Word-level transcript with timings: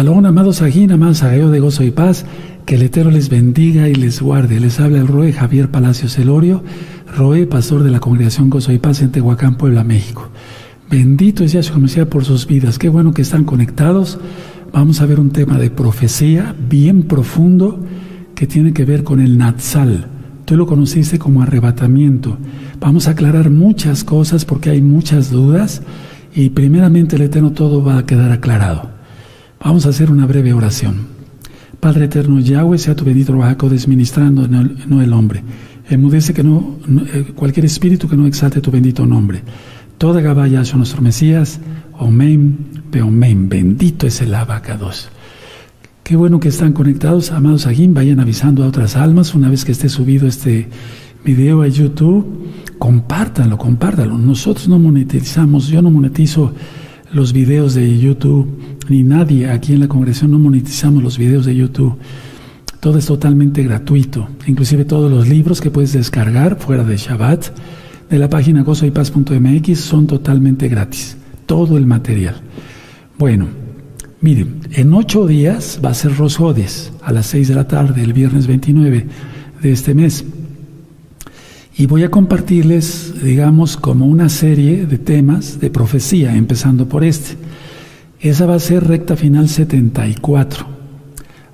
Shalom, 0.00 0.24
amados 0.24 0.62
aquí, 0.62 0.84
amados 0.90 1.20
de 1.20 1.60
gozo 1.60 1.84
y 1.84 1.90
paz. 1.90 2.24
Que 2.64 2.76
el 2.76 2.82
Eterno 2.84 3.10
les 3.10 3.28
bendiga 3.28 3.86
y 3.86 3.94
les 3.94 4.22
guarde. 4.22 4.58
Les 4.58 4.80
habla 4.80 4.96
el 4.96 5.06
Roe 5.06 5.30
Javier 5.30 5.70
Palacios 5.70 6.18
Elorio, 6.18 6.64
Roe, 7.18 7.46
pastor 7.46 7.82
de 7.82 7.90
la 7.90 8.00
Congregación 8.00 8.48
Gozo 8.48 8.72
y 8.72 8.78
Paz 8.78 9.02
en 9.02 9.12
Tehuacán, 9.12 9.58
Puebla, 9.58 9.84
México. 9.84 10.30
Bendito 10.90 11.44
es 11.44 11.52
Yahshua 11.52 11.76
Mesías 11.76 12.06
por 12.06 12.24
sus 12.24 12.46
vidas. 12.46 12.78
Qué 12.78 12.88
bueno 12.88 13.12
que 13.12 13.20
están 13.20 13.44
conectados. 13.44 14.18
Vamos 14.72 15.02
a 15.02 15.04
ver 15.04 15.20
un 15.20 15.32
tema 15.32 15.58
de 15.58 15.68
profecía 15.68 16.54
bien 16.70 17.02
profundo 17.02 17.78
que 18.34 18.46
tiene 18.46 18.72
que 18.72 18.86
ver 18.86 19.04
con 19.04 19.20
el 19.20 19.36
Natsal. 19.36 20.06
Tú 20.46 20.56
lo 20.56 20.64
conociste 20.64 21.18
como 21.18 21.42
arrebatamiento. 21.42 22.38
Vamos 22.80 23.06
a 23.06 23.10
aclarar 23.10 23.50
muchas 23.50 24.02
cosas 24.02 24.46
porque 24.46 24.70
hay 24.70 24.80
muchas 24.80 25.30
dudas 25.30 25.82
y 26.34 26.48
primeramente 26.48 27.16
el 27.16 27.22
Eterno 27.22 27.52
todo 27.52 27.84
va 27.84 27.98
a 27.98 28.06
quedar 28.06 28.32
aclarado. 28.32 28.99
Vamos 29.62 29.84
a 29.84 29.90
hacer 29.90 30.10
una 30.10 30.26
breve 30.26 30.54
oración. 30.54 31.06
Padre 31.80 32.06
eterno, 32.06 32.40
Yahweh, 32.40 32.78
sea 32.78 32.96
tu 32.96 33.04
bendito 33.04 33.34
Rahaco 33.34 33.68
desministrando, 33.68 34.48
no 34.48 35.02
el, 35.02 35.12
hombre. 35.12 35.42
Emudece 35.88 36.32
que 36.32 36.42
no, 36.42 36.78
eh, 37.12 37.32
cualquier 37.34 37.66
espíritu 37.66 38.08
que 38.08 38.16
no 38.16 38.26
exalte 38.26 38.62
tu 38.62 38.70
bendito 38.70 39.04
nombre. 39.04 39.42
Toda 39.98 40.22
Gabaya 40.22 40.64
son 40.64 40.78
nuestro 40.78 41.02
Mesías. 41.02 41.60
Omen, 41.98 42.84
Peomen. 42.90 43.50
Bendito 43.50 44.06
es 44.06 44.22
el 44.22 44.34
abacados. 44.34 45.10
Qué 46.02 46.16
bueno 46.16 46.40
que 46.40 46.48
están 46.48 46.72
conectados, 46.72 47.30
amados 47.30 47.66
Agim. 47.66 47.92
Vayan 47.92 48.18
avisando 48.18 48.64
a 48.64 48.66
otras 48.66 48.96
almas 48.96 49.34
una 49.34 49.50
vez 49.50 49.66
que 49.66 49.72
esté 49.72 49.90
subido 49.90 50.26
este 50.26 50.70
video 51.22 51.60
a 51.60 51.68
YouTube. 51.68 52.48
Compártanlo, 52.78 53.58
compártanlo. 53.58 54.16
Nosotros 54.16 54.68
no 54.68 54.78
monetizamos, 54.78 55.68
yo 55.68 55.82
no 55.82 55.90
monetizo 55.90 56.54
los 57.12 57.32
videos 57.32 57.74
de 57.74 57.98
YouTube, 57.98 58.59
ni 58.88 59.02
nadie 59.02 59.50
aquí 59.50 59.72
en 59.72 59.80
la 59.80 59.88
congregación 59.88 60.30
no 60.30 60.38
monetizamos 60.38 61.02
los 61.02 61.18
videos 61.18 61.46
de 61.46 61.54
YouTube. 61.54 61.96
Todo 62.80 62.98
es 62.98 63.06
totalmente 63.06 63.62
gratuito, 63.62 64.28
inclusive 64.46 64.84
todos 64.84 65.10
los 65.10 65.28
libros 65.28 65.60
que 65.60 65.70
puedes 65.70 65.92
descargar 65.92 66.58
fuera 66.58 66.82
de 66.82 66.96
Shabbat 66.96 67.50
de 68.08 68.18
la 68.18 68.28
página 68.28 68.62
gozoypaz.mx 68.62 69.78
son 69.78 70.06
totalmente 70.06 70.68
gratis, 70.68 71.16
todo 71.46 71.76
el 71.76 71.86
material. 71.86 72.34
Bueno, 73.18 73.46
miren, 74.20 74.60
en 74.72 74.92
ocho 74.94 75.26
días 75.26 75.78
va 75.84 75.90
a 75.90 75.94
ser 75.94 76.16
Rosodes 76.16 76.92
a 77.02 77.12
las 77.12 77.26
seis 77.26 77.48
de 77.48 77.54
la 77.54 77.68
tarde, 77.68 78.02
el 78.02 78.12
viernes 78.12 78.46
29 78.46 79.06
de 79.62 79.72
este 79.72 79.94
mes. 79.94 80.24
Y 81.76 81.86
voy 81.86 82.02
a 82.02 82.10
compartirles, 82.10 83.14
digamos, 83.22 83.76
como 83.76 84.06
una 84.06 84.28
serie 84.28 84.86
de 84.86 84.98
temas 84.98 85.60
de 85.60 85.70
profecía, 85.70 86.34
empezando 86.34 86.88
por 86.88 87.04
este. 87.04 87.36
Esa 88.20 88.46
va 88.46 88.54
a 88.54 88.60
ser 88.60 88.86
recta 88.86 89.16
final 89.16 89.48
74. 89.48 90.66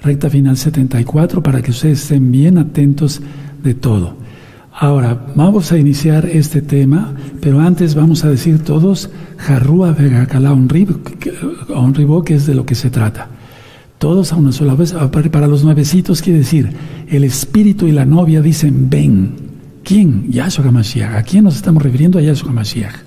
Recta 0.03 0.29
final 0.29 0.57
74 0.57 1.43
para 1.43 1.63
que 1.63 1.71
ustedes 1.71 2.03
estén 2.03 2.33
bien 2.33 2.59
atentos 2.59 3.21
de 3.63 3.75
todo. 3.75 4.15
Ahora, 4.73 5.27
vamos 5.35 5.73
a 5.73 5.79
iniciar 5.79 6.27
este 6.27 6.61
tema, 6.61 7.15
pero 7.41 7.61
antes 7.61 7.95
vamos 7.95 8.25
a 8.25 8.31
decir 8.31 8.63
todos, 8.63 9.09
Jarrúa 9.39 9.93
Vegacalá 9.93 10.53
Onribo, 10.53 12.25
que 12.25 12.35
es 12.35 12.47
de 12.47 12.55
lo 12.55 12.67
que 12.67 12.75
se 12.75 12.91
trata. 12.91 13.29
Todos 13.99 14.33
a 14.33 14.37
una 14.37 14.53
sola 14.53 14.75
vez. 14.75 14.93
Para 15.33 15.47
los 15.47 15.65
nuevecitos 15.65 16.21
quiere 16.21 16.41
decir, 16.41 16.71
el 17.09 17.25
espíritu 17.25 17.87
y 17.87 17.93
la 17.93 18.05
novia 18.05 18.43
dicen, 18.43 18.91
ven, 18.91 19.47
¿Quién? 19.87 20.33
Yahshua 20.33 20.67
HaMashiach. 20.67 21.15
¿A 21.15 21.23
quién 21.23 21.45
nos 21.45 21.55
estamos 21.55 21.81
refiriendo? 21.81 22.19
A 22.19 22.23
Yahshua 22.23 22.51
HaMashiach. 22.51 23.06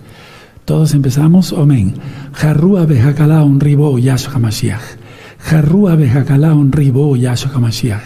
Todos 0.70 0.94
empezamos, 0.94 1.52
amén. 1.52 1.96
Jarrúa 2.32 2.86
bejakala 2.86 3.44
un 3.44 3.60
ribo 3.60 3.98
Yahshua 3.98 4.36
HaMashiach. 4.36 5.00
Jarrúa 5.40 5.96
bejakala 5.96 6.54
un 6.54 6.72
ribo 6.72 7.16
Yahshua 7.16 7.54
HaMashiach. 7.56 8.04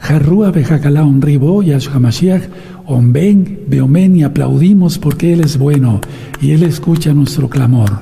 Jarrúa 0.00 0.50
bejakala 0.50 1.04
un 1.04 1.20
ribo 1.20 1.62
Yahshua 1.62 1.96
HaMashiach. 1.96 2.44
Omen, 2.86 3.64
beomen 3.68 4.16
y 4.16 4.22
aplaudimos 4.22 4.98
porque 4.98 5.34
Él 5.34 5.42
es 5.42 5.58
bueno 5.58 6.00
y 6.40 6.52
Él 6.52 6.62
escucha 6.62 7.12
nuestro 7.12 7.50
clamor. 7.50 8.00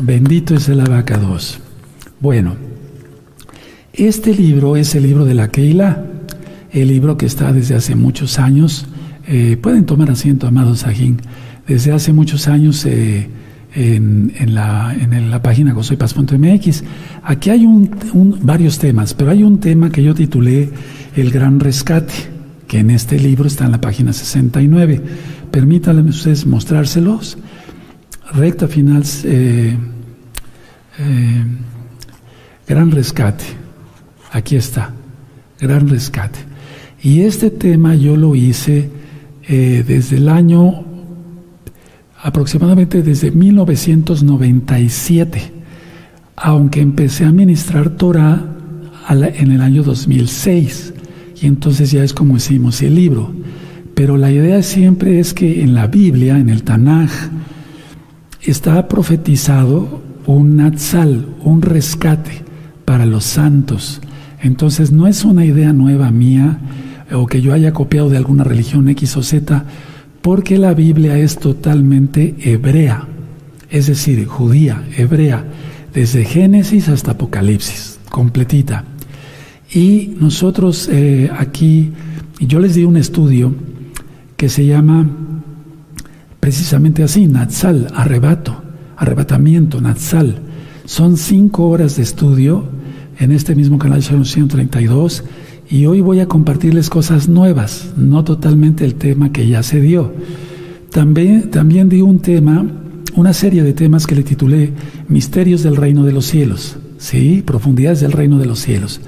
Bendito 0.00 0.54
es 0.54 0.70
el 0.70 0.80
abacados. 0.80 1.58
Bueno, 2.20 2.56
este 3.92 4.34
libro 4.34 4.74
es 4.74 4.94
el 4.94 5.02
libro 5.02 5.26
de 5.26 5.34
la 5.34 5.48
Keila, 5.48 6.02
el 6.72 6.88
libro 6.88 7.18
que 7.18 7.26
está 7.26 7.52
desde 7.52 7.74
hace 7.74 7.94
muchos 7.94 8.38
años 8.38 8.86
eh, 9.30 9.58
pueden 9.60 9.84
tomar 9.84 10.10
asiento, 10.10 10.46
amados 10.46 10.78
Sajín. 10.78 11.20
Desde 11.68 11.92
hace 11.92 12.14
muchos 12.14 12.48
años 12.48 12.86
eh, 12.86 13.28
en, 13.74 14.54
la, 14.54 14.96
en 14.98 15.30
la 15.30 15.42
página 15.42 15.74
gozoypaz.mx, 15.74 16.82
aquí 17.22 17.50
hay 17.50 17.66
varios 18.42 18.78
temas, 18.78 19.12
pero 19.12 19.30
hay 19.30 19.42
un 19.42 19.60
tema 19.60 19.90
que 19.90 20.02
yo 20.02 20.14
titulé 20.14 20.70
El 21.14 21.30
Gran 21.30 21.60
Rescate, 21.60 22.14
que 22.66 22.78
en 22.78 22.90
este 22.90 23.20
libro 23.20 23.46
está 23.46 23.66
en 23.66 23.72
la 23.72 23.80
página 23.80 24.14
69. 24.14 25.02
Permítanme 25.50 26.08
ustedes 26.08 26.46
mostrárselos. 26.46 27.36
Recta 28.32 28.66
final, 28.66 29.04
eh, 29.24 29.76
Gran 32.66 32.90
Rescate. 32.90 33.44
Aquí 34.32 34.56
está, 34.56 34.94
Gran 35.60 35.86
Rescate. 35.86 36.38
Y 37.02 37.20
este 37.20 37.50
tema 37.50 37.94
yo 37.94 38.16
lo 38.16 38.34
hice 38.34 38.88
eh, 39.46 39.84
desde 39.86 40.16
el 40.16 40.28
año 40.30 40.87
aproximadamente 42.22 43.02
desde 43.02 43.30
1997, 43.30 45.52
aunque 46.36 46.80
empecé 46.80 47.24
a 47.24 47.32
ministrar 47.32 47.90
Torah 47.90 48.54
en 49.10 49.52
el 49.52 49.62
año 49.62 49.82
2006, 49.82 50.94
y 51.40 51.46
entonces 51.46 51.90
ya 51.90 52.04
es 52.04 52.12
como 52.12 52.36
hicimos 52.36 52.82
el 52.82 52.94
libro. 52.94 53.32
Pero 53.94 54.16
la 54.16 54.30
idea 54.30 54.62
siempre 54.62 55.18
es 55.18 55.34
que 55.34 55.62
en 55.62 55.74
la 55.74 55.86
Biblia, 55.86 56.38
en 56.38 56.50
el 56.50 56.62
Tanaj, 56.62 57.10
está 58.42 58.86
profetizado 58.86 60.02
un 60.26 60.56
Natsal, 60.56 61.26
un 61.42 61.62
rescate 61.62 62.42
para 62.84 63.06
los 63.06 63.24
santos. 63.24 64.00
Entonces 64.42 64.92
no 64.92 65.06
es 65.06 65.24
una 65.24 65.44
idea 65.44 65.72
nueva 65.72 66.10
mía, 66.10 66.58
o 67.12 67.26
que 67.26 67.40
yo 67.40 67.54
haya 67.54 67.72
copiado 67.72 68.10
de 68.10 68.18
alguna 68.18 68.44
religión 68.44 68.88
X 68.88 69.16
o 69.16 69.22
Z, 69.22 69.64
porque 70.22 70.58
la 70.58 70.74
Biblia 70.74 71.18
es 71.18 71.38
totalmente 71.38 72.34
hebrea, 72.40 73.06
es 73.70 73.86
decir, 73.86 74.26
judía, 74.26 74.84
hebrea, 74.96 75.44
desde 75.94 76.24
Génesis 76.24 76.88
hasta 76.88 77.12
Apocalipsis, 77.12 77.98
completita. 78.10 78.84
Y 79.72 80.16
nosotros 80.20 80.88
eh, 80.90 81.30
aquí, 81.36 81.92
yo 82.40 82.58
les 82.58 82.74
di 82.74 82.84
un 82.84 82.96
estudio 82.96 83.54
que 84.36 84.48
se 84.48 84.64
llama 84.64 85.08
precisamente 86.40 87.02
así, 87.02 87.26
Natsal, 87.26 87.88
arrebato, 87.94 88.62
arrebatamiento, 88.96 89.80
Natsal. 89.80 90.38
Son 90.84 91.16
cinco 91.16 91.68
horas 91.68 91.96
de 91.96 92.02
estudio 92.02 92.64
en 93.18 93.32
este 93.32 93.54
mismo 93.54 93.78
canal 93.78 94.02
132 94.02 95.24
y 95.70 95.86
hoy 95.86 96.00
voy 96.00 96.20
a 96.20 96.26
compartirles 96.26 96.88
cosas 96.88 97.28
nuevas, 97.28 97.90
no 97.96 98.24
totalmente 98.24 98.84
el 98.84 98.94
tema 98.94 99.32
que 99.32 99.46
ya 99.46 99.62
se 99.62 99.80
dio. 99.80 100.12
También, 100.90 101.50
también 101.50 101.88
di 101.90 102.00
un 102.00 102.20
tema, 102.20 102.66
una 103.14 103.34
serie 103.34 103.62
de 103.62 103.74
temas 103.74 104.06
que 104.06 104.14
le 104.14 104.22
titulé 104.22 104.72
Misterios 105.08 105.62
del 105.62 105.76
Reino 105.76 106.04
de 106.04 106.12
los 106.12 106.24
Cielos, 106.24 106.78
¿sí? 106.96 107.42
Profundidades 107.44 108.00
del 108.00 108.12
Reino 108.12 108.38
de 108.38 108.46
los 108.46 108.60
Cielos. 108.60 109.00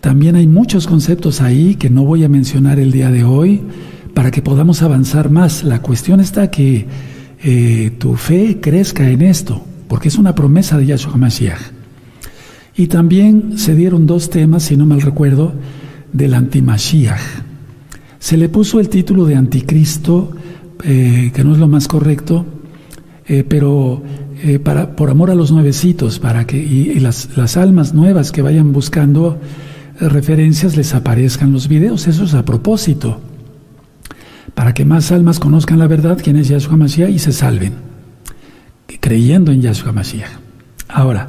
También 0.00 0.36
hay 0.36 0.46
muchos 0.46 0.86
conceptos 0.86 1.40
ahí 1.40 1.74
que 1.74 1.90
no 1.90 2.04
voy 2.04 2.22
a 2.22 2.28
mencionar 2.28 2.78
el 2.78 2.92
día 2.92 3.10
de 3.10 3.24
hoy 3.24 3.62
para 4.14 4.30
que 4.30 4.42
podamos 4.42 4.82
avanzar 4.82 5.30
más. 5.30 5.64
La 5.64 5.82
cuestión 5.82 6.20
está 6.20 6.52
que 6.52 6.86
eh, 7.42 7.90
tu 7.98 8.14
fe 8.14 8.58
crezca 8.60 9.10
en 9.10 9.22
esto, 9.22 9.64
porque 9.88 10.06
es 10.06 10.16
una 10.16 10.36
promesa 10.36 10.78
de 10.78 10.86
Yahshua 10.86 11.14
HaMashiach. 11.14 11.60
Y 12.76 12.86
también 12.86 13.58
se 13.58 13.74
dieron 13.74 14.06
dos 14.06 14.30
temas, 14.30 14.62
si 14.62 14.76
no 14.76 14.86
mal 14.86 15.00
recuerdo, 15.00 15.54
del 16.12 16.34
antimashiach. 16.34 17.20
Se 18.18 18.36
le 18.36 18.48
puso 18.48 18.80
el 18.80 18.88
título 18.88 19.24
de 19.24 19.36
anticristo, 19.36 20.32
eh, 20.82 21.30
que 21.34 21.44
no 21.44 21.52
es 21.52 21.58
lo 21.58 21.68
más 21.68 21.88
correcto, 21.88 22.44
eh, 23.26 23.44
pero 23.48 24.02
eh, 24.42 24.58
para, 24.58 24.94
por 24.96 25.10
amor 25.10 25.30
a 25.30 25.34
los 25.34 25.52
nuevecitos, 25.52 26.18
para 26.18 26.46
que 26.46 26.56
y, 26.56 26.98
las, 27.00 27.36
las, 27.36 27.56
almas 27.56 27.94
nuevas 27.94 28.32
que 28.32 28.42
vayan 28.42 28.72
buscando 28.72 29.38
referencias 30.00 30.76
les 30.76 30.94
aparezcan 30.94 31.52
los 31.52 31.68
videos. 31.68 32.06
Eso 32.06 32.24
es 32.24 32.34
a 32.34 32.44
propósito, 32.44 33.20
para 34.54 34.74
que 34.74 34.84
más 34.84 35.12
almas 35.12 35.38
conozcan 35.38 35.78
la 35.78 35.86
verdad, 35.86 36.18
quién 36.22 36.36
es 36.36 36.48
Yahshua 36.48 36.76
Mashiach, 36.76 37.10
y 37.10 37.18
se 37.18 37.32
salven, 37.32 37.74
creyendo 39.00 39.52
en 39.52 39.62
Yahshua 39.62 39.92
Mashiach. 39.92 40.30
Ahora, 40.88 41.26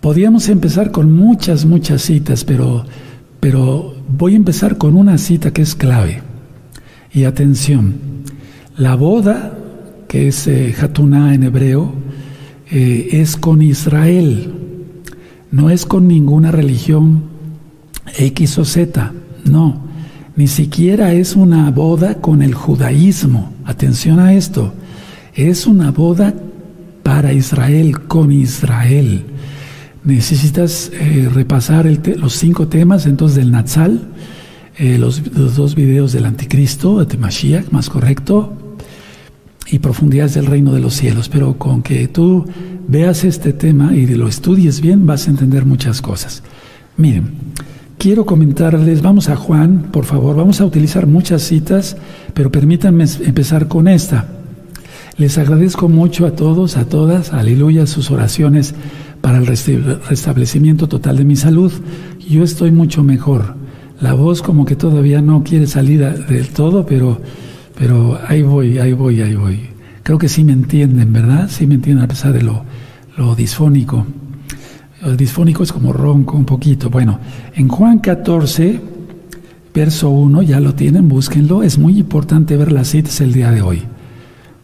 podríamos 0.00 0.48
empezar 0.48 0.90
con 0.90 1.12
muchas, 1.12 1.64
muchas 1.64 2.02
citas, 2.02 2.44
pero, 2.44 2.84
pero 3.40 3.93
Voy 4.16 4.34
a 4.34 4.36
empezar 4.36 4.78
con 4.78 4.94
una 4.94 5.18
cita 5.18 5.52
que 5.52 5.62
es 5.62 5.74
clave. 5.74 6.22
Y 7.12 7.24
atención, 7.24 7.96
la 8.76 8.94
boda, 8.94 9.58
que 10.06 10.28
es 10.28 10.46
eh, 10.46 10.72
en 10.78 11.42
hebreo, 11.42 11.92
eh, 12.70 13.08
es 13.10 13.36
con 13.36 13.60
Israel. 13.60 14.54
no 15.50 15.68
es 15.68 15.84
con 15.84 16.06
ninguna 16.06 16.52
religión 16.52 17.24
X 18.16 18.58
o 18.58 18.64
Z, 18.64 19.12
no, 19.44 19.80
ni 20.36 20.46
siquiera 20.46 21.12
es 21.12 21.34
una 21.34 21.70
boda 21.72 22.20
con 22.20 22.40
el 22.42 22.54
judaísmo, 22.54 23.52
atención 23.64 24.20
a 24.20 24.34
esto, 24.34 24.74
es 25.34 25.66
una 25.66 25.90
boda 25.90 26.34
para 27.02 27.32
Israel, 27.32 28.00
con 28.06 28.30
Israel. 28.30 29.24
Necesitas 30.04 30.90
eh, 30.92 31.30
repasar 31.32 31.90
los 32.18 32.34
cinco 32.34 32.68
temas 32.68 33.06
entonces 33.06 33.36
del 33.38 33.50
Natsal, 33.50 34.02
eh, 34.76 34.98
los, 34.98 35.22
dos 35.56 35.74
videos 35.74 36.12
del 36.12 36.26
Anticristo, 36.26 37.02
de 37.02 37.16
Mashiach, 37.16 37.70
más 37.70 37.88
correcto, 37.88 38.52
y 39.66 39.78
profundidades 39.78 40.34
del 40.34 40.44
reino 40.44 40.72
de 40.72 40.80
los 40.80 40.92
cielos. 40.92 41.30
Pero 41.30 41.56
con 41.56 41.82
que 41.82 42.06
tú 42.06 42.44
veas 42.86 43.24
este 43.24 43.54
tema 43.54 43.94
y 43.94 44.06
lo 44.06 44.28
estudies 44.28 44.82
bien, 44.82 45.06
vas 45.06 45.26
a 45.26 45.30
entender 45.30 45.64
muchas 45.64 46.02
cosas. 46.02 46.42
Miren, 46.98 47.30
quiero 47.96 48.26
comentarles, 48.26 49.00
vamos 49.00 49.30
a 49.30 49.36
Juan, 49.36 49.88
por 49.90 50.04
favor, 50.04 50.36
vamos 50.36 50.60
a 50.60 50.66
utilizar 50.66 51.06
muchas 51.06 51.40
citas, 51.42 51.96
pero 52.34 52.52
permítanme 52.52 53.06
empezar 53.24 53.68
con 53.68 53.88
esta. 53.88 54.28
Les 55.16 55.38
agradezco 55.38 55.88
mucho 55.88 56.26
a 56.26 56.32
todos, 56.32 56.76
a 56.76 56.84
todas, 56.84 57.32
aleluya, 57.32 57.86
sus 57.86 58.10
oraciones 58.10 58.74
para 59.24 59.38
el 59.38 59.46
restablecimiento 59.46 60.86
total 60.86 61.16
de 61.16 61.24
mi 61.24 61.34
salud. 61.34 61.72
Yo 62.28 62.44
estoy 62.44 62.70
mucho 62.72 63.02
mejor. 63.02 63.56
La 63.98 64.12
voz 64.12 64.42
como 64.42 64.66
que 64.66 64.76
todavía 64.76 65.22
no 65.22 65.42
quiere 65.42 65.66
salir 65.66 66.06
del 66.06 66.48
todo, 66.50 66.84
pero, 66.84 67.22
pero 67.74 68.18
ahí 68.28 68.42
voy, 68.42 68.76
ahí 68.76 68.92
voy, 68.92 69.22
ahí 69.22 69.34
voy. 69.34 69.60
Creo 70.02 70.18
que 70.18 70.28
sí 70.28 70.44
me 70.44 70.52
entienden, 70.52 71.10
¿verdad? 71.10 71.48
Sí 71.48 71.66
me 71.66 71.76
entienden 71.76 72.04
a 72.04 72.08
pesar 72.08 72.34
de 72.34 72.42
lo, 72.42 72.64
lo 73.16 73.34
disfónico. 73.34 74.04
Lo 75.00 75.16
disfónico 75.16 75.62
es 75.62 75.72
como 75.72 75.94
ronco 75.94 76.36
un 76.36 76.44
poquito. 76.44 76.90
Bueno, 76.90 77.18
en 77.54 77.68
Juan 77.68 78.00
14, 78.00 78.78
verso 79.72 80.10
1, 80.10 80.42
ya 80.42 80.60
lo 80.60 80.74
tienen, 80.74 81.08
búsquenlo. 81.08 81.62
Es 81.62 81.78
muy 81.78 81.98
importante 81.98 82.58
ver 82.58 82.72
las 82.72 82.88
citas 82.88 83.22
el 83.22 83.32
día 83.32 83.50
de 83.50 83.62
hoy. 83.62 83.84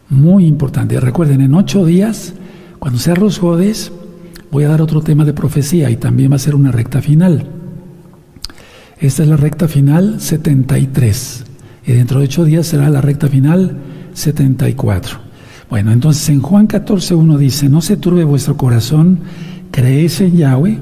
Muy 0.09 0.45
importante. 0.45 0.99
Recuerden, 0.99 1.41
en 1.41 1.55
ocho 1.55 1.83
días, 1.83 2.35
cuando 2.77 2.99
sea 2.99 3.15
Rosjodes, 3.15 3.91
voy 4.51 4.65
a 4.65 4.69
dar 4.69 4.81
otro 4.81 5.01
tema 5.01 5.25
de 5.25 5.33
profecía 5.33 5.89
y 5.89 5.97
también 5.97 6.31
va 6.31 6.35
a 6.35 6.39
ser 6.39 6.55
una 6.55 6.71
recta 6.71 7.01
final. 7.01 7.47
Esta 8.99 9.23
es 9.23 9.29
la 9.29 9.37
recta 9.37 9.67
final 9.67 10.19
73. 10.19 11.45
Y 11.87 11.93
dentro 11.93 12.19
de 12.19 12.25
ocho 12.25 12.45
días 12.45 12.67
será 12.67 12.89
la 12.89 13.01
recta 13.01 13.27
final 13.27 13.77
74. 14.13 15.17
Bueno, 15.69 15.91
entonces 15.91 16.27
en 16.29 16.41
Juan 16.41 16.67
14, 16.67 17.15
uno 17.15 17.37
dice, 17.37 17.69
no 17.69 17.81
se 17.81 17.97
turbe 17.97 18.23
vuestro 18.23 18.57
corazón, 18.57 19.19
creéis 19.71 20.19
en 20.21 20.35
Yahweh, 20.35 20.77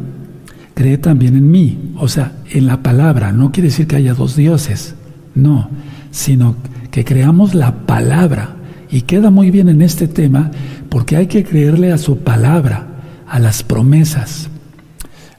cree 0.74 0.98
también 0.98 1.38
en 1.38 1.50
mí. 1.50 1.94
O 1.98 2.08
sea, 2.08 2.34
en 2.50 2.66
la 2.66 2.82
palabra, 2.82 3.32
no 3.32 3.52
quiere 3.52 3.70
decir 3.70 3.86
que 3.88 3.98
haya 3.98 4.16
dos 4.16 4.36
dioses, 4.36 4.96
no, 5.36 5.70
sino 6.12 6.56
que 6.92 7.06
creamos 7.06 7.54
la 7.54 7.86
palabra 7.86 8.56
y 8.90 9.02
queda 9.02 9.30
muy 9.30 9.52
bien 9.52 9.70
en 9.70 9.82
este 9.82 10.08
tema 10.08 10.52
porque 10.90 11.16
hay 11.16 11.28
que 11.28 11.44
creerle 11.44 11.92
a 11.92 11.98
su 11.98 12.18
palabra, 12.18 12.88
a 13.30 13.40
las 13.40 13.64
promesas. 13.64 14.50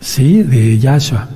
Sí, 0.01 0.43
de 0.43 0.79
Yahshua. 0.79 1.29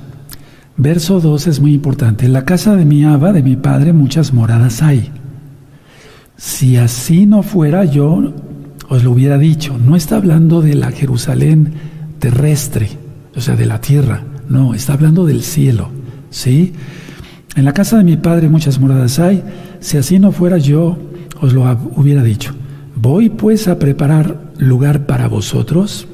Verso 0.77 1.21
2 1.21 1.47
es 1.47 1.59
muy 1.59 1.73
importante. 1.73 2.25
En 2.25 2.33
la 2.33 2.45
casa 2.45 2.75
de 2.75 2.85
mi 2.85 3.03
Abba, 3.03 3.31
de 3.31 3.43
mi 3.43 3.55
padre, 3.55 3.93
muchas 3.93 4.33
moradas 4.33 4.81
hay. 4.81 5.11
Si 6.37 6.77
así 6.77 7.25
no 7.25 7.43
fuera, 7.43 7.85
yo 7.85 8.33
os 8.89 9.03
lo 9.03 9.11
hubiera 9.11 9.37
dicho. 9.37 9.77
No 9.77 9.95
está 9.95 10.17
hablando 10.17 10.61
de 10.61 10.75
la 10.75 10.91
Jerusalén 10.91 11.73
terrestre, 12.19 12.89
o 13.35 13.41
sea, 13.41 13.55
de 13.55 13.65
la 13.65 13.79
tierra. 13.79 14.23
No, 14.49 14.73
está 14.73 14.93
hablando 14.93 15.25
del 15.25 15.43
cielo. 15.43 15.89
¿Sí? 16.29 16.73
En 17.55 17.63
la 17.63 17.73
casa 17.73 17.97
de 17.97 18.03
mi 18.03 18.17
padre 18.17 18.49
muchas 18.49 18.79
moradas 18.79 19.19
hay. 19.19 19.43
Si 19.79 19.97
así 19.97 20.19
no 20.19 20.31
fuera, 20.31 20.57
yo 20.57 20.97
os 21.39 21.53
lo 21.53 21.63
hubiera 21.95 22.23
dicho. 22.23 22.53
Voy 22.95 23.29
pues 23.29 23.67
a 23.67 23.79
preparar 23.79 24.51
lugar 24.57 25.05
para 25.05 25.27
vosotros. 25.27 26.07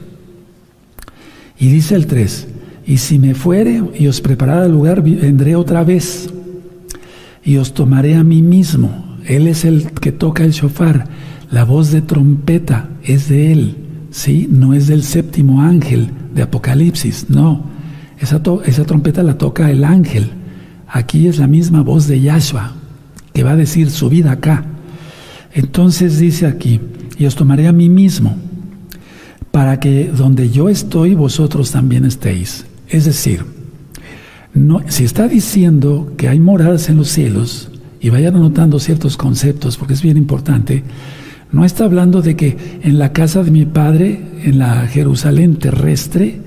Y 1.62 1.68
dice 1.68 1.94
el 1.94 2.08
3, 2.08 2.48
y 2.88 2.98
si 2.98 3.19
me 3.19 3.36
fuere 3.36 3.84
y 3.98 4.08
os 4.08 4.19
preparara 4.19 4.68
lugar, 4.68 5.04
vendré 5.04 5.56
otra 5.56 5.84
vez 5.84 6.28
y 7.44 7.58
os 7.58 7.75
tomaré 7.75 8.16
a 8.16 8.24
mí 8.24 8.42
mismo. 8.42 9.19
Él 9.28 9.46
es 9.46 9.63
el 9.63 9.92
que 9.92 10.12
toca 10.12 10.44
el 10.44 10.54
shofar. 10.54 11.08
La 11.52 11.63
voz 11.63 11.92
de 11.92 12.02
trompeta 12.02 12.90
es 13.04 13.30
de 13.30 13.52
él, 13.52 13.75
¿sí? 14.10 14.48
No 14.50 14.74
es 14.74 14.88
del 14.88 15.04
séptimo 15.04 15.62
ángel 15.62 16.10
de 16.34 16.42
Apocalipsis, 16.42 17.28
no. 17.30 17.66
Esa, 18.19 18.42
esa 18.66 18.86
trompeta 18.86 19.22
la 19.22 19.38
toca 19.38 19.69
el 19.69 19.84
ángel. 19.84 20.31
Aquí 20.88 21.28
es 21.28 21.38
la 21.38 21.46
misma 21.46 21.84
voz 21.84 22.07
de 22.07 22.22
Yahshua, 22.22 22.74
que 23.34 23.44
va 23.44 23.52
a 23.52 23.56
decir, 23.56 23.92
subid 23.92 24.25
acá. 24.25 24.66
Entonces 25.54 26.18
dice 26.18 26.48
aquí, 26.48 26.80
y 27.19 27.28
os 27.28 27.36
tomaré 27.36 27.68
a 27.68 27.72
mí 27.72 27.88
mismo, 27.88 28.36
para 29.51 29.80
que 29.80 30.06
donde 30.06 30.50
yo 30.50 30.69
estoy, 30.69 31.15
vosotros 31.15 31.71
también 31.71 32.06
estéis. 32.06 32.65
Es 32.88 33.06
decir, 33.06 33.45
si 34.88 35.03
está 35.03 35.27
diciendo 35.27 36.13
que 36.18 36.27
hay 36.27 36.39
moradas 36.39 36.89
en 36.89 36.98
los 36.98 37.09
cielos, 37.09 37.71
y 38.01 38.09
vayan 38.09 38.36
anotando 38.36 38.80
ciertos 38.80 39.15
conceptos, 39.15 39.77
porque 39.77 39.94
es 39.94 40.01
bien 40.01 40.18
importante, 40.18 40.83
no 41.51 41.63
está 41.63 41.86
hablando 41.86 42.21
de 42.21 42.36
que 42.36 42.80
en 42.81 42.98
la 42.98 43.13
casa 43.13 43.44
de 43.44 43.51
mi 43.51 43.65
padre, 43.65 44.21
en 44.44 44.57
la 44.57 44.88
Jerusalén 44.88 45.57
terrestre, 45.57 46.42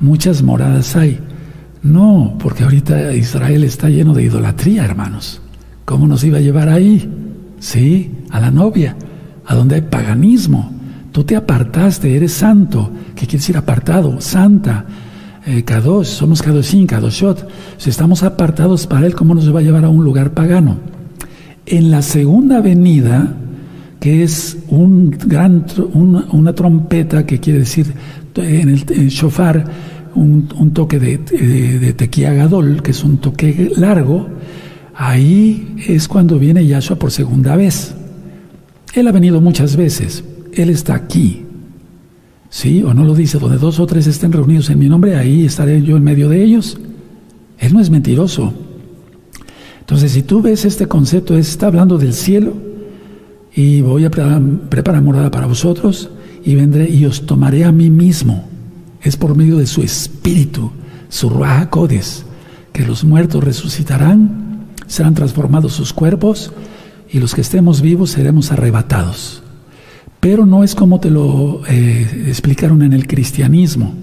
muchas 0.00 0.42
moradas 0.42 0.96
hay. 0.96 1.20
No, 1.82 2.36
porque 2.40 2.64
ahorita 2.64 3.14
Israel 3.14 3.62
está 3.62 3.88
lleno 3.88 4.14
de 4.14 4.24
idolatría, 4.24 4.84
hermanos. 4.84 5.40
¿Cómo 5.84 6.08
nos 6.08 6.24
iba 6.24 6.38
a 6.38 6.40
llevar 6.40 6.68
ahí? 6.68 7.08
Sí, 7.60 8.10
a 8.30 8.40
la 8.40 8.50
novia, 8.50 8.96
a 9.44 9.54
donde 9.54 9.76
hay 9.76 9.82
paganismo. 9.82 10.72
Tú 11.16 11.24
te 11.24 11.34
apartaste, 11.34 12.14
eres 12.14 12.32
santo. 12.32 12.90
¿Qué 13.14 13.24
quiere 13.26 13.38
decir 13.38 13.56
apartado? 13.56 14.20
Santa. 14.20 14.84
Eh, 15.46 15.62
Kadosh, 15.62 16.08
somos 16.08 16.42
Kadoshim, 16.42 16.86
Kadoshot. 16.86 17.48
Si 17.78 17.88
estamos 17.88 18.22
apartados 18.22 18.86
para 18.86 19.06
Él, 19.06 19.14
¿cómo 19.14 19.34
nos 19.34 19.50
va 19.54 19.60
a 19.60 19.62
llevar 19.62 19.86
a 19.86 19.88
un 19.88 20.04
lugar 20.04 20.34
pagano? 20.34 20.76
En 21.64 21.90
la 21.90 22.02
segunda 22.02 22.60
venida, 22.60 23.34
que 23.98 24.24
es 24.24 24.58
un 24.68 25.08
gran, 25.08 25.64
una, 25.94 26.52
trompeta 26.52 27.24
que 27.24 27.40
quiere 27.40 27.60
decir 27.60 27.94
en 28.34 28.68
el, 28.68 29.08
shofar, 29.08 29.64
un, 30.14 30.70
toque 30.74 30.98
de, 30.98 31.16
de, 31.16 31.78
de 31.78 31.92
tequiagadol, 31.94 32.82
que 32.82 32.90
es 32.90 33.02
un 33.02 33.16
toque 33.16 33.72
largo, 33.74 34.28
ahí 34.94 35.76
es 35.88 36.08
cuando 36.08 36.38
viene 36.38 36.66
Yahshua 36.66 36.98
por 36.98 37.10
segunda 37.10 37.56
vez. 37.56 37.94
Él 38.92 39.08
ha 39.08 39.12
venido 39.12 39.40
muchas 39.40 39.76
veces, 39.76 40.22
Él 40.56 40.70
está 40.70 40.94
aquí. 40.94 41.44
¿Sí? 42.48 42.82
¿O 42.82 42.94
no 42.94 43.04
lo 43.04 43.14
dice? 43.14 43.38
Donde 43.38 43.58
dos 43.58 43.78
o 43.78 43.86
tres 43.86 44.06
estén 44.06 44.32
reunidos 44.32 44.70
en 44.70 44.78
mi 44.78 44.88
nombre, 44.88 45.16
ahí 45.16 45.44
estaré 45.44 45.82
yo 45.82 45.96
en 45.96 46.04
medio 46.04 46.28
de 46.28 46.42
ellos. 46.42 46.78
Él 47.58 47.74
no 47.74 47.80
es 47.80 47.90
mentiroso. 47.90 48.52
Entonces, 49.80 50.12
si 50.12 50.22
tú 50.22 50.42
ves 50.42 50.64
este 50.64 50.86
concepto, 50.86 51.36
está 51.36 51.66
hablando 51.66 51.98
del 51.98 52.12
cielo 52.12 52.54
y 53.54 53.82
voy 53.82 54.04
a 54.04 54.10
preparar, 54.10 55.02
morada 55.02 55.30
para 55.30 55.46
vosotros 55.46 56.10
y 56.44 56.54
vendré 56.54 56.88
y 56.90 57.04
os 57.04 57.26
tomaré 57.26 57.64
a 57.64 57.72
mí 57.72 57.90
mismo. 57.90 58.48
Es 59.02 59.16
por 59.16 59.36
medio 59.36 59.58
de 59.58 59.66
su 59.66 59.82
espíritu, 59.82 60.72
su 61.08 61.28
Ruach 61.28 61.70
que 62.72 62.86
los 62.86 63.04
muertos 63.04 63.44
resucitarán, 63.44 64.66
serán 64.86 65.14
transformados 65.14 65.72
sus 65.72 65.92
cuerpos 65.92 66.52
y 67.10 67.20
los 67.20 67.34
que 67.34 67.42
estemos 67.42 67.80
vivos 67.80 68.10
seremos 68.10 68.52
arrebatados. 68.52 69.42
Pero 70.20 70.46
no 70.46 70.64
es 70.64 70.74
como 70.74 71.00
te 71.00 71.10
lo 71.10 71.62
eh, 71.68 72.24
explicaron 72.28 72.82
en 72.82 72.92
el 72.92 73.06
cristianismo. 73.06 73.94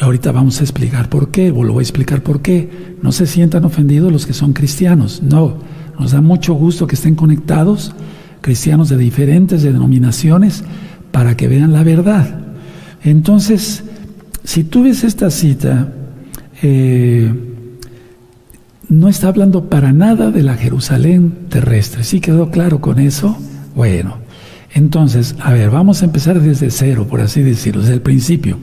Ahorita 0.00 0.32
vamos 0.32 0.60
a 0.60 0.64
explicar 0.64 1.08
por 1.08 1.30
qué, 1.30 1.50
o 1.50 1.64
lo 1.64 1.72
voy 1.72 1.82
a 1.82 1.82
explicar 1.82 2.22
por 2.22 2.42
qué. 2.42 2.96
No 3.02 3.12
se 3.12 3.26
sientan 3.26 3.64
ofendidos 3.64 4.12
los 4.12 4.26
que 4.26 4.32
son 4.32 4.52
cristianos. 4.52 5.22
No, 5.22 5.58
nos 5.98 6.12
da 6.12 6.20
mucho 6.20 6.54
gusto 6.54 6.86
que 6.86 6.94
estén 6.94 7.14
conectados, 7.14 7.92
cristianos 8.40 8.88
de 8.88 8.96
diferentes 8.96 9.62
denominaciones, 9.62 10.64
para 11.10 11.36
que 11.36 11.48
vean 11.48 11.72
la 11.72 11.82
verdad. 11.82 12.40
Entonces, 13.02 13.82
si 14.44 14.64
tú 14.64 14.84
ves 14.84 15.04
esta 15.04 15.30
cita, 15.30 15.92
eh, 16.62 17.32
no 18.88 19.08
está 19.08 19.28
hablando 19.28 19.68
para 19.68 19.92
nada 19.92 20.30
de 20.30 20.42
la 20.42 20.56
Jerusalén 20.56 21.46
terrestre. 21.48 22.04
¿Sí 22.04 22.20
quedó 22.20 22.50
claro 22.50 22.80
con 22.80 22.98
eso? 22.98 23.36
Bueno, 23.74 24.16
entonces, 24.72 25.34
a 25.40 25.52
ver, 25.52 25.70
vamos 25.70 26.02
a 26.02 26.04
empezar 26.04 26.40
desde 26.40 26.70
cero, 26.70 27.06
por 27.08 27.20
así 27.20 27.42
decirlo, 27.42 27.82
desde 27.82 27.94
el 27.94 28.02
principio. 28.02 28.58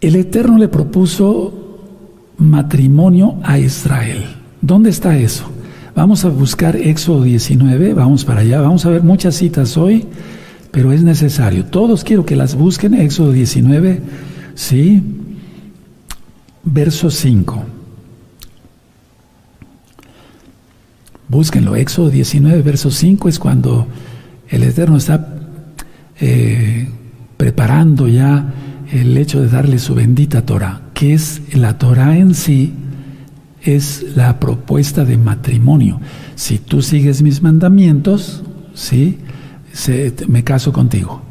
El 0.00 0.16
Eterno 0.16 0.58
le 0.58 0.68
propuso 0.68 1.80
matrimonio 2.38 3.36
a 3.42 3.58
Israel. 3.58 4.24
¿Dónde 4.60 4.90
está 4.90 5.16
eso? 5.16 5.44
Vamos 5.94 6.24
a 6.24 6.28
buscar 6.28 6.74
Éxodo 6.74 7.22
19, 7.22 7.94
vamos 7.94 8.24
para 8.24 8.40
allá, 8.40 8.60
vamos 8.60 8.84
a 8.84 8.90
ver 8.90 9.04
muchas 9.04 9.36
citas 9.36 9.76
hoy, 9.76 10.04
pero 10.72 10.92
es 10.92 11.04
necesario. 11.04 11.66
Todos 11.66 12.02
quiero 12.02 12.26
que 12.26 12.34
las 12.34 12.56
busquen, 12.56 12.94
Éxodo 12.94 13.30
19, 13.30 14.00
¿sí? 14.56 15.02
Verso 16.64 17.10
5. 17.10 17.73
Búsquenlo, 21.28 21.74
Éxodo 21.76 22.10
19, 22.10 22.62
verso 22.62 22.90
5 22.90 23.28
es 23.28 23.38
cuando 23.38 23.86
el 24.48 24.62
Eterno 24.62 24.96
está 24.96 25.26
eh, 26.20 26.88
preparando 27.36 28.08
ya 28.08 28.52
el 28.92 29.16
hecho 29.16 29.40
de 29.40 29.48
darle 29.48 29.78
su 29.78 29.94
bendita 29.94 30.44
Torah, 30.44 30.82
que 30.92 31.14
es 31.14 31.40
la 31.54 31.78
Torah 31.78 32.16
en 32.18 32.34
sí, 32.34 32.74
es 33.62 34.04
la 34.14 34.38
propuesta 34.38 35.04
de 35.04 35.16
matrimonio. 35.16 36.00
Si 36.34 36.58
tú 36.58 36.82
sigues 36.82 37.22
mis 37.22 37.42
mandamientos, 37.42 38.42
¿sí? 38.74 39.18
me 40.28 40.44
caso 40.44 40.72
contigo. 40.72 41.22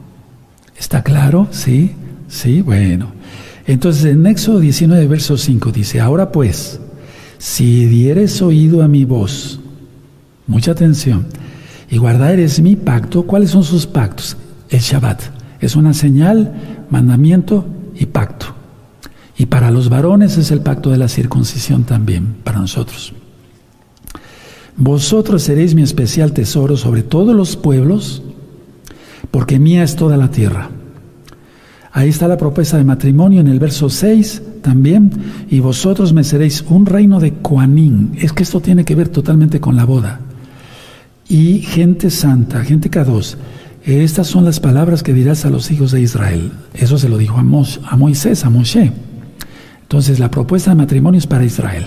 ¿Está 0.78 1.04
claro? 1.04 1.48
¿Sí? 1.52 1.92
Sí, 2.28 2.62
bueno. 2.62 3.12
Entonces 3.68 4.06
en 4.06 4.26
Éxodo 4.26 4.60
19, 4.60 5.08
verso 5.08 5.38
5 5.38 5.72
dice, 5.72 6.02
ahora 6.02 6.32
pues, 6.32 6.80
si 7.38 7.86
dieres 7.86 8.42
oído 8.42 8.82
a 8.82 8.88
mi 8.88 9.06
voz, 9.06 9.60
mucha 10.48 10.72
atención, 10.72 11.26
y 11.90 11.98
guardares 11.98 12.62
mi 12.62 12.76
pacto, 12.76 13.24
¿cuáles 13.24 13.52
son 13.52 13.64
sus 13.64 13.86
pactos? 13.86 14.38
El 14.70 14.80
Shabbat. 14.80 15.22
Es 15.60 15.76
una 15.76 15.94
señal, 15.94 16.52
mandamiento 16.90 17.66
y 17.96 18.06
pacto. 18.08 18.48
Y 19.38 19.46
para 19.46 19.72
los 19.72 19.90
varones 19.90 20.38
es 20.38 20.52
el 20.52 20.62
pacto 20.62 20.90
de 20.90 20.98
la 20.98 21.08
circuncisión 21.08 21.84
también, 21.84 22.36
para 22.44 22.60
nosotros. 22.60 23.14
Vosotros 24.76 25.44
seréis 25.44 25.76
mi 25.76 25.84
especial 25.84 26.34
tesoro 26.34 26.78
sobre 26.78 27.04
todos 27.04 27.36
los 27.36 27.56
pueblos, 27.56 28.24
porque 29.32 29.60
mía 29.60 29.84
es 29.84 29.96
toda 29.96 30.18
la 30.18 30.32
tierra. 30.32 30.70
Ahí 31.92 32.10
está 32.10 32.28
la 32.28 32.38
propuesta 32.38 32.78
de 32.78 32.84
matrimonio 32.84 33.40
en 33.40 33.48
el 33.48 33.60
verso 33.60 33.88
6 33.88 34.42
también, 34.64 35.12
y 35.50 35.60
vosotros 35.60 36.12
me 36.12 36.24
seréis 36.24 36.64
un 36.68 36.88
reino 36.88 37.20
de 37.20 37.36
Coanín. 37.36 38.18
Es 38.20 38.34
que 38.34 38.42
esto 38.42 38.62
tiene 38.62 38.84
que 38.84 38.96
ver 38.96 39.10
totalmente 39.10 39.60
con 39.60 39.76
la 39.76 39.86
boda. 39.86 40.20
Y 41.28 41.60
gente 41.60 42.10
santa, 42.10 42.64
gente 42.64 42.92
K2. 42.92 43.36
Estas 43.86 44.28
son 44.28 44.46
las 44.46 44.60
palabras 44.60 45.04
que 45.04 45.14
dirás 45.14 45.46
a 45.46 45.50
los 45.50 45.70
hijos 45.72 45.92
de 45.92 46.02
Israel. 46.02 46.52
Eso 46.74 46.98
se 46.98 47.10
lo 47.10 47.18
dijo 47.18 47.38
a, 47.38 47.42
a 47.42 47.98
Moisés, 47.98 48.46
a 48.46 48.50
Moshe. 48.50 48.92
Entonces 49.82 50.20
la 50.20 50.32
propuesta 50.32 50.72
de 50.72 50.76
matrimonio 50.76 51.20
es 51.20 51.28
para 51.28 51.46
Israel. 51.46 51.86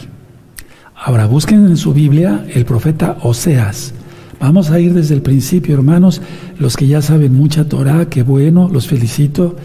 Ahora 0.94 1.26
busquen 1.26 1.66
en 1.66 1.76
su 1.76 1.92
Biblia 1.92 2.46
el 2.52 2.64
profeta 2.64 3.18
Oseas. 3.22 3.94
Vamos 4.40 4.70
a 4.70 4.78
ir 4.78 4.92
desde 4.92 5.14
el 5.14 5.22
principio, 5.22 5.74
hermanos, 5.74 6.20
los 6.58 6.76
que 6.76 6.86
ya 6.86 7.00
saben 7.00 7.34
mucha 7.34 7.68
Torah, 7.68 8.08
qué 8.08 8.22
bueno, 8.22 8.68
los 8.70 8.86
felicito, 8.86 9.56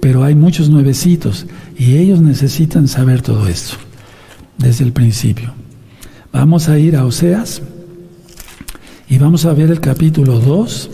pero 0.00 0.24
hay 0.24 0.34
muchos 0.34 0.70
nuevecitos 0.70 1.46
y 1.76 1.96
ellos 1.96 2.20
necesitan 2.20 2.88
saber 2.88 3.22
todo 3.22 3.48
esto 3.48 3.76
desde 4.58 4.84
el 4.84 4.92
principio. 4.92 5.52
Vamos 6.32 6.68
a 6.68 6.78
ir 6.78 6.96
a 6.96 7.04
Oseas 7.04 7.62
y 9.08 9.18
vamos 9.18 9.44
a 9.44 9.52
ver 9.52 9.70
el 9.70 9.80
capítulo 9.80 10.38
2, 10.38 10.90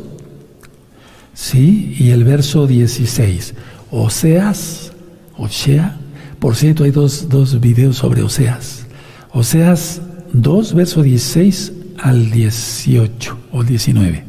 ¿sí? 1.35 1.97
Y 1.99 2.11
el 2.11 2.25
verso 2.25 2.67
16. 2.67 3.55
Oseas, 3.91 4.93
Osea, 5.37 5.99
por 6.39 6.57
cierto, 6.57 6.85
hay 6.85 6.91
dos, 6.91 7.29
dos 7.29 7.61
videos 7.61 7.97
sobre 7.97 8.23
Oseas. 8.23 8.87
Oseas 9.33 10.01
2, 10.33 10.75
verso 10.75 11.03
16 11.03 11.73
al 11.99 12.31
18 12.31 13.39
o 13.53 13.63
19. 13.63 14.25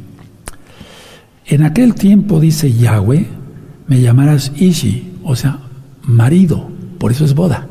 En 1.48 1.64
aquel 1.64 1.96
tiempo, 1.96 2.40
dice 2.40 2.72
Yahweh, 2.72 3.28
me 3.88 4.02
llamarás 4.02 4.52
Ishi, 4.56 5.14
o 5.24 5.36
sea, 5.36 5.60
marido, 6.04 6.70
por 6.98 7.12
eso 7.12 7.26
es 7.26 7.34
boda. 7.34 7.68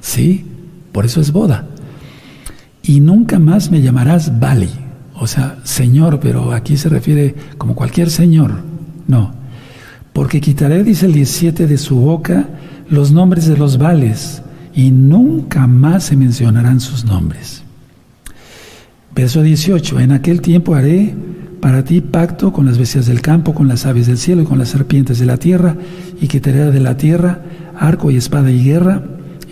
¿Sí? 0.00 0.44
Por 0.92 1.04
eso 1.04 1.20
es 1.20 1.32
boda. 1.32 1.66
Y 2.82 3.00
nunca 3.00 3.38
más 3.38 3.70
me 3.70 3.82
llamarás 3.82 4.38
Bali, 4.38 4.70
o 5.14 5.26
sea, 5.26 5.58
Señor, 5.64 6.20
pero 6.20 6.52
aquí 6.52 6.76
se 6.76 6.88
refiere 6.88 7.34
como 7.58 7.74
cualquier 7.74 8.10
Señor. 8.10 8.52
No, 9.06 9.32
porque 10.12 10.40
quitaré, 10.40 10.82
dice 10.84 11.06
el 11.06 11.12
17, 11.12 11.66
de 11.66 11.78
su 11.78 11.96
boca 11.96 12.48
los 12.88 13.12
nombres 13.12 13.46
de 13.46 13.56
los 13.56 13.78
vales 13.78 14.42
y 14.74 14.90
nunca 14.90 15.66
más 15.66 16.04
se 16.04 16.16
mencionarán 16.16 16.80
sus 16.80 17.04
nombres. 17.04 17.62
Verso 19.14 19.42
18, 19.42 20.00
en 20.00 20.12
aquel 20.12 20.40
tiempo 20.40 20.74
haré 20.74 21.14
para 21.60 21.84
ti 21.84 22.00
pacto 22.00 22.52
con 22.52 22.66
las 22.66 22.78
bestias 22.78 23.06
del 23.06 23.20
campo, 23.20 23.54
con 23.54 23.68
las 23.68 23.86
aves 23.86 24.06
del 24.06 24.18
cielo 24.18 24.42
y 24.42 24.44
con 24.44 24.58
las 24.58 24.68
serpientes 24.68 25.18
de 25.18 25.26
la 25.26 25.36
tierra, 25.36 25.76
y 26.20 26.28
quitaré 26.28 26.70
de 26.70 26.80
la 26.80 26.96
tierra 26.96 27.42
arco 27.78 28.10
y 28.10 28.16
espada 28.16 28.50
y 28.50 28.62
guerra, 28.62 29.02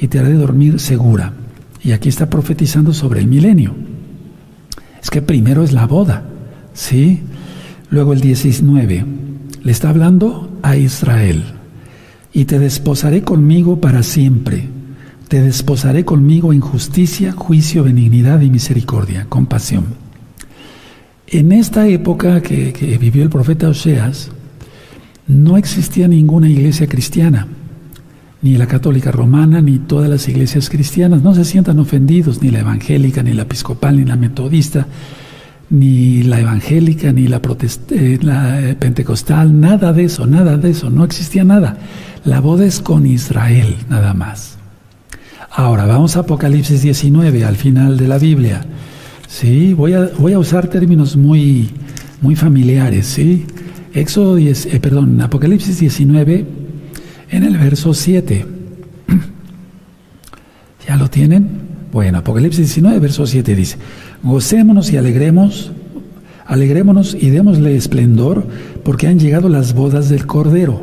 y 0.01 0.09
te 0.09 0.19
haré 0.19 0.35
dormir 0.35 0.81
segura. 0.81 1.33
Y 1.83 1.93
aquí 1.93 2.09
está 2.09 2.29
profetizando 2.29 2.93
sobre 2.93 3.21
el 3.21 3.29
milenio. 3.29 3.75
Es 5.03 5.11
que 5.11 5.21
primero 5.21 5.65
es 5.65 5.73
la 5.73 5.87
boda, 5.87 6.23
¿sí? 6.75 7.21
Luego 7.91 8.13
el 8.13 8.21
19, 8.21 9.05
le 9.63 9.73
está 9.73 9.89
hablando 9.89 10.59
a 10.63 10.77
Israel. 10.77 11.43
Y 12.33 12.45
te 12.47 12.59
desposaré 12.59 13.23
conmigo 13.23 13.81
para 13.81 14.03
siempre. 14.03 14.69
Te 15.29 15.43
desposaré 15.43 16.05
conmigo 16.05 16.53
en 16.53 16.61
justicia, 16.61 17.33
juicio, 17.33 17.85
benignidad 17.85 18.41
y 18.41 18.51
misericordia, 18.51 19.27
compasión. 19.29 19.87
En 21.27 21.53
esta 21.53 21.89
época 21.89 22.41
que, 22.41 22.73
que 22.73 22.97
vivió 22.99 23.23
el 23.23 23.31
profeta 23.31 23.69
Oseas, 23.69 24.31
no 25.27 25.57
existía 25.57 26.07
ninguna 26.09 26.49
iglesia 26.49 26.87
cristiana 26.87 27.49
ni 28.43 28.57
la 28.57 28.67
católica 28.67 29.13
romana, 29.13 29.61
ni 29.61 29.79
todas 29.79 30.11
las 30.11 30.29
iglesias 30.29 30.69
cristianas. 30.69 31.23
No 31.23 31.35
se 31.35 31.45
sientan 31.45 31.79
ofendidos, 31.79 32.43
ni 32.43 32.51
la 32.51 32.61
evangélica, 32.61 33.23
ni 33.23 33.33
la 33.33 33.43
episcopal, 33.43 33.97
ni 33.97 34.05
la 34.05 34.17
metodista, 34.17 34.87
ni 35.71 36.25
la 36.25 36.41
evangélica, 36.41 37.13
ni 37.13 37.29
la, 37.29 37.37
eh, 37.39 37.79
eh, 37.91 38.77
pentecostal, 38.79 39.59
nada 39.59 39.93
de 39.93 40.05
eso, 40.05 40.27
nada 40.27 40.59
de 40.59 40.71
eso, 40.71 40.91
no 40.91 41.05
existía 41.05 41.45
nada. 41.45 41.79
La 42.25 42.41
boda 42.41 42.67
es 42.67 42.81
con 42.81 43.07
Israel, 43.07 43.77
nada 43.89 44.13
más. 44.13 44.59
Ahora, 45.51 45.87
vamos 45.87 46.17
a 46.17 46.21
Apocalipsis 46.21 46.83
19, 46.83 47.45
al 47.45 47.57
final 47.57 47.97
de 47.97 48.09
la 48.09 48.19
Biblia. 48.19 48.65
Sí, 49.29 49.73
voy 49.73 49.95
a, 49.95 50.11
voy 50.19 50.33
a 50.33 50.39
usar 50.39 50.67
términos 50.67 51.17
muy, 51.17 51.71
muy 52.21 52.35
familiares, 52.35 53.07
¿sí? 53.07 53.47
Éxodo 53.95 54.35
10, 54.35 54.67
eh, 54.67 54.81
perdón, 54.81 55.21
Apocalipsis 55.21 55.79
19, 55.79 56.62
en 57.33 57.45
el 57.45 57.59
verso 57.59 57.93
7. 57.95 58.47
¿Ya 60.87 60.97
lo 60.97 61.11
tienen? 61.11 61.73
Bueno, 61.91 62.19
Apocalipsis 62.19 62.67
19, 62.67 62.99
verso 63.01 63.27
7 63.27 63.55
dice, 63.55 63.77
gocémonos 64.23 64.93
y 64.93 64.97
alegremos, 64.97 65.73
alegrémonos 66.47 67.15
y 67.15 67.31
démosle 67.31 67.75
esplendor, 67.77 68.47
porque 68.85 69.09
han 69.09 69.19
llegado 69.19 69.49
las 69.49 69.75
bodas 69.75 70.09
del 70.09 70.27
Cordero. 70.27 70.83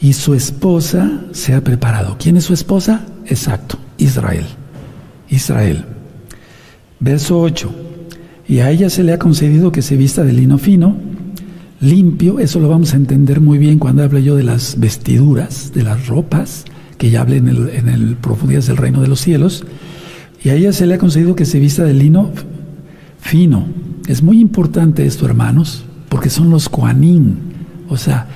Y 0.00 0.14
su 0.14 0.34
esposa 0.34 1.20
se 1.32 1.54
ha 1.54 1.60
preparado. 1.60 2.16
¿Quién 2.18 2.36
es 2.36 2.44
su 2.44 2.54
esposa? 2.54 3.06
Exacto, 3.26 3.78
Israel. 3.98 4.46
Israel. 5.28 5.84
Verso 6.98 7.40
8. 7.40 7.72
Y 8.48 8.58
a 8.58 8.70
ella 8.70 8.90
se 8.90 9.04
le 9.04 9.12
ha 9.12 9.18
concedido 9.18 9.70
que 9.70 9.82
se 9.82 9.96
vista 9.96 10.24
de 10.24 10.32
lino 10.32 10.58
fino, 10.58 10.96
limpio, 11.82 12.38
eso 12.38 12.60
lo 12.60 12.68
vamos 12.68 12.94
a 12.94 12.96
entender 12.96 13.40
muy 13.40 13.58
bien 13.58 13.78
cuando 13.78 14.04
hable 14.04 14.22
yo 14.22 14.36
de 14.36 14.44
las 14.44 14.78
vestiduras, 14.78 15.72
de 15.74 15.82
las 15.82 16.06
ropas, 16.06 16.64
que 16.96 17.10
ya 17.10 17.20
hablé 17.20 17.38
en 17.38 17.48
el, 17.48 17.68
en 17.70 17.88
el 17.88 18.16
del 18.16 18.76
Reino 18.76 19.02
de 19.02 19.08
los 19.08 19.20
Cielos, 19.20 19.64
y 20.42 20.50
a 20.50 20.54
ella 20.54 20.72
se 20.72 20.86
le 20.86 20.94
ha 20.94 20.98
concedido 20.98 21.34
que 21.34 21.44
se 21.44 21.58
vista 21.58 21.82
de 21.84 21.92
lino 21.92 22.30
fino. 23.20 23.66
Es 24.06 24.22
muy 24.22 24.40
importante 24.40 25.04
esto, 25.04 25.26
hermanos, 25.26 25.84
porque 26.08 26.30
son 26.30 26.50
los 26.50 26.68
Koanim, 26.68 27.34
o 27.88 27.96
sea, 27.96 28.28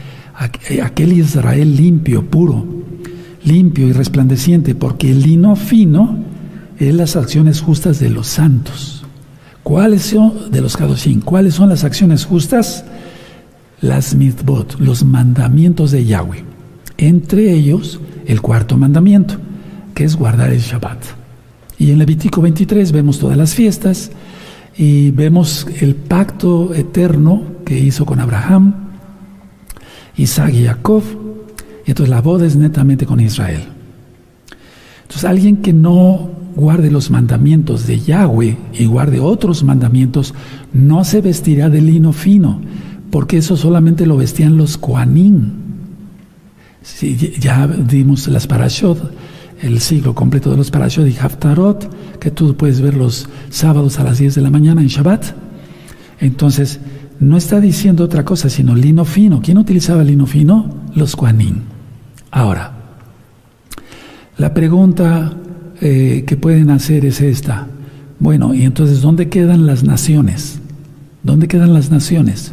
aquel 0.82 1.12
Israel 1.12 1.76
limpio, 1.76 2.28
puro, 2.28 2.66
limpio 3.44 3.86
y 3.86 3.92
resplandeciente, 3.92 4.74
porque 4.74 5.10
el 5.12 5.22
lino 5.22 5.54
fino 5.54 6.18
es 6.78 6.94
las 6.94 7.14
acciones 7.14 7.60
justas 7.60 8.00
de 8.00 8.10
los 8.10 8.26
santos. 8.26 9.04
¿Cuáles 9.62 10.02
son 10.02 10.50
de 10.50 10.60
los 10.60 10.76
Kadoshim? 10.76 11.20
¿Cuáles 11.20 11.54
son 11.54 11.68
las 11.68 11.84
acciones 11.84 12.24
justas? 12.24 12.84
Las 13.80 14.14
mitzvot, 14.14 14.78
los 14.78 15.04
mandamientos 15.04 15.90
de 15.90 16.04
Yahweh. 16.04 16.44
Entre 16.98 17.52
ellos, 17.52 18.00
el 18.26 18.40
cuarto 18.40 18.76
mandamiento, 18.76 19.36
que 19.94 20.04
es 20.04 20.16
guardar 20.16 20.50
el 20.50 20.60
Shabbat. 20.60 20.98
Y 21.78 21.90
en 21.90 21.98
Levítico 21.98 22.40
23 22.40 22.90
vemos 22.92 23.18
todas 23.18 23.36
las 23.36 23.54
fiestas 23.54 24.10
y 24.78 25.10
vemos 25.10 25.66
el 25.80 25.94
pacto 25.94 26.74
eterno 26.74 27.42
que 27.64 27.78
hizo 27.78 28.06
con 28.06 28.20
Abraham, 28.20 28.74
Isaac 30.16 30.54
y 30.54 30.64
Jacob. 30.64 31.02
Y 31.84 31.90
entonces 31.90 32.10
la 32.10 32.22
boda 32.22 32.46
es 32.46 32.56
netamente 32.56 33.06
con 33.06 33.20
Israel. 33.20 33.62
Entonces 35.02 35.24
alguien 35.24 35.58
que 35.58 35.72
no 35.72 36.30
guarde 36.56 36.90
los 36.90 37.10
mandamientos 37.10 37.86
de 37.86 38.00
Yahweh 38.00 38.56
y 38.72 38.86
guarde 38.86 39.20
otros 39.20 39.62
mandamientos, 39.62 40.34
no 40.72 41.04
se 41.04 41.20
vestirá 41.20 41.68
de 41.68 41.82
lino 41.82 42.12
fino, 42.12 42.60
porque 43.16 43.38
eso 43.38 43.56
solamente 43.56 44.04
lo 44.04 44.18
vestían 44.18 44.58
los 44.58 44.76
Koanim. 44.76 45.52
ya 47.40 47.66
dimos 47.66 48.28
las 48.28 48.46
parashot, 48.46 49.10
el 49.62 49.80
siglo 49.80 50.14
completo 50.14 50.50
de 50.50 50.58
los 50.58 50.70
parashot 50.70 51.08
y 51.08 51.16
Haftarot, 51.16 52.18
que 52.18 52.30
tú 52.30 52.54
puedes 52.58 52.82
ver 52.82 52.92
los 52.92 53.26
sábados 53.48 53.98
a 53.98 54.04
las 54.04 54.18
10 54.18 54.34
de 54.34 54.42
la 54.42 54.50
mañana 54.50 54.82
en 54.82 54.88
Shabbat. 54.88 55.34
Entonces, 56.20 56.78
no 57.18 57.38
está 57.38 57.58
diciendo 57.58 58.04
otra 58.04 58.22
cosa, 58.22 58.50
sino 58.50 58.74
lino 58.74 59.06
fino. 59.06 59.40
¿Quién 59.40 59.56
utilizaba 59.56 60.04
lino 60.04 60.26
fino? 60.26 60.68
Los 60.94 61.16
Koanim. 61.16 61.60
Ahora, 62.30 62.74
la 64.36 64.52
pregunta 64.52 65.32
eh, 65.80 66.24
que 66.26 66.36
pueden 66.36 66.68
hacer 66.68 67.06
es 67.06 67.22
esta. 67.22 67.66
Bueno, 68.18 68.52
y 68.52 68.64
entonces, 68.64 69.00
¿dónde 69.00 69.30
quedan 69.30 69.64
las 69.64 69.84
naciones? 69.84 70.58
¿Dónde 71.22 71.48
quedan 71.48 71.72
las 71.72 71.90
naciones? 71.90 72.52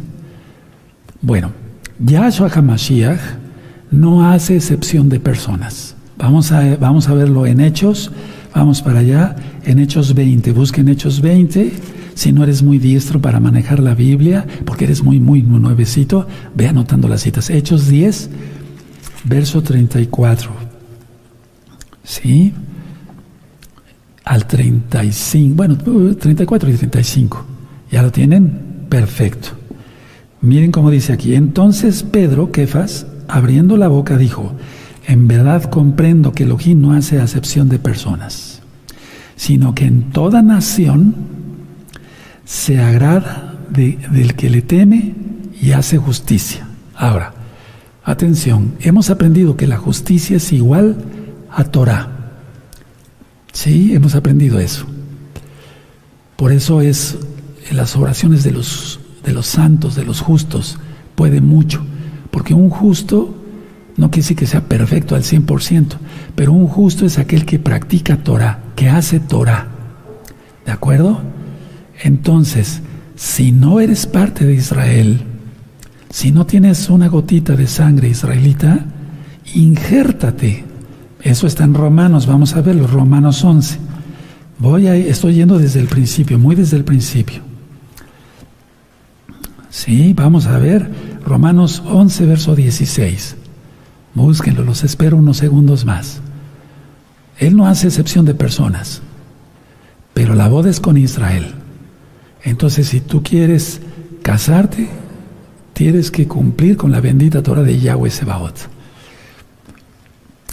Bueno, 1.24 1.52
Yahshua 2.00 2.50
HaMashiach 2.50 3.18
no 3.90 4.30
hace 4.30 4.56
excepción 4.56 5.08
de 5.08 5.20
personas. 5.20 5.96
Vamos 6.18 6.52
a, 6.52 6.76
vamos 6.76 7.08
a 7.08 7.14
verlo 7.14 7.46
en 7.46 7.62
Hechos, 7.62 8.12
vamos 8.54 8.82
para 8.82 8.98
allá, 8.98 9.34
en 9.64 9.78
Hechos 9.78 10.14
20. 10.14 10.52
Busquen 10.52 10.86
Hechos 10.90 11.22
20. 11.22 11.72
Si 12.12 12.30
no 12.30 12.44
eres 12.44 12.62
muy 12.62 12.78
diestro 12.78 13.22
para 13.22 13.40
manejar 13.40 13.80
la 13.80 13.94
Biblia, 13.94 14.46
porque 14.66 14.84
eres 14.84 15.02
muy, 15.02 15.18
muy, 15.18 15.42
muy 15.42 15.60
nuevecito, 15.60 16.28
ve 16.54 16.68
anotando 16.68 17.08
las 17.08 17.22
citas. 17.22 17.48
Hechos 17.48 17.88
10, 17.88 18.28
verso 19.24 19.62
34. 19.62 20.50
¿Sí? 22.02 22.52
Al 24.26 24.46
35, 24.46 25.54
bueno, 25.56 25.78
34 25.78 26.68
y 26.68 26.74
35. 26.74 27.46
¿Ya 27.90 28.02
lo 28.02 28.12
tienen? 28.12 28.86
Perfecto. 28.90 29.63
Miren 30.44 30.72
cómo 30.72 30.90
dice 30.90 31.14
aquí. 31.14 31.34
Entonces 31.34 32.02
Pedro, 32.02 32.52
Kefas, 32.52 33.06
abriendo 33.28 33.78
la 33.78 33.88
boca, 33.88 34.18
dijo, 34.18 34.52
en 35.06 35.26
verdad 35.26 35.64
comprendo 35.70 36.32
que 36.32 36.42
Elohim 36.42 36.82
no 36.82 36.92
hace 36.92 37.18
acepción 37.18 37.70
de 37.70 37.78
personas, 37.78 38.60
sino 39.36 39.74
que 39.74 39.86
en 39.86 40.10
toda 40.10 40.42
nación 40.42 41.14
se 42.44 42.78
agrada 42.78 43.54
del 43.70 44.34
que 44.34 44.50
le 44.50 44.60
teme 44.60 45.14
y 45.62 45.72
hace 45.72 45.96
justicia. 45.96 46.68
Ahora, 46.94 47.32
atención, 48.04 48.74
hemos 48.80 49.08
aprendido 49.08 49.56
que 49.56 49.66
la 49.66 49.78
justicia 49.78 50.36
es 50.36 50.52
igual 50.52 50.96
a 51.50 51.64
Torah. 51.64 52.10
Sí, 53.50 53.94
hemos 53.94 54.14
aprendido 54.14 54.60
eso. 54.60 54.84
Por 56.36 56.52
eso 56.52 56.82
es 56.82 57.16
en 57.70 57.78
las 57.78 57.96
oraciones 57.96 58.44
de 58.44 58.52
los 58.52 59.00
de 59.24 59.32
los 59.32 59.46
santos, 59.46 59.94
de 59.94 60.04
los 60.04 60.20
justos, 60.20 60.78
puede 61.14 61.40
mucho. 61.40 61.82
Porque 62.30 62.54
un 62.54 62.70
justo 62.70 63.34
no 63.96 64.10
quiere 64.10 64.22
decir 64.22 64.36
que 64.36 64.46
sea 64.46 64.62
perfecto 64.62 65.14
al 65.14 65.22
100%, 65.22 65.96
pero 66.34 66.52
un 66.52 66.66
justo 66.66 67.06
es 67.06 67.18
aquel 67.18 67.44
que 67.44 67.58
practica 67.58 68.16
Torah, 68.16 68.60
que 68.74 68.88
hace 68.88 69.20
Torah. 69.20 69.68
¿De 70.66 70.72
acuerdo? 70.72 71.20
Entonces, 72.02 72.80
si 73.14 73.52
no 73.52 73.78
eres 73.80 74.06
parte 74.06 74.44
de 74.44 74.54
Israel, 74.54 75.20
si 76.10 76.32
no 76.32 76.44
tienes 76.44 76.90
una 76.90 77.08
gotita 77.08 77.54
de 77.54 77.66
sangre 77.66 78.08
israelita, 78.08 78.84
injértate. 79.54 80.64
Eso 81.22 81.46
está 81.46 81.64
en 81.64 81.74
Romanos, 81.74 82.26
vamos 82.26 82.54
a 82.56 82.62
verlo, 82.62 82.86
Romanos 82.86 83.44
11. 83.44 83.78
Voy 84.58 84.88
a, 84.88 84.96
estoy 84.96 85.34
yendo 85.34 85.58
desde 85.58 85.80
el 85.80 85.86
principio, 85.86 86.38
muy 86.38 86.56
desde 86.56 86.76
el 86.76 86.84
principio. 86.84 87.42
Sí, 89.74 90.12
vamos 90.12 90.46
a 90.46 90.56
ver 90.60 90.88
Romanos 91.26 91.82
11, 91.84 92.26
verso 92.26 92.54
16. 92.54 93.34
Búsquenlo, 94.14 94.62
los 94.62 94.84
espero 94.84 95.16
unos 95.16 95.38
segundos 95.38 95.84
más. 95.84 96.20
Él 97.40 97.56
no 97.56 97.66
hace 97.66 97.88
excepción 97.88 98.24
de 98.24 98.36
personas, 98.36 99.02
pero 100.14 100.36
la 100.36 100.46
boda 100.46 100.70
es 100.70 100.78
con 100.78 100.96
Israel. 100.96 101.56
Entonces, 102.44 102.86
si 102.86 103.00
tú 103.00 103.24
quieres 103.24 103.80
casarte, 104.22 104.88
tienes 105.72 106.12
que 106.12 106.28
cumplir 106.28 106.76
con 106.76 106.92
la 106.92 107.00
bendita 107.00 107.42
Torah 107.42 107.64
de 107.64 107.80
Yahweh 107.80 108.10
Sebaot. 108.10 108.54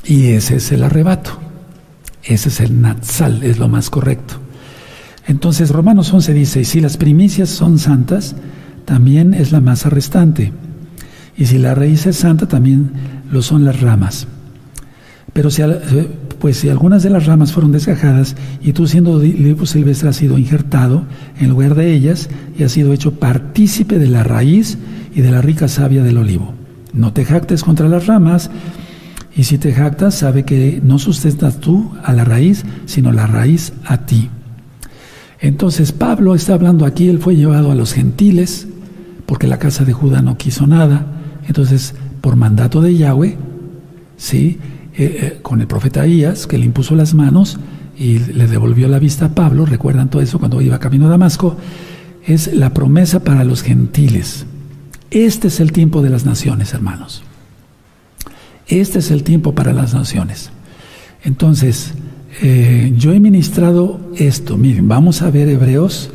Y 0.04 0.30
ese 0.32 0.56
es 0.56 0.72
el 0.72 0.82
arrebato. 0.82 1.38
Ese 2.24 2.50
es 2.50 2.60
el 2.60 2.82
Natsal, 2.82 3.44
es 3.44 3.60
lo 3.60 3.68
más 3.68 3.92
correcto. 3.92 4.38
Entonces, 5.28 5.70
Romanos 5.70 6.12
11 6.12 6.34
dice, 6.34 6.62
y 6.62 6.66
si 6.66 6.82
las 6.82 6.98
primicias 6.98 7.50
son 7.50 7.78
santas, 7.78 8.36
también 8.92 9.34
es 9.34 9.54
la 9.54 9.62
masa 9.62 9.90
restante. 9.90 10.52
Y 11.38 11.46
si 11.46 11.60
la 11.60 11.74
raíz 11.74 12.06
es 12.08 12.18
santa, 12.18 12.50
también 12.50 12.92
lo 13.32 13.42
son 13.42 13.64
las 13.64 13.80
ramas. 13.80 14.28
Pero 15.32 15.50
si, 15.50 15.62
eh, 15.62 16.10
pues 16.40 16.58
si 16.58 16.68
algunas 16.68 17.02
de 17.02 17.10
las 17.10 17.26
ramas 17.26 17.54
fueron 17.54 17.72
desgajadas 17.72 18.36
y 18.62 18.74
tú 18.74 18.88
siendo 18.88 19.14
olivo 19.14 19.66
silvestre 19.66 20.10
has 20.10 20.18
sido 20.18 20.38
injertado 20.38 21.06
en 21.40 21.48
lugar 21.48 21.76
de 21.76 21.94
ellas 21.94 22.30
y 22.60 22.64
has 22.64 22.74
sido 22.74 22.92
hecho 22.92 23.14
partícipe 23.14 23.98
de 23.98 24.10
la 24.10 24.26
raíz 24.26 24.78
y 25.16 25.22
de 25.22 25.32
la 25.32 25.42
rica 25.42 25.70
savia 25.70 26.04
del 26.04 26.18
olivo. 26.18 26.54
No 26.92 27.14
te 27.14 27.24
jactes 27.24 27.64
contra 27.64 27.88
las 27.88 28.08
ramas 28.08 28.52
y 29.34 29.46
si 29.46 29.58
te 29.58 29.72
jactas 29.72 30.16
sabe 30.16 30.44
que 30.44 30.82
no 30.84 31.00
sustentas 31.00 31.62
tú 31.62 31.94
a 32.04 32.12
la 32.12 32.26
raíz, 32.26 32.66
sino 32.88 33.14
la 33.14 33.26
raíz 33.26 33.72
a 33.86 34.06
ti. 34.06 34.28
Entonces 35.40 35.94
Pablo 35.94 36.36
está 36.36 36.56
hablando 36.56 36.86
aquí, 36.86 37.08
él 37.08 37.20
fue 37.20 37.38
llevado 37.38 37.72
a 37.72 37.76
los 37.76 37.94
gentiles, 37.94 38.68
porque 39.26 39.48
la 39.48 39.60
casa 39.60 39.86
de 39.86 39.94
Judá 39.94 40.22
no 40.22 40.38
quiso 40.38 40.68
nada. 40.68 41.06
Entonces, 41.48 41.96
por 42.22 42.36
mandato 42.36 42.82
de 42.82 42.96
Yahweh, 42.96 43.38
¿sí? 44.18 44.60
Eh, 44.94 45.20
eh, 45.22 45.40
con 45.42 45.62
el 45.62 45.68
profeta 45.68 46.02
Ahías, 46.02 46.48
que 46.48 46.58
le 46.58 46.66
impuso 46.66 46.96
las 46.96 47.14
manos 47.14 47.58
y 47.98 48.20
le 48.20 48.48
devolvió 48.48 48.88
la 48.88 49.00
vista 49.00 49.26
a 49.26 49.36
Pablo, 49.36 49.66
recuerdan 49.66 50.10
todo 50.10 50.22
eso 50.22 50.38
cuando 50.38 50.62
iba 50.62 50.80
camino 50.80 51.08
a 51.08 51.10
Damasco, 51.10 51.58
es 52.26 52.54
la 52.54 52.74
promesa 52.74 53.24
para 53.24 53.44
los 53.44 53.64
gentiles. 53.64 54.46
Este 55.10 55.48
es 55.48 55.60
el 55.60 55.72
tiempo 55.72 56.02
de 56.02 56.10
las 56.10 56.26
naciones, 56.26 56.74
hermanos. 56.74 57.24
Este 58.68 59.00
es 59.00 59.12
el 59.12 59.24
tiempo 59.24 59.54
para 59.54 59.74
las 59.74 59.94
naciones. 59.94 60.52
Entonces, 61.24 61.94
eh, 62.42 62.94
yo 62.98 63.14
he 63.14 63.20
ministrado 63.20 64.00
esto. 64.16 64.58
Miren, 64.58 64.88
vamos 64.88 65.22
a 65.22 65.30
ver 65.30 65.50
Hebreos. 65.50 66.12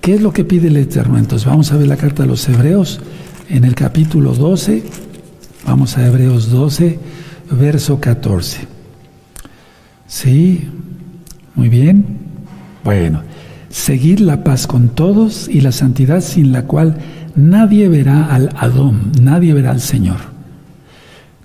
¿Qué 0.00 0.14
es 0.14 0.22
lo 0.22 0.32
que 0.32 0.44
pide 0.44 0.68
el 0.68 0.76
Eterno? 0.76 1.18
Entonces 1.18 1.46
vamos 1.46 1.72
a 1.72 1.76
ver 1.76 1.86
la 1.86 1.96
carta 1.96 2.22
de 2.22 2.28
los 2.28 2.48
Hebreos 2.48 3.00
en 3.48 3.64
el 3.64 3.74
capítulo 3.74 4.34
12. 4.34 4.82
Vamos 5.66 5.98
a 5.98 6.06
Hebreos 6.06 6.50
12, 6.50 6.98
verso 7.50 8.00
14. 8.00 8.66
¿Sí? 10.06 10.68
Muy 11.54 11.68
bien. 11.68 12.04
Bueno, 12.84 13.22
seguir 13.68 14.20
la 14.20 14.44
paz 14.44 14.66
con 14.66 14.90
todos 14.90 15.48
y 15.48 15.60
la 15.60 15.72
santidad 15.72 16.20
sin 16.20 16.52
la 16.52 16.64
cual 16.64 16.98
nadie 17.36 17.88
verá 17.88 18.34
al 18.34 18.50
Adón, 18.56 19.12
nadie 19.20 19.52
verá 19.52 19.72
al 19.72 19.80
Señor. 19.80 20.16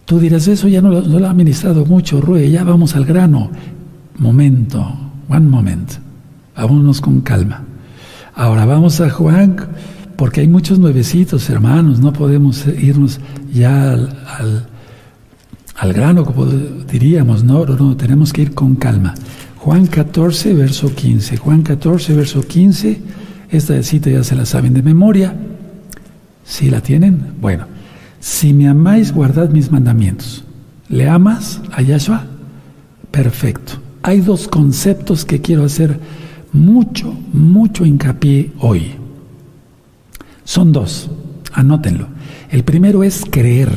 Tú 0.06 0.20
dirás, 0.20 0.48
eso 0.48 0.68
ya 0.68 0.82
no 0.82 0.92
lo, 0.92 1.28
ha 1.28 1.34
ministrado 1.34 1.86
mucho, 1.86 2.22
Rue, 2.22 2.50
ya 2.50 2.64
vamos 2.64 2.96
al 2.96 3.06
grano 3.06 3.50
momento, 4.18 4.86
one 5.30 5.48
moment, 5.48 5.92
vámonos 6.56 7.02
con 7.02 7.22
calma. 7.22 7.64
Ahora 8.36 8.66
vamos 8.66 9.00
a 9.02 9.10
Juan, 9.10 9.56
porque 10.16 10.42
hay 10.42 10.48
muchos 10.48 10.80
nuevecitos, 10.80 11.50
hermanos, 11.50 12.00
no 12.00 12.14
podemos 12.14 12.66
irnos 12.68 13.20
ya 13.54 13.94
al, 13.94 14.68
al, 15.76 15.94
grano, 15.94 16.26
como 16.26 16.46
diríamos, 16.46 17.44
no, 17.44 17.66
no, 17.66 17.76
no, 17.76 17.98
tenemos 17.98 18.34
que 18.34 18.44
ir 18.44 18.54
con 18.54 18.76
calma. 18.76 19.14
Juan 19.58 19.88
14, 19.88 20.54
verso 20.54 20.94
15. 20.94 21.38
Juan 21.38 21.62
14, 21.62 22.14
verso 22.16 22.42
15. 22.42 23.02
Esta 23.50 23.82
cita 23.84 24.10
ya 24.10 24.24
se 24.24 24.36
la 24.36 24.46
saben 24.46 24.74
de 24.74 24.82
memoria. 24.82 25.36
¿Sí 26.44 26.70
la 26.70 26.82
tienen? 26.82 27.36
Bueno, 27.40 27.66
si 28.20 28.54
me 28.54 28.68
amáis, 28.68 29.14
guardad 29.14 29.50
mis 29.50 29.72
mandamientos. 29.72 30.44
¿Le 30.90 31.08
amas 31.08 31.62
a 31.72 31.82
Yahshua? 31.82 32.26
Perfecto 33.12 33.84
hay 34.04 34.20
dos 34.20 34.50
conceptos 34.50 35.24
que 35.26 35.42
quiero 35.42 35.64
hacer 35.64 35.98
mucho, 36.54 37.14
mucho 37.34 37.86
hincapié 37.86 38.52
hoy. 38.60 38.94
Son 40.44 40.72
dos, 40.72 41.10
anótenlo. 41.52 42.08
El 42.50 42.64
primero 42.64 43.04
es 43.04 43.24
creer. 43.30 43.72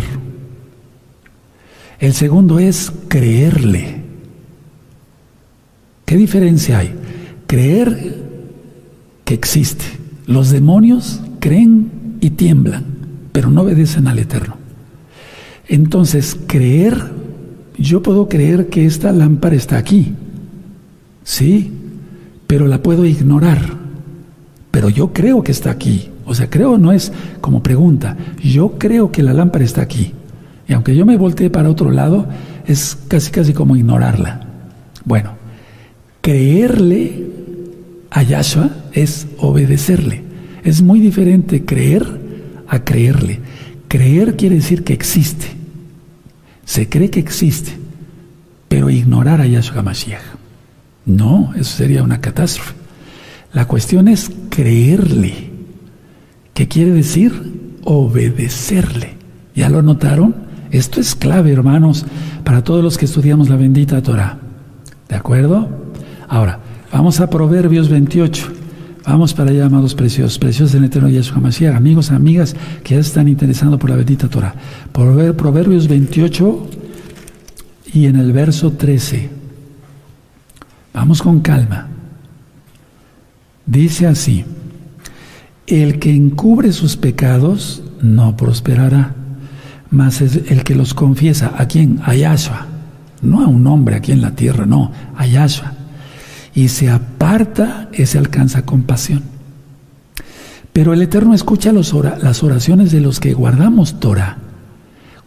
El 1.98 2.12
segundo 2.12 2.58
es 2.58 2.92
creerle. 3.08 4.02
¿Qué 6.04 6.16
diferencia 6.16 6.78
hay? 6.78 6.94
Creer 7.46 8.22
que 9.24 9.34
existe. 9.34 9.84
Los 10.26 10.50
demonios 10.50 11.20
creen 11.40 12.18
y 12.20 12.30
tiemblan, 12.30 12.84
pero 13.32 13.50
no 13.50 13.62
obedecen 13.62 14.06
al 14.06 14.18
Eterno. 14.18 14.56
Entonces, 15.68 16.36
creer 16.46 17.16
yo 17.78 18.02
puedo 18.02 18.28
creer 18.28 18.68
que 18.68 18.86
esta 18.86 19.12
lámpara 19.12 19.54
está 19.54 19.76
aquí, 19.76 20.14
sí, 21.24 21.72
pero 22.46 22.66
la 22.66 22.82
puedo 22.82 23.04
ignorar. 23.04 23.60
Pero 24.70 24.88
yo 24.88 25.12
creo 25.12 25.42
que 25.42 25.52
está 25.52 25.70
aquí. 25.70 26.10
O 26.24 26.34
sea, 26.34 26.50
creo 26.50 26.76
no 26.78 26.92
es 26.92 27.12
como 27.40 27.62
pregunta. 27.62 28.16
Yo 28.42 28.78
creo 28.78 29.10
que 29.10 29.22
la 29.22 29.32
lámpara 29.32 29.64
está 29.64 29.82
aquí. 29.82 30.12
Y 30.68 30.72
aunque 30.72 30.96
yo 30.96 31.06
me 31.06 31.16
voltee 31.16 31.50
para 31.50 31.70
otro 31.70 31.90
lado, 31.90 32.26
es 32.66 32.98
casi 33.08 33.30
casi 33.30 33.52
como 33.52 33.76
ignorarla. 33.76 34.46
Bueno, 35.04 35.32
creerle 36.20 37.26
a 38.10 38.22
Yahshua 38.22 38.70
es 38.92 39.28
obedecerle. 39.38 40.22
Es 40.64 40.82
muy 40.82 41.00
diferente 41.00 41.64
creer 41.64 42.04
a 42.66 42.82
creerle. 42.82 43.40
Creer 43.88 44.36
quiere 44.36 44.56
decir 44.56 44.82
que 44.82 44.92
existe. 44.92 45.46
Se 46.64 46.88
cree 46.88 47.10
que 47.10 47.20
existe, 47.20 47.72
pero 48.68 48.90
ignorar 48.90 49.40
a 49.40 49.46
Yahshua 49.46 49.82
Mashiach. 49.82 50.35
No, 51.06 51.52
eso 51.56 51.76
sería 51.76 52.02
una 52.02 52.20
catástrofe. 52.20 52.74
La 53.52 53.66
cuestión 53.66 54.08
es 54.08 54.30
creerle. 54.50 55.50
¿Qué 56.52 56.68
quiere 56.68 56.90
decir? 56.90 57.78
Obedecerle. 57.84 59.14
¿Ya 59.54 59.70
lo 59.70 59.82
notaron? 59.82 60.34
Esto 60.70 61.00
es 61.00 61.14
clave, 61.14 61.52
hermanos, 61.52 62.04
para 62.44 62.64
todos 62.64 62.82
los 62.82 62.98
que 62.98 63.04
estudiamos 63.04 63.48
la 63.48 63.56
bendita 63.56 64.02
Torah. 64.02 64.38
¿De 65.08 65.14
acuerdo? 65.14 65.68
Ahora, 66.28 66.58
vamos 66.92 67.20
a 67.20 67.30
Proverbios 67.30 67.88
28. 67.88 68.52
Vamos 69.06 69.32
para 69.32 69.52
allá, 69.52 69.66
amados 69.66 69.94
preciosos, 69.94 70.36
preciosos 70.38 70.72
del 70.72 70.84
eterno 70.84 71.08
Yahshua 71.08 71.38
Mashiach, 71.40 71.76
amigos, 71.76 72.10
amigas 72.10 72.56
que 72.82 72.96
ya 72.96 73.00
están 73.00 73.28
interesando 73.28 73.78
por 73.78 73.90
la 73.90 73.96
bendita 73.96 74.28
Torah. 74.28 74.54
Proverbios 74.92 75.86
28 75.86 76.66
y 77.94 78.06
en 78.06 78.16
el 78.16 78.32
verso 78.32 78.72
13. 78.72 79.35
Vamos 80.96 81.20
con 81.20 81.40
calma. 81.40 81.88
Dice 83.66 84.06
así, 84.06 84.46
el 85.66 85.98
que 85.98 86.10
encubre 86.14 86.72
sus 86.72 86.96
pecados 86.96 87.82
no 88.00 88.34
prosperará, 88.34 89.14
mas 89.90 90.22
es 90.22 90.50
el 90.50 90.64
que 90.64 90.74
los 90.74 90.94
confiesa, 90.94 91.52
¿a 91.58 91.68
quién? 91.68 92.00
A 92.02 92.14
Yahshua, 92.14 92.66
no 93.20 93.44
a 93.44 93.46
un 93.46 93.66
hombre 93.66 93.96
aquí 93.96 94.12
en 94.12 94.22
la 94.22 94.30
tierra, 94.30 94.64
no, 94.64 94.90
a 95.14 95.26
Yahshua 95.26 95.74
y 96.54 96.68
se 96.68 96.88
aparta, 96.88 97.90
ese 97.92 98.16
alcanza 98.16 98.62
compasión. 98.62 99.22
Pero 100.72 100.94
el 100.94 101.02
Eterno 101.02 101.34
escucha 101.34 101.72
las 101.72 102.42
oraciones 102.42 102.90
de 102.90 103.00
los 103.00 103.20
que 103.20 103.34
guardamos 103.34 104.00
Torah. 104.00 104.38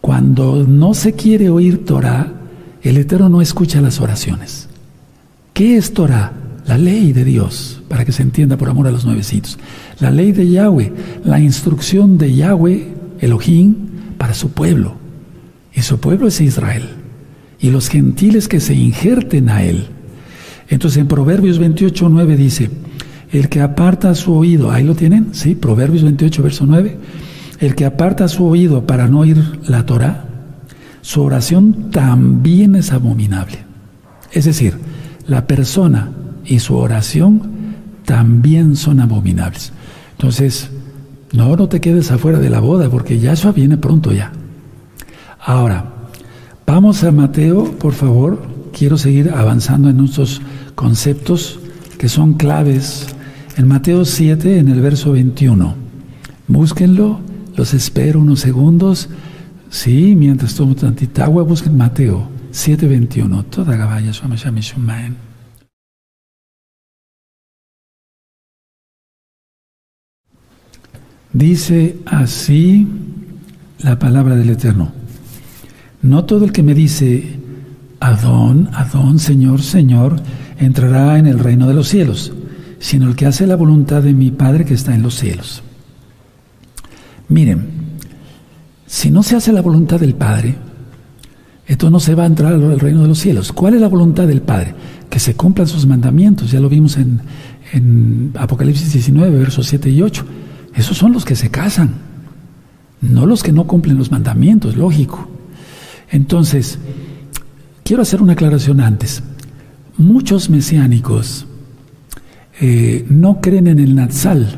Cuando 0.02 0.66
no 0.68 0.96
se 0.96 1.14
quiere 1.14 1.52
oír 1.52 1.86
Torah, 1.86 2.34
el 2.82 2.98
Eterno 2.98 3.30
no 3.30 3.42
escucha 3.42 3.82
las 3.82 4.02
oraciones. 4.02 4.69
¿Qué 5.60 5.76
es 5.76 5.94
Torah? 5.94 6.32
La 6.68 6.78
ley 6.78 7.12
de 7.12 7.26
Dios, 7.26 7.82
para 7.90 8.06
que 8.06 8.14
se 8.14 8.22
entienda 8.22 8.56
por 8.56 8.70
amor 8.70 8.88
a 8.88 8.92
los 8.92 9.04
nuevecitos. 9.04 9.60
La 10.00 10.10
ley 10.10 10.32
de 10.32 10.50
Yahweh, 10.50 10.94
la 11.26 11.42
instrucción 11.42 12.18
de 12.18 12.34
Yahweh, 12.34 12.88
Elohim, 13.20 13.76
para 14.18 14.34
su 14.34 14.52
pueblo. 14.52 14.94
Y 15.74 15.82
su 15.82 16.00
pueblo 16.00 16.30
es 16.30 16.40
Israel. 16.40 16.84
Y 17.60 17.72
los 17.72 17.90
gentiles 17.90 18.48
que 18.48 18.62
se 18.62 18.74
injerten 18.74 19.50
a 19.50 19.62
él. 19.62 19.88
Entonces 20.70 21.02
en 21.02 21.10
Proverbios 21.10 21.60
28, 21.60 22.08
9 22.08 22.38
dice, 22.38 22.70
el 23.34 23.50
que 23.50 23.60
aparta 23.60 24.16
su 24.16 24.36
oído, 24.36 24.72
ahí 24.72 24.86
lo 24.86 24.96
tienen, 24.96 25.34
sí, 25.34 25.56
Proverbios 25.56 26.04
28, 26.04 26.42
verso 26.42 26.66
9, 26.68 26.98
el 27.60 27.76
que 27.76 27.84
aparta 27.84 28.30
su 28.30 28.46
oído 28.46 28.88
para 28.88 29.10
no 29.10 29.20
oír 29.20 29.60
la 29.68 29.86
Torah, 29.86 30.24
su 31.02 31.22
oración 31.22 31.92
también 31.92 32.76
es 32.76 32.94
abominable. 32.94 33.58
Es 34.32 34.46
decir, 34.46 34.88
la 35.30 35.46
persona 35.46 36.10
y 36.44 36.60
su 36.60 36.76
oración 36.76 37.42
también 38.04 38.76
son 38.76 39.00
abominables. 39.00 39.72
Entonces, 40.14 40.72
no, 41.32 41.56
no 41.56 41.70
te 41.70 41.80
quedes 41.80 42.12
afuera 42.12 42.40
de 42.40 42.50
la 42.50 42.60
boda 42.60 42.90
porque 42.90 43.20
Yahshua 43.20 43.52
viene 43.52 43.78
pronto 43.78 44.12
ya. 44.12 44.32
Ahora, 45.40 45.94
vamos 46.66 47.04
a 47.04 47.12
Mateo, 47.12 47.66
por 47.78 47.94
favor, 47.94 48.42
quiero 48.74 48.98
seguir 48.98 49.30
avanzando 49.30 49.90
en 49.90 49.98
nuestros 49.98 50.42
conceptos 50.74 51.60
que 52.00 52.10
son 52.10 52.34
claves 52.34 53.08
en 53.56 53.68
Mateo 53.68 54.06
7, 54.06 54.58
en 54.58 54.70
el 54.70 54.82
verso 54.82 55.12
21. 55.12 55.76
Búsquenlo, 56.48 57.20
los 57.56 57.76
espero 57.76 58.20
unos 58.20 58.40
segundos. 58.40 59.10
Sí, 59.70 60.16
mientras 60.16 60.56
tomo 60.56 60.76
tantita 60.76 61.26
agua, 61.26 61.44
busquen 61.44 61.78
Mateo 61.78 62.39
7, 62.52 62.88
21. 62.88 63.46
Toda 63.46 63.76
gabaya, 63.76 64.12
Dice 71.32 71.98
así 72.06 72.88
la 73.80 74.00
palabra 74.00 74.36
del 74.36 74.50
Eterno. 74.50 74.92
No 76.02 76.26
todo 76.26 76.46
el 76.46 76.52
que 76.52 76.64
me 76.64 76.74
dice, 76.74 77.40
Adón, 78.00 78.70
Adón, 78.74 79.20
Señor, 79.20 79.62
Señor, 79.62 80.22
entrará 80.58 81.20
en 81.20 81.28
el 81.28 81.40
reino 81.40 81.68
de 81.68 81.74
los 81.74 81.88
cielos, 81.88 82.34
sino 82.80 83.08
el 83.08 83.16
que 83.16 83.26
hace 83.26 83.46
la 83.46 83.56
voluntad 83.56 84.02
de 84.02 84.14
mi 84.14 84.32
Padre 84.32 84.66
que 84.66 84.74
está 84.74 84.96
en 84.96 85.04
los 85.04 85.16
cielos. 85.16 85.62
Miren, 87.28 87.68
si 88.88 89.12
no 89.12 89.22
se 89.22 89.36
hace 89.36 89.52
la 89.52 89.62
voluntad 89.62 90.00
del 90.00 90.16
Padre, 90.16 90.56
esto 91.70 91.92
no 91.92 92.00
se 92.00 92.16
va 92.16 92.24
a 92.24 92.26
entrar 92.26 92.52
al 92.52 92.80
reino 92.80 93.04
de 93.04 93.08
los 93.08 93.20
cielos. 93.20 93.52
¿Cuál 93.52 93.76
es 93.76 93.82
la 93.82 93.88
voluntad 93.88 94.28
del 94.28 94.42
Padre? 94.42 94.74
Que 95.08 95.20
se 95.20 95.36
cumplan 95.36 95.68
sus 95.68 95.86
mandamientos. 95.86 96.50
Ya 96.50 96.60
lo 96.60 96.68
vimos 96.68 96.98
en, 96.98 97.22
en 97.74 98.32
Apocalipsis 98.40 98.92
19, 98.92 99.38
versos 99.38 99.68
7 99.68 99.88
y 99.92 100.02
8. 100.02 100.26
Esos 100.74 100.98
son 100.98 101.14
los 101.14 101.26
que 101.26 101.36
se 101.36 101.52
casan, 101.52 101.92
no 103.02 103.28
los 103.28 103.44
que 103.44 103.52
no 103.52 103.68
cumplen 103.68 104.00
los 104.00 104.10
mandamientos, 104.10 104.78
lógico. 104.78 105.30
Entonces, 106.10 106.80
quiero 107.84 108.02
hacer 108.02 108.24
una 108.24 108.34
aclaración 108.34 108.82
antes. 108.82 109.22
Muchos 109.96 110.50
mesiánicos 110.50 111.46
eh, 112.60 113.06
no 113.10 113.42
creen 113.42 113.68
en 113.68 113.78
el 113.78 113.94
Natsal, 113.94 114.56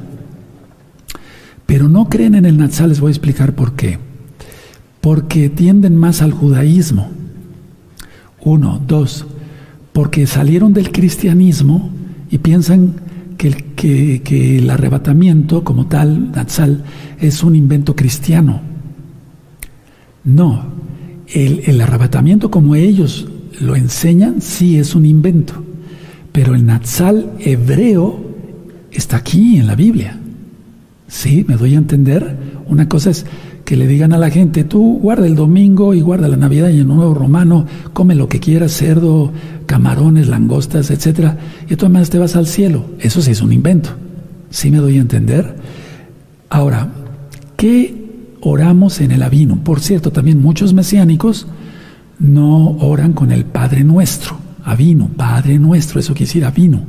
pero 1.66 1.90
no 1.90 2.08
creen 2.08 2.36
en 2.36 2.46
el 2.46 2.58
Natsal, 2.58 2.88
les 2.88 3.02
voy 3.02 3.10
a 3.10 3.12
explicar 3.12 3.54
por 3.54 3.74
qué. 3.74 4.00
Porque 5.02 5.50
tienden 5.50 5.96
más 5.96 6.22
al 6.22 6.32
judaísmo. 6.32 7.10
Uno, 8.44 8.82
dos, 8.88 9.26
porque 9.94 10.26
salieron 10.26 10.74
del 10.74 10.92
cristianismo 10.92 11.92
y 12.30 12.38
piensan 12.38 12.96
que 13.38 14.58
el, 14.58 14.70
arrebatamiento 14.70 15.64
como 15.64 15.88
tal, 15.88 16.32
Natsal, 16.32 16.84
es 17.20 17.44
un 17.44 17.56
invento 17.56 17.96
cristiano. 17.96 18.62
No, 20.24 20.66
el, 21.28 21.64
el 21.66 21.82
arrebatamiento 21.82 22.52
como 22.52 22.76
ellos 22.76 23.28
lo 23.60 23.76
enseñan, 23.76 24.42
sí 24.42 24.78
es 24.78 24.94
un 24.96 25.06
invento, 25.06 25.64
pero 26.32 26.56
el 26.56 26.66
Natsal 26.66 27.32
hebreo 27.40 28.20
está 28.92 29.18
aquí 29.18 29.58
en 29.58 29.68
la 29.68 29.76
Biblia. 29.76 30.18
Sí, 31.08 31.44
me 31.48 31.58
doy 31.58 31.76
a 31.76 31.80
entender. 31.80 32.38
Una 32.68 32.88
cosa 32.88 33.10
es 33.10 33.26
que 33.72 33.78
le 33.78 33.88
digan 33.88 34.12
a 34.12 34.18
la 34.18 34.30
gente, 34.30 34.66
tú 34.66 35.00
guarda 35.02 35.26
el 35.26 35.36
domingo 35.36 35.94
y 35.94 36.02
guarda 36.02 36.28
la 36.28 36.36
Navidad 36.36 36.68
y 36.68 36.80
el 36.80 36.88
Nuevo 36.88 37.14
Romano, 37.14 37.66
come 37.94 38.16
lo 38.16 38.28
que 38.28 38.42
quieras, 38.42 38.74
cerdo, 38.74 39.32
camarones, 39.66 40.28
langostas, 40.28 40.92
etcétera, 40.92 41.38
y 41.70 41.78
tú 41.78 41.86
además 41.86 42.10
te 42.10 42.20
vas 42.20 42.36
al 42.36 42.48
cielo. 42.48 42.84
Eso 43.00 43.22
sí 43.22 43.32
es 43.32 43.42
un 43.42 43.54
invento. 43.54 43.92
Sí 44.50 44.72
me 44.72 44.80
doy 44.80 44.98
a 44.98 45.00
entender. 45.00 45.56
Ahora, 46.50 46.90
¿qué 47.56 48.10
oramos 48.42 49.00
en 49.00 49.12
el 49.12 49.24
avino? 49.24 49.64
Por 49.64 49.80
cierto, 49.80 50.12
también 50.12 50.42
muchos 50.42 50.74
mesiánicos 50.74 51.48
no 52.20 52.72
oran 52.72 53.14
con 53.14 53.32
el 53.32 53.46
Padre 53.46 53.86
Nuestro, 53.86 54.36
Avino, 54.66 55.08
Padre 55.16 55.60
Nuestro, 55.60 56.02
eso 56.02 56.12
quiere 56.14 56.28
decir 56.28 56.44
Avino. 56.44 56.82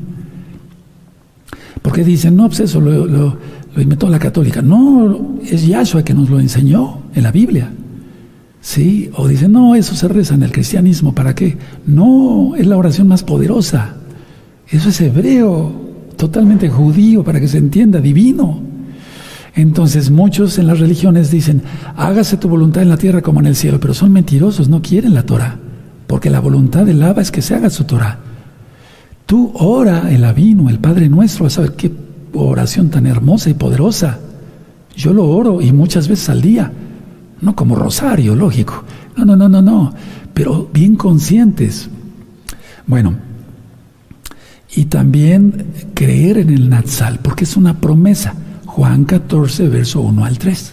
Porque 1.81 2.03
dicen, 2.03 2.35
no, 2.35 2.49
pues 2.49 2.59
eso 2.59 2.81
lo, 2.81 3.07
lo, 3.07 3.37
inventó 3.81 4.09
la 4.09 4.19
católica. 4.19 4.61
No, 4.61 5.39
es 5.45 5.67
Yahshua 5.67 6.03
que 6.03 6.15
nos 6.15 6.29
lo 6.29 6.41
enseñó 6.41 6.99
en 7.15 7.23
la 7.23 7.33
Biblia. 7.33 7.71
¿Sí? 8.61 9.11
O 9.17 9.27
dicen, 9.27 9.53
no, 9.53 9.75
eso 9.75 9.95
se 9.95 10.07
reza 10.09 10.35
en 10.35 10.43
el 10.43 10.53
cristianismo, 10.53 11.15
¿para 11.15 11.35
qué? 11.35 11.57
No, 11.87 12.55
es 12.57 12.67
la 12.67 12.77
oración 12.77 13.09
más 13.09 13.25
poderosa. 13.25 13.97
Eso 14.69 14.91
es 14.91 15.01
hebreo, 15.01 15.73
totalmente 16.17 16.69
judío, 16.69 17.25
para 17.25 17.41
que 17.41 17.49
se 17.49 17.59
entienda, 17.59 18.01
divino. 18.01 18.61
Entonces 19.55 20.11
muchos 20.11 20.59
en 20.59 20.67
las 20.67 20.79
religiones 20.79 21.31
dicen, 21.31 21.63
hágase 21.97 22.37
tu 22.37 22.49
voluntad 22.49 22.83
en 22.83 22.89
la 22.89 22.97
tierra 22.97 23.21
como 23.21 23.41
en 23.41 23.47
el 23.47 23.57
cielo, 23.57 23.81
pero 23.81 23.95
son 23.95 24.13
mentirosos, 24.13 24.69
no 24.69 24.81
quieren 24.81 25.13
la 25.13 25.25
Torah, 25.25 25.59
porque 26.07 26.31
la 26.31 26.41
voluntad 26.41 26.87
del 26.87 27.03
Abba 27.03 27.21
es 27.21 27.31
que 27.31 27.43
se 27.43 27.55
haga 27.55 27.69
su 27.69 27.85
Torah. 27.85 28.19
Tú 29.27 29.53
ora 29.55 30.11
el 30.11 30.25
Avino, 30.25 30.71
el 30.71 30.79
Padre 30.79 31.09
Nuestro, 31.09 31.47
a 31.47 31.61
ver 31.61 31.73
qué 31.73 31.91
oración 32.35 32.91
tan 32.91 33.07
hermosa 33.07 33.51
y 33.51 33.55
poderosa. 33.55 34.19
Yo 34.97 35.13
lo 35.13 35.29
oro 35.29 35.61
y 35.61 35.73
muchas 35.73 36.09
veces 36.09 36.29
al 36.29 36.43
día, 36.43 36.73
no 37.41 37.57
como 37.57 37.75
rosario, 37.77 38.35
lógico. 38.35 38.85
No, 39.17 39.25
no, 39.25 39.37
no, 39.37 39.49
no, 39.49 39.63
no, 39.63 39.95
pero 40.35 40.69
bien 40.73 40.97
conscientes. 40.97 41.89
Bueno, 42.87 43.15
y 44.75 44.87
también 44.87 45.67
creer 45.95 46.39
en 46.39 46.51
el 46.51 46.69
Natsal, 46.69 47.21
porque 47.21 47.45
es 47.45 47.57
una 47.57 47.81
promesa 47.81 48.35
Juan 48.67 49.05
14, 49.05 49.69
verso 49.69 50.01
1 50.01 50.25
al 50.25 50.39
3. 50.39 50.73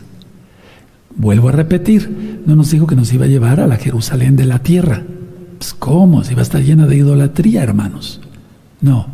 Vuelvo 1.18 1.50
a 1.50 1.52
repetir, 1.52 2.42
no 2.46 2.56
nos 2.56 2.72
dijo 2.72 2.88
que 2.88 2.96
nos 2.96 3.12
iba 3.12 3.26
a 3.26 3.28
llevar 3.28 3.60
a 3.60 3.68
la 3.68 3.76
Jerusalén 3.76 4.38
de 4.38 4.46
la 4.46 4.60
tierra. 4.60 5.04
Pues, 5.58 5.74
¿Cómo? 5.74 6.24
Si 6.24 6.34
va 6.34 6.40
a 6.40 6.44
estar 6.44 6.62
llena 6.62 6.88
de 6.88 6.96
idolatría, 6.96 7.62
hermanos. 7.62 8.22
No, 8.80 9.08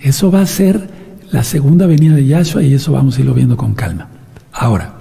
eso 0.00 0.32
va 0.32 0.40
a 0.40 0.46
ser 0.46 0.88
la 1.34 1.42
segunda 1.42 1.88
venida 1.88 2.14
de 2.14 2.26
Yahshua 2.26 2.62
y 2.62 2.74
eso 2.74 2.92
vamos 2.92 3.16
a 3.16 3.20
irlo 3.20 3.34
viendo 3.34 3.56
con 3.56 3.74
calma. 3.74 4.06
Ahora, 4.52 4.94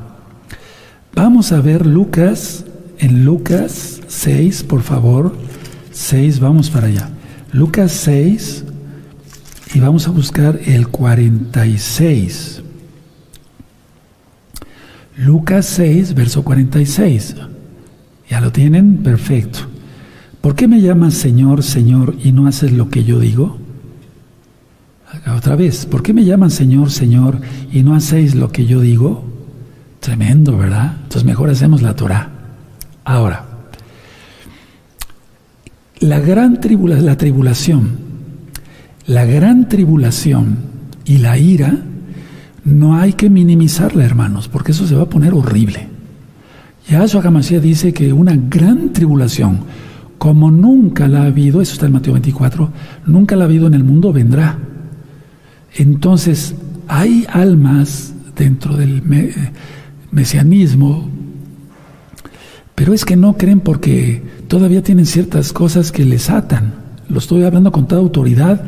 vamos 1.14 1.52
a 1.52 1.62
ver 1.62 1.86
Lucas, 1.86 2.66
en 2.98 3.24
Lucas 3.24 4.02
6, 4.08 4.64
por 4.64 4.82
favor, 4.82 5.38
6, 5.92 6.40
vamos 6.40 6.72
para 6.72 6.88
allá. 6.88 7.12
Lucas 7.52 7.92
6 7.92 8.66
y 9.76 9.80
vamos 9.80 10.08
a 10.08 10.10
buscar 10.10 10.60
el 10.66 10.88
46. 10.88 12.64
Lucas 15.18 15.68
6, 15.68 16.16
verso 16.16 16.44
46. 16.44 17.36
¿Ya 18.28 18.42
lo 18.42 18.52
tienen? 18.52 19.04
Perfecto. 19.04 19.60
¿Por 20.42 20.56
qué 20.56 20.68
me 20.68 20.82
llamas 20.82 21.14
Señor, 21.14 21.62
Señor 21.62 22.16
y 22.24 22.32
no 22.32 22.48
haces 22.48 22.72
lo 22.72 22.90
que 22.90 23.04
yo 23.04 23.20
digo? 23.20 23.60
Otra 25.36 25.56
vez, 25.56 25.86
¿por 25.86 26.04
qué 26.04 26.14
me 26.14 26.26
llaman 26.26 26.50
Señor, 26.50 26.92
Señor 26.92 27.40
y 27.72 27.84
no 27.84 27.96
hacéis 27.96 28.36
lo 28.36 28.52
que 28.52 28.66
yo 28.66 28.82
digo? 28.82 29.24
Tremendo, 30.00 30.58
¿verdad? 30.58 30.98
Entonces 31.04 31.24
mejor 31.24 31.50
hacemos 31.50 31.82
la 31.82 31.96
Torah. 31.96 32.30
Ahora, 33.06 33.46
la 36.00 36.20
gran 36.20 36.60
tribulación, 36.60 37.06
la 37.06 37.18
tribulación, 37.18 37.98
la 39.06 39.26
gran 39.26 39.70
tribulación 39.70 40.58
y 41.06 41.18
la 41.20 41.38
ira 41.38 41.78
no 42.66 42.96
hay 42.96 43.14
que 43.14 43.30
minimizarla, 43.30 44.04
hermanos, 44.04 44.48
porque 44.48 44.72
eso 44.72 44.88
se 44.88 44.96
va 44.96 45.04
a 45.04 45.10
poner 45.10 45.34
horrible. 45.34 45.88
Yahshua 46.90 47.22
Hamashiach 47.24 47.62
dice 47.62 47.94
que 47.94 48.12
una 48.12 48.36
gran 48.36 48.92
tribulación, 48.92 49.60
como 50.18 50.52
nunca 50.52 51.08
la 51.08 51.24
ha 51.24 51.26
habido, 51.26 51.62
eso 51.62 51.74
está 51.74 51.86
en 51.86 51.94
Mateo 51.94 52.14
24, 52.14 52.70
nunca 53.06 53.36
la 53.36 53.44
ha 53.44 53.48
habido 53.48 53.68
en 53.68 53.74
el 53.74 53.84
mundo, 53.84 54.12
vendrá. 54.12 54.58
Entonces, 55.76 56.56
hay 56.88 57.26
almas 57.30 58.14
dentro 58.36 58.76
del 58.76 59.02
mesianismo, 60.12 61.10
pero 62.76 62.94
es 62.94 63.06
que 63.06 63.16
no 63.16 63.38
creen 63.38 63.60
porque 63.60 64.24
todavía 64.48 64.84
tienen 64.84 65.06
ciertas 65.06 65.54
cosas 65.54 65.92
que 65.92 66.06
les 66.06 66.30
atan. 66.30 66.74
Lo 67.10 67.20
estoy 67.20 67.44
hablando 67.44 67.72
con 67.72 67.88
toda 67.88 68.02
autoridad 68.02 68.64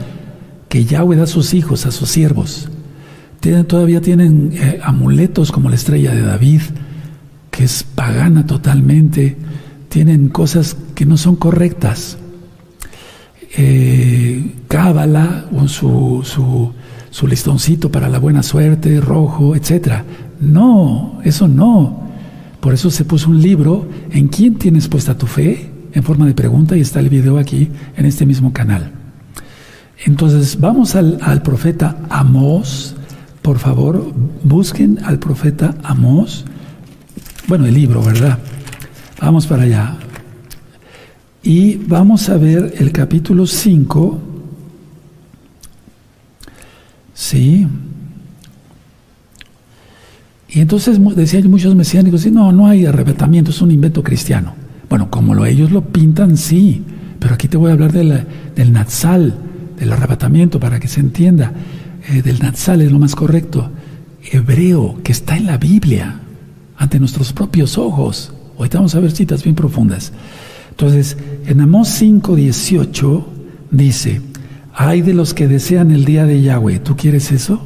que 0.70 0.86
Yahweh 0.86 1.18
da 1.18 1.24
a 1.24 1.28
sus 1.28 1.54
hijos, 1.54 1.86
a 1.86 1.92
sus 1.92 2.10
siervos 2.10 2.70
todavía 3.68 4.02
tienen 4.02 4.52
eh, 4.54 4.80
amuletos 4.84 5.52
como 5.52 5.70
la 5.70 5.76
estrella 5.76 6.14
de 6.14 6.22
David, 6.22 6.62
que 7.52 7.64
es 7.64 7.84
pagana 7.84 8.46
totalmente, 8.46 9.38
tienen 9.90 10.30
cosas 10.30 10.76
que 10.96 11.06
no 11.06 11.16
son 11.18 11.36
correctas. 11.36 12.18
Eh, 13.58 14.56
cábala, 14.68 15.46
su, 15.68 16.22
su, 16.24 16.74
su 17.16 17.28
listoncito 17.28 17.90
para 17.90 18.10
la 18.10 18.20
buena 18.20 18.44
suerte, 18.44 19.00
rojo, 19.00 19.56
etc. 19.56 20.04
No, 20.42 21.22
eso 21.24 21.48
no. 21.48 22.04
Por 22.60 22.74
eso 22.74 22.92
se 22.92 23.06
puso 23.06 23.30
un 23.30 23.42
libro, 23.42 23.88
¿en 24.12 24.28
quién 24.28 24.56
tienes 24.56 24.90
puesta 24.90 25.18
tu 25.18 25.26
fe? 25.26 25.72
En 25.94 26.04
forma 26.04 26.26
de 26.26 26.34
pregunta 26.34 26.76
y 26.76 26.82
está 26.82 27.00
el 27.00 27.08
video 27.08 27.38
aquí 27.38 27.70
en 27.96 28.06
este 28.06 28.26
mismo 28.26 28.52
canal. 28.52 28.92
Entonces 30.06 30.60
vamos 30.60 30.94
al, 30.96 31.42
profeta 31.42 32.00
Amós, 32.10 32.98
por 33.42 33.60
favor, 33.60 34.12
busquen 34.44 35.00
al 35.02 35.18
profeta 35.18 35.74
Amós. 35.84 36.44
Bueno, 37.48 37.66
el 37.66 37.76
libro, 37.76 38.04
¿verdad? 38.04 38.40
Vamos 39.22 39.48
para 39.48 39.64
allá. 39.64 39.96
Y 41.42 41.76
vamos 41.76 42.28
a 42.28 42.36
ver 42.36 42.74
el 42.78 42.92
capítulo 42.92 43.48
5. 43.48 44.35
Sí. 47.16 47.66
Y 50.50 50.60
entonces 50.60 51.00
decían 51.16 51.50
muchos 51.50 51.74
mesiánicos, 51.74 52.26
no, 52.28 52.52
no 52.52 52.68
hay 52.68 52.86
arrebatamiento, 52.86 53.50
es 53.50 53.62
un 53.62 53.72
invento 53.72 54.04
cristiano. 54.04 54.54
Bueno, 54.90 55.10
como 55.10 55.34
lo, 55.34 55.46
ellos 55.46 55.72
lo 55.72 55.82
pintan, 55.82 56.38
sí, 56.38 56.84
pero 57.20 57.34
aquí 57.34 57.48
te 57.48 57.58
voy 57.58 57.72
a 57.72 57.74
hablar 57.74 57.92
del 57.92 58.72
Natsal, 58.72 59.34
del 59.80 59.92
arrebatamiento, 59.92 60.60
para 60.60 60.80
que 60.80 60.88
se 60.88 61.00
entienda. 61.00 61.52
Eh, 62.10 62.22
del 62.22 62.40
Natsal 62.40 62.82
es 62.82 62.92
lo 62.92 63.00
más 63.00 63.16
correcto, 63.16 63.72
hebreo, 64.32 65.00
que 65.04 65.12
está 65.12 65.36
en 65.36 65.48
la 65.48 65.58
Biblia, 65.58 66.20
ante 66.78 67.00
nuestros 67.00 67.34
propios 67.34 67.78
ojos. 67.78 68.34
Ahorita 68.58 68.78
vamos 68.78 68.94
a 68.96 69.00
ver 69.00 69.12
citas 69.12 69.44
bien 69.44 69.56
profundas. 69.56 70.12
Entonces, 70.70 71.18
en 71.48 71.62
Amós 71.62 71.90
5:18 72.02 73.26
dice, 73.72 74.22
hay 74.76 75.02
de 75.02 75.14
los 75.14 75.34
que 75.34 75.48
desean 75.48 75.92
el 75.92 76.06
día 76.06 76.26
de 76.26 76.42
Yahweh, 76.42 76.80
¿tú 76.80 76.96
quieres 76.96 77.32
eso? 77.32 77.66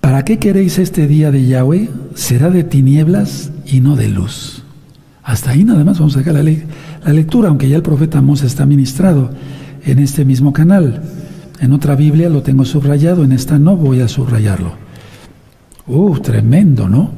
¿Para 0.00 0.24
qué 0.24 0.38
queréis 0.38 0.78
este 0.78 1.06
día 1.06 1.30
de 1.30 1.46
Yahweh? 1.46 1.88
Será 2.14 2.50
de 2.50 2.64
tinieblas 2.64 3.52
y 3.66 3.80
no 3.80 3.96
de 3.96 4.08
luz. 4.08 4.62
Hasta 5.22 5.50
ahí 5.50 5.64
nada 5.64 5.84
más 5.84 5.98
vamos 5.98 6.16
a 6.16 6.20
sacar 6.20 6.34
la, 6.34 6.42
la 6.42 7.12
lectura, 7.12 7.48
aunque 7.48 7.68
ya 7.68 7.76
el 7.76 7.82
profeta 7.82 8.18
Amós 8.18 8.42
está 8.42 8.66
ministrado 8.66 9.30
en 9.84 9.98
este 9.98 10.24
mismo 10.24 10.52
canal. 10.52 11.02
En 11.60 11.72
otra 11.72 11.94
Biblia 11.96 12.28
lo 12.28 12.42
tengo 12.42 12.64
subrayado, 12.64 13.24
en 13.24 13.32
esta 13.32 13.58
no 13.58 13.76
voy 13.76 14.00
a 14.00 14.08
subrayarlo. 14.08 14.72
¡Uh, 15.86 16.18
tremendo, 16.18 16.88
¿no? 16.88 17.10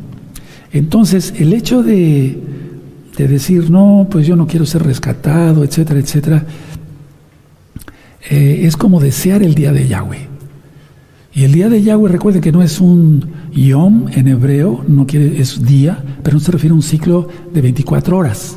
Entonces, 0.72 1.34
el 1.38 1.52
hecho 1.52 1.82
de, 1.82 2.38
decir, 3.16 3.70
no, 3.70 4.06
pues 4.10 4.26
yo 4.26 4.36
no 4.36 4.46
quiero 4.46 4.66
ser 4.66 4.82
rescatado, 4.82 5.64
etcétera, 5.64 6.00
etcétera, 6.00 6.44
eh, 8.30 8.62
es 8.64 8.76
como 8.76 9.00
desear 9.00 9.42
el 9.42 9.54
día 9.54 9.72
de 9.72 9.86
Yahweh. 9.86 10.28
Y 11.34 11.44
el 11.44 11.52
día 11.52 11.68
de 11.68 11.82
Yahweh, 11.82 12.10
recuerden 12.10 12.40
que 12.40 12.50
no 12.50 12.62
es 12.62 12.80
un 12.80 13.26
yom 13.52 14.08
en 14.08 14.26
hebreo, 14.26 14.82
no 14.88 15.06
quiere, 15.06 15.38
es 15.40 15.62
día, 15.64 16.02
pero 16.22 16.34
no 16.34 16.40
se 16.40 16.50
refiere 16.50 16.72
a 16.72 16.76
un 16.76 16.82
ciclo 16.82 17.28
de 17.52 17.60
24 17.60 18.16
horas. 18.16 18.56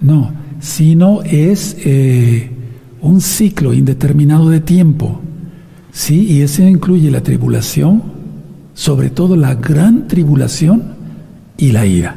No, 0.00 0.32
sino 0.58 1.22
es 1.22 1.76
eh, 1.84 2.50
un 3.00 3.20
ciclo 3.20 3.72
indeterminado 3.72 4.50
de 4.50 4.60
tiempo. 4.60 5.20
Sí, 5.92 6.26
y 6.28 6.40
eso 6.40 6.62
incluye 6.62 7.10
la 7.10 7.22
tribulación, 7.22 8.02
sobre 8.74 9.10
todo 9.10 9.36
la 9.36 9.54
gran 9.54 10.08
tribulación 10.08 10.82
y 11.56 11.70
la 11.70 11.86
ira. 11.86 12.16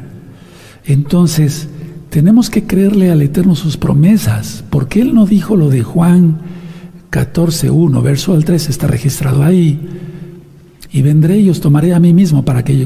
Entonces, 0.84 1.68
tenemos 2.10 2.50
que 2.50 2.64
creerle 2.64 3.10
al 3.10 3.22
Eterno 3.22 3.54
sus 3.54 3.76
promesas, 3.76 4.64
porque 4.68 5.00
Él 5.00 5.14
no 5.14 5.26
dijo 5.26 5.56
lo 5.56 5.68
de 5.68 5.82
Juan 5.82 6.38
14.1, 7.16 8.02
verso 8.02 8.34
al 8.34 8.44
3, 8.44 8.68
está 8.68 8.86
registrado 8.86 9.42
ahí. 9.42 9.80
Y 10.92 11.00
vendré 11.00 11.38
y 11.38 11.48
os 11.48 11.62
tomaré 11.62 11.94
a 11.94 12.00
mí 12.00 12.12
mismo 12.12 12.44
para 12.44 12.62
que 12.62 12.84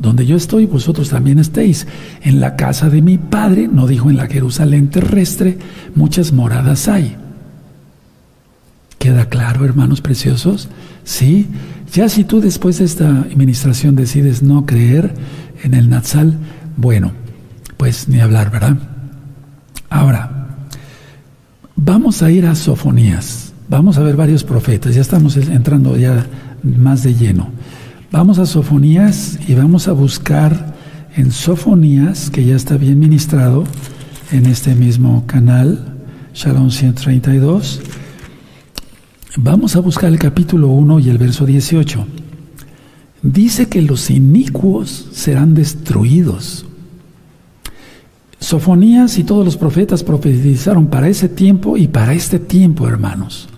donde 0.00 0.26
yo 0.26 0.36
estoy, 0.36 0.66
vosotros 0.66 1.08
también 1.08 1.38
estéis. 1.38 1.86
En 2.22 2.40
la 2.40 2.56
casa 2.56 2.90
de 2.90 3.00
mi 3.00 3.16
Padre, 3.16 3.68
no 3.72 3.86
dijo 3.86 4.10
en 4.10 4.18
la 4.18 4.26
Jerusalén 4.26 4.90
terrestre, 4.90 5.58
muchas 5.94 6.30
moradas 6.32 6.88
hay. 6.88 7.16
¿Queda 8.98 9.30
claro, 9.30 9.64
hermanos 9.64 10.02
preciosos? 10.02 10.68
Sí. 11.04 11.46
Ya 11.92 12.10
si 12.10 12.24
tú 12.24 12.42
después 12.42 12.78
de 12.78 12.84
esta 12.84 13.08
administración 13.08 13.96
decides 13.96 14.42
no 14.42 14.66
creer 14.66 15.14
en 15.62 15.72
el 15.72 15.88
Natsal, 15.88 16.38
bueno, 16.76 17.12
pues 17.78 18.08
ni 18.08 18.20
hablar, 18.20 18.50
¿verdad? 18.50 18.76
Ahora, 19.88 20.48
vamos 21.76 22.22
a 22.22 22.30
ir 22.30 22.44
a 22.46 22.54
Sofonías. 22.54 23.49
Vamos 23.70 23.98
a 23.98 24.02
ver 24.02 24.16
varios 24.16 24.42
profetas. 24.42 24.96
Ya 24.96 25.00
estamos 25.00 25.36
entrando 25.36 25.96
ya 25.96 26.26
más 26.64 27.04
de 27.04 27.14
lleno. 27.14 27.50
Vamos 28.10 28.40
a 28.40 28.46
Sofonías 28.46 29.38
y 29.46 29.54
vamos 29.54 29.86
a 29.86 29.92
buscar 29.92 30.74
en 31.14 31.30
Sofonías, 31.30 32.30
que 32.30 32.44
ya 32.44 32.56
está 32.56 32.76
bien 32.76 32.98
ministrado 32.98 33.62
en 34.32 34.46
este 34.46 34.74
mismo 34.74 35.24
canal, 35.28 35.96
Shalom 36.34 36.70
132 36.70 37.80
Vamos 39.36 39.76
a 39.76 39.80
buscar 39.80 40.10
el 40.10 40.18
capítulo 40.18 40.66
1 40.68 40.98
y 40.98 41.08
el 41.08 41.18
verso 41.18 41.46
18. 41.46 42.04
Dice 43.22 43.68
que 43.68 43.82
los 43.82 44.10
inicuos 44.10 45.10
serán 45.12 45.54
destruidos. 45.54 46.66
Sofonías 48.40 49.16
y 49.18 49.22
todos 49.22 49.44
los 49.44 49.56
profetas 49.56 50.02
profetizaron 50.02 50.88
para 50.88 51.06
ese 51.06 51.28
tiempo 51.28 51.76
y 51.76 51.86
para 51.86 52.14
este 52.14 52.40
tiempo, 52.40 52.88
hermanos. 52.88 53.48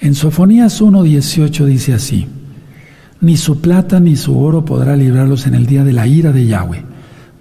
En 0.00 0.14
Sofonías 0.14 0.80
1.18 0.80 1.64
dice 1.64 1.92
así, 1.92 2.26
ni 3.20 3.36
su 3.36 3.60
plata 3.60 3.98
ni 3.98 4.14
su 4.14 4.38
oro 4.38 4.64
podrá 4.64 4.96
librarlos 4.96 5.46
en 5.46 5.54
el 5.54 5.66
día 5.66 5.82
de 5.82 5.92
la 5.92 6.06
ira 6.06 6.30
de 6.30 6.46
Yahweh, 6.46 6.84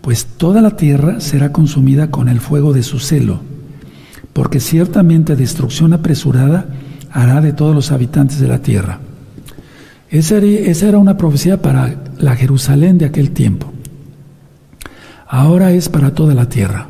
pues 0.02 0.26
toda 0.26 0.62
la 0.62 0.76
tierra 0.76 1.20
será 1.20 1.52
consumida 1.52 2.10
con 2.10 2.30
el 2.30 2.40
fuego 2.40 2.74
de 2.74 2.82
su 2.82 3.00
celo, 3.00 3.42
porque 4.34 4.60
ciertamente 4.60 5.36
destrucción 5.36 5.94
apresurada 5.94 6.66
hará 7.12 7.42
de 7.42 7.54
todos 7.54 7.76
los 7.76 7.92
habitantes 7.92 8.40
de 8.40 8.48
la 8.48 8.60
tierra. 8.60 9.00
Esa 10.10 10.38
era, 10.38 10.98
una 10.98 11.18
profecía 11.18 11.62
para 11.62 11.96
la 12.18 12.36
Jerusalén 12.36 12.98
de 12.98 13.06
aquel 13.06 13.32
tiempo. 13.32 13.72
Ahora 15.28 15.74
es 15.74 15.90
para 15.90 16.16
toda 16.16 16.34
la 16.34 16.48
tierra. 16.48 16.88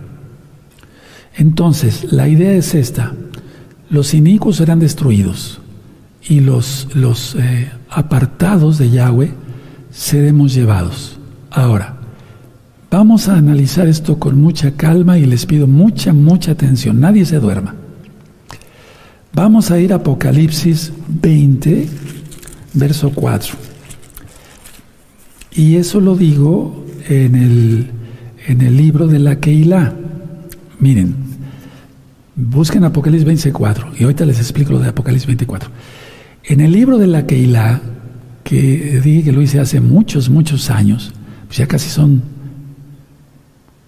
Entonces, 1.35 2.11
la 2.11 2.27
idea 2.27 2.51
es 2.51 2.75
esta. 2.75 3.13
Los 3.89 4.13
inicuos 4.13 4.57
serán 4.57 4.79
destruidos 4.79 5.59
y 6.27 6.41
los, 6.41 6.89
los 6.93 7.35
eh, 7.35 7.71
apartados 7.89 8.77
de 8.77 8.89
Yahweh 8.89 9.31
seremos 9.91 10.53
llevados. 10.53 11.17
Ahora, 11.51 11.97
vamos 12.91 13.29
a 13.29 13.37
analizar 13.37 13.87
esto 13.87 14.19
con 14.19 14.39
mucha 14.41 14.71
calma 14.71 15.17
y 15.17 15.25
les 15.25 15.45
pido 15.45 15.67
mucha, 15.67 16.11
mucha 16.11 16.51
atención. 16.51 16.99
Nadie 16.99 17.25
se 17.25 17.39
duerma. 17.39 17.75
Vamos 19.33 19.71
a 19.71 19.79
ir 19.79 19.93
a 19.93 19.97
Apocalipsis 19.97 20.91
20, 21.07 21.87
verso 22.73 23.11
4. 23.13 23.55
Y 25.53 25.75
eso 25.75 26.01
lo 26.01 26.15
digo 26.15 26.85
en 27.07 27.35
el, 27.35 27.91
en 28.47 28.61
el 28.61 28.75
libro 28.75 29.07
de 29.07 29.19
la 29.19 29.39
Keilah. 29.39 29.93
Miren, 30.79 31.26
busquen 32.37 32.83
Apocalipsis 32.83 33.25
24 33.25 33.93
y 33.97 34.03
ahorita 34.03 34.25
les 34.25 34.37
explico 34.37 34.71
lo 34.71 34.79
de 34.79 34.89
Apocalipsis 34.89 35.27
24. 35.27 35.69
En 36.43 36.61
el 36.61 36.71
libro 36.71 36.97
de 36.97 37.07
la 37.07 37.25
Keilah, 37.25 37.81
que 38.43 39.01
dije 39.03 39.23
que 39.23 39.31
lo 39.33 39.41
hice 39.41 39.59
hace 39.59 39.81
muchos, 39.81 40.29
muchos 40.29 40.69
años, 40.69 41.11
pues 41.47 41.57
ya 41.57 41.67
casi 41.67 41.89
son 41.89 42.21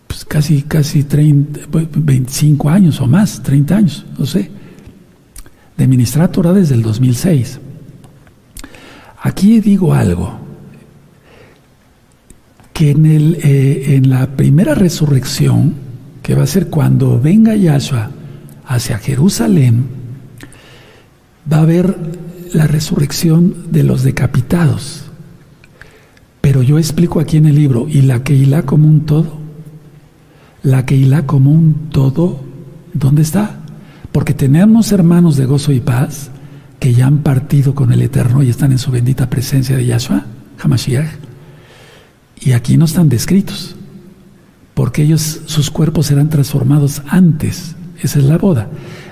pues 0.07 0.25
casi, 0.25 0.63
casi 0.63 1.03
30, 1.03 1.61
25 1.95 2.69
años 2.69 2.99
o 2.99 3.07
más, 3.07 3.41
30 3.43 3.77
años, 3.77 4.05
no 4.17 4.25
sé, 4.25 4.49
de 5.77 5.87
ministrar 5.87 6.31
Torah 6.31 6.51
desde 6.51 6.73
el 6.73 6.81
2006. 6.81 7.59
Aquí 9.21 9.59
digo 9.59 9.93
algo, 9.93 10.39
que 12.73 12.91
en, 12.91 13.05
el, 13.05 13.37
eh, 13.43 13.95
en 13.95 14.09
la 14.09 14.35
primera 14.35 14.73
resurrección, 14.73 15.75
que 16.23 16.33
va 16.33 16.43
a 16.43 16.47
ser 16.47 16.69
cuando 16.69 17.19
venga 17.19 17.55
Yahshua 17.55 18.11
hacia 18.69 18.99
Jerusalén, 18.99 19.87
va 21.51 21.57
a 21.57 21.61
haber 21.61 21.97
la 22.53 22.67
resurrección 22.67 23.71
de 23.71 23.83
los 23.83 24.03
decapitados. 24.03 25.05
Pero 26.39 26.61
yo 26.61 26.77
explico 26.77 27.19
aquí 27.19 27.37
en 27.37 27.47
el 27.47 27.55
libro, 27.55 27.87
y 27.89 28.03
la 28.03 28.23
Keilah 28.23 28.61
como 28.61 28.87
un 28.87 29.07
todo, 29.07 29.39
la 30.61 30.85
Keilah 30.85 31.25
como 31.25 31.51
un 31.51 31.89
todo, 31.89 32.41
¿dónde 32.93 33.23
está? 33.23 33.59
Porque 34.11 34.35
tenemos 34.35 34.91
hermanos 34.91 35.35
de 35.35 35.47
gozo 35.47 35.71
y 35.71 35.79
paz 35.79 36.29
que 36.79 36.93
ya 36.93 37.07
han 37.07 37.23
partido 37.23 37.73
con 37.73 37.91
el 37.91 38.03
Eterno 38.03 38.43
y 38.43 38.49
están 38.49 38.71
en 38.71 38.77
su 38.77 38.91
bendita 38.91 39.31
presencia 39.31 39.75
de 39.75 39.85
Yahshua, 39.87 40.25
Hamashiach. 40.59 41.09
Y 42.39 42.51
aquí 42.51 42.77
no 42.77 42.85
están 42.85 43.09
descritos, 43.09 43.75
porque 44.75 45.01
ellos, 45.01 45.41
sus 45.47 45.71
cuerpos 45.71 46.05
serán 46.05 46.29
transformados 46.29 47.01
antes. 47.07 47.75
Esa 48.01 48.19
es 48.19 48.25
la 48.25 48.37
boda. 48.37 48.67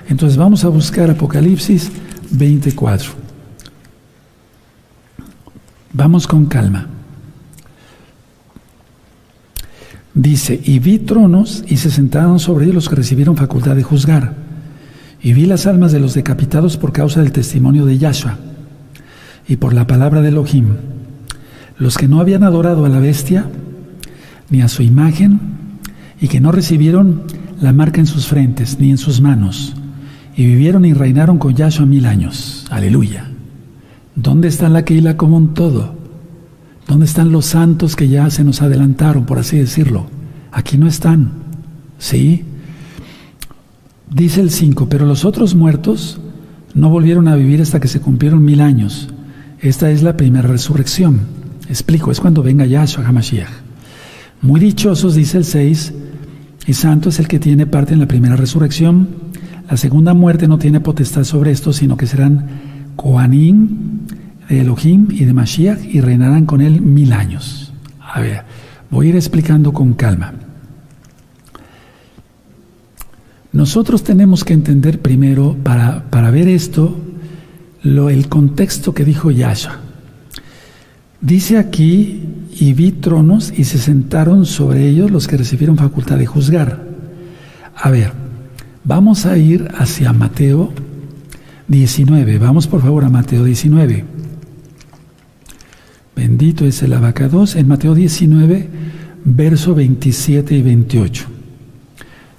Entonces 0.08 0.38
vamos 0.38 0.64
a 0.64 0.68
buscar 0.68 1.10
Apocalipsis 1.10 1.90
24. 2.30 3.12
Vamos 5.92 6.26
con 6.26 6.46
calma. 6.46 6.86
Dice, 10.14 10.60
y 10.64 10.78
vi 10.78 10.98
tronos 10.98 11.64
y 11.68 11.76
se 11.76 11.90
sentaron 11.90 12.40
sobre 12.40 12.64
ellos 12.64 12.74
los 12.74 12.88
que 12.88 12.96
recibieron 12.96 13.36
facultad 13.36 13.76
de 13.76 13.82
juzgar 13.82 14.34
y 15.22 15.32
vi 15.32 15.46
las 15.46 15.66
almas 15.66 15.92
de 15.92 16.00
los 16.00 16.14
decapitados 16.14 16.76
por 16.76 16.92
causa 16.92 17.20
del 17.20 17.32
testimonio 17.32 17.84
de 17.84 17.98
Yahshua 17.98 18.36
y 19.46 19.56
por 19.56 19.74
la 19.74 19.86
palabra 19.86 20.20
de 20.20 20.28
Elohim, 20.28 20.76
los 21.78 21.96
que 21.96 22.08
no 22.08 22.20
habían 22.20 22.42
adorado 22.42 22.84
a 22.84 22.88
la 22.88 23.00
bestia 23.00 23.46
ni 24.50 24.62
a 24.62 24.68
su 24.68 24.82
imagen 24.82 25.40
y 26.20 26.28
que 26.28 26.40
no 26.40 26.52
recibieron 26.52 27.22
la 27.60 27.72
marca 27.72 28.00
en 28.00 28.06
sus 28.06 28.26
frentes 28.26 28.78
ni 28.78 28.90
en 28.90 28.98
sus 28.98 29.20
manos 29.20 29.74
y 30.36 30.46
vivieron 30.46 30.84
y 30.84 30.92
reinaron 30.92 31.38
con 31.38 31.54
Yahshua 31.54 31.84
mil 31.84 32.06
años. 32.06 32.64
Aleluya. 32.70 33.28
¿Dónde 34.14 34.46
está 34.46 34.68
la 34.68 34.84
Keila 34.84 35.16
como 35.16 35.36
un 35.36 35.52
todo? 35.52 35.96
¿Dónde 36.86 37.06
están 37.06 37.32
los 37.32 37.46
santos 37.46 37.96
que 37.96 38.08
ya 38.08 38.30
se 38.30 38.44
nos 38.44 38.62
adelantaron, 38.62 39.26
por 39.26 39.38
así 39.38 39.58
decirlo? 39.58 40.06
Aquí 40.52 40.78
no 40.78 40.86
están. 40.86 41.32
¿Sí? 41.98 42.44
Dice 44.10 44.40
el 44.40 44.50
5, 44.50 44.88
pero 44.88 45.06
los 45.06 45.24
otros 45.24 45.54
muertos 45.54 46.20
no 46.72 46.88
volvieron 46.88 47.26
a 47.26 47.34
vivir 47.34 47.60
hasta 47.60 47.80
que 47.80 47.88
se 47.88 48.00
cumplieron 48.00 48.44
mil 48.44 48.60
años. 48.60 49.08
Esta 49.60 49.90
es 49.90 50.02
la 50.02 50.16
primera 50.16 50.46
resurrección. 50.46 51.20
Explico, 51.68 52.12
es 52.12 52.20
cuando 52.20 52.44
venga 52.44 52.64
Yahshua 52.64 53.06
HaMashiach. 53.06 53.50
Muy 54.40 54.60
dichosos, 54.60 55.16
dice 55.16 55.38
el 55.38 55.44
6, 55.44 55.92
y 56.68 56.74
santo 56.74 57.08
es 57.08 57.18
el 57.18 57.28
que 57.28 57.38
tiene 57.38 57.66
parte 57.66 57.94
en 57.94 58.00
la 58.00 58.06
primera 58.06 58.36
resurrección. 58.36 59.08
La 59.70 59.78
segunda 59.78 60.12
muerte 60.12 60.46
no 60.46 60.58
tiene 60.58 60.80
potestad 60.80 61.24
sobre 61.24 61.50
esto, 61.50 61.72
sino 61.72 61.96
que 61.96 62.06
serán 62.06 62.46
Koanim 62.94 64.06
de 64.50 64.60
Elohim 64.60 65.08
y 65.10 65.24
de 65.24 65.32
Mashiach 65.32 65.82
y 65.82 66.02
reinarán 66.02 66.44
con 66.44 66.60
él 66.60 66.82
mil 66.82 67.14
años. 67.14 67.72
A 67.98 68.20
ver, 68.20 68.42
voy 68.90 69.06
a 69.06 69.08
ir 69.08 69.16
explicando 69.16 69.72
con 69.72 69.94
calma. 69.94 70.34
Nosotros 73.52 74.04
tenemos 74.04 74.44
que 74.44 74.52
entender 74.52 75.00
primero, 75.00 75.56
para, 75.62 76.10
para 76.10 76.30
ver 76.30 76.48
esto, 76.48 77.00
lo, 77.82 78.10
el 78.10 78.28
contexto 78.28 78.92
que 78.92 79.06
dijo 79.06 79.30
Yahshua. 79.30 79.78
Dice 81.22 81.56
aquí, 81.56 82.24
y 82.60 82.72
vi 82.72 82.92
tronos 82.92 83.52
y 83.56 83.64
se 83.64 83.78
sentaron 83.78 84.46
sobre 84.46 84.88
ellos 84.88 85.10
los 85.10 85.28
que 85.28 85.36
recibieron 85.36 85.76
facultad 85.76 86.18
de 86.18 86.26
juzgar. 86.26 86.86
A 87.76 87.90
ver, 87.90 88.12
vamos 88.84 89.26
a 89.26 89.38
ir 89.38 89.68
hacia 89.76 90.12
Mateo 90.12 90.72
19. 91.68 92.38
Vamos 92.38 92.66
por 92.66 92.82
favor 92.82 93.04
a 93.04 93.10
Mateo 93.10 93.44
19. 93.44 94.04
Bendito 96.16 96.64
es 96.64 96.82
el 96.82 96.94
abacados 96.94 97.54
en 97.54 97.68
Mateo 97.68 97.94
19, 97.94 98.68
verso 99.24 99.74
27 99.74 100.56
y 100.56 100.62
28. 100.62 101.26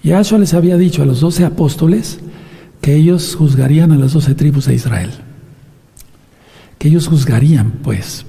Yahshua 0.03 0.39
les 0.39 0.53
había 0.53 0.77
dicho 0.77 1.01
a 1.01 1.05
los 1.05 1.21
doce 1.21 1.45
apóstoles 1.45 2.19
que 2.81 2.95
ellos 2.95 3.35
juzgarían 3.35 3.91
a 3.93 3.97
las 3.97 4.13
doce 4.13 4.35
tribus 4.35 4.65
de 4.65 4.75
Israel. 4.75 5.11
Que 6.77 6.89
ellos 6.89 7.07
juzgarían, 7.07 7.71
pues. 7.83 8.25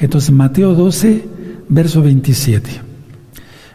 Entonces, 0.00 0.30
Mateo 0.30 0.74
12, 0.74 1.28
verso 1.68 2.02
27. 2.02 2.70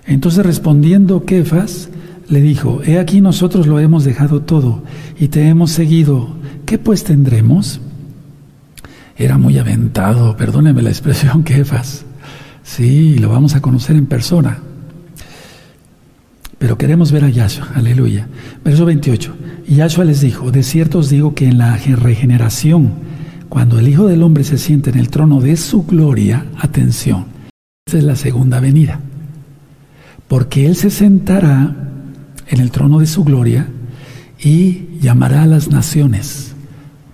Entonces, 0.07 0.45
respondiendo 0.45 1.23
Kefas, 1.23 1.89
le 2.27 2.41
dijo, 2.41 2.81
He 2.83 2.99
aquí 2.99 3.21
nosotros 3.21 3.67
lo 3.67 3.79
hemos 3.79 4.03
dejado 4.03 4.41
todo 4.41 4.83
y 5.19 5.27
te 5.27 5.47
hemos 5.47 5.71
seguido. 5.71 6.35
¿Qué 6.65 6.77
pues 6.77 7.03
tendremos? 7.03 7.79
Era 9.17 9.37
muy 9.37 9.57
aventado, 9.57 10.35
perdóneme 10.35 10.81
la 10.81 10.89
expresión, 10.89 11.43
Kefas. 11.45 12.05
Sí, 12.63 13.17
lo 13.19 13.29
vamos 13.29 13.55
a 13.55 13.61
conocer 13.61 13.95
en 13.95 14.07
persona. 14.07 14.59
Pero 16.57 16.77
queremos 16.77 17.11
ver 17.11 17.23
a 17.23 17.29
Yahshua, 17.29 17.69
aleluya. 17.75 18.27
Verso 18.63 18.85
28. 18.85 19.35
Y 19.67 19.75
Yahshua 19.75 20.05
les 20.05 20.21
dijo, 20.21 20.51
de 20.51 20.63
cierto 20.63 20.99
os 20.99 21.09
digo 21.09 21.35
que 21.35 21.47
en 21.47 21.59
la 21.59 21.77
regeneración, 21.77 22.93
cuando 23.55 23.79
el 23.79 23.87
Hijo 23.87 24.07
del 24.07 24.21
Hombre 24.21 24.43
se 24.43 24.57
siente 24.57 24.89
en 24.89 24.99
el 24.99 25.07
trono 25.07 25.39
de 25.39 25.55
su 25.55 25.85
gloria, 25.85 26.45
atención, 26.59 27.27
esta 27.87 27.97
es 27.97 28.03
la 28.03 28.17
segunda 28.17 28.59
venida, 28.59 28.99
porque 30.27 30.65
Él 30.65 30.75
se 30.75 30.89
sentará 30.89 31.73
en 32.49 32.59
el 32.59 32.69
trono 32.69 32.99
de 32.99 33.05
su 33.05 33.23
gloria 33.23 33.65
y 34.43 34.99
llamará 34.99 35.43
a 35.43 35.47
las 35.47 35.69
naciones 35.69 36.53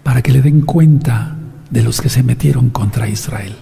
para 0.01 0.23
que 0.23 0.31
le 0.31 0.41
den 0.41 0.61
cuenta 0.61 1.37
de 1.69 1.83
los 1.83 2.01
que 2.01 2.09
se 2.09 2.23
metieron 2.23 2.71
contra 2.71 3.07
Israel. 3.07 3.53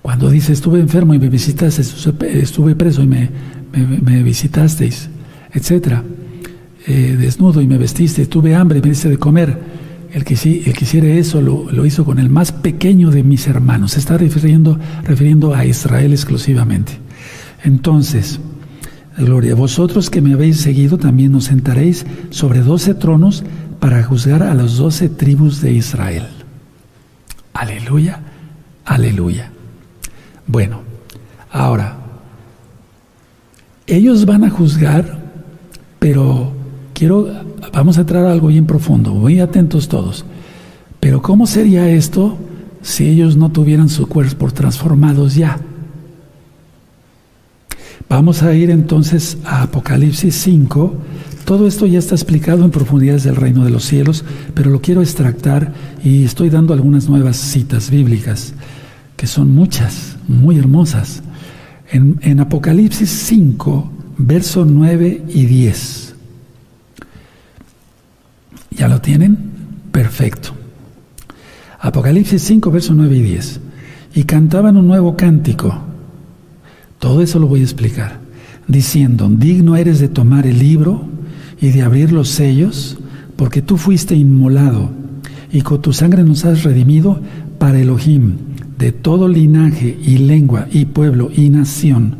Cuando 0.00 0.30
dice, 0.30 0.54
estuve 0.54 0.80
enfermo 0.80 1.12
y 1.12 1.18
me 1.18 1.28
visitaste, 1.28 1.82
estuve 1.82 2.76
preso 2.76 3.02
y 3.02 3.06
me, 3.06 3.28
me, 3.74 4.22
visitasteis, 4.22 5.10
etcétera, 5.52 6.02
eh, 6.86 7.14
desnudo 7.20 7.60
y 7.60 7.66
me 7.66 7.76
vestiste, 7.76 8.24
tuve 8.24 8.54
hambre 8.54 8.78
y 8.78 8.80
me 8.80 8.88
diste 8.88 9.10
de 9.10 9.18
comer. 9.18 9.67
El 10.12 10.24
que, 10.24 10.34
el 10.34 10.72
que 10.72 10.84
hiciera 10.84 11.08
eso 11.08 11.42
lo, 11.42 11.70
lo, 11.70 11.84
hizo 11.84 12.04
con 12.04 12.18
el 12.18 12.30
más 12.30 12.50
pequeño 12.50 13.10
de 13.10 13.22
mis 13.22 13.46
hermanos. 13.46 13.92
Se 13.92 13.98
está 13.98 14.16
refiriendo, 14.16 14.78
refiriendo 15.04 15.54
a 15.54 15.66
Israel 15.66 16.12
exclusivamente. 16.12 16.92
Entonces, 17.62 18.40
gloria, 19.18 19.54
vosotros 19.54 20.08
que 20.08 20.22
me 20.22 20.32
habéis 20.32 20.60
seguido 20.60 20.96
también 20.96 21.32
nos 21.32 21.44
sentaréis 21.44 22.06
sobre 22.30 22.60
doce 22.60 22.94
tronos 22.94 23.44
para 23.80 24.02
juzgar 24.02 24.42
a 24.42 24.54
las 24.54 24.76
doce 24.76 25.08
tribus 25.08 25.60
de 25.60 25.72
Israel. 25.72 26.26
Aleluya, 27.52 28.20
aleluya. 28.84 29.50
Bueno, 30.46 30.82
ahora, 31.50 31.96
ellos 33.86 34.24
van 34.26 34.44
a 34.44 34.50
juzgar, 34.50 35.18
pero 35.98 36.52
quiero, 36.98 37.28
vamos 37.72 37.96
a 37.98 38.00
entrar 38.00 38.24
a 38.24 38.32
algo 38.32 38.48
bien 38.48 38.66
profundo, 38.66 39.14
muy 39.14 39.40
atentos 39.40 39.88
todos. 39.88 40.24
Pero 41.00 41.22
¿cómo 41.22 41.46
sería 41.46 41.88
esto 41.88 42.36
si 42.82 43.08
ellos 43.08 43.36
no 43.36 43.50
tuvieran 43.50 43.88
sus 43.88 44.06
cuerpos 44.06 44.54
transformados 44.54 45.34
ya. 45.34 45.58
Vamos 48.08 48.42
a 48.42 48.54
ir 48.54 48.70
entonces 48.70 49.38
a 49.44 49.62
Apocalipsis 49.62 50.34
5. 50.34 50.96
Todo 51.44 51.66
esto 51.66 51.86
ya 51.86 51.98
está 51.98 52.14
explicado 52.14 52.64
en 52.64 52.70
profundidades 52.70 53.24
del 53.24 53.36
reino 53.36 53.64
de 53.64 53.70
los 53.70 53.84
cielos, 53.84 54.24
pero 54.54 54.70
lo 54.70 54.80
quiero 54.80 55.02
extractar 55.02 55.72
y 56.02 56.24
estoy 56.24 56.50
dando 56.50 56.72
algunas 56.72 57.08
nuevas 57.08 57.36
citas 57.36 57.90
bíblicas, 57.90 58.54
que 59.16 59.26
son 59.26 59.54
muchas, 59.54 60.16
muy 60.26 60.58
hermosas. 60.58 61.22
En, 61.90 62.18
en 62.22 62.40
Apocalipsis 62.40 63.10
5, 63.10 63.90
verso 64.18 64.64
9 64.64 65.24
y 65.28 65.46
10. 65.46 66.14
¿Ya 68.70 68.88
lo 68.88 68.97
tienen? 69.08 69.38
Perfecto. 69.90 70.50
Apocalipsis 71.80 72.42
5, 72.42 72.70
verso 72.70 72.92
9 72.92 73.16
y 73.16 73.22
10. 73.22 73.60
Y 74.16 74.24
cantaban 74.24 74.76
un 74.76 74.86
nuevo 74.86 75.16
cántico. 75.16 75.74
Todo 76.98 77.22
eso 77.22 77.38
lo 77.38 77.46
voy 77.46 77.60
a 77.60 77.62
explicar. 77.62 78.20
Diciendo, 78.66 79.26
digno 79.30 79.76
eres 79.76 79.98
de 79.98 80.08
tomar 80.08 80.46
el 80.46 80.58
libro 80.58 81.06
y 81.58 81.70
de 81.70 81.80
abrir 81.80 82.12
los 82.12 82.28
sellos, 82.28 82.98
porque 83.36 83.62
tú 83.62 83.78
fuiste 83.78 84.14
inmolado 84.14 84.90
y 85.50 85.62
con 85.62 85.80
tu 85.80 85.94
sangre 85.94 86.22
nos 86.22 86.44
has 86.44 86.62
redimido 86.62 87.18
para 87.58 87.80
Elohim, 87.80 88.34
de 88.76 88.92
todo 88.92 89.26
linaje 89.26 89.98
y 90.04 90.18
lengua 90.18 90.66
y 90.70 90.84
pueblo 90.84 91.30
y 91.34 91.48
nación, 91.48 92.16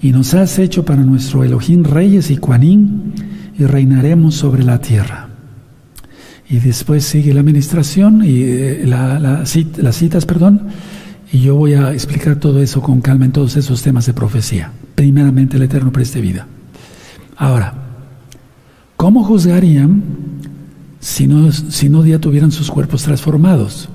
y 0.00 0.12
nos 0.12 0.34
has 0.34 0.60
hecho 0.60 0.84
para 0.84 1.02
nuestro 1.02 1.42
Elohim 1.42 1.82
reyes 1.82 2.30
y 2.30 2.36
cuanín, 2.36 3.14
y 3.58 3.64
reinaremos 3.64 4.36
sobre 4.36 4.62
la 4.62 4.80
tierra. 4.80 5.29
Y 6.50 6.58
después 6.58 7.04
sigue 7.04 7.32
la 7.32 7.40
administración 7.40 8.24
y 8.24 8.42
eh, 8.42 8.82
las 8.84 9.48
citas, 9.96 10.26
perdón, 10.26 10.62
y 11.32 11.42
yo 11.42 11.54
voy 11.54 11.74
a 11.74 11.92
explicar 11.92 12.36
todo 12.36 12.60
eso 12.60 12.82
con 12.82 13.00
calma 13.00 13.24
en 13.24 13.32
todos 13.32 13.56
esos 13.56 13.80
temas 13.82 14.06
de 14.06 14.14
profecía. 14.14 14.72
Primeramente 14.96 15.56
el 15.56 15.62
Eterno 15.62 15.92
preste 15.92 16.20
vida. 16.20 16.48
Ahora, 17.36 17.72
¿cómo 18.96 19.22
juzgarían 19.22 20.02
si 20.98 21.28
no, 21.28 21.52
si 21.52 21.88
no 21.88 22.04
ya 22.04 22.18
tuvieran 22.18 22.50
sus 22.50 22.68
cuerpos 22.68 23.04
transformados? 23.04 23.88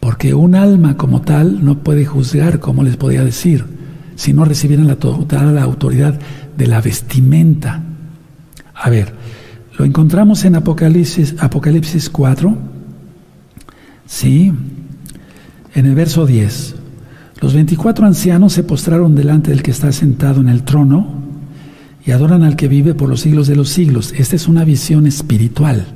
Porque 0.00 0.32
un 0.32 0.54
alma 0.54 0.96
como 0.96 1.20
tal 1.20 1.62
no 1.62 1.80
puede 1.80 2.06
juzgar, 2.06 2.58
como 2.58 2.82
les 2.82 2.96
podía 2.96 3.22
decir, 3.22 3.66
si 4.16 4.32
no 4.32 4.46
recibieran 4.46 4.88
la 4.88 4.96
total 4.96 5.58
autoridad 5.58 6.18
de 6.56 6.66
la 6.66 6.80
vestimenta. 6.80 7.82
A 8.74 8.88
ver, 8.88 9.12
lo 9.80 9.86
encontramos 9.86 10.44
en 10.44 10.56
Apocalipsis, 10.56 11.36
Apocalipsis 11.38 12.10
4, 12.10 12.54
sí, 14.04 14.52
en 15.74 15.86
el 15.86 15.94
verso 15.94 16.26
10. 16.26 16.74
Los 17.40 17.54
24 17.54 18.04
ancianos 18.04 18.52
se 18.52 18.62
postraron 18.62 19.14
delante 19.14 19.50
del 19.50 19.62
que 19.62 19.70
está 19.70 19.90
sentado 19.90 20.42
en 20.42 20.50
el 20.50 20.64
trono 20.64 21.06
y 22.04 22.10
adoran 22.10 22.42
al 22.42 22.56
que 22.56 22.68
vive 22.68 22.92
por 22.92 23.08
los 23.08 23.22
siglos 23.22 23.46
de 23.46 23.56
los 23.56 23.70
siglos. 23.70 24.12
Esta 24.12 24.36
es 24.36 24.48
una 24.48 24.64
visión 24.64 25.06
espiritual 25.06 25.86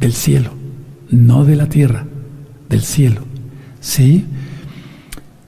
del 0.00 0.12
cielo, 0.12 0.50
no 1.08 1.44
de 1.44 1.54
la 1.54 1.68
tierra, 1.68 2.08
del 2.68 2.80
cielo. 2.80 3.20
¿Sí? 3.78 4.24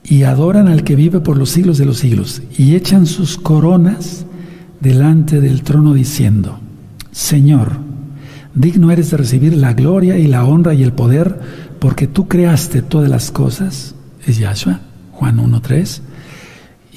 Y 0.05 0.23
adoran 0.23 0.69
al 0.69 0.85
que 0.85 0.95
vive 0.95 1.19
por 1.19 1.35
los 1.35 1.49
siglos 1.49 1.79
de 1.79 1.85
los 1.85 1.97
siglos 1.97 2.43
y 2.57 2.75
echan 2.75 3.05
sus 3.07 3.37
coronas 3.37 4.25
delante 4.79 5.41
del 5.41 5.63
trono 5.63 5.93
diciendo, 5.93 6.62
Señor, 7.13 7.73
digno 8.55 8.91
eres 8.91 9.11
de 9.11 9.17
recibir 9.17 9.55
la 9.55 9.73
gloria 9.73 10.17
y 10.17 10.27
la 10.27 10.45
honra 10.45 10.73
y 10.73 10.81
el 10.81 10.93
poder, 10.93 11.39
porque 11.77 12.07
tú 12.07 12.27
creaste 12.27 12.81
todas 12.81 13.07
las 13.07 13.29
cosas, 13.29 13.93
es 14.25 14.39
Yahshua, 14.39 14.81
Juan 15.11 15.37
1.3, 15.37 16.01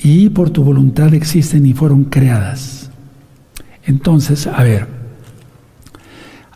y 0.03 0.31
por 0.31 0.49
tu 0.51 0.65
voluntad 0.65 1.13
existen 1.13 1.67
y 1.67 1.75
fueron 1.75 2.05
creadas. 2.05 2.91
Entonces, 3.85 4.47
a 4.47 4.63
ver, 4.63 4.89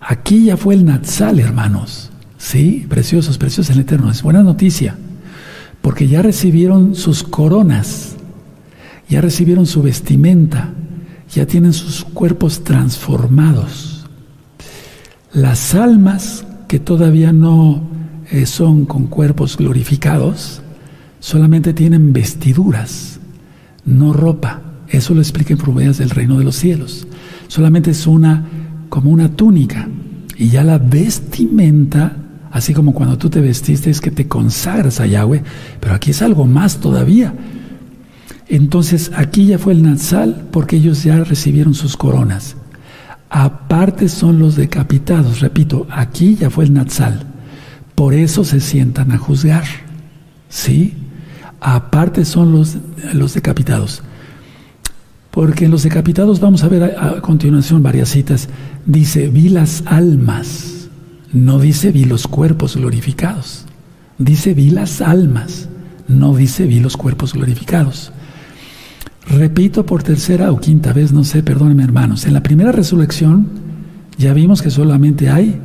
aquí 0.00 0.46
ya 0.46 0.56
fue 0.56 0.74
el 0.74 0.86
Natsal, 0.86 1.38
hermanos, 1.38 2.11
¿sí? 2.38 2.86
Preciosos, 2.88 3.36
preciosos 3.36 3.76
el 3.76 3.82
Eterno, 3.82 4.11
es 4.11 4.22
buena 4.22 4.42
noticia, 4.42 4.96
porque 5.82 6.08
ya 6.08 6.22
recibieron 6.22 6.94
sus 6.94 7.22
coronas, 7.22 8.16
ya 9.06 9.20
recibieron 9.20 9.66
su 9.66 9.82
vestimenta, 9.82 10.70
ya 11.32 11.46
tienen 11.46 11.72
sus 11.72 12.04
cuerpos 12.04 12.64
transformados. 12.64 14.06
Las 15.32 15.74
almas 15.74 16.44
que 16.66 16.78
todavía 16.78 17.32
no 17.32 17.82
eh, 18.30 18.46
son 18.46 18.84
con 18.84 19.06
cuerpos 19.06 19.56
glorificados, 19.56 20.60
solamente 21.20 21.72
tienen 21.72 22.12
vestiduras, 22.12 23.20
no 23.84 24.12
ropa. 24.12 24.62
Eso 24.88 25.14
lo 25.14 25.20
explica 25.20 25.52
en 25.52 25.58
profundidades 25.58 25.98
del 25.98 26.10
reino 26.10 26.38
de 26.38 26.44
los 26.44 26.56
cielos. 26.56 27.06
Solamente 27.46 27.92
es 27.92 28.06
una 28.06 28.44
como 28.88 29.10
una 29.10 29.28
túnica. 29.28 29.88
Y 30.36 30.48
ya 30.48 30.64
la 30.64 30.78
vestimenta, 30.78 32.16
así 32.50 32.74
como 32.74 32.92
cuando 32.92 33.18
tú 33.18 33.30
te 33.30 33.40
vestiste, 33.40 33.90
es 33.90 34.00
que 34.00 34.10
te 34.10 34.26
consagras 34.26 34.98
a 34.98 35.06
Yahweh, 35.06 35.44
pero 35.78 35.94
aquí 35.94 36.10
es 36.10 36.22
algo 36.22 36.46
más 36.46 36.78
todavía 36.78 37.34
entonces 38.51 39.12
aquí 39.14 39.46
ya 39.46 39.59
fue 39.59 39.72
el 39.72 39.82
Nazal 39.84 40.48
porque 40.51 40.76
ellos 40.76 41.05
ya 41.05 41.22
recibieron 41.22 41.72
sus 41.72 41.96
coronas. 41.96 42.57
Aparte 43.28 44.09
son 44.09 44.40
los 44.40 44.57
decapitados, 44.57 45.38
repito, 45.38 45.86
aquí 45.88 46.34
ya 46.34 46.51
fue 46.51 46.64
el 46.64 46.72
Nazal. 46.72 47.22
Por 47.94 48.12
eso 48.12 48.44
se 48.44 48.59
sientan 48.59 49.12
a 49.12 49.18
juzgar. 49.18 49.62
¿Sí? 50.48 50.94
Aparte 51.61 52.24
son 52.24 52.51
los, 52.51 52.76
los 53.12 53.34
decapitados. 53.34 54.03
Porque 55.30 55.66
en 55.66 55.70
los 55.70 55.84
decapitados 55.84 56.40
vamos 56.40 56.64
a 56.64 56.68
ver 56.68 56.96
a, 56.98 57.09
a, 57.18 57.20
continuación 57.20 57.84
varias 57.84 58.09
citas. 58.09 58.48
Dice, 58.84 59.28
vi 59.28 59.48
las 59.48 59.84
almas. 59.86 60.88
No 61.32 61.61
dice 61.61 61.92
vi 61.92 62.05
los 62.05 62.26
cuerpos 62.26 62.74
glorificados. 62.76 63.64
Dice 64.18 64.55
vi 64.55 64.70
las 64.70 65.01
almas. 65.01 65.68
No 66.09 66.34
dice 66.34 66.66
vi 66.66 66.80
los 66.80 66.96
cuerpos 66.96 67.34
glorificados. 67.34 68.12
Repito 69.30 69.86
por 69.86 70.02
tercera 70.02 70.50
o 70.50 70.58
quinta 70.58 70.92
vez, 70.92 71.12
no 71.12 71.22
sé, 71.22 71.44
perdónenme 71.44 71.84
hermanos, 71.84 72.26
en 72.26 72.32
la 72.32 72.42
primera 72.42 72.72
resurrección 72.72 73.46
ya 74.18 74.34
vimos 74.34 74.60
que 74.60 74.70
solamente 74.70 75.30
hay 75.30 75.60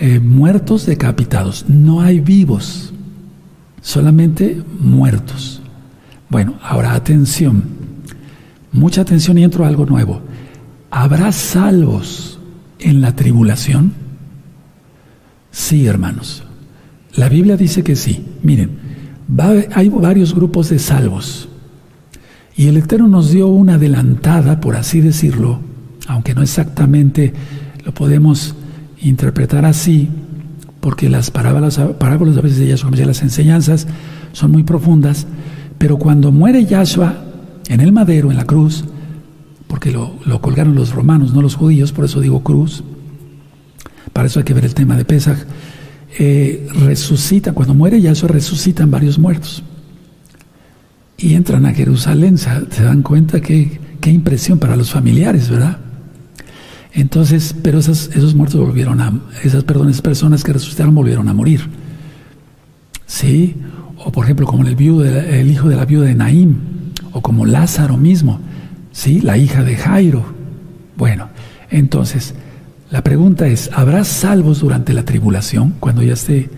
eh, 0.00 0.18
muertos 0.18 0.84
decapitados, 0.84 1.64
no 1.68 2.00
hay 2.00 2.18
vivos, 2.18 2.92
solamente 3.80 4.60
muertos. 4.80 5.62
Bueno, 6.28 6.54
ahora 6.60 6.94
atención, 6.94 7.62
mucha 8.72 9.02
atención 9.02 9.38
y 9.38 9.44
entro 9.44 9.64
a 9.64 9.68
algo 9.68 9.86
nuevo. 9.86 10.20
¿Habrá 10.90 11.30
salvos 11.30 12.40
en 12.80 13.00
la 13.00 13.14
tribulación? 13.14 13.92
Sí, 15.52 15.86
hermanos. 15.86 16.42
La 17.14 17.28
Biblia 17.28 17.56
dice 17.56 17.84
que 17.84 17.94
sí. 17.94 18.26
Miren, 18.42 18.70
hay 19.72 19.88
varios 19.88 20.34
grupos 20.34 20.68
de 20.70 20.80
salvos. 20.80 21.48
Y 22.56 22.68
el 22.68 22.76
Eterno 22.76 23.08
nos 23.08 23.30
dio 23.30 23.48
una 23.48 23.74
adelantada, 23.74 24.60
por 24.60 24.76
así 24.76 25.00
decirlo, 25.00 25.58
aunque 26.06 26.34
no 26.34 26.42
exactamente 26.42 27.32
lo 27.84 27.92
podemos 27.92 28.54
interpretar 29.00 29.64
así, 29.64 30.08
porque 30.80 31.10
las 31.10 31.30
parábolas, 31.30 31.80
parábolas 31.98 32.36
a 32.36 32.42
veces 32.42 32.58
de 32.58 32.68
Yahshua, 32.68 32.90
las 32.92 33.22
enseñanzas 33.22 33.88
son 34.32 34.52
muy 34.52 34.62
profundas, 34.62 35.26
pero 35.78 35.98
cuando 35.98 36.30
muere 36.30 36.64
Yahshua 36.64 37.24
en 37.68 37.80
el 37.80 37.92
madero, 37.92 38.30
en 38.30 38.36
la 38.36 38.44
cruz, 38.44 38.84
porque 39.66 39.90
lo, 39.90 40.12
colgaron 40.40 40.76
los 40.76 40.94
romanos, 40.94 41.34
no 41.34 41.42
los 41.42 41.56
judíos, 41.56 41.90
por 41.90 42.04
eso 42.04 42.20
digo 42.20 42.44
cruz, 42.44 42.84
para 44.12 44.28
eso 44.28 44.38
hay 44.38 44.44
que 44.44 44.54
ver 44.54 44.64
el 44.64 44.74
tema 44.74 44.96
de 44.96 45.04
Pesach, 45.04 45.38
eh, 46.20 46.68
resucita, 46.72 47.52
cuando 47.52 47.74
muere 47.74 48.00
Yahshua 48.00 48.28
resucitan 48.28 48.92
varios 48.92 49.18
muertos 49.18 49.64
y 51.16 51.34
entran 51.34 51.66
a 51.66 51.72
Jerusalén, 51.72 52.38
se, 52.38 52.50
dan 52.82 53.02
cuenta 53.02 53.40
que 53.40 53.80
qué 54.00 54.10
impresión 54.10 54.58
para 54.58 54.76
los 54.76 54.90
familiares, 54.90 55.48
¿verdad? 55.48 55.78
Entonces, 56.92 57.54
pero 57.62 57.78
esos, 57.78 58.10
esos 58.14 58.34
muertos 58.34 58.60
volvieron 58.60 59.00
a, 59.00 59.12
esas, 59.42 59.64
perdón, 59.64 59.88
esas 59.88 60.02
personas 60.02 60.44
que 60.44 60.52
resucitaron 60.52 60.94
volvieron 60.94 61.28
a 61.28 61.34
morir. 61.34 61.68
¿Sí? 63.06 63.56
O 64.04 64.12
por 64.12 64.24
ejemplo, 64.24 64.46
como 64.46 64.66
el, 64.66 64.76
viudo 64.76 65.04
el 65.04 65.50
hijo 65.50 65.68
de 65.68 65.76
la 65.76 65.84
viuda 65.84 66.06
de 66.06 66.14
Naim, 66.14 66.56
o 67.12 67.20
como 67.20 67.46
Lázaro 67.46 67.96
mismo, 67.96 68.40
¿sí? 68.92 69.20
La 69.20 69.36
hija 69.38 69.62
de 69.62 69.76
Jairo. 69.76 70.24
Bueno, 70.96 71.28
entonces, 71.70 72.34
la 72.90 73.02
pregunta 73.02 73.46
es, 73.46 73.70
¿habrá 73.72 74.04
salvos 74.04 74.60
durante 74.60 74.92
la 74.92 75.04
tribulación, 75.04 75.74
cuando 75.80 76.02
ya 76.02 76.12
esté 76.12 76.50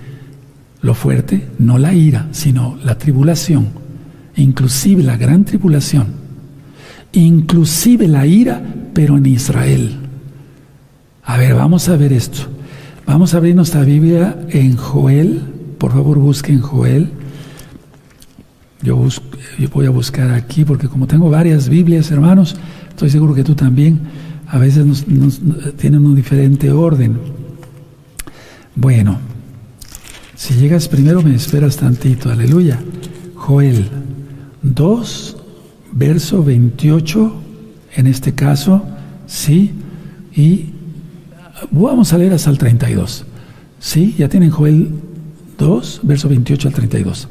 lo 0.80 0.94
fuerte? 0.94 1.48
No 1.58 1.78
la 1.78 1.94
ira, 1.94 2.28
sino 2.32 2.78
la 2.82 2.98
tribulación 2.98 3.85
inclusive 4.36 5.02
la 5.02 5.16
gran 5.16 5.44
tribulación, 5.44 6.06
inclusive 7.12 8.08
la 8.08 8.26
ira, 8.26 8.62
pero 8.94 9.16
en 9.16 9.26
Israel. 9.26 9.96
A 11.24 11.36
ver, 11.36 11.54
vamos 11.54 11.88
a 11.88 11.96
ver 11.96 12.12
esto. 12.12 12.42
Vamos 13.06 13.34
a 13.34 13.38
abrir 13.38 13.54
nuestra 13.54 13.82
Biblia 13.82 14.36
en 14.48 14.76
Joel 14.76 15.56
por 15.78 15.92
favor 15.92 16.18
busquen 16.18 16.60
Joel. 16.60 17.10
Yo, 18.82 19.08
voy 19.72 19.86
a 19.86 19.90
buscar 19.90 20.30
aquí 20.30 20.64
porque 20.64 20.88
como 20.88 21.06
tengo 21.06 21.28
varias 21.30 21.68
Biblias, 21.68 22.10
hermanos, 22.10 22.56
estoy 22.88 23.10
seguro 23.10 23.34
que 23.34 23.44
tú 23.44 23.54
también, 23.54 24.00
a 24.48 24.58
veces 24.58 25.06
nos, 25.06 25.40
tienen 25.76 26.06
un 26.06 26.14
diferente 26.14 26.70
orden. 26.70 27.18
Bueno, 28.74 29.18
si 30.34 30.54
llegas 30.54 30.88
primero 30.88 31.22
me 31.22 31.34
esperas 31.34 31.76
tantito, 31.76 32.30
aleluya. 32.30 32.80
Joel 33.34 33.88
2, 34.74 35.36
verso 35.92 36.44
28, 36.44 37.32
en 37.96 38.06
este 38.06 38.34
caso, 38.34 38.82
sí, 39.26 39.72
y 40.34 40.66
vamos 41.70 42.12
a 42.12 42.18
leer 42.18 42.32
hasta 42.34 42.50
el 42.50 42.58
32. 42.58 43.24
¿Sí? 43.78 44.14
Ya 44.18 44.28
tienen 44.28 44.50
Joel 44.50 44.90
2, 45.58 46.00
verso 46.02 46.28
28 46.28 46.68
al 46.68 46.74
32. 46.74 47.28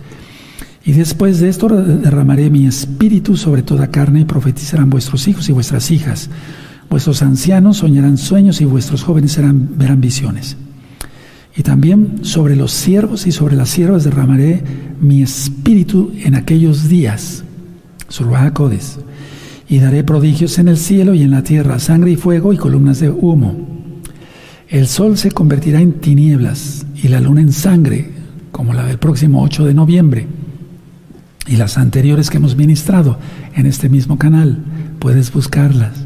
Y 0.86 0.92
después 0.92 1.40
de 1.40 1.50
esto 1.50 1.68
derramaré 1.68 2.50
mi 2.50 2.68
espíritu 2.68 3.36
sobre 3.36 3.64
toda 3.64 3.90
carne 3.90 4.22
y 4.22 4.26
profetizarán 4.26 4.90
vuestros 4.90 5.28
hijos 5.28 5.50
y 5.50 5.52
vuestras 5.52 5.90
hijas. 5.90 6.30
Vuestros 6.90 7.24
ancianos 7.24 7.78
soñarán 7.78 8.18
sueños 8.18 8.62
y 8.62 8.66
vuestros 8.66 9.04
jóvenes 9.04 9.40
verán 9.40 10.00
visiones. 10.00 10.56
Y 11.56 11.64
también 11.64 12.20
sobre 12.24 12.56
los 12.56 12.72
siervos 12.72 13.28
y 13.28 13.32
sobre 13.32 13.56
las 13.56 13.70
siervas 13.70 14.03
derramaré 14.03 14.62
mi 14.99 15.22
espíritu 15.22 16.12
en 16.24 16.36
aquellos 16.36 16.89
días. 16.89 17.43
Surbajacodes. 18.10 18.99
Y 19.68 19.80
daré 19.80 20.03
prodigios 20.03 20.60
en 20.60 20.68
el 20.68 20.78
cielo 20.78 21.14
y 21.14 21.24
en 21.24 21.32
la 21.32 21.43
tierra, 21.43 21.80
sangre 21.80 22.12
y 22.12 22.16
fuego 22.18 22.53
y 22.53 22.58
columnas 22.58 22.99
de 22.99 23.10
humo. 23.10 23.56
El 24.68 24.88
sol 24.88 25.18
se 25.18 25.32
convertirá 25.32 25.80
en 25.80 25.93
tinieblas 25.93 26.86
y 27.01 27.08
la 27.08 27.20
luna 27.20 27.41
en 27.41 27.53
sangre, 27.53 28.12
como 28.51 28.74
la 28.74 28.86
del 28.86 28.99
próximo 28.99 29.41
8 29.41 29.66
de 29.66 29.74
noviembre 29.74 30.28
y 31.47 31.58
las 31.58 31.78
anteriores 31.78 32.30
que 32.30 32.38
hemos 32.38 32.56
ministrado 32.56 33.18
en 33.56 33.66
este 33.66 33.89
mismo 33.89 34.18
canal. 34.18 34.64
Puedes 34.99 35.32
buscarlas 35.32 36.06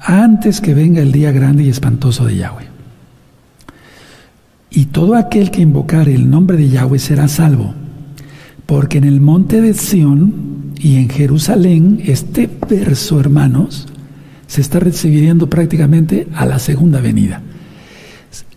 antes 0.00 0.60
que 0.60 0.74
venga 0.74 1.00
el 1.02 1.12
día 1.12 1.32
grande 1.32 1.62
y 1.64 1.68
espantoso 1.68 2.24
de 2.24 2.36
Yahweh. 2.36 2.71
Y 4.74 4.86
todo 4.86 5.16
aquel 5.16 5.50
que 5.50 5.60
invocare 5.60 6.14
el 6.14 6.30
nombre 6.30 6.56
de 6.56 6.70
Yahweh 6.70 6.98
será 6.98 7.28
salvo, 7.28 7.74
porque 8.64 8.98
en 8.98 9.04
el 9.04 9.20
monte 9.20 9.60
de 9.60 9.74
Sión 9.74 10.72
y 10.78 10.96
en 10.96 11.10
Jerusalén, 11.10 12.00
este 12.06 12.48
verso, 12.68 13.20
hermanos, 13.20 13.86
se 14.46 14.62
está 14.62 14.80
recibiendo 14.80 15.48
prácticamente 15.50 16.26
a 16.34 16.46
la 16.46 16.58
segunda 16.58 17.00
venida. 17.00 17.42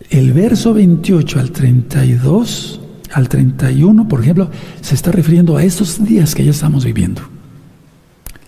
El 0.09 0.31
verso 0.31 0.73
28 0.73 1.39
al 1.39 1.51
32 1.51 2.79
al 3.11 3.29
31, 3.29 4.07
por 4.07 4.21
ejemplo, 4.21 4.49
se 4.81 4.95
está 4.95 5.11
refiriendo 5.11 5.57
a 5.57 5.63
estos 5.63 6.03
días 6.03 6.33
que 6.35 6.43
ya 6.43 6.51
estamos 6.51 6.83
viviendo. 6.85 7.21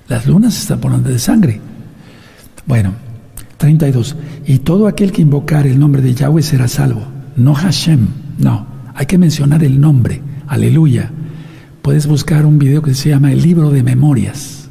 Las 0.08 0.26
lunas 0.26 0.54
se 0.56 0.62
están 0.62 0.80
poniendo 0.80 1.10
de 1.10 1.20
sangre. 1.20 1.62
Bueno, 2.66 2.94
32. 3.58 4.16
Y 4.46 4.60
todo 4.60 4.88
aquel 4.88 5.12
que 5.12 5.22
invocar 5.22 5.68
el 5.68 5.80
nombre 5.80 6.02
de 6.02 6.14
Yahweh 6.14 6.44
será 6.44 6.68
salvo. 6.68 7.17
No 7.38 7.54
Hashem, 7.54 8.08
no. 8.40 8.66
Hay 8.96 9.06
que 9.06 9.20
mencionar 9.20 9.64
el 9.64 9.80
nombre. 9.80 10.22
Aleluya. 10.48 11.12
Puedes 11.84 12.08
buscar 12.08 12.48
un 12.48 12.58
video 12.58 12.82
que 12.82 12.96
se 12.96 13.10
llama 13.10 13.32
El 13.32 13.44
libro 13.44 13.70
de 13.70 13.84
memorias. 13.84 14.70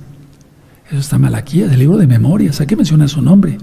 Eso 0.88 0.98
está 0.98 1.16
mal 1.16 1.36
aquí, 1.36 1.62
el 1.62 1.78
libro 1.78 1.96
de 1.96 2.08
memorias. 2.08 2.60
Hay 2.60 2.66
que 2.66 2.76
mencionar 2.76 3.08
su 3.08 3.22
nombre. 3.22 3.56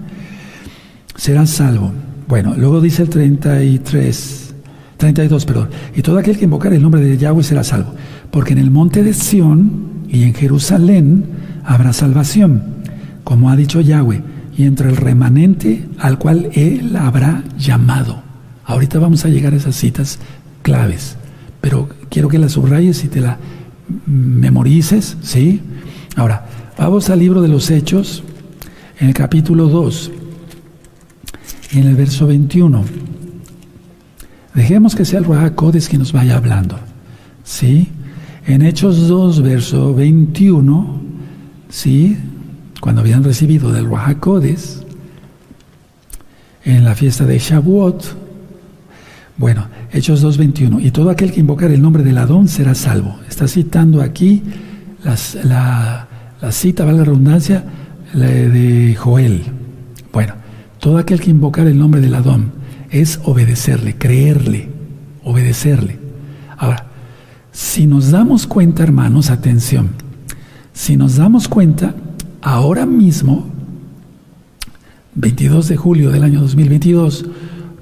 Será 1.15 1.45
salvo. 1.45 1.91
Bueno, 2.29 2.55
luego 2.57 2.79
dice 2.79 3.03
el 3.03 3.09
33. 3.09 4.55
32, 4.95 5.45
perdón. 5.45 5.69
Y 5.95 6.01
todo 6.01 6.17
aquel 6.17 6.37
que 6.37 6.45
invocar 6.45 6.73
el 6.73 6.81
nombre 6.81 7.01
de 7.01 7.17
Yahweh 7.17 7.43
será 7.43 7.65
salvo, 7.65 7.93
porque 8.31 8.53
en 8.53 8.59
el 8.59 8.71
monte 8.71 9.03
de 9.03 9.13
Sión 9.13 10.05
y 10.07 10.23
en 10.23 10.33
Jerusalén 10.33 11.25
habrá 11.65 11.91
salvación, 11.91 12.63
como 13.25 13.49
ha 13.49 13.57
dicho 13.57 13.81
Yahweh, 13.81 14.23
y 14.57 14.63
entre 14.63 14.89
el 14.89 14.95
remanente 14.95 15.89
al 15.99 16.17
cual 16.17 16.49
él 16.53 16.95
habrá 16.95 17.43
llamado. 17.57 18.22
Ahorita 18.65 18.99
vamos 18.99 19.25
a 19.25 19.29
llegar 19.29 19.53
a 19.53 19.57
esas 19.57 19.75
citas 19.75 20.19
claves, 20.61 21.17
pero 21.61 21.89
quiero 22.09 22.29
que 22.29 22.39
las 22.39 22.53
subrayes 22.53 23.03
y 23.03 23.07
te 23.07 23.21
la 23.21 23.37
memorices, 24.05 25.17
¿sí? 25.21 25.61
Ahora, 26.15 26.45
vamos 26.77 27.09
al 27.09 27.19
libro 27.19 27.41
de 27.41 27.49
los 27.49 27.69
Hechos, 27.69 28.23
en 28.99 29.07
el 29.09 29.13
capítulo 29.13 29.67
2, 29.67 30.11
en 31.73 31.87
el 31.87 31.95
verso 31.95 32.27
21. 32.27 32.83
Dejemos 34.53 34.95
que 34.95 35.05
sea 35.05 35.19
el 35.19 35.25
Ruajacodes 35.25 35.89
quien 35.89 35.99
nos 35.99 36.13
vaya 36.13 36.37
hablando. 36.37 36.79
¿Sí? 37.43 37.89
En 38.45 38.61
Hechos 38.61 39.07
2, 39.07 39.41
verso 39.41 39.93
21, 39.93 41.01
¿sí? 41.69 42.17
Cuando 42.79 43.01
habían 43.01 43.23
recibido 43.23 43.71
del 43.71 43.85
Ruajacodes, 43.85 44.83
en 46.65 46.85
la 46.85 46.95
fiesta 46.95 47.25
de 47.25 47.39
Shavuot, 47.39 48.22
bueno, 49.37 49.67
Hechos 49.91 50.21
2, 50.21 50.37
21, 50.37 50.79
y 50.79 50.91
todo 50.91 51.09
aquel 51.09 51.31
que 51.31 51.39
invocar 51.39 51.71
el 51.71 51.81
nombre 51.81 52.03
del 52.03 52.17
Adón 52.17 52.47
será 52.47 52.75
salvo. 52.75 53.19
Está 53.27 53.47
citando 53.47 54.01
aquí 54.01 54.43
la, 55.03 56.07
la 56.41 56.51
cita, 56.51 56.85
vale 56.85 56.99
la 56.99 57.03
redundancia, 57.05 57.63
de 58.13 58.95
Joel. 58.95 59.43
Bueno, 60.11 60.33
todo 60.79 60.97
aquel 60.97 61.19
que 61.19 61.31
invocar 61.31 61.67
el 61.67 61.77
nombre 61.77 62.01
del 62.01 62.13
Adón 62.13 62.51
es 62.91 63.19
obedecerle, 63.23 63.95
creerle, 63.97 64.69
obedecerle. 65.23 65.97
Ahora, 66.57 66.85
si 67.51 67.87
nos 67.87 68.11
damos 68.11 68.45
cuenta, 68.45 68.83
hermanos, 68.83 69.29
atención, 69.29 69.89
si 70.73 70.97
nos 70.97 71.15
damos 71.15 71.47
cuenta, 71.47 71.95
ahora 72.41 72.85
mismo, 72.85 73.47
22 75.15 75.67
de 75.67 75.77
julio 75.77 76.11
del 76.11 76.23
año 76.23 76.41
2022, 76.41 77.25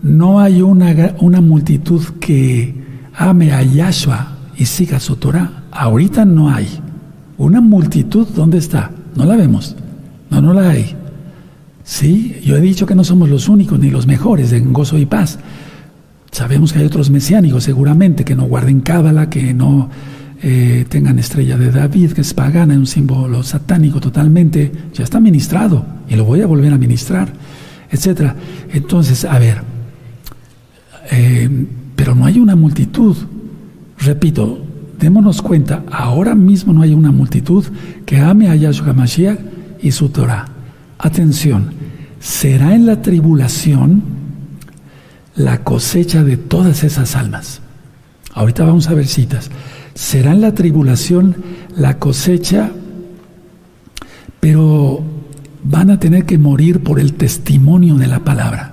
no 0.04 0.40
hay 0.40 0.62
una, 0.62 1.16
una 1.20 1.42
multitud 1.42 2.04
que 2.20 2.74
ame 3.14 3.52
a 3.52 3.62
Yahshua 3.62 4.38
y 4.58 4.66
siga 4.66 5.00
su 5.00 5.16
Torah. 5.16 5.64
Ahorita 5.72 6.26
no 6.26 6.50
hay. 6.50 6.68
Una 7.38 7.62
multitud, 7.62 8.28
¿dónde 8.36 8.58
está? 8.58 8.92
No 9.16 9.26
la 9.26 9.36
vemos. 9.36 9.76
No, 10.30 10.42
no 10.42 10.54
la 10.54 10.70
hay. 10.70 10.96
Sí, 11.84 12.40
yo 12.44 12.56
he 12.56 12.62
dicho 12.62 12.86
que 12.86 12.96
no 12.96 13.04
somos 13.04 13.30
los 13.30 13.50
únicos 13.50 13.80
ni 13.80 13.90
los 13.90 14.08
mejores 14.08 14.52
en 14.54 14.74
gozo 14.74 14.98
y 14.98 15.06
paz. 15.06 15.40
Sabemos 16.32 16.72
que 16.72 16.80
hay 16.80 16.86
otros 16.86 17.10
mesiánicos 17.10 17.64
seguramente 17.64 18.24
que 18.24 18.36
no 18.36 18.44
guarden 18.46 18.82
cábala, 18.82 19.30
que 19.30 19.54
no 19.54 19.90
eh, 20.42 20.86
tengan 20.88 21.20
estrella 21.20 21.58
de 21.58 21.72
David, 21.72 22.14
que 22.14 22.22
es 22.22 22.34
pagana, 22.34 22.76
un 22.76 22.88
símbolo 22.88 23.44
satánico 23.44 24.00
totalmente. 24.00 24.72
Ya 24.94 25.04
está 25.04 25.20
ministrado 25.20 25.86
y 26.08 26.16
lo 26.16 26.26
voy 26.26 26.42
a 26.42 26.48
volver 26.48 26.72
a 26.72 26.78
ministrar, 26.78 27.34
etcétera. 27.90 28.36
Entonces, 28.72 29.26
a 29.26 29.38
ver, 29.40 29.71
eh, 31.10 31.50
pero 31.96 32.16
no 32.16 32.26
hay 32.26 32.40
una 32.40 32.56
multitud. 32.56 33.16
Repito, 33.98 34.64
démonos 35.00 35.42
cuenta, 35.42 35.84
ahora 35.92 36.36
mismo 36.36 36.74
no 36.74 36.82
hay 36.82 36.94
una 36.94 37.12
multitud 37.12 37.66
que 38.06 38.18
ame 38.18 38.50
a 38.50 38.56
Yahshua 38.56 38.94
Mashiach 38.94 39.40
y 39.82 39.92
su 39.92 40.10
Torah. 40.10 40.48
Atención, 40.98 41.74
será 42.20 42.76
en 42.76 42.86
la 42.86 43.02
tribulación 43.02 44.04
la 45.36 45.64
cosecha 45.64 46.24
de 46.24 46.38
todas 46.38 46.84
esas 46.84 47.16
almas. 47.16 47.62
Ahorita 48.34 48.64
vamos 48.64 48.88
a 48.88 48.94
ver 48.94 49.08
citas. 49.08 49.50
Será 49.94 50.32
en 50.32 50.42
la 50.42 50.54
tribulación 50.54 51.36
la 51.76 51.98
cosecha, 51.98 52.72
pero 54.40 55.04
van 55.64 55.90
a 55.92 56.00
tener 56.00 56.26
que 56.26 56.38
morir 56.38 56.82
por 56.82 57.00
el 57.00 57.14
testimonio 57.14 57.96
de 57.96 58.08
la 58.08 58.20
palabra. 58.20 58.71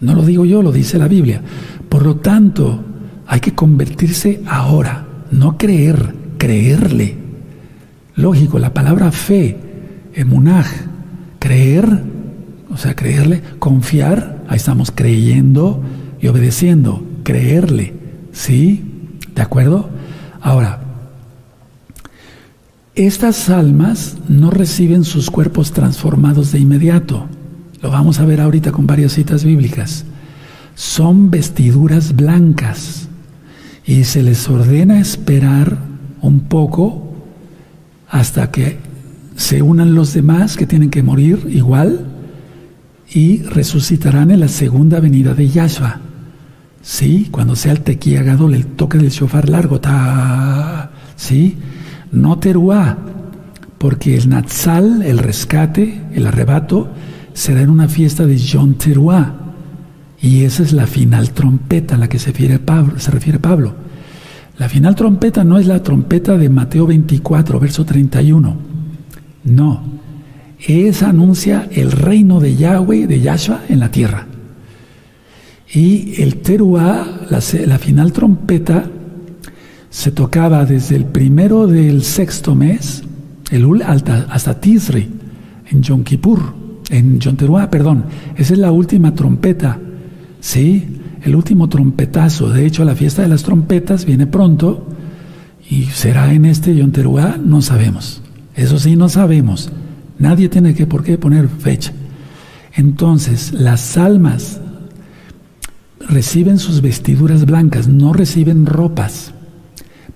No 0.00 0.14
lo 0.14 0.24
digo 0.24 0.44
yo, 0.44 0.62
lo 0.62 0.72
dice 0.72 0.98
la 0.98 1.08
Biblia. 1.08 1.40
Por 1.88 2.04
lo 2.04 2.16
tanto, 2.16 2.84
hay 3.26 3.40
que 3.40 3.54
convertirse 3.54 4.42
ahora, 4.46 5.06
no 5.30 5.56
creer, 5.56 6.14
creerle. 6.38 7.16
Lógico, 8.14 8.58
la 8.58 8.72
palabra 8.72 9.10
fe, 9.10 9.56
emunaj, 10.14 10.66
creer 11.38 12.16
o 12.76 12.78
sea, 12.78 12.94
creerle, 12.94 13.42
confiar, 13.58 14.44
ahí 14.48 14.56
estamos 14.58 14.90
creyendo 14.94 15.82
y 16.20 16.26
obedeciendo, 16.26 17.02
creerle, 17.22 17.94
¿sí? 18.32 18.84
¿De 19.34 19.40
acuerdo? 19.40 19.88
Ahora, 20.42 20.80
estas 22.94 23.48
almas 23.48 24.18
no 24.28 24.50
reciben 24.50 25.04
sus 25.04 25.30
cuerpos 25.30 25.72
transformados 25.72 26.52
de 26.52 26.58
inmediato. 26.58 27.26
Lo 27.86 27.92
vamos 27.92 28.18
a 28.18 28.24
ver 28.24 28.40
ahorita 28.40 28.72
con 28.72 28.84
varias 28.84 29.12
citas 29.12 29.44
bíblicas. 29.44 30.04
Son 30.74 31.30
vestiduras 31.30 32.16
blancas 32.16 33.06
y 33.86 34.02
se 34.02 34.24
les 34.24 34.48
ordena 34.48 34.98
esperar 34.98 35.78
un 36.20 36.40
poco 36.40 37.14
hasta 38.08 38.50
que 38.50 38.78
se 39.36 39.62
unan 39.62 39.94
los 39.94 40.12
demás 40.14 40.56
que 40.56 40.66
tienen 40.66 40.90
que 40.90 41.04
morir 41.04 41.46
igual 41.48 42.04
y 43.08 43.42
resucitarán 43.42 44.32
en 44.32 44.40
la 44.40 44.48
segunda 44.48 44.98
venida 44.98 45.32
de 45.34 45.48
Yahshua. 45.48 46.00
¿sí? 46.82 47.28
Cuando 47.30 47.54
sea 47.54 47.70
el 47.70 47.82
tequía 47.82 48.24
gadol, 48.24 48.54
el 48.56 48.66
toque 48.66 48.98
del 48.98 49.10
shofar 49.10 49.48
largo, 49.48 49.80
ta, 49.80 50.90
¿sí? 51.14 51.56
No 52.10 52.40
teruá, 52.40 52.98
porque 53.78 54.16
el 54.16 54.28
natsal, 54.28 55.02
el 55.02 55.18
rescate, 55.18 56.02
el 56.14 56.26
arrebato, 56.26 56.90
será 57.36 57.60
en 57.60 57.68
una 57.68 57.86
fiesta 57.86 58.26
de 58.26 58.40
John 58.40 58.74
Teruá. 58.74 59.34
Y 60.20 60.44
esa 60.44 60.62
es 60.62 60.72
la 60.72 60.86
final 60.86 61.30
trompeta 61.32 61.94
a 61.94 61.98
la 61.98 62.08
que 62.08 62.18
se 62.18 62.32
refiere, 62.32 62.58
Pablo. 63.38 63.74
La 64.58 64.70
final 64.70 64.94
trompeta 64.94 65.44
no 65.44 65.58
es 65.58 65.66
la 65.66 65.82
trompeta 65.82 66.38
de 66.38 66.48
Mateo 66.48 66.86
24, 66.86 67.60
verso 67.60 67.84
31. 67.84 68.56
No. 69.44 69.82
Esa 70.66 71.10
anuncia 71.10 71.68
el 71.70 71.92
reino 71.92 72.40
de 72.40 72.56
Yahweh, 72.56 73.06
de 73.06 73.20
Yahshua, 73.20 73.64
en 73.68 73.80
la 73.80 73.90
tierra. 73.90 74.26
Y 75.70 76.22
el 76.22 76.36
teruá, 76.36 77.06
la, 77.28 77.78
final 77.78 78.12
trompeta, 78.12 78.88
se 79.90 80.10
tocaba 80.10 80.64
desde 80.64 80.96
el 80.96 81.04
primero 81.04 81.66
del 81.66 82.02
sexto 82.02 82.54
mes, 82.54 83.02
el 83.50 83.82
hasta, 83.82 84.26
hasta 84.30 84.58
Tisri, 84.58 85.10
en 85.70 85.82
Yom 85.82 86.02
Kippur, 86.02 86.55
en 86.90 87.18
Yom 87.18 87.36
Teruá, 87.36 87.70
perdón. 87.70 88.04
Esa 88.36 88.54
es 88.54 88.58
la 88.58 88.72
última 88.72 89.14
trompeta, 89.14 89.78
¿sí? 90.40 91.00
El 91.22 91.34
último 91.34 91.68
trompetazo. 91.68 92.50
De 92.50 92.66
hecho, 92.66 92.84
la 92.84 92.94
fiesta 92.94 93.22
de 93.22 93.28
las 93.28 93.42
trompetas 93.42 94.04
viene 94.04 94.26
pronto 94.26 94.86
y 95.68 95.84
será 95.84 96.32
en 96.32 96.44
este 96.44 96.74
Yom 96.74 96.92
Teruá, 96.92 97.38
no 97.42 97.62
sabemos. 97.62 98.22
Eso 98.54 98.78
sí, 98.78 98.96
no 98.96 99.08
sabemos. 99.08 99.70
Nadie 100.18 100.48
tiene 100.48 100.74
que 100.74 100.86
por 100.86 101.02
qué 101.02 101.18
poner 101.18 101.48
fecha. 101.48 101.92
Entonces, 102.74 103.52
las 103.52 103.96
almas 103.96 104.60
reciben 106.08 106.58
sus 106.58 106.80
vestiduras 106.82 107.44
blancas, 107.44 107.88
no 107.88 108.12
reciben 108.12 108.66
ropas, 108.66 109.32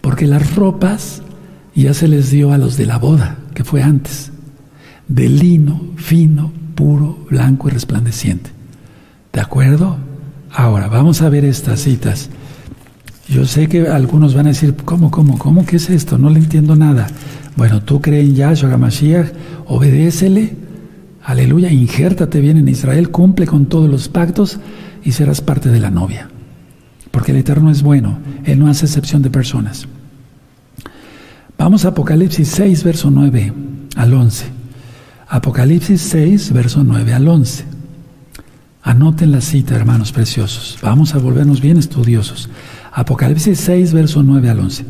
porque 0.01 0.27
las 0.27 0.55
ropas 0.55 1.23
ya 1.75 1.95
se 1.95 2.09
les 2.09 2.31
dio 2.31 2.53
a 2.53 2.59
los 2.59 2.77
de 2.77 2.87
la 2.87 2.99
boda, 2.99 3.39
que 3.55 3.65
fue 3.65 3.83
antes, 3.83 4.31
de 5.09 5.29
lino 5.29 5.81
fino, 5.97 6.53
puro, 6.81 7.19
blanco 7.29 7.69
y 7.69 7.73
resplandeciente. 7.73 8.49
¿De 9.35 9.41
acuerdo? 9.43 9.99
Ahora, 10.51 10.89
vamos 10.89 11.21
a 11.21 11.29
ver 11.29 11.45
estas 11.45 11.81
citas. 11.81 12.31
Yo 13.29 13.45
sé 13.45 13.69
que 13.69 13.87
algunos 13.87 14.35
van 14.35 14.47
a 14.47 14.49
decir, 14.49 14.75
¿cómo, 14.87 15.11
cómo, 15.11 15.37
cómo? 15.37 15.67
¿Qué 15.67 15.77
es 15.77 15.91
esto? 15.91 16.17
No 16.17 16.31
le 16.31 16.39
entiendo 16.39 16.77
nada. 16.77 17.07
Bueno, 17.55 17.83
tú 17.83 18.01
crees 18.01 18.31
en 18.31 18.35
Yahshua 18.35 18.79
Mashiach, 18.79 19.27
obedécele, 19.67 20.57
aleluya, 21.23 21.71
injértate 21.71 22.41
bien 22.41 22.57
en 22.57 22.69
Israel, 22.69 23.11
cumple 23.11 23.47
con 23.47 23.67
todos 23.67 23.91
los 23.91 24.09
pactos 24.09 24.59
y 25.05 25.13
serás 25.13 25.43
parte 25.43 25.69
de 25.69 25.81
la 25.81 25.91
novia. 25.91 26.31
Porque 27.11 27.33
el 27.33 27.39
Eterno 27.39 27.71
es 27.71 27.83
bueno, 27.83 28.21
Él 28.45 28.59
no 28.59 28.69
hace 28.69 28.87
excepción 28.87 29.21
de 29.21 29.29
personas. 29.29 29.87
Vamos 31.59 31.85
a 31.85 31.89
Apocalipsis 31.89 32.49
6, 32.49 32.85
verso 32.85 33.11
9 33.11 33.53
al 33.97 34.15
11. 34.15 34.60
Apocalipsis 35.31 36.01
6, 36.01 36.53
verso 36.53 36.83
9 36.83 37.15
al 37.15 37.29
11. 37.29 37.65
Anoten 38.83 39.31
la 39.31 39.41
cita, 39.41 39.77
hermanos 39.77 40.11
preciosos. 40.11 40.77
Vamos 40.83 41.15
a 41.15 41.19
volvernos 41.19 41.61
bien 41.61 41.77
estudiosos. 41.77 42.49
Apocalipsis 42.93 43.61
6, 43.61 43.93
verso 43.93 44.25
9 44.25 44.51
al 44.51 44.59
11. 44.59 44.85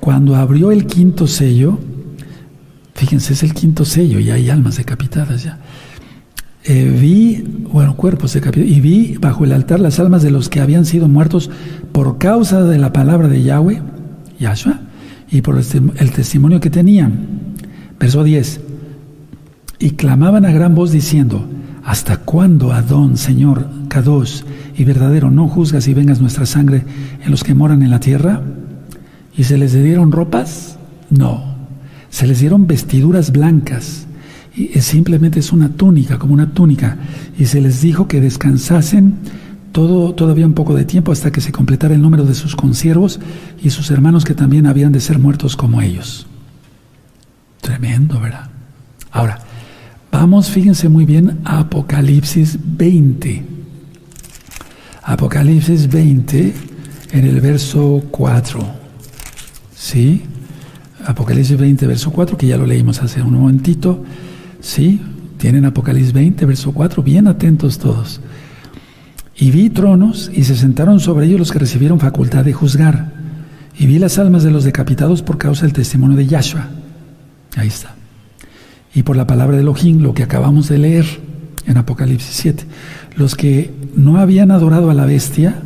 Cuando 0.00 0.34
abrió 0.34 0.72
el 0.72 0.86
quinto 0.86 1.26
sello, 1.26 1.78
fíjense, 2.94 3.34
es 3.34 3.42
el 3.42 3.52
quinto 3.52 3.84
sello 3.84 4.18
y 4.18 4.30
hay 4.30 4.48
almas 4.48 4.78
decapitadas 4.78 5.42
ya. 5.42 5.58
Eh, 6.64 6.96
vi, 6.98 7.44
bueno, 7.70 7.96
cuerpos 7.96 8.32
decapitados, 8.32 8.74
y 8.74 8.80
vi 8.80 9.18
bajo 9.18 9.44
el 9.44 9.52
altar 9.52 9.78
las 9.80 10.00
almas 10.00 10.22
de 10.22 10.30
los 10.30 10.48
que 10.48 10.62
habían 10.62 10.86
sido 10.86 11.06
muertos 11.06 11.50
por 11.92 12.16
causa 12.16 12.64
de 12.64 12.78
la 12.78 12.94
palabra 12.94 13.28
de 13.28 13.42
Yahweh, 13.42 13.82
Yahshua, 14.40 14.80
y 15.30 15.42
por 15.42 15.58
el 15.58 16.12
testimonio 16.12 16.60
que 16.60 16.70
tenían. 16.70 17.26
Verso 18.00 18.24
10. 18.24 18.65
Y 19.78 19.90
clamaban 19.90 20.44
a 20.44 20.52
gran 20.52 20.74
voz 20.74 20.90
diciendo, 20.90 21.46
¿Hasta 21.84 22.16
cuándo, 22.16 22.72
Adón, 22.72 23.16
Señor, 23.16 23.68
Kadosh 23.88 24.42
y 24.76 24.84
verdadero, 24.84 25.30
no 25.30 25.46
juzgas 25.46 25.86
y 25.86 25.94
vengas 25.94 26.20
nuestra 26.20 26.44
sangre 26.44 26.84
en 27.24 27.30
los 27.30 27.44
que 27.44 27.54
moran 27.54 27.82
en 27.82 27.90
la 27.90 28.00
tierra? 28.00 28.42
¿Y 29.36 29.44
se 29.44 29.56
les 29.56 29.72
dieron 29.72 30.10
ropas? 30.10 30.78
No. 31.10 31.54
Se 32.10 32.26
les 32.26 32.40
dieron 32.40 32.66
vestiduras 32.66 33.30
blancas 33.30 34.06
y 34.56 34.80
simplemente 34.80 35.38
es 35.38 35.52
una 35.52 35.68
túnica, 35.68 36.18
como 36.18 36.32
una 36.32 36.52
túnica, 36.52 36.96
y 37.38 37.44
se 37.44 37.60
les 37.60 37.82
dijo 37.82 38.08
que 38.08 38.22
descansasen 38.22 39.14
todo, 39.70 40.14
todavía 40.14 40.46
un 40.46 40.54
poco 40.54 40.74
de 40.74 40.86
tiempo 40.86 41.12
hasta 41.12 41.30
que 41.30 41.42
se 41.42 41.52
completara 41.52 41.94
el 41.94 42.00
número 42.00 42.24
de 42.24 42.34
sus 42.34 42.56
consiervos 42.56 43.20
y 43.62 43.68
sus 43.68 43.90
hermanos 43.90 44.24
que 44.24 44.32
también 44.32 44.66
habían 44.66 44.92
de 44.92 45.00
ser 45.00 45.18
muertos 45.18 45.56
como 45.56 45.82
ellos. 45.82 46.26
Tremendo, 47.60 48.18
¿verdad? 48.18 48.48
Ahora, 49.10 49.40
vamos, 50.10 50.50
fíjense 50.50 50.88
muy 50.88 51.04
bien, 51.04 51.40
a 51.44 51.60
Apocalipsis 51.60 52.58
20. 52.62 53.44
Apocalipsis 55.02 55.88
20, 55.88 56.54
en 57.12 57.24
el 57.24 57.40
verso 57.40 58.02
4. 58.10 58.60
¿Sí? 59.76 60.22
Apocalipsis 61.04 61.56
20, 61.56 61.86
verso 61.86 62.10
4, 62.10 62.36
que 62.36 62.48
ya 62.48 62.56
lo 62.56 62.66
leímos 62.66 63.00
hace 63.02 63.22
un 63.22 63.34
momentito. 63.34 64.04
¿Sí? 64.60 65.00
Tienen 65.38 65.64
Apocalipsis 65.64 66.12
20, 66.12 66.46
verso 66.46 66.72
4, 66.72 67.02
bien 67.02 67.28
atentos 67.28 67.78
todos. 67.78 68.20
Y 69.38 69.50
vi 69.50 69.70
tronos 69.70 70.30
y 70.34 70.44
se 70.44 70.56
sentaron 70.56 70.98
sobre 70.98 71.26
ellos 71.26 71.38
los 71.38 71.52
que 71.52 71.58
recibieron 71.58 72.00
facultad 72.00 72.44
de 72.44 72.52
juzgar. 72.52 73.12
Y 73.78 73.86
vi 73.86 73.98
las 73.98 74.18
almas 74.18 74.42
de 74.42 74.50
los 74.50 74.64
decapitados 74.64 75.22
por 75.22 75.36
causa 75.36 75.62
del 75.62 75.74
testimonio 75.74 76.16
de 76.16 76.26
Yahshua. 76.26 76.68
Ahí 77.56 77.68
está. 77.68 77.95
Y 78.96 79.02
por 79.02 79.14
la 79.14 79.26
palabra 79.26 79.56
de 79.56 79.62
Elohim, 79.62 80.00
lo 80.00 80.14
que 80.14 80.22
acabamos 80.22 80.70
de 80.70 80.78
leer 80.78 81.04
en 81.66 81.76
Apocalipsis 81.76 82.34
7. 82.34 82.64
Los 83.14 83.34
que 83.34 83.70
no 83.94 84.16
habían 84.16 84.50
adorado 84.50 84.90
a 84.90 84.94
la 84.94 85.04
bestia, 85.04 85.60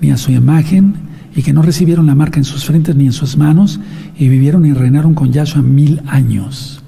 ni 0.00 0.10
a 0.10 0.16
su 0.16 0.32
imagen, 0.32 0.94
y 1.36 1.42
que 1.42 1.52
no 1.52 1.60
recibieron 1.60 2.06
la 2.06 2.14
marca 2.14 2.40
en 2.40 2.44
sus 2.44 2.64
frentes 2.64 2.96
ni 2.96 3.04
en 3.04 3.12
sus 3.12 3.36
manos, 3.36 3.78
y 4.18 4.28
vivieron 4.28 4.64
y 4.64 4.72
reinaron 4.72 5.12
con 5.12 5.32
Yahshua 5.32 5.60
mil 5.60 6.00
años. 6.06 6.82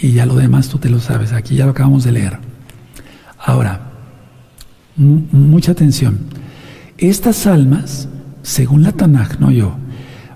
Y 0.00 0.12
ya 0.12 0.24
lo 0.24 0.34
demás 0.34 0.70
tú 0.70 0.78
te 0.78 0.88
lo 0.88 0.98
sabes, 0.98 1.34
aquí 1.34 1.56
ya 1.56 1.66
lo 1.66 1.72
acabamos 1.72 2.04
de 2.04 2.12
leer. 2.12 2.38
Ahora, 3.38 3.90
mucha 4.96 5.72
atención. 5.72 6.20
Estas 6.96 7.46
almas, 7.46 8.08
según 8.42 8.82
la 8.82 8.92
Tanaj, 8.92 9.40
no 9.40 9.50
yo, 9.50 9.76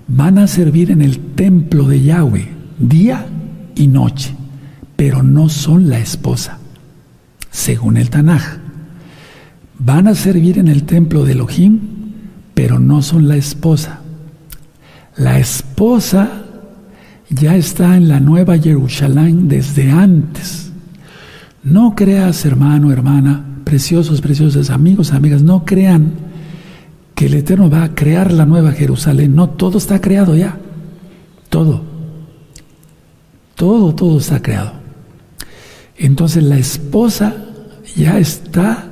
van 0.07 0.37
a 0.37 0.45
servir 0.45 0.91
en 0.91 1.01
el 1.01 1.17
templo 1.17 1.87
de 1.87 2.03
Yahweh 2.03 2.47
día 2.77 3.25
y 3.73 3.87
noche, 3.87 4.35
pero 5.05 5.21
no 5.21 5.49
son 5.49 5.89
la 5.89 5.99
esposa, 5.99 6.59
según 7.51 7.97
el 7.97 8.09
Tanaj. 8.09 8.41
Van 9.77 10.07
a 10.07 10.15
servir 10.15 10.59
en 10.59 10.69
el 10.69 10.83
templo 10.83 11.25
de 11.25 11.33
Elohim, 11.33 11.81
pero 12.53 12.79
no 12.79 13.01
son 13.01 13.27
la 13.27 13.35
esposa. 13.35 13.99
La 15.17 15.39
esposa 15.39 16.45
ya 17.29 17.57
está 17.57 17.97
en 17.97 18.07
la 18.07 18.21
nueva 18.21 18.57
Jerusalén 18.57 19.49
desde 19.49 19.91
antes. 19.91 20.71
No 21.65 21.95
creas, 21.95 22.45
hermano, 22.45 22.89
hermana, 22.93 23.43
preciosos, 23.65 24.21
preciosos 24.21 24.69
amigos, 24.69 25.11
amigas, 25.11 25.43
no 25.43 25.65
crean 25.65 26.13
que 27.13 27.25
el 27.25 27.33
Eterno 27.33 27.69
va 27.69 27.83
a 27.83 27.93
crear 27.93 28.31
la 28.31 28.45
nueva 28.45 28.71
Jerusalén. 28.71 29.35
No, 29.35 29.49
todo 29.49 29.79
está 29.79 29.99
creado 29.99 30.33
ya. 30.37 30.57
Todo. 31.49 31.81
Todo, 33.55 33.93
todo 33.93 34.17
está 34.17 34.41
creado. 34.41 34.82
Entonces 35.97 36.43
la 36.43 36.57
esposa 36.57 37.35
ya 37.95 38.17
está, 38.19 38.85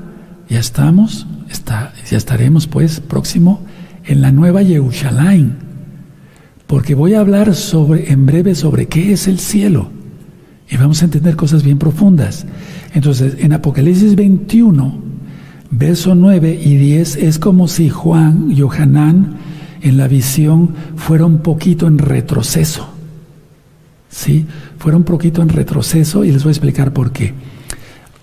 ya 0.50 0.60
estamos, 0.60 1.28
está, 1.50 1.94
ya 2.10 2.18
estaremos 2.18 2.68
pues 2.68 3.00
próximo 3.00 3.62
en 4.06 4.22
la 4.22 4.32
nueva 4.32 4.64
Jerusalén 4.64 5.58
porque 6.72 6.96
voy 6.96 7.16
a 7.16 7.20
hablar 7.20 7.54
sobre, 7.54 8.14
en 8.14 8.26
breve 8.26 8.56
sobre 8.56 8.88
qué 8.88 9.12
es 9.12 9.28
el 9.28 9.40
cielo 9.40 9.90
y 10.70 10.78
vamos 10.78 11.02
a 11.02 11.06
entender 11.06 11.36
cosas 11.36 11.64
bien 11.64 11.78
profundas. 11.78 12.46
Entonces, 12.94 13.36
en 13.40 13.52
Apocalipsis 13.52 14.16
21, 14.16 15.02
verso 15.70 16.16
9 16.16 16.62
y 16.64 16.78
10, 16.78 17.18
es 17.18 17.40
como 17.40 17.68
si 17.68 17.90
Juan 17.90 18.50
y 18.52 18.62
Johanán 18.62 19.36
en 19.82 19.98
la 19.98 20.08
visión 20.08 20.74
fuera 20.96 21.26
un 21.26 21.40
poquito 21.40 21.88
en 21.88 21.98
retroceso. 21.98 22.88
¿Sí? 24.10 24.46
Fuera 24.82 24.98
un 24.98 25.04
poquito 25.04 25.44
en 25.44 25.50
retroceso 25.50 26.26
y 26.26 26.32
les 26.32 26.44
voy 26.44 26.50
a 26.50 26.54
explicar 26.54 26.92
por 26.92 27.12
qué. 27.12 27.36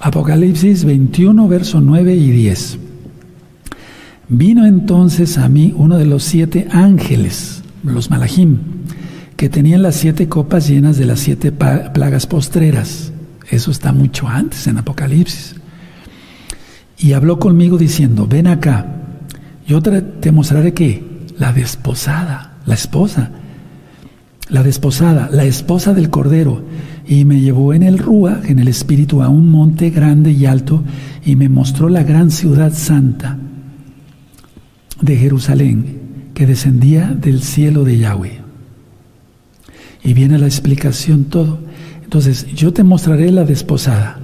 Apocalipsis 0.00 0.84
21, 0.84 1.46
verso 1.46 1.80
9 1.80 2.16
y 2.16 2.30
10. 2.32 2.78
Vino 4.28 4.66
entonces 4.66 5.38
a 5.38 5.48
mí 5.48 5.72
uno 5.76 5.98
de 5.98 6.04
los 6.04 6.24
siete 6.24 6.66
ángeles 6.72 7.62
los 7.84 8.10
malajim, 8.10 8.58
que 9.36 9.48
tenían 9.48 9.82
las 9.82 9.94
siete 9.94 10.28
copas 10.28 10.66
llenas 10.68 10.98
de 10.98 11.06
las 11.06 11.20
siete 11.20 11.52
plagas 11.52 12.26
postreras. 12.26 13.12
Eso 13.48 13.70
está 13.70 13.92
mucho 13.92 14.26
antes 14.26 14.66
en 14.66 14.78
Apocalipsis. 14.78 15.54
Y 16.98 17.12
habló 17.12 17.38
conmigo 17.38 17.78
diciendo, 17.78 18.26
ven 18.26 18.48
acá, 18.48 18.96
Yo 19.64 19.80
te, 19.80 20.32
mostraré 20.32 20.74
que 20.74 21.04
la 21.38 21.52
desposada, 21.52 22.56
la 22.66 22.74
esposa, 22.74 23.30
la 24.50 24.62
desposada, 24.62 25.28
la 25.32 25.44
esposa 25.44 25.94
del 25.94 26.10
Cordero, 26.10 26.62
y 27.06 27.24
me 27.24 27.40
llevó 27.40 27.74
en 27.74 27.82
el 27.82 27.98
Rúa, 27.98 28.40
en 28.44 28.58
el 28.58 28.68
Espíritu, 28.68 29.22
a 29.22 29.28
un 29.28 29.50
monte 29.50 29.90
grande 29.90 30.32
y 30.32 30.46
alto, 30.46 30.82
y 31.24 31.36
me 31.36 31.48
mostró 31.48 31.88
la 31.88 32.02
gran 32.02 32.30
ciudad 32.30 32.72
santa 32.72 33.38
de 35.00 35.16
Jerusalén, 35.16 36.30
que 36.34 36.46
descendía 36.46 37.08
del 37.08 37.42
cielo 37.42 37.84
de 37.84 37.98
Yahweh. 37.98 38.40
Y 40.02 40.14
viene 40.14 40.38
la 40.38 40.46
explicación 40.46 41.24
todo. 41.24 41.58
Entonces, 42.02 42.46
yo 42.54 42.72
te 42.72 42.84
mostraré 42.84 43.30
la 43.30 43.44
desposada. 43.44 44.20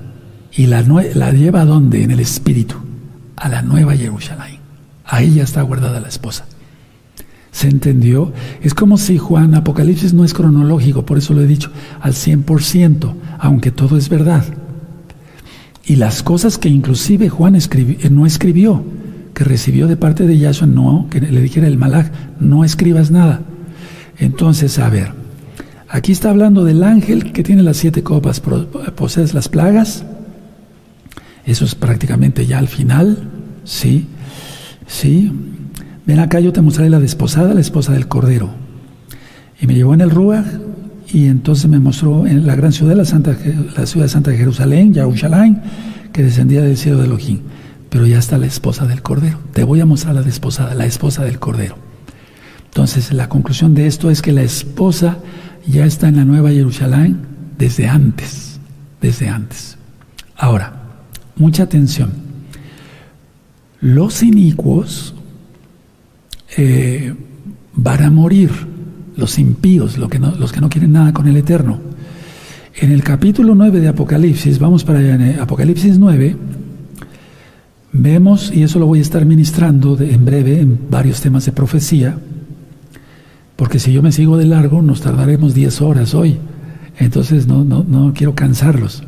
¿Y 0.53 0.67
la, 0.67 0.83
la 0.83 1.33
lleva 1.33 1.63
a 1.63 1.65
dónde? 1.65 2.03
En 2.03 2.13
el 2.13 2.21
Espíritu, 2.21 2.77
a 3.37 3.49
la 3.49 3.63
nueva 3.63 3.97
Jerusalén. 3.97 4.59
Ahí 5.05 5.35
ya 5.35 5.43
está 5.43 5.63
guardada 5.63 6.01
la 6.01 6.09
esposa. 6.09 6.47
¿Se 7.55 7.69
entendió? 7.69 8.33
Es 8.63 8.75
como 8.75 8.99
si 8.99 9.17
Juan, 9.17 9.55
Apocalipsis 9.55 10.13
no 10.13 10.25
es 10.25 10.35
cronológico, 10.35 11.07
por 11.07 11.19
eso 11.19 11.35
lo 11.35 11.41
he 11.41 11.47
dicho, 11.47 11.71
al 12.01 12.13
100%, 12.13 13.15
aunque 13.39 13.71
todo 13.71 13.97
es 13.97 14.09
verdad. 14.09 14.45
Y 15.85 15.95
las 15.95 16.25
cosas 16.25 16.59
que 16.59 16.69
inclusive 16.69 17.29
Juan 17.29 17.55
eh, 17.55 18.09
no 18.11 18.27
escribió, 18.27 18.83
que 19.35 19.45
recibió 19.45 19.87
de 19.87 19.97
parte 19.97 20.27
de 20.27 20.37
Yahshua, 20.37 20.67
no, 20.67 21.07
que 21.09 21.21
le 21.21 21.41
dijera 21.41 21.69
el 21.69 21.79
malach, 21.79 22.11
no 22.41 22.65
escribas 22.65 23.13
nada. 23.13 23.43
Entonces, 24.19 24.81
a 24.81 24.89
ver, 24.89 25.13
aquí 25.89 26.11
está 26.11 26.31
hablando 26.31 26.65
del 26.65 26.83
ángel 26.83 27.33
que 27.33 27.45
tiene 27.45 27.63
las 27.63 27.77
siete 27.77 28.03
copas, 28.03 28.43
posees 28.97 29.33
las 29.33 29.49
plagas, 29.49 30.05
eso 31.47 31.65
es 31.65 31.77
prácticamente 31.77 32.47
ya 32.47 32.59
al 32.59 32.67
final, 32.67 33.29
¿sí? 33.63 34.09
Sí. 34.89 35.31
Ven 36.07 36.19
acá, 36.19 36.41
yo 36.41 36.53
te 36.53 36.61
mostraré 36.61 36.91
la 36.91 37.01
desposada, 37.01 37.55
la 37.55 37.61
esposa 37.61 37.93
del 37.93 38.09
Cordero. 38.09 38.51
Y 39.61 39.67
me 39.67 39.75
llevó 39.75 39.95
en 39.95 40.03
el 40.03 40.11
Ruach, 40.11 40.47
y 41.13 41.27
entonces 41.27 41.71
me 41.71 41.79
mostró 41.79 42.27
en 42.27 42.47
la 42.47 42.57
gran 42.57 42.73
ciudad, 42.73 42.97
la, 42.97 43.05
Santa, 43.05 43.37
la 43.77 43.87
ciudad 43.87 44.09
santa 44.09 44.31
de 44.31 44.37
Jerusalén, 44.37 44.93
Yahushalayim, 44.93 45.59
que 46.13 46.23
descendía 46.23 46.63
del 46.63 46.77
cielo 46.77 46.99
de 46.99 47.07
Elohim. 47.07 47.41
Pero 47.89 48.07
ya 48.07 48.19
está 48.19 48.37
la 48.37 48.47
esposa 48.47 48.87
del 48.87 49.03
Cordero. 49.03 49.39
Te 49.53 49.65
voy 49.65 49.81
a 49.81 49.87
mostrar 49.87 50.15
la 50.15 50.23
desposada, 50.23 50.75
la 50.75 50.87
esposa 50.87 51.25
del 51.25 51.39
Cordero. 51.39 51.77
Entonces, 52.67 53.13
la 53.13 53.29
conclusión 53.29 53.75
de 53.75 53.87
esto 53.87 54.11
es 54.11 54.21
que 54.21 54.33
la 54.33 54.43
esposa 54.43 55.19
ya 55.67 55.87
está 55.87 56.09
en 56.09 56.17
la 56.17 56.25
nueva 56.25 56.51
Jerusalén 56.51 57.21
desde 57.57 57.87
antes, 57.87 58.59
desde 59.01 59.29
antes. 59.29 59.79
Ahora, 60.37 60.73
mucha 61.37 61.63
atención. 61.63 62.13
Los 63.81 64.23
inicuos 64.23 65.15
eh, 66.57 67.15
van 67.75 68.03
a 68.03 68.11
morir, 68.11 68.51
los 69.17 69.39
impíos, 69.39 69.99
los 69.99 70.09
que, 70.09 70.19
no, 70.19 70.69
quieren 70.69 70.93
nada 70.93 71.13
con 71.13 71.27
el 71.29 71.37
Eterno. 71.37 71.79
En 72.77 72.91
el 72.91 73.03
capítulo 73.05 73.55
9 73.55 73.81
de 73.81 73.89
Apocalipsis, 73.89 74.59
vamos 74.59 74.85
para 74.85 74.99
allá, 74.99 75.15
en 75.15 75.41
Apocalipsis 75.41 75.99
9, 75.99 76.37
vemos, 77.93 78.53
y 78.53 78.63
eso 78.63 78.79
lo 78.79 78.87
voy 78.87 78.99
a 78.99 79.03
estar 79.03 79.25
ministrando 79.25 79.97
en 80.01 80.25
breve 80.25 80.61
en 80.61 80.79
varios 80.91 81.21
temas 81.21 81.45
de 81.47 81.53
profecía, 81.53 82.19
porque 83.57 83.79
si 83.79 83.93
yo 83.93 84.03
me 84.03 84.11
sigo 84.11 84.37
de 84.37 84.47
largo, 84.47 84.83
nos 84.83 85.01
tardaremos 85.01 85.55
10 85.55 85.81
horas 85.83 86.15
hoy. 86.15 86.39
Entonces 86.99 87.47
no, 87.47 87.65
no, 87.65 87.85
no 87.87 88.13
quiero 88.13 88.35
cansarlos. 88.35 89.05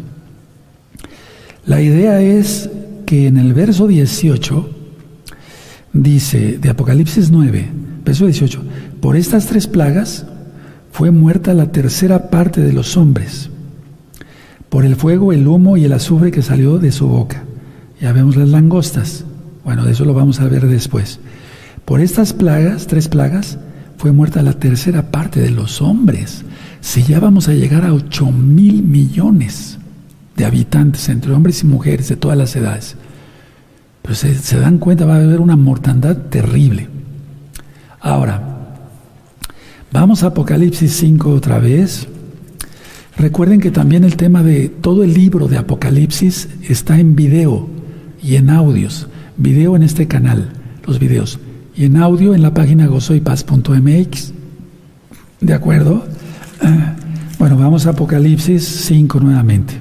La 1.66 1.82
idea 1.82 2.20
es 2.20 2.70
que 3.06 3.26
en 3.26 3.38
el 3.38 3.54
verso 3.54 3.88
18 3.88 4.75
dice 6.02 6.58
de 6.58 6.70
Apocalipsis 6.70 7.30
9, 7.30 7.68
verso 8.04 8.26
18, 8.26 8.62
por 9.00 9.16
estas 9.16 9.46
tres 9.46 9.66
plagas 9.66 10.26
fue 10.92 11.10
muerta 11.10 11.54
la 11.54 11.72
tercera 11.72 12.30
parte 12.30 12.60
de 12.60 12.72
los 12.72 12.96
hombres, 12.96 13.50
por 14.68 14.84
el 14.84 14.96
fuego, 14.96 15.32
el 15.32 15.46
humo 15.46 15.76
y 15.76 15.84
el 15.84 15.92
azufre 15.92 16.30
que 16.30 16.42
salió 16.42 16.78
de 16.78 16.92
su 16.92 17.06
boca. 17.06 17.44
Ya 18.00 18.12
vemos 18.12 18.36
las 18.36 18.48
langostas. 18.48 19.24
Bueno, 19.64 19.84
de 19.84 19.92
eso 19.92 20.04
lo 20.04 20.12
vamos 20.12 20.40
a 20.40 20.48
ver 20.48 20.66
después. 20.66 21.18
Por 21.84 22.00
estas 22.00 22.32
plagas, 22.32 22.86
tres 22.86 23.08
plagas, 23.08 23.58
fue 23.96 24.12
muerta 24.12 24.42
la 24.42 24.52
tercera 24.52 25.10
parte 25.10 25.40
de 25.40 25.50
los 25.50 25.80
hombres. 25.80 26.44
Si 26.80 27.02
ya 27.02 27.20
vamos 27.20 27.48
a 27.48 27.54
llegar 27.54 27.84
a 27.84 27.94
8 27.94 28.30
mil 28.32 28.82
millones 28.82 29.78
de 30.36 30.44
habitantes, 30.44 31.08
entre 31.08 31.32
hombres 31.32 31.62
y 31.62 31.66
mujeres 31.66 32.08
de 32.08 32.16
todas 32.16 32.36
las 32.36 32.54
edades. 32.56 32.96
Pues 34.06 34.18
se, 34.18 34.60
dan 34.60 34.78
cuenta, 34.78 35.04
va 35.04 35.16
a 35.16 35.20
haber 35.20 35.40
una 35.40 35.56
mortandad 35.56 36.16
terrible. 36.16 36.88
Ahora, 38.00 38.40
vamos 39.92 40.22
a 40.22 40.28
Apocalipsis 40.28 40.92
5 40.92 41.28
otra 41.30 41.58
vez. 41.58 42.06
Recuerden 43.16 43.60
que 43.60 43.72
también 43.72 44.04
el 44.04 44.16
tema 44.16 44.44
de 44.44 44.68
todo 44.68 45.02
el 45.02 45.12
libro 45.12 45.48
de 45.48 45.58
Apocalipsis 45.58 46.48
está 46.68 47.00
en 47.00 47.16
video 47.16 47.68
y 48.22 48.36
en 48.36 48.48
audios. 48.50 49.08
Video 49.36 49.74
en 49.74 49.82
este 49.82 50.06
canal, 50.06 50.50
los 50.86 51.00
videos. 51.00 51.40
Y 51.74 51.86
en 51.86 51.96
audio 51.96 52.32
en 52.32 52.42
la 52.42 52.54
página 52.54 52.86
gozoypaz.mx. 52.86 54.32
¿De 55.40 55.52
acuerdo? 55.52 56.06
Bueno, 57.40 57.56
vamos 57.58 57.86
a 57.86 57.90
Apocalipsis 57.90 58.64
5 58.64 59.18
nuevamente. 59.18 59.74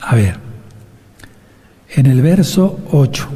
A 0.00 0.14
ver, 0.14 0.45
en 1.94 2.06
el 2.06 2.22
verso 2.22 2.80
8, 2.92 3.28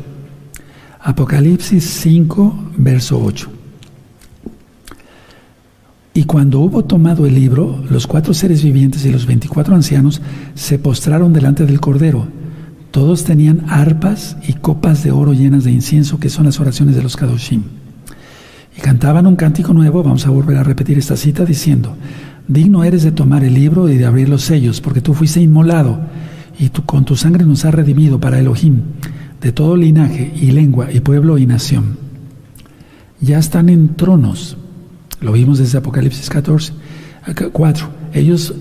Apocalipsis 1.00 1.84
5, 1.84 2.72
verso 2.76 3.22
8. 3.22 3.50
Y 6.12 6.24
cuando 6.24 6.60
hubo 6.60 6.84
tomado 6.84 7.26
el 7.26 7.34
libro, 7.34 7.82
los 7.88 8.06
cuatro 8.06 8.34
seres 8.34 8.64
vivientes 8.64 9.04
y 9.04 9.12
los 9.12 9.26
veinticuatro 9.26 9.74
ancianos 9.74 10.20
se 10.54 10.78
postraron 10.78 11.32
delante 11.32 11.64
del 11.64 11.80
Cordero. 11.80 12.26
Todos 12.90 13.24
tenían 13.24 13.64
arpas 13.68 14.36
y 14.46 14.54
copas 14.54 15.04
de 15.04 15.12
oro 15.12 15.32
llenas 15.32 15.62
de 15.62 15.70
incienso, 15.70 16.18
que 16.18 16.28
son 16.28 16.46
las 16.46 16.58
oraciones 16.58 16.96
de 16.96 17.02
los 17.02 17.16
Kadoshim. 17.16 17.62
Y 18.76 18.80
cantaban 18.80 19.26
un 19.26 19.36
cántico 19.36 19.72
nuevo, 19.72 20.02
vamos 20.02 20.26
a 20.26 20.30
volver 20.30 20.56
a 20.56 20.64
repetir 20.64 20.98
esta 20.98 21.16
cita, 21.16 21.44
diciendo, 21.44 21.96
Digno 22.48 22.82
eres 22.82 23.04
de 23.04 23.12
tomar 23.12 23.44
el 23.44 23.54
libro 23.54 23.88
y 23.88 23.96
de 23.96 24.06
abrir 24.06 24.28
los 24.28 24.42
sellos, 24.42 24.80
porque 24.80 25.00
tú 25.00 25.14
fuiste 25.14 25.40
inmolado 25.40 26.00
y 26.60 26.68
tú, 26.68 26.84
con 26.84 27.06
tu 27.06 27.16
sangre 27.16 27.44
nos 27.44 27.64
has 27.64 27.72
redimido 27.72 28.20
para 28.20 28.38
Elohim 28.38 28.82
de 29.40 29.50
todo 29.50 29.76
linaje 29.76 30.30
y 30.36 30.50
lengua 30.50 30.92
y 30.92 31.00
pueblo 31.00 31.38
y 31.38 31.46
nación. 31.46 31.96
Ya 33.20 33.38
están 33.38 33.70
en 33.70 33.96
tronos, 33.96 34.58
lo 35.20 35.32
vimos 35.32 35.58
desde 35.58 35.78
Apocalipsis 35.78 36.28
14, 36.28 36.74
4. 37.52 37.88
Ellos 38.12 38.54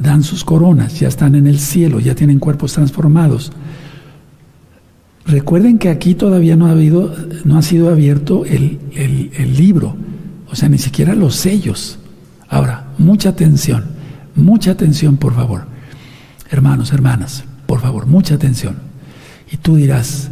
dan 0.00 0.22
sus 0.22 0.44
coronas, 0.44 1.00
ya 1.00 1.08
están 1.08 1.34
en 1.34 1.46
el 1.46 1.58
cielo, 1.58 1.98
ya 1.98 2.14
tienen 2.14 2.38
cuerpos 2.38 2.74
transformados. 2.74 3.50
Recuerden 5.24 5.78
que 5.78 5.88
aquí 5.88 6.14
todavía 6.14 6.56
no 6.56 6.66
ha, 6.66 6.72
habido, 6.72 7.14
no 7.44 7.56
ha 7.56 7.62
sido 7.62 7.88
abierto 7.88 8.44
el, 8.44 8.78
el 8.94 9.56
libro, 9.56 9.96
o 10.50 10.54
sea, 10.54 10.68
ni 10.68 10.78
siquiera 10.78 11.14
los 11.14 11.34
sellos. 11.36 11.98
Ahora, 12.48 12.88
mucha 12.98 13.30
atención, 13.30 13.84
mucha 14.34 14.72
atención, 14.72 15.16
por 15.16 15.34
favor. 15.34 15.75
Hermanos, 16.50 16.92
hermanas, 16.92 17.44
por 17.66 17.80
favor, 17.80 18.06
mucha 18.06 18.34
atención. 18.34 18.76
Y 19.50 19.56
tú 19.58 19.76
dirás, 19.76 20.30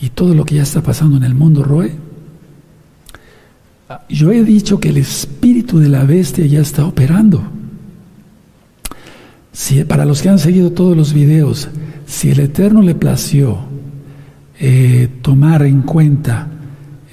¿y 0.00 0.10
todo 0.10 0.34
lo 0.34 0.44
que 0.44 0.56
ya 0.56 0.62
está 0.62 0.82
pasando 0.82 1.16
en 1.16 1.24
el 1.24 1.34
mundo, 1.34 1.62
Roe? 1.62 1.92
Yo 4.08 4.32
he 4.32 4.42
dicho 4.42 4.80
que 4.80 4.88
el 4.88 4.96
espíritu 4.96 5.78
de 5.78 5.88
la 5.88 6.04
bestia 6.04 6.46
ya 6.46 6.60
está 6.60 6.84
operando. 6.84 7.42
Si, 9.52 9.84
para 9.84 10.04
los 10.04 10.22
que 10.22 10.28
han 10.28 10.38
seguido 10.38 10.72
todos 10.72 10.96
los 10.96 11.12
videos, 11.12 11.68
si 12.06 12.30
el 12.30 12.40
Eterno 12.40 12.82
le 12.82 12.94
plació 12.94 13.58
eh, 14.58 15.08
tomar 15.22 15.62
en 15.62 15.82
cuenta 15.82 16.48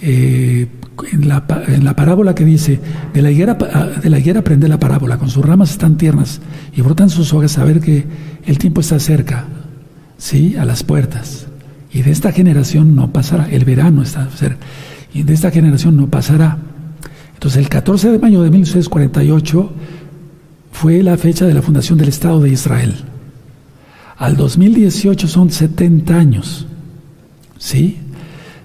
eh, 0.02 0.68
en 1.12 1.28
la, 1.28 1.44
en 1.68 1.84
la, 1.84 1.96
parábola 1.96 2.36
que 2.36 2.46
dice, 2.46 2.80
de 3.14 3.22
la, 3.22 3.32
higuera, 3.32 3.56
de 3.56 4.10
la 4.10 4.20
higuera 4.20 4.44
prende 4.44 4.68
la 4.68 4.80
parábola, 4.80 5.18
con 5.18 5.30
sus 5.30 5.44
ramas 5.46 5.72
están 5.72 5.98
tiernas 5.98 6.42
y 6.76 6.82
brotan 6.82 7.10
sus 7.10 7.34
hojas 7.34 7.58
a 7.58 7.64
ver 7.64 7.80
que 7.80 8.06
el 8.46 8.58
tiempo 8.58 8.82
está 8.82 9.00
cerca, 9.00 9.46
¿sí? 10.18 10.56
A 10.58 10.66
las 10.66 10.84
puertas. 10.84 11.48
Y 11.92 12.02
de 12.02 12.12
esta 12.12 12.32
generación 12.32 12.96
no 12.96 13.12
pasará, 13.12 13.50
el 13.50 13.66
verano 13.66 14.02
está 14.02 14.30
cerca, 14.32 14.66
y 15.14 15.24
de 15.24 15.34
esta 15.34 15.52
generación 15.52 15.96
no 15.96 16.08
pasará. 16.08 16.58
Entonces 17.34 17.62
el 17.62 17.70
14 17.70 18.12
de 18.12 18.20
mayo 18.20 18.42
de 18.42 18.50
1948 18.50 19.72
fue 20.72 21.04
la 21.04 21.18
fecha 21.18 21.46
de 21.46 21.54
la 21.54 21.62
fundación 21.62 21.98
del 21.98 22.10
Estado 22.10 22.42
de 22.42 22.50
Israel. 22.50 22.96
Al 24.18 24.36
2018 24.38 25.28
son 25.28 25.52
70 25.52 26.16
años, 26.16 26.66
¿sí? 27.58 27.98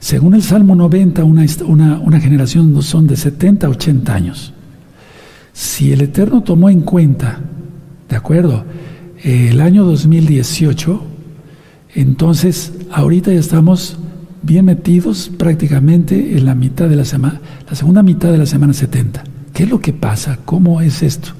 Según 0.00 0.34
el 0.34 0.42
Salmo 0.42 0.74
90, 0.74 1.24
una, 1.24 1.44
una, 1.98 2.20
generación 2.20 2.80
son 2.82 3.06
de 3.06 3.16
70 3.16 3.66
a 3.66 3.70
80 3.70 4.14
años. 4.14 4.52
Si 5.52 5.92
el 5.92 6.02
Eterno 6.02 6.42
tomó 6.42 6.70
en 6.70 6.82
cuenta, 6.82 7.40
¿de 8.08 8.16
acuerdo? 8.16 8.64
El 9.22 9.60
año 9.60 9.84
2018, 9.84 11.02
entonces 11.94 12.72
ahorita 12.90 13.32
ya 13.32 13.40
estamos 13.40 13.98
bien 14.42 14.66
metidos 14.66 15.30
prácticamente 15.36 16.36
en 16.36 16.44
la 16.44 16.54
mitad 16.54 16.88
de 16.88 16.96
la 16.96 17.04
semana, 17.04 17.40
la 17.68 17.74
segunda 17.74 18.02
mitad 18.02 18.30
de 18.30 18.38
la 18.38 18.46
semana 18.46 18.72
70. 18.72 19.24
¿Qué 19.52 19.64
es 19.64 19.70
lo 19.70 19.80
que 19.80 19.92
pasa? 19.92 20.38
¿Cómo 20.44 20.80
es 20.80 21.02
esto? 21.02 21.30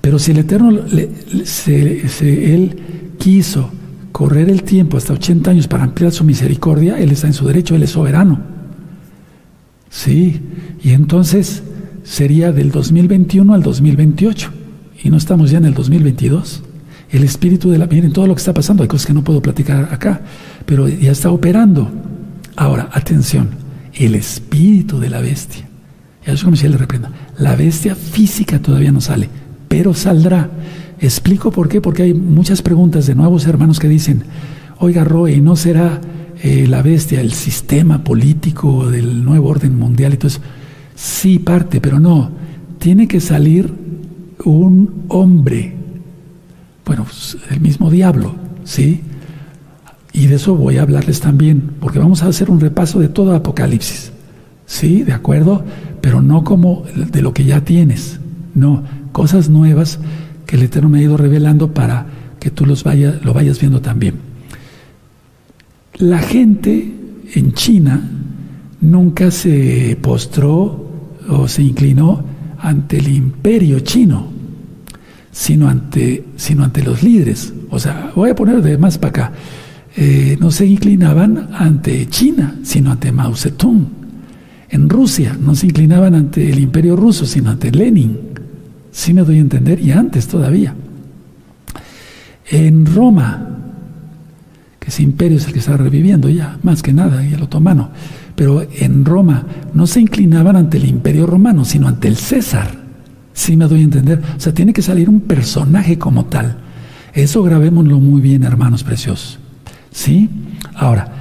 Pero 0.00 0.18
si 0.18 0.32
el 0.32 0.38
Eterno, 0.38 0.70
Él 2.20 2.76
quiso 3.18 3.70
correr 4.10 4.50
el 4.50 4.64
tiempo 4.64 4.96
hasta 4.96 5.12
80 5.12 5.50
años 5.50 5.68
para 5.68 5.84
ampliar 5.84 6.12
su 6.12 6.24
misericordia, 6.24 6.98
Él 6.98 7.12
está 7.12 7.28
en 7.28 7.34
su 7.34 7.46
derecho, 7.46 7.76
Él 7.76 7.84
es 7.84 7.90
soberano. 7.90 8.40
Sí, 9.90 10.40
y 10.82 10.90
entonces 10.90 11.62
sería 12.02 12.52
del 12.52 12.70
2021 12.70 13.54
al 13.54 13.62
2028, 13.62 14.52
y 15.02 15.10
no 15.10 15.16
estamos 15.16 15.50
ya 15.50 15.58
en 15.58 15.66
el 15.66 15.74
2022. 15.74 16.62
El 17.10 17.24
espíritu 17.24 17.70
de 17.70 17.78
la... 17.78 17.86
Miren 17.86 18.12
todo 18.12 18.26
lo 18.26 18.34
que 18.34 18.40
está 18.40 18.52
pasando, 18.52 18.82
hay 18.82 18.88
cosas 18.88 19.06
que 19.06 19.14
no 19.14 19.24
puedo 19.24 19.40
platicar 19.40 19.88
acá, 19.92 20.20
pero 20.66 20.88
ya 20.88 21.12
está 21.12 21.30
operando. 21.30 21.90
Ahora, 22.56 22.90
atención, 22.92 23.50
el 23.94 24.14
espíritu 24.14 24.98
de 24.98 25.10
la 25.10 25.20
bestia. 25.20 25.66
Ya 26.26 26.32
es 26.32 26.42
como 26.42 26.56
si 26.56 26.68
le 26.68 26.76
reprenda. 26.76 27.10
La 27.38 27.56
bestia 27.56 27.94
física 27.94 28.58
todavía 28.58 28.92
no 28.92 29.00
sale, 29.00 29.28
pero 29.68 29.94
saldrá. 29.94 30.50
Explico 31.00 31.50
por 31.50 31.68
qué, 31.68 31.80
porque 31.80 32.02
hay 32.02 32.14
muchas 32.14 32.60
preguntas 32.60 33.06
de 33.06 33.14
nuevos 33.14 33.46
hermanos 33.46 33.78
que 33.78 33.88
dicen, 33.88 34.24
oiga 34.78 35.04
Roy, 35.04 35.40
¿no 35.40 35.56
será 35.56 36.00
eh, 36.42 36.66
la 36.68 36.82
bestia 36.82 37.20
el 37.20 37.32
sistema 37.32 38.04
político 38.04 38.90
del 38.90 39.24
nuevo 39.24 39.48
orden 39.48 39.78
mundial 39.78 40.18
eso? 40.20 40.40
Sí, 40.94 41.38
parte, 41.38 41.80
pero 41.80 42.00
no. 42.00 42.30
Tiene 42.78 43.06
que 43.08 43.20
salir 43.20 43.72
un 44.50 45.04
hombre, 45.08 45.74
bueno, 46.84 47.04
pues, 47.04 47.36
el 47.50 47.60
mismo 47.60 47.90
diablo, 47.90 48.34
¿sí? 48.64 49.02
Y 50.12 50.26
de 50.26 50.36
eso 50.36 50.54
voy 50.54 50.78
a 50.78 50.82
hablarles 50.82 51.20
también, 51.20 51.72
porque 51.80 51.98
vamos 51.98 52.22
a 52.22 52.28
hacer 52.28 52.50
un 52.50 52.60
repaso 52.60 52.98
de 53.00 53.08
todo 53.08 53.34
Apocalipsis, 53.34 54.12
¿sí? 54.66 55.02
¿De 55.02 55.12
acuerdo? 55.12 55.64
Pero 56.00 56.22
no 56.22 56.44
como 56.44 56.84
de 56.94 57.22
lo 57.22 57.32
que 57.32 57.44
ya 57.44 57.60
tienes, 57.62 58.20
no, 58.54 58.82
cosas 59.12 59.48
nuevas 59.48 59.98
que 60.46 60.56
el 60.56 60.62
Eterno 60.62 60.88
me 60.88 60.98
ha 60.98 61.02
ido 61.02 61.16
revelando 61.16 61.72
para 61.72 62.06
que 62.40 62.50
tú 62.50 62.64
los 62.64 62.84
vaya, 62.84 63.18
lo 63.22 63.34
vayas 63.34 63.60
viendo 63.60 63.80
también. 63.80 64.14
La 65.98 66.18
gente 66.18 66.92
en 67.34 67.52
China 67.52 68.00
nunca 68.80 69.30
se 69.30 69.98
postró 70.00 70.88
o 71.28 71.48
se 71.48 71.62
inclinó 71.62 72.24
ante 72.58 72.98
el 72.98 73.08
imperio 73.08 73.80
chino, 73.80 74.37
sino 75.38 75.68
ante, 75.68 76.24
sino 76.34 76.64
ante 76.64 76.82
los 76.82 77.04
líderes. 77.04 77.52
O 77.70 77.78
sea, 77.78 78.10
voy 78.16 78.30
a 78.30 78.34
poner 78.34 78.60
de 78.60 78.76
más 78.76 78.98
para 78.98 79.10
acá. 79.10 79.32
Eh, 79.96 80.36
no 80.40 80.50
se 80.50 80.66
inclinaban 80.66 81.50
ante 81.54 82.08
China, 82.08 82.56
sino 82.64 82.90
ante 82.90 83.12
Mao 83.12 83.36
Zedong. 83.36 83.86
En 84.68 84.88
Rusia 84.88 85.38
no 85.40 85.54
se 85.54 85.66
inclinaban 85.66 86.16
ante 86.16 86.50
el 86.50 86.58
imperio 86.58 86.96
ruso, 86.96 87.24
sino 87.24 87.50
ante 87.50 87.70
Lenin. 87.70 88.18
Sí 88.90 89.14
me 89.14 89.22
doy 89.22 89.38
a 89.38 89.42
entender, 89.42 89.78
y 89.78 89.92
antes 89.92 90.26
todavía. 90.26 90.74
En 92.50 92.84
Roma, 92.84 93.48
que 94.80 94.88
ese 94.88 95.04
imperio 95.04 95.38
es 95.38 95.46
el 95.46 95.52
que 95.52 95.60
está 95.60 95.76
reviviendo 95.76 96.28
ya, 96.28 96.58
más 96.64 96.82
que 96.82 96.92
nada, 96.92 97.24
y 97.24 97.34
el 97.34 97.42
otomano, 97.44 97.90
pero 98.34 98.66
en 98.80 99.04
Roma 99.04 99.46
no 99.72 99.86
se 99.86 100.00
inclinaban 100.00 100.56
ante 100.56 100.78
el 100.78 100.86
imperio 100.86 101.26
romano, 101.26 101.64
sino 101.64 101.86
ante 101.86 102.08
el 102.08 102.16
César. 102.16 102.77
Sí 103.38 103.56
me 103.56 103.66
doy 103.66 103.82
a 103.82 103.84
entender. 103.84 104.20
O 104.36 104.40
sea, 104.40 104.52
tiene 104.52 104.72
que 104.72 104.82
salir 104.82 105.08
un 105.08 105.20
personaje 105.20 105.96
como 105.96 106.24
tal. 106.24 106.56
Eso 107.14 107.40
grabémoslo 107.44 108.00
muy 108.00 108.20
bien, 108.20 108.42
hermanos 108.42 108.82
preciosos. 108.82 109.38
¿Sí? 109.92 110.28
Ahora, 110.74 111.12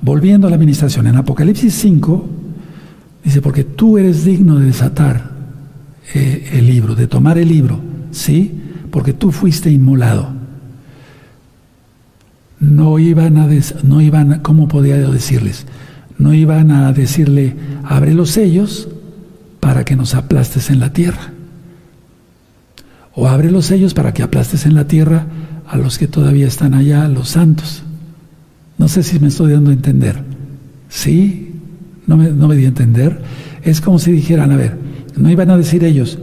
volviendo 0.00 0.46
a 0.46 0.50
la 0.50 0.56
administración, 0.56 1.08
en 1.08 1.16
Apocalipsis 1.16 1.74
5, 1.74 2.26
dice, 3.22 3.42
porque 3.42 3.64
tú 3.64 3.98
eres 3.98 4.24
digno 4.24 4.58
de 4.58 4.64
desatar 4.64 5.30
eh, 6.14 6.52
el 6.54 6.66
libro, 6.66 6.94
de 6.94 7.06
tomar 7.06 7.36
el 7.36 7.48
libro, 7.48 7.78
¿sí? 8.12 8.50
Porque 8.90 9.12
tú 9.12 9.30
fuiste 9.30 9.70
inmolado. 9.70 10.30
No 12.60 12.98
iban 12.98 13.36
a, 13.36 13.46
no 13.82 14.00
iban, 14.00 14.40
¿cómo 14.40 14.68
podía 14.68 14.96
decirles? 14.96 15.66
No 16.16 16.32
iban 16.32 16.70
a 16.70 16.94
decirle, 16.94 17.56
abre 17.84 18.14
los 18.14 18.30
sellos 18.30 18.88
para 19.60 19.84
que 19.84 19.96
nos 19.96 20.14
aplastes 20.14 20.70
en 20.70 20.80
la 20.80 20.94
tierra. 20.94 21.34
O 23.20 23.26
abre 23.26 23.50
los 23.50 23.66
sellos 23.66 23.94
para 23.94 24.14
que 24.14 24.22
aplastes 24.22 24.64
en 24.64 24.76
la 24.76 24.86
tierra 24.86 25.26
a 25.66 25.76
los 25.76 25.98
que 25.98 26.06
todavía 26.06 26.46
están 26.46 26.72
allá, 26.72 27.08
los 27.08 27.30
santos. 27.30 27.82
No 28.78 28.86
sé 28.86 29.02
si 29.02 29.18
me 29.18 29.26
estoy 29.26 29.50
dando 29.50 29.70
a 29.70 29.72
entender. 29.72 30.22
¿Sí? 30.88 31.52
¿No 32.06 32.16
me, 32.16 32.30
no 32.30 32.46
me 32.46 32.54
di 32.54 32.64
a 32.64 32.68
entender? 32.68 33.20
Es 33.64 33.80
como 33.80 33.98
si 33.98 34.12
dijeran, 34.12 34.52
a 34.52 34.56
ver, 34.56 34.78
no 35.16 35.28
iban 35.28 35.50
a 35.50 35.56
decir 35.56 35.82
ellos, 35.82 36.20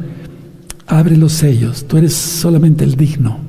abre 0.88 1.18
los 1.18 1.34
sellos, 1.34 1.86
tú 1.86 1.98
eres 1.98 2.14
solamente 2.14 2.86
el 2.86 2.96
digno. 2.96 3.40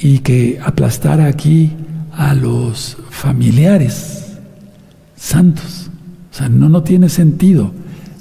Y 0.00 0.18
que 0.18 0.58
aplastara 0.60 1.26
aquí 1.26 1.70
a 2.10 2.34
los 2.34 2.96
familiares 3.10 4.32
santos. 5.14 5.90
O 6.32 6.34
sea, 6.34 6.48
no, 6.48 6.68
no 6.68 6.82
tiene 6.82 7.08
sentido. 7.08 7.70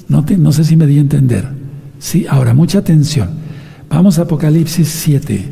No, 0.09 0.23
no 0.37 0.51
sé 0.51 0.63
si 0.63 0.75
me 0.75 0.85
di 0.85 0.99
a 0.99 1.01
entender. 1.01 1.60
Sí, 2.01 2.25
ahora, 2.29 2.53
mucha 2.53 2.79
atención. 2.79 3.29
Vamos 3.89 4.19
a 4.19 4.23
Apocalipsis 4.23 4.89
7, 4.89 5.45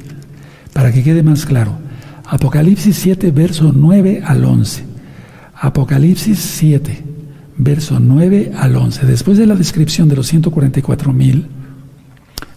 para 0.74 0.92
que 0.92 1.04
quede 1.04 1.24
más 1.24 1.46
claro. 1.46 1.78
Apocalipsis 2.26 2.98
7, 2.98 3.32
verso 3.32 3.72
9 3.74 4.24
al 4.26 4.44
11. 4.44 4.84
Apocalipsis 5.56 6.38
7 6.38 7.04
verso 7.60 8.00
9 8.00 8.54
al 8.58 8.76
11. 8.76 9.06
Después 9.06 9.38
de 9.38 9.46
la 9.46 9.54
descripción 9.54 10.08
de 10.08 10.16
los 10.16 10.28
144 10.28 11.14
mil, 11.14 11.46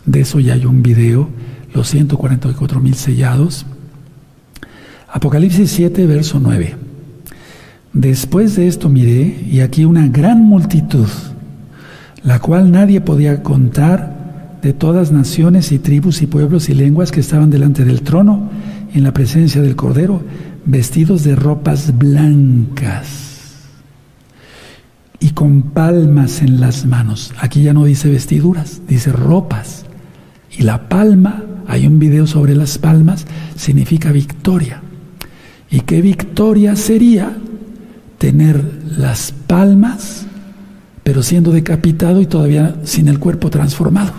de 0.07 0.21
eso 0.21 0.41
ya 0.41 0.55
hay 0.55 0.65
un 0.65 0.83
video, 0.83 1.29
los 1.75 1.89
144 1.89 2.81
mil 2.81 2.95
sellados. 2.95 3.67
Apocalipsis 5.13 5.71
7, 5.73 6.07
verso 6.07 6.41
9. 6.41 6.77
Después 7.93 8.57
de 8.57 8.69
esto 8.69 8.89
miré, 8.89 9.45
y 9.51 9.61
aquí 9.61 9.85
una 9.85 10.07
gran 10.07 10.41
multitud, 10.41 11.09
la 12.25 12.39
cual 12.39 12.71
nadie 12.71 13.01
podía 13.01 13.43
contar, 13.43 14.21
de 14.63 14.73
todas 14.73 15.11
naciones 15.11 15.73
y 15.73 15.81
tribus 15.81 16.23
y 16.23 16.29
pueblos 16.29 16.69
y 16.69 16.75
lenguas 16.75 17.11
que 17.11 17.21
estaban 17.21 17.51
delante 17.51 17.85
del 17.85 18.03
trono, 18.03 18.49
en 18.95 19.03
la 19.03 19.13
presencia 19.13 19.61
del 19.61 19.75
Cordero, 19.75 20.23
vestidos 20.65 21.25
de 21.25 21.35
ropas 21.35 21.99
blancas 21.99 23.33
y 25.23 25.31
con 25.31 25.63
palmas 25.63 26.43
en 26.43 26.61
las 26.61 26.85
manos. 26.85 27.33
Aquí 27.39 27.63
ya 27.63 27.73
no 27.73 27.85
dice 27.85 28.11
vestiduras, 28.11 28.83
dice 28.89 29.13
ropas. 29.13 29.85
Y 30.51 30.63
la 30.63 30.89
palma, 30.89 31.45
hay 31.67 31.87
un 31.87 31.99
video 31.99 32.27
sobre 32.27 32.55
las 32.55 32.79
palmas, 32.79 33.27
significa 33.57 34.13
victoria. 34.13 34.83
¿Y 35.71 35.81
qué 35.81 36.03
victoria 36.03 36.77
sería 36.77 37.37
tener 38.19 38.83
las 38.85 39.33
palmas, 39.47 40.27
pero 41.03 41.23
siendo 41.23 41.53
decapitado 41.53 42.21
y 42.21 42.27
todavía 42.27 42.77
sin 42.85 43.09
el 43.09 43.19
cuerpo 43.19 43.51
transformado? 43.51 44.13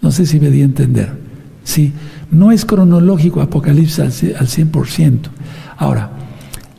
No 0.00 0.10
sé 0.10 0.26
si 0.26 0.38
me 0.38 0.50
di 0.50 0.62
a 0.62 0.66
entender. 0.66 1.12
Sí, 1.64 1.92
no 2.30 2.52
es 2.52 2.64
cronológico 2.64 3.40
Apocalipsis 3.40 3.98
al 4.00 4.12
100%. 4.12 5.18
Ahora, 5.76 6.10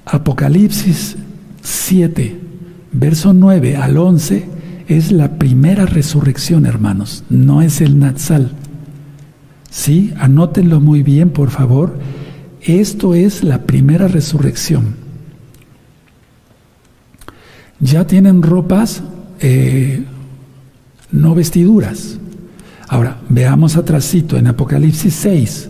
Apocalipsis 0.05 1.17
7, 1.63 2.39
verso 2.91 3.33
9 3.33 3.77
al 3.77 3.97
11, 3.97 4.47
es 4.87 5.11
la 5.11 5.39
primera 5.39 5.85
resurrección, 5.85 6.65
hermanos, 6.65 7.23
no 7.29 7.61
es 7.61 7.81
el 7.81 7.97
Natsal. 7.97 8.51
Sí, 9.71 10.13
anótenlo 10.17 10.79
muy 10.79 11.01
bien, 11.01 11.31
por 11.31 11.49
favor. 11.49 11.97
Esto 12.61 13.15
es 13.15 13.43
la 13.43 13.63
primera 13.63 14.07
resurrección. 14.07 15.04
Ya 17.79 18.07
tienen 18.07 18.41
ropas, 18.41 19.03
eh, 19.39 20.03
no 21.11 21.35
vestiduras. 21.35 22.17
Ahora, 22.87 23.17
veamos 23.29 23.75
atrásito 23.77 24.37
en 24.37 24.47
Apocalipsis 24.47 25.13
6, 25.13 25.69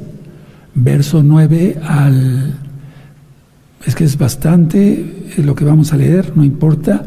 verso 0.75 1.23
9 1.23 1.79
al 1.83 2.59
es 3.85 3.93
que 3.93 4.03
es 4.03 4.17
bastante 4.17 5.33
lo 5.37 5.53
que 5.55 5.63
vamos 5.63 5.93
a 5.93 5.97
leer, 5.97 6.33
no 6.35 6.43
importa. 6.43 7.03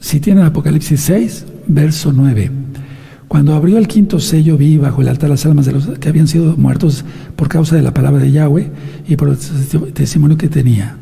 Si 0.00 0.20
tienen 0.20 0.44
Apocalipsis 0.44 1.00
6, 1.00 1.46
verso 1.66 2.12
9. 2.12 2.50
Cuando 3.26 3.54
abrió 3.54 3.78
el 3.78 3.88
quinto 3.88 4.20
sello 4.20 4.56
vi 4.56 4.76
bajo 4.76 5.02
el 5.02 5.08
altar 5.08 5.30
las 5.30 5.44
almas 5.46 5.66
de 5.66 5.72
los 5.72 5.86
que 5.98 6.08
habían 6.08 6.28
sido 6.28 6.56
muertos 6.56 7.04
por 7.36 7.48
causa 7.48 7.76
de 7.76 7.82
la 7.82 7.92
palabra 7.92 8.22
de 8.22 8.30
Yahweh 8.30 8.70
y 9.06 9.16
por 9.16 9.30
el 9.30 9.38
testimonio 9.92 10.36
que 10.36 10.48
tenía. 10.48 10.96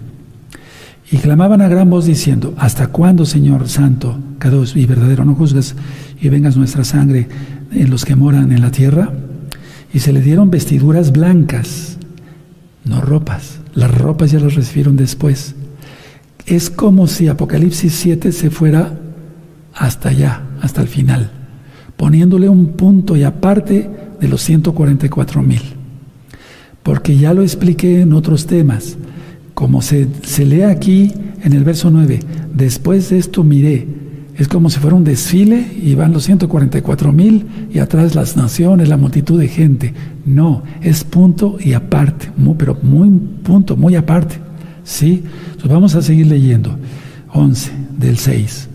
Y 1.11 1.19
clamaban 1.19 1.61
a 1.61 1.69
gran 1.69 1.89
voz 1.89 2.05
diciendo, 2.07 2.55
¿hasta 2.59 2.89
cuándo, 2.89 3.25
Señor 3.25 3.69
Santo, 3.69 4.19
Kadosh 4.39 4.77
y 4.77 4.87
verdadero, 4.87 5.25
no 5.25 5.35
juzgas 5.35 5.77
y 6.21 6.29
vengas 6.29 6.57
nuestra 6.57 6.85
sangre 6.85 7.29
en 7.71 7.91
los 7.91 8.05
que 8.05 8.17
moran 8.17 8.51
en 8.53 8.61
la 8.61 8.71
tierra? 8.71 9.13
Y 9.95 10.01
se 10.01 10.13
le 10.13 10.21
dieron 10.21 10.51
vestiduras 10.51 11.13
blancas 11.13 11.97
no 12.87 13.01
ropas. 13.01 13.59
Las 13.75 13.91
ropas 13.91 14.31
ya 14.31 14.41
las 14.41 14.55
recibieron 14.55 14.97
después. 14.97 15.55
Es 16.47 16.71
como 16.71 17.07
si 17.09 17.29
Apocalipsis 17.29 17.93
7 17.93 18.33
se 18.33 18.51
fuera 18.51 18.99
hasta 19.75 20.11
allá, 20.11 20.43
hasta 20.63 20.81
el 20.81 20.89
final, 20.89 21.31
poniéndole 21.97 22.49
un 22.49 22.69
punto 22.69 23.17
y 23.17 23.25
aparte 23.25 23.91
de 24.21 24.29
los 24.29 24.41
144 24.43 25.43
mil. 25.43 25.61
Porque 26.83 27.17
ya 27.17 27.35
lo 27.35 27.43
expliqué 27.43 28.01
en 28.01 28.13
otros 28.13 28.47
temas. 28.47 28.97
Como 29.57 29.81
se, 29.81 30.07
se 30.23 30.45
lee 30.45 30.65
aquí 30.65 31.15
en 31.43 31.55
el 31.55 31.65
verso 31.65 31.91
9, 31.91 32.21
después 32.53 33.09
de 33.09 33.17
esto 33.17 33.43
miré, 33.43 33.87
es 34.37 34.49
como 34.49 34.69
si 34.69 34.79
fuera 34.81 34.95
un 34.95 35.03
desfile 35.03 35.67
y 35.83 35.95
van 35.95 36.13
los 36.13 36.25
144 36.25 37.11
mil 37.11 37.47
y 37.73 37.79
atrás 37.79 38.15
las 38.15 38.37
naciones, 38.37 38.91
la 38.91 38.99
multitud 38.99 39.41
de 39.41 39.49
gente. 39.49 39.95
No, 40.27 40.63
es 40.83 41.05
punto 41.05 41.57
y 41.59 41.73
aparte, 41.73 42.31
pero 42.59 42.77
muy 42.83 43.09
punto, 43.09 43.79
muy 43.79 43.97
aparte. 43.97 44.37
¿Sí? 44.85 45.23
Entonces 45.47 45.71
vamos 45.71 45.95
a 45.95 46.03
seguir 46.03 46.27
leyendo. 46.27 46.77
11 47.33 47.73
del 47.99 48.19
6. 48.19 48.69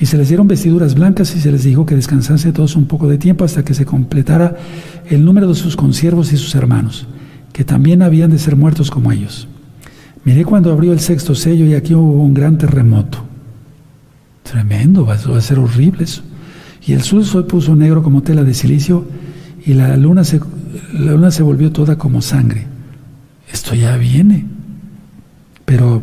Y 0.00 0.06
se 0.06 0.16
les 0.16 0.28
dieron 0.28 0.48
vestiduras 0.48 0.94
blancas 0.94 1.36
y 1.36 1.40
se 1.40 1.52
les 1.52 1.64
dijo 1.64 1.84
que 1.84 1.96
descansase 1.96 2.50
todos 2.52 2.76
un 2.76 2.86
poco 2.86 3.08
de 3.08 3.18
tiempo 3.18 3.44
hasta 3.44 3.62
que 3.62 3.74
se 3.74 3.84
completara 3.84 4.56
el 5.10 5.22
número 5.22 5.48
de 5.48 5.54
sus 5.54 5.76
consiervos 5.76 6.32
y 6.32 6.38
sus 6.38 6.54
hermanos, 6.54 7.06
que 7.52 7.62
también 7.62 8.00
habían 8.00 8.30
de 8.30 8.38
ser 8.38 8.56
muertos 8.56 8.90
como 8.90 9.12
ellos. 9.12 9.48
Miré 10.24 10.44
cuando 10.44 10.72
abrió 10.72 10.92
el 10.92 11.00
sexto 11.00 11.34
sello 11.34 11.64
y 11.66 11.74
aquí 11.74 11.94
hubo 11.94 12.22
un 12.22 12.34
gran 12.34 12.58
terremoto. 12.58 13.18
Tremendo, 14.42 15.06
va 15.06 15.14
a 15.14 15.40
ser 15.40 15.58
horrible. 15.58 16.06
Y 16.86 16.92
el 16.92 17.02
sol 17.02 17.24
se 17.24 17.42
puso 17.42 17.74
negro 17.74 18.02
como 18.02 18.22
tela 18.22 18.44
de 18.44 18.54
silicio 18.54 19.04
y 19.64 19.74
la 19.74 19.96
luna 19.96 20.24
se, 20.24 20.40
la 20.92 21.12
luna 21.12 21.30
se 21.30 21.42
volvió 21.42 21.72
toda 21.72 21.96
como 21.96 22.22
sangre. 22.22 22.66
Esto 23.52 23.74
ya 23.74 23.96
viene, 23.96 24.46
pero 25.64 26.02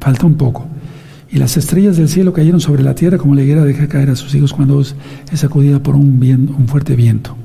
falta 0.00 0.26
un 0.26 0.34
poco. 0.34 0.66
Y 1.30 1.38
las 1.38 1.56
estrellas 1.56 1.96
del 1.96 2.08
cielo 2.08 2.32
cayeron 2.32 2.60
sobre 2.60 2.82
la 2.82 2.94
tierra 2.94 3.18
como 3.18 3.34
la 3.34 3.42
higuera 3.42 3.64
deja 3.64 3.88
caer 3.88 4.10
a 4.10 4.16
sus 4.16 4.34
hijos 4.34 4.52
cuando 4.52 4.80
es 4.80 4.94
sacudida 5.34 5.82
por 5.82 5.96
un, 5.96 6.22
un 6.56 6.68
fuerte 6.68 6.94
viento. 6.94 7.36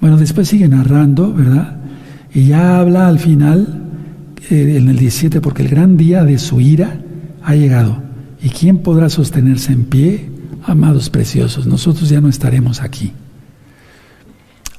Bueno, 0.00 0.16
después 0.16 0.48
sigue 0.48 0.68
narrando, 0.68 1.32
¿verdad? 1.32 1.76
Y 2.32 2.46
ya 2.46 2.78
habla 2.78 3.08
al 3.08 3.18
final, 3.18 3.82
eh, 4.50 4.76
en 4.76 4.88
el 4.88 4.98
17, 4.98 5.40
porque 5.40 5.62
el 5.62 5.68
gran 5.68 5.96
día 5.96 6.24
de 6.24 6.38
su 6.38 6.60
ira 6.60 7.00
ha 7.42 7.54
llegado. 7.54 8.02
¿Y 8.42 8.50
quién 8.50 8.78
podrá 8.78 9.08
sostenerse 9.08 9.72
en 9.72 9.84
pie? 9.84 10.30
Amados 10.64 11.10
preciosos, 11.10 11.66
nosotros 11.66 12.08
ya 12.08 12.20
no 12.20 12.28
estaremos 12.28 12.82
aquí. 12.82 13.12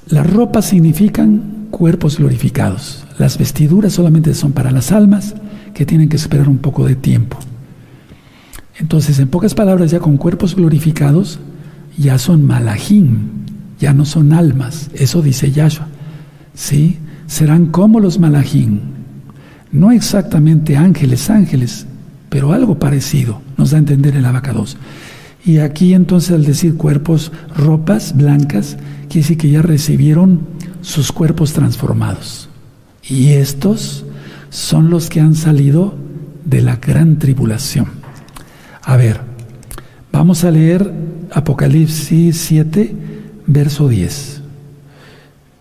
Las 0.08 0.32
ropas 0.32 0.66
significan 0.66 1.68
cuerpos 1.72 2.18
glorificados. 2.18 3.06
Las 3.18 3.38
vestiduras 3.38 3.94
solamente 3.94 4.34
son 4.34 4.52
para 4.52 4.72
las 4.72 4.92
almas 4.92 5.36
que 5.74 5.86
tienen 5.86 6.10
que 6.10 6.16
esperar 6.16 6.48
un 6.48 6.60
poco 6.60 6.86
de 6.86 6.96
tiempo. 6.96 7.38
Entonces, 8.78 9.20
en 9.20 9.30
pocas 9.30 9.54
palabras, 9.54 9.92
ya 9.92 10.00
con 10.00 10.18
cuerpos 10.18 10.56
glorificados, 10.56 11.40
ya 11.98 12.18
son 12.18 12.46
malajim, 12.46 13.30
ya 13.80 13.94
no 13.94 14.06
son 14.06 14.34
almas. 14.34 14.90
Eso 14.94 15.22
dice 15.22 15.52
Yahshua. 15.52 15.88
¿Sí? 16.54 17.00
Serán 17.28 17.68
como 17.68 18.00
los 18.00 18.20
malajim. 18.20 18.80
No 19.76 19.92
exactamente 19.92 20.78
ángeles, 20.78 21.30
ángeles, 21.30 21.86
pero 22.30 22.54
algo 22.54 22.80
parecido, 22.80 23.42
nos 23.58 23.72
da 23.72 23.78
a 23.78 23.80
entender 23.80 24.16
el 24.16 24.24
abacados. 24.24 24.78
Y 25.44 25.58
aquí 25.58 25.94
entonces 25.94 26.32
al 26.32 26.46
decir 26.46 26.78
cuerpos, 26.78 27.34
ropas 27.54 28.16
blancas, 28.16 28.78
quiere 29.10 29.24
decir 29.24 29.38
que 29.38 29.50
ya 29.50 29.62
recibieron 29.62 30.48
sus 30.80 31.12
cuerpos 31.12 31.52
transformados. 31.52 32.48
Y 33.04 33.34
estos 33.34 34.06
son 34.50 34.90
los 34.90 35.10
que 35.10 35.20
han 35.20 35.36
salido 35.36 35.94
de 36.46 36.62
la 36.62 36.78
gran 36.78 37.20
tribulación. 37.20 37.88
A 38.82 38.96
ver, 38.96 39.20
vamos 40.10 40.46
a 40.46 40.52
leer 40.52 40.90
Apocalipsis 41.34 42.38
7, 42.38 42.96
verso 43.46 43.90
10. 43.90 44.42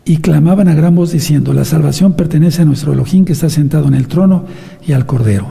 Y 0.04 0.18
clamaban 0.18 0.68
a 0.68 0.74
gran 0.74 0.94
voz 0.94 1.12
diciendo, 1.12 1.52
la 1.52 1.64
salvación 1.64 2.12
pertenece 2.12 2.62
a 2.62 2.64
nuestro 2.66 2.92
Elohim 2.92 3.24
que 3.24 3.32
está 3.32 3.48
sentado 3.48 3.88
en 3.88 3.94
el 3.94 4.06
trono 4.06 4.44
y 4.86 4.92
al 4.92 5.06
Cordero. 5.06 5.48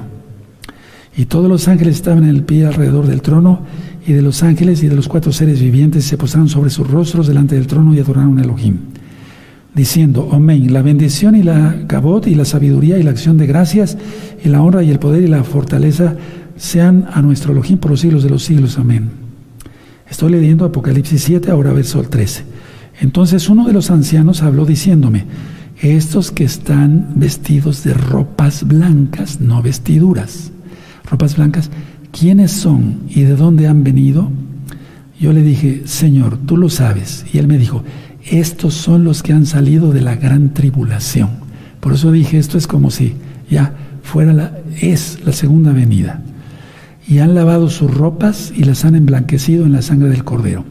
Y 1.15 1.25
todos 1.25 1.49
los 1.49 1.67
ángeles 1.67 1.95
estaban 1.95 2.23
en 2.23 2.29
el 2.29 2.43
pie 2.43 2.65
alrededor 2.65 3.07
del 3.07 3.21
trono, 3.21 3.61
y 4.05 4.13
de 4.13 4.21
los 4.21 4.43
ángeles 4.43 4.83
y 4.83 4.87
de 4.87 4.95
los 4.95 5.07
cuatro 5.07 5.31
seres 5.31 5.61
vivientes 5.61 6.05
se 6.05 6.17
postraron 6.17 6.49
sobre 6.49 6.69
sus 6.69 6.89
rostros 6.89 7.27
delante 7.27 7.55
del 7.55 7.67
trono 7.67 7.95
y 7.95 7.99
adoraron 7.99 8.37
a 8.37 8.43
Elohim, 8.43 8.77
diciendo, 9.73 10.29
Amén, 10.33 10.73
la 10.73 10.81
bendición 10.81 11.35
y 11.35 11.43
la 11.43 11.85
cabot 11.87 12.27
y 12.27 12.35
la 12.35 12.45
sabiduría 12.45 12.97
y 12.97 13.03
la 13.03 13.11
acción 13.11 13.37
de 13.37 13.47
gracias 13.47 13.97
y 14.43 14.49
la 14.49 14.61
honra 14.61 14.83
y 14.83 14.91
el 14.91 14.99
poder 14.99 15.23
y 15.23 15.27
la 15.27 15.43
fortaleza 15.43 16.15
sean 16.57 17.07
a 17.13 17.21
nuestro 17.21 17.53
Elohim 17.53 17.77
por 17.77 17.91
los 17.91 18.01
siglos 18.01 18.23
de 18.23 18.29
los 18.29 18.43
siglos. 18.43 18.77
Amén. 18.77 19.09
Estoy 20.09 20.31
leyendo 20.31 20.65
Apocalipsis 20.65 21.23
7, 21.23 21.49
ahora 21.49 21.71
verso 21.71 22.01
13. 22.01 22.43
Entonces 22.99 23.49
uno 23.49 23.65
de 23.65 23.73
los 23.73 23.91
ancianos 23.91 24.43
habló 24.43 24.65
diciéndome, 24.65 25.25
estos 25.81 26.31
que 26.31 26.43
están 26.43 27.13
vestidos 27.15 27.83
de 27.83 27.93
ropas 27.93 28.65
blancas, 28.65 29.41
no 29.41 29.61
vestiduras, 29.61 30.51
ropas 31.09 31.35
blancas, 31.35 31.69
¿quiénes 32.11 32.51
son 32.51 33.01
y 33.09 33.21
de 33.23 33.35
dónde 33.35 33.67
han 33.67 33.83
venido? 33.83 34.29
Yo 35.19 35.33
le 35.33 35.41
dije, 35.41 35.83
Señor, 35.85 36.37
tú 36.45 36.57
lo 36.57 36.69
sabes. 36.69 37.25
Y 37.33 37.37
él 37.37 37.47
me 37.47 37.57
dijo, 37.57 37.83
estos 38.25 38.73
son 38.73 39.03
los 39.03 39.23
que 39.23 39.33
han 39.33 39.45
salido 39.45 39.91
de 39.91 40.01
la 40.01 40.15
gran 40.15 40.53
tribulación. 40.53 41.29
Por 41.79 41.93
eso 41.93 42.11
dije, 42.11 42.37
esto 42.37 42.57
es 42.57 42.67
como 42.67 42.91
si 42.91 43.15
ya 43.49 43.73
fuera 44.03 44.33
la, 44.33 44.57
es 44.79 45.19
la 45.25 45.33
segunda 45.33 45.73
venida. 45.73 46.21
Y 47.07 47.19
han 47.19 47.35
lavado 47.35 47.69
sus 47.69 47.93
ropas 47.93 48.53
y 48.55 48.63
las 48.63 48.85
han 48.85 48.95
emblanquecido 48.95 49.65
en 49.65 49.73
la 49.73 49.81
sangre 49.81 50.09
del 50.09 50.23
cordero. 50.23 50.63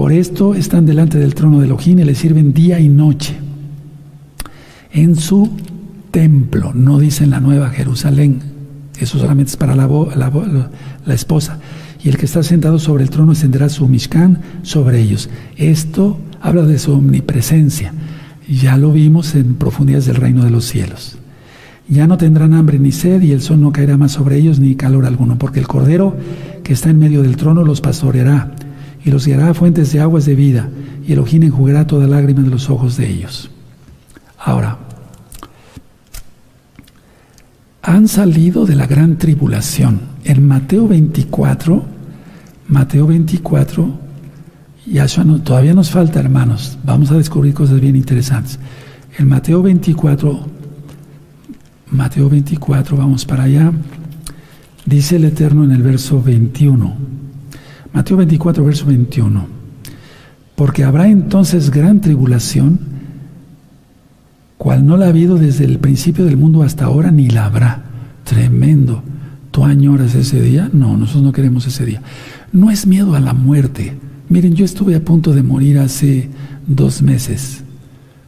Por 0.00 0.12
esto 0.12 0.54
están 0.54 0.86
delante 0.86 1.18
del 1.18 1.34
trono 1.34 1.58
de 1.60 1.66
Elohim 1.66 1.98
y 1.98 2.04
le 2.04 2.14
sirven 2.14 2.54
día 2.54 2.80
y 2.80 2.88
noche. 2.88 3.34
En 4.94 5.14
su 5.14 5.50
templo, 6.10 6.72
no 6.72 6.98
dice 6.98 7.24
en 7.24 7.28
la 7.28 7.40
nueva 7.40 7.68
Jerusalén, 7.68 8.40
eso 8.98 9.18
solamente 9.18 9.50
es 9.50 9.58
para 9.58 9.74
la, 9.76 9.86
la, 11.04 11.14
esposa. 11.14 11.58
Y 12.02 12.08
el 12.08 12.16
que 12.16 12.24
está 12.24 12.42
sentado 12.42 12.78
sobre 12.78 13.02
el 13.02 13.10
trono 13.10 13.32
extenderá 13.32 13.68
su 13.68 13.86
Mishkan 13.88 14.40
sobre 14.62 15.02
ellos. 15.02 15.28
Esto 15.58 16.18
habla 16.40 16.62
de 16.62 16.78
su 16.78 16.94
omnipresencia. 16.94 17.92
Ya 18.48 18.78
lo 18.78 18.92
vimos 18.92 19.34
en 19.34 19.56
profundidades 19.56 20.06
del 20.06 20.16
reino 20.16 20.44
de 20.44 20.50
los 20.50 20.64
cielos. 20.64 21.18
Ya 21.90 22.06
no 22.06 22.16
tendrán 22.16 22.54
hambre 22.54 22.78
ni 22.78 22.92
sed 22.92 23.20
y 23.20 23.32
el 23.32 23.42
sol 23.42 23.60
no 23.60 23.70
caerá 23.70 23.98
más 23.98 24.12
sobre 24.12 24.38
ellos 24.38 24.60
ni 24.60 24.76
calor 24.76 25.04
alguno, 25.04 25.36
porque 25.36 25.60
el 25.60 25.68
Cordero 25.68 26.16
que 26.64 26.72
está 26.72 26.88
en 26.88 26.98
medio 26.98 27.20
del 27.20 27.36
trono 27.36 27.64
los 27.64 27.82
pastoreará 27.82 28.54
y 29.04 29.10
los 29.10 29.26
guiará 29.26 29.50
a 29.50 29.54
fuentes 29.54 29.92
de 29.92 30.00
aguas 30.00 30.26
de 30.26 30.34
vida 30.34 30.68
y 31.06 31.12
el 31.12 31.18
ojín 31.18 31.42
enjugará 31.42 31.86
toda 31.86 32.06
lágrima 32.06 32.42
de 32.42 32.50
los 32.50 32.68
ojos 32.70 32.96
de 32.96 33.08
ellos. 33.08 33.50
Ahora, 34.38 34.78
han 37.82 38.08
salido 38.08 38.66
de 38.66 38.76
la 38.76 38.86
gran 38.86 39.16
tribulación. 39.16 40.00
En 40.24 40.46
Mateo 40.46 40.86
24, 40.86 41.84
Mateo 42.68 43.06
24, 43.06 43.98
ya 44.86 45.06
todavía 45.44 45.74
nos 45.74 45.90
falta, 45.90 46.20
hermanos, 46.20 46.78
vamos 46.84 47.10
a 47.10 47.16
descubrir 47.16 47.54
cosas 47.54 47.80
bien 47.80 47.96
interesantes. 47.96 48.58
En 49.18 49.28
Mateo 49.28 49.62
24, 49.62 50.46
Mateo 51.90 52.28
24, 52.28 52.96
vamos 52.96 53.24
para 53.24 53.44
allá, 53.44 53.72
dice 54.84 55.16
el 55.16 55.24
Eterno 55.24 55.64
en 55.64 55.72
el 55.72 55.82
verso 55.82 56.22
21. 56.22 56.94
Mateo 57.92 58.16
24, 58.16 58.64
verso 58.64 58.86
21. 58.86 59.46
Porque 60.56 60.84
habrá 60.84 61.08
entonces 61.08 61.70
gran 61.70 62.00
tribulación 62.00 62.78
cual 64.58 64.86
no 64.86 64.96
la 64.96 65.06
ha 65.06 65.08
habido 65.08 65.36
desde 65.36 65.64
el 65.64 65.78
principio 65.78 66.24
del 66.24 66.36
mundo 66.36 66.62
hasta 66.62 66.84
ahora, 66.84 67.10
ni 67.10 67.30
la 67.30 67.46
habrá. 67.46 67.84
Tremendo. 68.24 69.02
¿Tú 69.50 69.64
añoras 69.64 70.14
ese 70.14 70.40
día? 70.42 70.68
No, 70.72 70.96
nosotros 70.96 71.24
no 71.24 71.32
queremos 71.32 71.66
ese 71.66 71.86
día. 71.86 72.02
No 72.52 72.70
es 72.70 72.86
miedo 72.86 73.14
a 73.14 73.20
la 73.20 73.32
muerte. 73.32 73.96
Miren, 74.28 74.54
yo 74.54 74.64
estuve 74.64 74.94
a 74.94 75.04
punto 75.04 75.32
de 75.32 75.42
morir 75.42 75.78
hace 75.78 76.28
dos 76.66 77.02
meses 77.02 77.64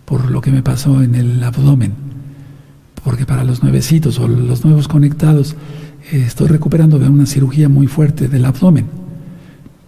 por 0.05 0.31
lo 0.31 0.41
que 0.41 0.51
me 0.51 0.63
pasó 0.63 1.03
en 1.03 1.15
el 1.15 1.43
abdomen. 1.43 1.93
Porque 3.05 3.27
para 3.27 3.45
los 3.45 3.63
nuevecitos 3.63 4.19
o 4.19 4.29
los 4.29 4.65
nuevos 4.65 4.89
conectados, 4.89 5.55
eh, 6.11 6.25
estoy 6.27 6.49
recuperando 6.49 6.99
de 6.99 7.09
una 7.09 7.27
cirugía 7.27 7.69
muy 7.69 7.87
fuerte 7.87 8.29
del 8.29 8.45
abdomen. 8.45 9.02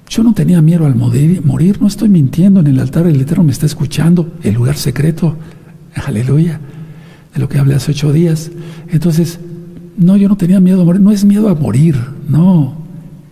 Yo 0.08 0.22
no 0.22 0.34
tenía 0.34 0.60
miedo 0.62 0.86
al 0.86 0.94
morir, 0.94 1.80
no 1.80 1.86
estoy 1.86 2.08
mintiendo, 2.08 2.60
en 2.60 2.66
el 2.66 2.80
altar 2.80 3.06
el 3.06 3.20
Eterno 3.20 3.44
me 3.44 3.52
está 3.52 3.66
escuchando, 3.66 4.32
el 4.42 4.54
lugar 4.54 4.76
secreto 4.76 5.36
aleluya, 5.94 6.60
de 7.32 7.40
lo 7.40 7.48
que 7.48 7.58
hablé 7.58 7.74
hace 7.74 7.92
ocho 7.92 8.12
días. 8.12 8.50
Entonces, 8.88 9.38
no, 9.96 10.16
yo 10.16 10.28
no 10.28 10.36
tenía 10.36 10.60
miedo 10.60 10.82
a 10.82 10.84
morir, 10.84 11.00
no 11.00 11.10
es 11.10 11.24
miedo 11.24 11.48
a 11.48 11.54
morir, 11.54 11.96
no, 12.28 12.76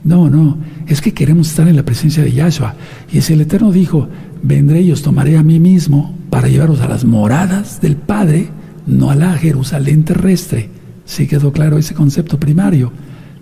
no, 0.04 0.30
no, 0.30 0.58
es 0.86 1.00
que 1.00 1.12
queremos 1.12 1.48
estar 1.48 1.68
en 1.68 1.76
la 1.76 1.84
presencia 1.84 2.22
de 2.22 2.32
Yahshua. 2.32 2.74
Y 3.12 3.20
si 3.20 3.34
el 3.34 3.42
Eterno 3.42 3.70
dijo, 3.70 4.08
vendré 4.42 4.82
y 4.82 4.92
os 4.92 5.02
tomaré 5.02 5.36
a 5.36 5.42
mí 5.42 5.60
mismo, 5.60 6.14
para 6.30 6.48
llevaros 6.48 6.80
a 6.80 6.88
las 6.88 7.04
moradas 7.04 7.80
del 7.80 7.96
Padre, 7.96 8.48
no 8.86 9.10
a 9.10 9.14
la 9.14 9.34
Jerusalén 9.34 10.04
terrestre. 10.04 10.70
¿Sí 11.04 11.26
quedó 11.26 11.52
claro 11.52 11.78
ese 11.78 11.94
concepto 11.94 12.38
primario? 12.40 12.92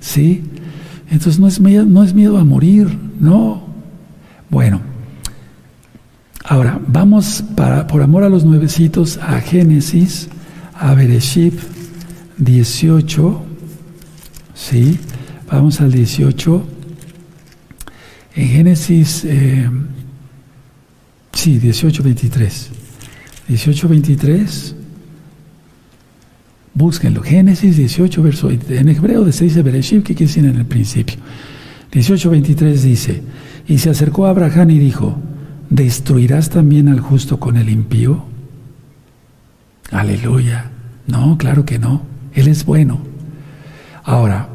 ¿Sí? 0.00 0.42
Entonces 1.10 1.40
no 1.40 1.48
es 1.48 1.60
miedo, 1.60 1.84
no 1.84 2.04
es 2.04 2.14
miedo 2.14 2.38
a 2.38 2.44
morir, 2.44 2.96
no. 3.18 3.64
Bueno, 4.48 4.80
ahora 6.44 6.80
vamos 6.86 7.42
para, 7.56 7.86
por 7.86 8.02
amor 8.02 8.22
a 8.22 8.28
los 8.28 8.44
nuevecitos 8.44 9.18
a 9.18 9.40
Génesis, 9.40 10.28
a 10.72 10.94
Bereshit 10.94 11.54
18, 12.38 13.42
¿sí? 14.54 14.98
Vamos 15.50 15.80
al 15.80 15.90
18. 15.90 16.64
En 18.36 18.48
Génesis, 18.48 19.24
eh, 19.24 19.68
sí, 21.32 21.58
18, 21.58 22.02
23. 22.04 22.70
18, 23.48 23.88
23. 23.88 24.76
Búsquenlo. 26.80 27.20
Génesis 27.20 27.76
18, 27.76 28.22
verso 28.22 28.48
20. 28.48 28.78
En 28.78 28.88
hebreo 28.88 29.30
se 29.32 29.44
dice 29.44 29.60
Bereshit, 29.60 30.02
que 30.02 30.14
quiere 30.14 30.28
decir 30.28 30.46
en 30.46 30.56
el 30.56 30.64
principio. 30.64 31.16
18, 31.92 32.30
23 32.30 32.82
dice, 32.82 33.22
y 33.68 33.76
se 33.76 33.90
acercó 33.90 34.24
a 34.24 34.30
Abraham 34.30 34.70
y 34.70 34.78
dijo, 34.78 35.18
¿destruirás 35.68 36.48
también 36.48 36.88
al 36.88 37.00
justo 37.00 37.38
con 37.38 37.58
el 37.58 37.68
impío? 37.68 38.24
Aleluya. 39.90 40.70
No, 41.06 41.36
claro 41.36 41.66
que 41.66 41.78
no. 41.78 42.00
Él 42.32 42.48
es 42.48 42.64
bueno. 42.64 43.02
Ahora, 44.02 44.48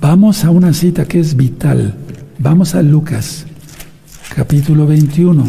vamos 0.00 0.44
a 0.44 0.50
una 0.50 0.72
cita 0.72 1.06
que 1.06 1.18
es 1.18 1.34
vital. 1.34 1.96
Vamos 2.38 2.76
a 2.76 2.82
Lucas, 2.82 3.46
capítulo 4.32 4.86
21. 4.86 5.42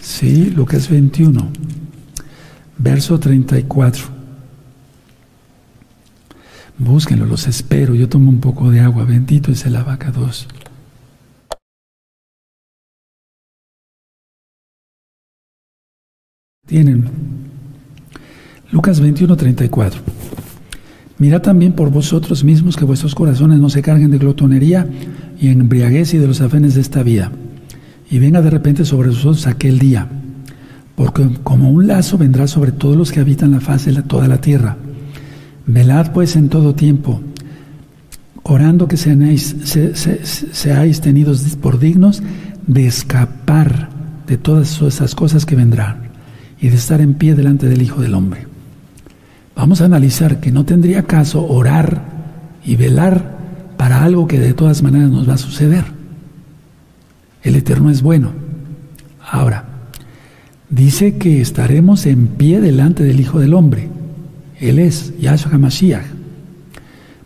Sí, 0.00 0.50
Lucas 0.50 0.90
21, 0.90 1.46
verso 2.78 3.20
34. 3.20 4.11
Búsquenlo, 6.84 7.26
los 7.26 7.46
espero. 7.46 7.94
Yo 7.94 8.08
tomo 8.08 8.28
un 8.28 8.40
poco 8.40 8.70
de 8.70 8.80
agua. 8.80 9.04
Bendito 9.04 9.52
es 9.52 9.64
el 9.66 9.76
abacados. 9.76 10.48
Tienen 16.66 17.08
Lucas 18.72 18.98
21, 19.00 19.36
34. 19.36 20.00
Mirad 21.18 21.42
también 21.42 21.74
por 21.74 21.90
vosotros 21.90 22.42
mismos 22.42 22.76
que 22.76 22.84
vuestros 22.84 23.14
corazones 23.14 23.60
no 23.60 23.70
se 23.70 23.82
carguen 23.82 24.10
de 24.10 24.18
glotonería 24.18 24.88
y 25.38 25.48
embriaguez 25.48 26.14
y 26.14 26.18
de 26.18 26.26
los 26.26 26.40
afenes 26.40 26.74
de 26.74 26.80
esta 26.80 27.02
vida, 27.02 27.30
y 28.10 28.18
venga 28.18 28.42
de 28.42 28.50
repente 28.50 28.84
sobre 28.84 29.10
vosotros 29.10 29.46
aquel 29.46 29.78
día, 29.78 30.08
porque 30.96 31.28
como 31.44 31.70
un 31.70 31.86
lazo 31.86 32.18
vendrá 32.18 32.48
sobre 32.48 32.72
todos 32.72 32.96
los 32.96 33.12
que 33.12 33.20
habitan 33.20 33.52
la 33.52 33.60
faz 33.60 33.84
de 33.84 34.02
toda 34.02 34.26
la 34.26 34.40
tierra. 34.40 34.76
Velad 35.66 36.12
pues 36.12 36.36
en 36.36 36.48
todo 36.48 36.74
tiempo, 36.74 37.20
orando 38.42 38.88
que 38.88 38.96
seáis, 38.96 39.56
seáis 40.52 41.00
tenidos 41.00 41.42
por 41.60 41.78
dignos 41.78 42.22
de 42.66 42.86
escapar 42.86 43.90
de 44.26 44.38
todas 44.38 44.80
esas 44.82 45.14
cosas 45.14 45.46
que 45.46 45.56
vendrán 45.56 46.10
y 46.60 46.68
de 46.68 46.76
estar 46.76 47.00
en 47.00 47.14
pie 47.14 47.34
delante 47.34 47.68
del 47.68 47.82
Hijo 47.82 48.00
del 48.00 48.14
Hombre. 48.14 48.46
Vamos 49.54 49.80
a 49.80 49.84
analizar 49.84 50.40
que 50.40 50.50
no 50.50 50.64
tendría 50.64 51.04
caso 51.04 51.46
orar 51.46 52.02
y 52.64 52.76
velar 52.76 53.36
para 53.76 54.02
algo 54.04 54.26
que 54.26 54.38
de 54.38 54.54
todas 54.54 54.82
maneras 54.82 55.10
nos 55.10 55.28
va 55.28 55.34
a 55.34 55.38
suceder. 55.38 55.84
El 57.42 57.56
Eterno 57.56 57.90
es 57.90 58.02
bueno. 58.02 58.30
Ahora, 59.28 59.64
dice 60.70 61.18
que 61.18 61.40
estaremos 61.40 62.06
en 62.06 62.28
pie 62.28 62.60
delante 62.60 63.02
del 63.02 63.20
Hijo 63.20 63.40
del 63.40 63.54
Hombre. 63.54 63.88
Él 64.62 64.78
es 64.78 65.12
Yahshua 65.18 65.52
HaMashiach. 65.54 66.04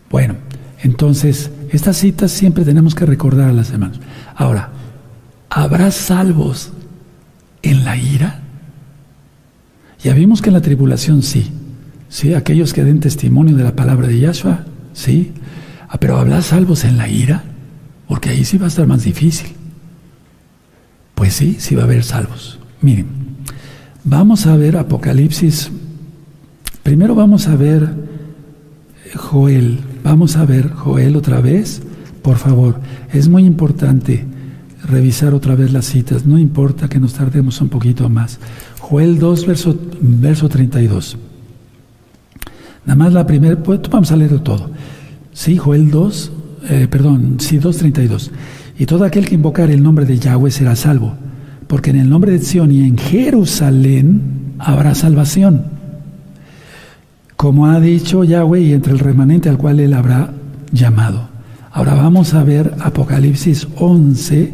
Bueno, 0.09 0.35
entonces, 0.81 1.51
estas 1.69 1.97
citas 1.97 2.31
siempre 2.31 2.65
tenemos 2.65 2.95
que 2.95 3.05
recordar 3.05 3.49
a 3.49 3.53
las 3.53 3.69
hermanos. 3.69 3.99
Ahora, 4.35 4.71
¿habrá 5.47 5.91
salvos 5.91 6.71
en 7.61 7.85
la 7.85 7.95
ira? 7.95 8.41
Ya 10.03 10.15
vimos 10.15 10.41
que 10.41 10.49
en 10.49 10.55
la 10.55 10.61
tribulación 10.61 11.21
sí. 11.21 11.51
Sí, 12.09 12.33
aquellos 12.33 12.73
que 12.73 12.83
den 12.83 13.01
testimonio 13.01 13.55
de 13.55 13.63
la 13.63 13.75
palabra 13.75 14.07
de 14.07 14.19
Yahshua, 14.19 14.65
sí. 14.93 15.33
Ah, 15.89 15.99
pero 15.99 16.17
¿habrá 16.17 16.41
salvos 16.41 16.85
en 16.85 16.97
la 16.97 17.07
ira? 17.07 17.43
Porque 18.07 18.29
ahí 18.29 18.45
sí 18.45 18.57
va 18.57 18.65
a 18.65 18.69
estar 18.69 18.87
más 18.87 19.03
difícil. 19.03 19.49
Pues 21.13 21.33
sí, 21.33 21.57
sí 21.59 21.75
va 21.75 21.83
a 21.83 21.85
haber 21.85 22.03
salvos. 22.03 22.57
Miren, 22.81 23.07
vamos 24.03 24.47
a 24.47 24.55
ver 24.55 24.75
Apocalipsis 24.77 25.71
Primero 26.87 27.15
vamos 27.15 27.49
a 27.49 27.57
ver 27.57 27.85
Joel, 29.13 29.79
vamos 30.05 30.37
a 30.37 30.45
ver 30.45 30.69
Joel 30.69 31.17
otra 31.17 31.41
vez, 31.41 31.81
por 32.21 32.37
favor. 32.37 32.79
Es 33.11 33.27
muy 33.27 33.43
importante 33.43 34.23
revisar 34.87 35.33
otra 35.33 35.53
vez 35.55 35.73
las 35.73 35.83
citas, 35.83 36.25
no 36.25 36.39
importa 36.39 36.87
que 36.87 37.01
nos 37.01 37.11
tardemos 37.11 37.59
un 37.59 37.67
poquito 37.67 38.07
más. 38.07 38.39
Joel 38.79 39.19
2, 39.19 39.47
verso, 39.47 39.77
verso 39.99 40.47
32. 40.47 41.17
Nada 42.85 42.95
más 42.95 43.11
la 43.11 43.27
primera, 43.27 43.61
pues 43.61 43.81
vamos 43.91 44.13
a 44.13 44.15
leer 44.15 44.39
todo. 44.39 44.71
Sí, 45.33 45.57
Joel 45.57 45.91
2, 45.91 46.31
eh, 46.69 46.87
perdón, 46.89 47.35
sí, 47.39 47.59
2.32. 47.59 48.31
Y 48.79 48.85
todo 48.85 49.03
aquel 49.03 49.25
que 49.25 49.35
invocar 49.35 49.69
el 49.71 49.83
nombre 49.83 50.05
de 50.05 50.19
Yahweh 50.19 50.51
será 50.51 50.73
salvo, 50.77 51.15
porque 51.67 51.89
en 51.89 51.97
el 51.97 52.09
nombre 52.09 52.31
de 52.31 52.39
Sion 52.39 52.71
y 52.71 52.85
en 52.85 52.97
Jerusalén 52.97 54.55
habrá 54.57 54.95
salvación 54.95 55.75
como 57.37 57.67
ha 57.67 57.79
dicho 57.79 58.23
Yahweh 58.23 58.61
y 58.61 58.73
entre 58.73 58.91
el 58.91 58.99
remanente 58.99 59.47
al 59.47 59.57
cual 59.57 59.79
él 59.79 59.93
habrá 59.93 60.33
llamado. 60.71 61.29
Ahora 61.71 61.93
vamos 61.93 62.33
a 62.33 62.43
ver 62.43 62.73
Apocalipsis 62.79 63.67
11, 63.77 64.53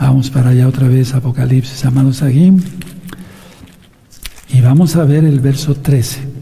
vamos 0.00 0.30
para 0.30 0.50
allá 0.50 0.66
otra 0.66 0.88
vez, 0.88 1.14
Apocalipsis, 1.14 1.84
amados 1.84 2.22
Agim, 2.22 2.60
y 4.52 4.60
vamos 4.60 4.96
a 4.96 5.04
ver 5.04 5.24
el 5.24 5.38
verso 5.38 5.76
13. 5.76 6.34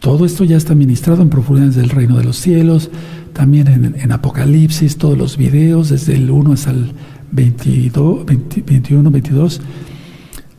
Todo 0.00 0.26
esto 0.26 0.42
ya 0.42 0.56
está 0.56 0.74
ministrado 0.74 1.22
en 1.22 1.30
profundidades 1.30 1.76
del 1.76 1.90
reino 1.90 2.18
de 2.18 2.24
los 2.24 2.36
cielos, 2.36 2.90
también 3.32 3.94
en, 3.96 4.12
Apocalipsis, 4.12 4.96
todos 4.98 5.16
los 5.16 5.36
videos, 5.36 5.90
desde 5.90 6.16
el 6.16 6.30
1 6.30 6.52
hasta 6.52 6.70
el 6.70 6.92
22, 7.30 8.26
21, 8.26 9.10
22. 9.10 9.60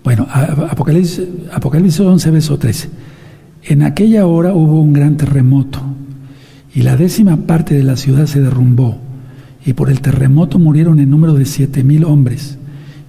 Bueno, 0.04 0.28
Apocalipsis, 0.32 1.22
Apocalipsis 1.52 2.00
11, 2.00 2.32
verso 2.32 2.58
13. 2.58 2.90
En 3.70 3.84
aquella 3.84 4.26
hora 4.26 4.54
hubo 4.54 4.80
un 4.80 4.94
gran 4.94 5.18
terremoto 5.18 5.82
y 6.74 6.84
la 6.84 6.96
décima 6.96 7.36
parte 7.36 7.76
de 7.76 7.84
la 7.84 7.98
ciudad 7.98 8.26
se 8.26 8.40
derrumbó 8.40 8.98
y 9.66 9.74
por 9.74 9.90
el 9.90 10.00
terremoto 10.00 10.58
murieron 10.58 11.00
en 11.00 11.10
número 11.10 11.34
de 11.34 11.46
siete 11.46 11.84
mil 11.84 12.06
hombres 12.06 12.58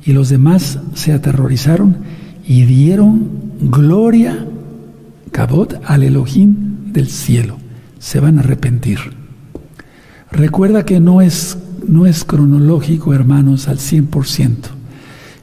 y 0.05 0.13
los 0.15 0.31
demás 0.31 0.81
se 0.95 1.13
aterrorizaron 1.13 1.99
y 2.45 2.65
dieron 2.65 3.29
gloria, 3.61 4.47
cabot, 5.31 5.81
al 5.85 6.03
Elohim 6.03 6.93
del 6.93 7.09
cielo. 7.09 7.57
Se 8.01 8.19
van 8.19 8.39
a 8.39 8.41
arrepentir. 8.41 8.99
Recuerda 10.33 10.85
que 10.85 10.99
no 10.99 11.21
es, 11.21 11.59
no 11.87 12.07
es 12.07 12.25
cronológico, 12.25 13.15
hermanos, 13.15 13.69
al 13.69 13.79
100%. 13.79 14.55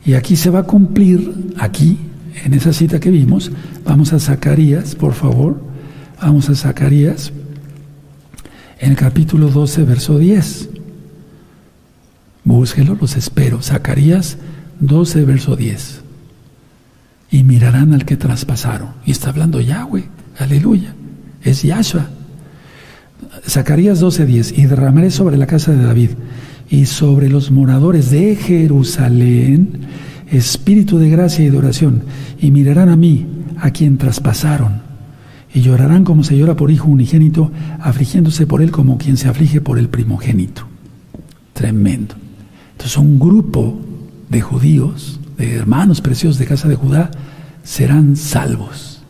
Y 0.05 0.13
aquí 0.13 0.35
se 0.35 0.49
va 0.49 0.59
a 0.59 0.63
cumplir, 0.63 1.53
aquí, 1.57 1.99
en 2.43 2.53
esa 2.53 2.73
cita 2.73 2.99
que 2.99 3.11
vimos, 3.11 3.51
vamos 3.83 4.13
a 4.13 4.19
Zacarías, 4.19 4.95
por 4.95 5.13
favor, 5.13 5.61
vamos 6.21 6.49
a 6.49 6.55
Zacarías, 6.55 7.31
en 8.79 8.91
el 8.91 8.97
capítulo 8.97 9.49
12, 9.49 9.83
verso 9.83 10.19
10. 10.19 10.69
Búsquelo, 12.43 12.97
los 12.99 13.15
espero. 13.15 13.61
Zacarías 13.61 14.37
12, 14.79 15.25
verso 15.25 15.55
10. 15.55 16.01
Y 17.31 17.43
mirarán 17.43 17.93
al 17.93 18.05
que 18.05 18.17
traspasaron. 18.17 18.89
Y 19.05 19.11
está 19.11 19.29
hablando 19.29 19.61
Yahweh, 19.61 20.05
aleluya. 20.37 20.93
Es 21.41 21.63
Yahshua. 21.63 22.09
Zacarías 23.47 23.99
12, 23.99 24.25
10. 24.25 24.57
Y 24.59 24.65
derramaré 24.65 25.09
sobre 25.09 25.37
la 25.37 25.47
casa 25.47 25.71
de 25.71 25.83
David 25.83 26.09
y 26.69 26.85
sobre 26.85 27.29
los 27.29 27.51
moradores 27.51 28.11
de 28.11 28.35
Jerusalén 28.35 29.87
espíritu 30.31 30.97
de 30.97 31.09
gracia 31.09 31.45
y 31.45 31.49
de 31.49 31.57
oración, 31.57 32.03
y 32.39 32.51
mirarán 32.51 32.89
a 32.89 32.95
mí, 32.95 33.25
a 33.57 33.71
quien 33.71 33.97
traspasaron, 33.97 34.81
y 35.53 35.61
llorarán 35.61 36.03
como 36.03 36.23
se 36.23 36.37
llora 36.37 36.55
por 36.55 36.71
hijo 36.71 36.87
unigénito, 36.87 37.51
afligiéndose 37.79 38.45
por 38.45 38.61
él 38.61 38.71
como 38.71 38.97
quien 38.97 39.17
se 39.17 39.27
aflige 39.27 39.61
por 39.61 39.79
el 39.79 39.89
primogénito. 39.89 40.67
Tremendo. 41.53 42.15
Entonces 42.73 42.97
un 42.97 43.19
grupo 43.19 43.79
de 44.29 44.41
judíos, 44.41 45.19
de 45.37 45.55
hermanos 45.55 46.01
preciosos 46.01 46.37
de 46.37 46.45
casa 46.45 46.67
de 46.67 46.75
Judá, 46.75 47.11
serán 47.63 48.15
salvos. 48.15 49.01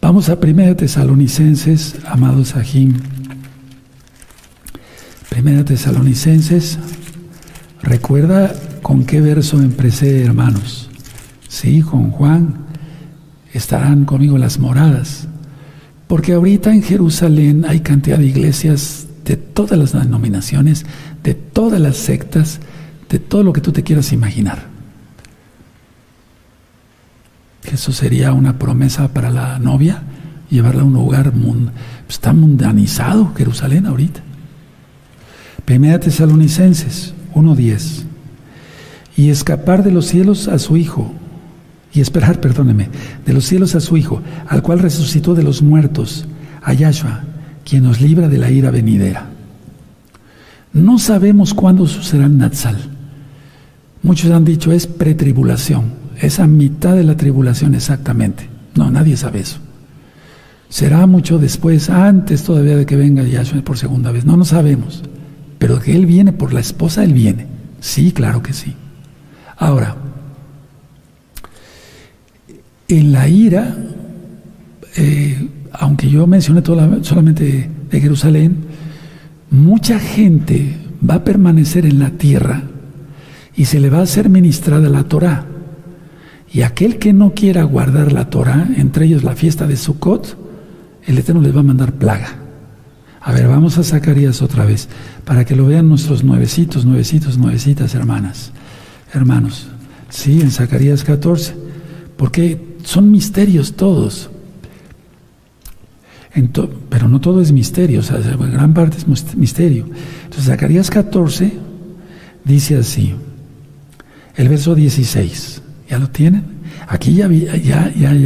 Vamos 0.00 0.28
a 0.28 0.38
Primera 0.38 0.76
Tesalonicenses, 0.76 1.96
amados 2.06 2.54
Ajim. 2.54 2.94
Primera 5.28 5.64
Tesalonicenses, 5.64 6.78
recuerda 7.82 8.54
con 8.88 9.04
qué 9.04 9.20
verso 9.20 9.60
empecé, 9.60 10.24
hermanos. 10.24 10.88
Sí, 11.46 11.82
con 11.82 12.10
Juan. 12.10 12.54
Estarán 13.52 14.06
conmigo 14.06 14.38
las 14.38 14.58
moradas. 14.58 15.28
Porque 16.06 16.32
ahorita 16.32 16.72
en 16.72 16.82
Jerusalén 16.82 17.66
hay 17.68 17.80
cantidad 17.80 18.16
de 18.16 18.24
iglesias 18.24 19.06
de 19.26 19.36
todas 19.36 19.78
las 19.78 19.92
denominaciones, 19.92 20.86
de 21.22 21.34
todas 21.34 21.78
las 21.78 21.98
sectas, 21.98 22.60
de 23.10 23.18
todo 23.18 23.42
lo 23.42 23.52
que 23.52 23.60
tú 23.60 23.72
te 23.72 23.82
quieras 23.82 24.10
imaginar. 24.10 24.68
Eso 27.70 27.92
sería 27.92 28.32
una 28.32 28.58
promesa 28.58 29.12
para 29.12 29.28
la 29.28 29.58
novia, 29.58 30.02
llevarla 30.48 30.80
a 30.80 30.86
un 30.86 30.94
lugar 30.94 31.34
está 32.08 32.32
mundanizado 32.32 33.34
Jerusalén 33.36 33.84
ahorita. 33.84 34.22
Primera 35.66 36.00
Tesalonicenses 36.00 37.12
1.10. 37.34 38.07
Y 39.18 39.30
escapar 39.30 39.82
de 39.82 39.90
los 39.90 40.06
cielos 40.06 40.46
a 40.46 40.60
su 40.60 40.76
Hijo, 40.76 41.12
y 41.92 42.00
esperar, 42.00 42.40
perdóneme, 42.40 42.88
de 43.26 43.32
los 43.34 43.44
cielos 43.44 43.74
a 43.74 43.80
su 43.80 43.96
Hijo, 43.96 44.22
al 44.46 44.62
cual 44.62 44.78
resucitó 44.78 45.34
de 45.34 45.42
los 45.42 45.60
muertos, 45.60 46.26
a 46.62 46.72
Yahshua, 46.72 47.24
quien 47.64 47.82
nos 47.82 48.00
libra 48.00 48.28
de 48.28 48.38
la 48.38 48.50
ira 48.50 48.70
venidera. 48.70 49.26
No 50.72 51.00
sabemos 51.00 51.52
cuándo 51.52 51.86
sucederá 51.86 52.26
el 52.26 52.38
Natsal. 52.38 52.76
Muchos 54.02 54.30
han 54.30 54.44
dicho 54.44 54.70
es 54.70 54.86
pretribulación, 54.86 55.86
es 56.20 56.38
a 56.38 56.46
mitad 56.46 56.94
de 56.94 57.02
la 57.02 57.16
tribulación 57.16 57.74
exactamente. 57.74 58.48
No, 58.76 58.88
nadie 58.88 59.16
sabe 59.16 59.40
eso. 59.40 59.58
Será 60.68 61.06
mucho 61.06 61.38
después, 61.38 61.90
antes 61.90 62.44
todavía 62.44 62.76
de 62.76 62.86
que 62.86 62.94
venga 62.94 63.24
Yahshua 63.24 63.62
por 63.62 63.78
segunda 63.78 64.12
vez. 64.12 64.24
No, 64.24 64.36
no 64.36 64.44
sabemos. 64.44 65.02
Pero 65.58 65.80
que 65.80 65.96
Él 65.96 66.06
viene 66.06 66.32
por 66.32 66.52
la 66.52 66.60
esposa, 66.60 67.02
Él 67.02 67.14
viene. 67.14 67.46
Sí, 67.80 68.12
claro 68.12 68.42
que 68.42 68.52
sí. 68.52 68.74
Ahora, 69.58 69.96
en 72.88 73.12
la 73.12 73.28
ira, 73.28 73.76
eh, 74.96 75.48
aunque 75.72 76.08
yo 76.08 76.26
mencioné 76.26 76.62
solamente 77.02 77.70
de 77.90 78.00
Jerusalén, 78.00 78.56
mucha 79.50 79.98
gente 79.98 80.76
va 81.08 81.16
a 81.16 81.24
permanecer 81.24 81.86
en 81.86 81.98
la 81.98 82.10
tierra 82.10 82.62
y 83.56 83.64
se 83.64 83.80
le 83.80 83.90
va 83.90 83.98
a 83.98 84.02
hacer 84.02 84.28
ministrada 84.28 84.88
la 84.88 85.04
Torah. 85.04 85.46
Y 86.50 86.62
aquel 86.62 86.98
que 86.98 87.12
no 87.12 87.34
quiera 87.34 87.62
guardar 87.64 88.12
la 88.12 88.30
Torah, 88.30 88.68
entre 88.76 89.06
ellos 89.06 89.24
la 89.24 89.34
fiesta 89.34 89.66
de 89.66 89.76
Sukkot, 89.76 90.38
el 91.04 91.18
Eterno 91.18 91.42
les 91.42 91.54
va 91.54 91.60
a 91.60 91.64
mandar 91.64 91.92
plaga. 91.92 92.28
A 93.20 93.32
ver, 93.32 93.48
vamos 93.48 93.76
a 93.76 93.82
Zacarías 93.82 94.40
otra 94.40 94.64
vez, 94.64 94.88
para 95.24 95.44
que 95.44 95.56
lo 95.56 95.66
vean 95.66 95.88
nuestros 95.88 96.24
nuevecitos, 96.24 96.86
nuevecitos, 96.86 97.36
nuevecitas, 97.36 97.94
hermanas, 97.94 98.52
hermanos. 99.12 99.68
Sí, 100.08 100.40
en 100.40 100.50
Zacarías 100.50 101.04
14, 101.04 101.54
porque 102.16 102.60
son 102.84 103.10
misterios 103.10 103.74
todos. 103.74 104.30
pero 106.88 107.08
no 107.08 107.20
todo 107.20 107.40
es 107.40 107.52
misterio, 107.52 108.00
o 108.00 108.02
sea, 108.02 108.18
gran 108.18 108.72
parte 108.72 108.96
es 108.98 109.06
misterio. 109.36 109.86
Entonces, 110.24 110.46
Zacarías 110.46 110.90
14 110.90 111.52
dice 112.44 112.76
así, 112.76 113.14
el 114.36 114.48
verso 114.48 114.74
16, 114.74 115.62
¿ya 115.90 115.98
lo 115.98 116.08
tienen? 116.08 116.44
Aquí 116.86 117.14
ya, 117.14 117.28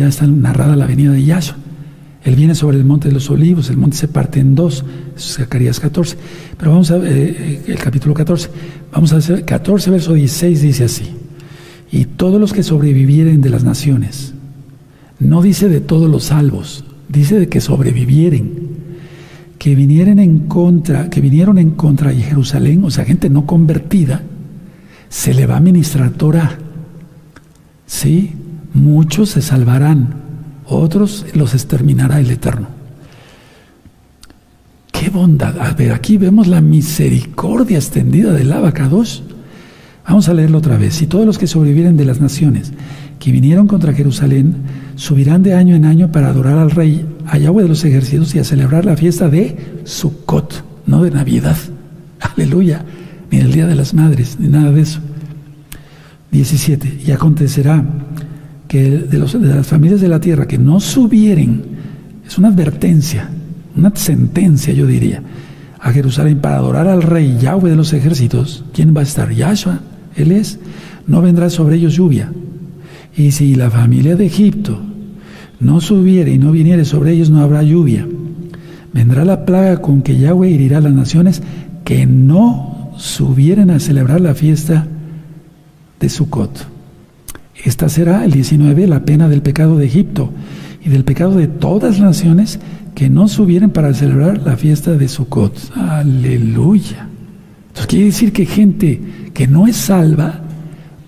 está 0.07 0.27
narrada 0.27 0.77
la 0.77 0.87
venida 0.87 1.13
de 1.13 1.25
Yahshua. 1.25 1.57
Él 2.25 2.37
viene 2.37 2.55
sobre 2.55 2.77
el 2.77 2.85
monte 2.85 3.09
de 3.09 3.15
los 3.15 3.31
olivos, 3.31 3.69
el 3.69 3.77
monte 3.77 3.97
se 3.97 4.09
parte 4.09 4.39
en 4.39 4.55
dos, 4.55 4.85
Zacarías 5.19 5.81
14. 5.81 6.17
Pero 6.57 6.71
vamos 6.71 6.91
a 6.91 6.99
ver 6.99 7.13
eh, 7.13 7.37
eh, 7.39 7.63
el 7.67 7.79
capítulo 7.79 8.15
14. 8.15 8.49
Vamos 8.93 9.13
a 9.13 9.17
hacer 9.17 9.45
14, 9.45 9.91
verso 9.91 10.15
16, 10.15 10.63
dice 10.63 10.85
así. 10.85 11.11
Y 11.91 12.05
todos 12.05 12.41
los 12.41 12.53
que 12.53 12.63
sobrevivieren 12.63 13.41
de 13.41 13.51
las 13.51 13.65
naciones, 13.65 14.35
no 15.19 15.43
dice 15.43 15.69
de 15.69 15.81
todos 15.81 16.09
los 16.09 16.25
salvos, 16.25 16.85
dice 17.09 17.39
de 17.39 17.49
que 17.49 17.61
sobrevivieren, 17.61 18.73
que 19.59 19.75
vinieron 19.75 20.19
en 20.19 20.41
contra, 20.49 21.11
que 21.11 21.21
vinieron 21.21 21.59
en 21.59 21.71
contra 21.73 22.11
de 22.11 22.17
Jerusalén, 22.17 22.85
o 22.85 22.91
sea, 22.91 23.05
gente 23.05 23.31
no 23.31 23.47
convertida, 23.47 24.23
se 25.09 25.35
le 25.35 25.47
va 25.47 25.59
a 25.59 25.61
ministrar 25.61 26.11
Torah. 26.11 26.59
Sí, 27.87 28.33
muchos 28.73 29.31
se 29.31 29.43
salvarán, 29.43 30.22
otros 30.67 31.27
los 31.35 31.55
exterminará 31.55 32.21
el 32.21 32.31
Eterno. 32.31 32.69
¡Qué 34.93 35.11
bondad! 35.11 35.59
A 35.59 35.73
ver, 35.73 35.93
aquí 35.93 36.17
vemos 36.19 36.47
la 36.47 36.61
misericordia 36.61 37.79
extendida 37.79 38.33
del 38.33 38.53
Abacados. 38.53 39.23
Vamos 40.07 40.29
a 40.29 40.35
leerlo 40.35 40.59
otra 40.59 40.77
vez. 40.77 41.01
Y 41.03 41.07
todos 41.07 41.27
los 41.27 41.39
que 41.39 41.47
sobreviven 41.47 41.97
de 41.97 42.05
las 42.05 42.21
naciones 42.21 42.73
que 43.19 43.33
vinieron 43.33 43.69
contra 43.69 43.93
Jerusalén 43.93 44.57
subirán 44.97 45.43
de 45.43 45.55
año 45.55 45.77
en 45.77 45.85
año 45.85 46.11
para 46.11 46.29
adorar 46.29 46.59
al 46.59 46.71
Rey, 46.71 47.07
a 47.27 47.39
Yahweh 47.39 47.63
de 47.63 47.69
los 47.69 47.85
ejércitos 47.85 48.35
y 48.35 48.41
a 48.41 48.45
celebrar 48.45 48.85
la 48.85 48.97
fiesta 48.97 49.29
de 49.29 49.81
Sukkot, 49.85 50.65
no 50.87 51.03
de 51.03 51.11
Navidad. 51.11 51.57
Aleluya. 52.21 52.85
Ni 53.31 53.39
del 53.39 53.53
Día 53.53 53.67
de 53.67 53.75
las 53.75 53.95
Madres, 53.95 54.37
ni 54.39 54.49
nada 54.49 54.73
de 54.73 54.83
eso. 54.83 55.01
17. 56.33 57.01
Y 57.07 57.13
acontecerá 57.13 57.85
que 58.73 58.89
de, 58.91 59.19
las 59.19 59.67
familias 59.67 60.01
de 60.01 60.09
la 60.09 60.19
tierra 60.19 60.49
que 60.49 60.57
no 60.57 60.81
subieren, 60.81 61.63
es 62.27 62.39
una 62.39 62.49
advertencia, 62.49 63.29
una 63.77 63.95
sentencia 63.95 64.73
yo 64.73 64.87
diría, 64.87 65.23
a 65.79 65.93
Jerusalén 65.93 66.39
para 66.39 66.57
adorar 66.57 66.89
al 66.89 67.03
rey 67.03 67.37
Yahweh 67.39 67.69
de 67.69 67.77
los 67.77 67.93
ejércitos, 67.93 68.65
¿quién 68.73 68.97
va 68.97 69.01
a 69.01 69.03
estar? 69.03 69.31
Yahshua, 69.31 69.81
Él 70.17 70.33
es, 70.33 70.59
no 71.07 71.21
vendrá 71.21 71.51
sobre 71.51 71.77
ellos 71.77 71.93
lluvia. 71.93 72.33
Y 73.15 73.33
si 73.33 73.57
la 73.57 73.71
familia 73.71 74.17
de 74.17 74.25
Egipto 74.25 74.81
no 75.61 75.83
subiere 75.83 76.33
y 76.33 76.39
no 76.39 76.51
viniere 76.51 76.87
sobre 76.87 77.13
ellos, 77.13 77.29
no 77.29 77.43
habrá 77.43 77.63
lluvia. 77.63 78.09
Vendrá 78.95 79.27
la 79.27 79.45
plaga 79.45 79.83
con 79.83 80.01
que 80.01 80.17
Yahweh 80.17 80.55
herirá 80.55 80.79
a 80.79 80.81
las 80.81 80.95
naciones 80.95 81.43
que 81.85 82.07
no 82.07 82.95
subieren 82.97 83.71
a 83.71 83.81
celebrar 83.81 84.23
la 84.23 84.35
fiesta 84.35 84.87
de 86.01 86.09
Sukkot. 86.09 86.72
Esta 87.65 87.89
será, 87.89 88.25
el 88.25 88.33
19, 88.33 88.87
la 88.87 89.05
pena 89.05 89.29
del 89.29 89.43
pecado 89.43 89.77
de 89.77 89.87
Egipto 89.87 90.33
y 90.85 90.89
del 90.89 91.05
pecado 91.05 91.37
de 91.37 91.47
todas 91.47 91.99
las 91.99 92.01
naciones 92.01 92.59
que 92.95 93.09
no 93.09 93.29
subieran 93.29 93.71
para 93.71 93.95
celebrar 93.95 94.43
la 94.43 94.57
fiesta 94.57 94.93
de 94.93 95.09
Sukkot. 95.09 95.73
Aleluya. 95.77 97.09
Entonces 97.69 97.87
quiere 97.87 98.05
decir 98.07 98.33
que 98.33 98.47
gente 98.47 99.01
que 99.33 99.47
no 99.47 99.67
es 99.67 99.77
salva 99.77 100.41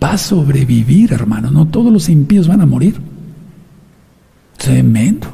va 0.02 0.12
a 0.12 0.18
sobrevivir, 0.18 1.12
hermano. 1.12 1.50
No 1.50 1.66
todos 1.66 1.92
los 1.92 2.08
impíos 2.08 2.48
van 2.48 2.60
a 2.60 2.66
morir. 2.66 2.96
Tremendo. 4.56 5.28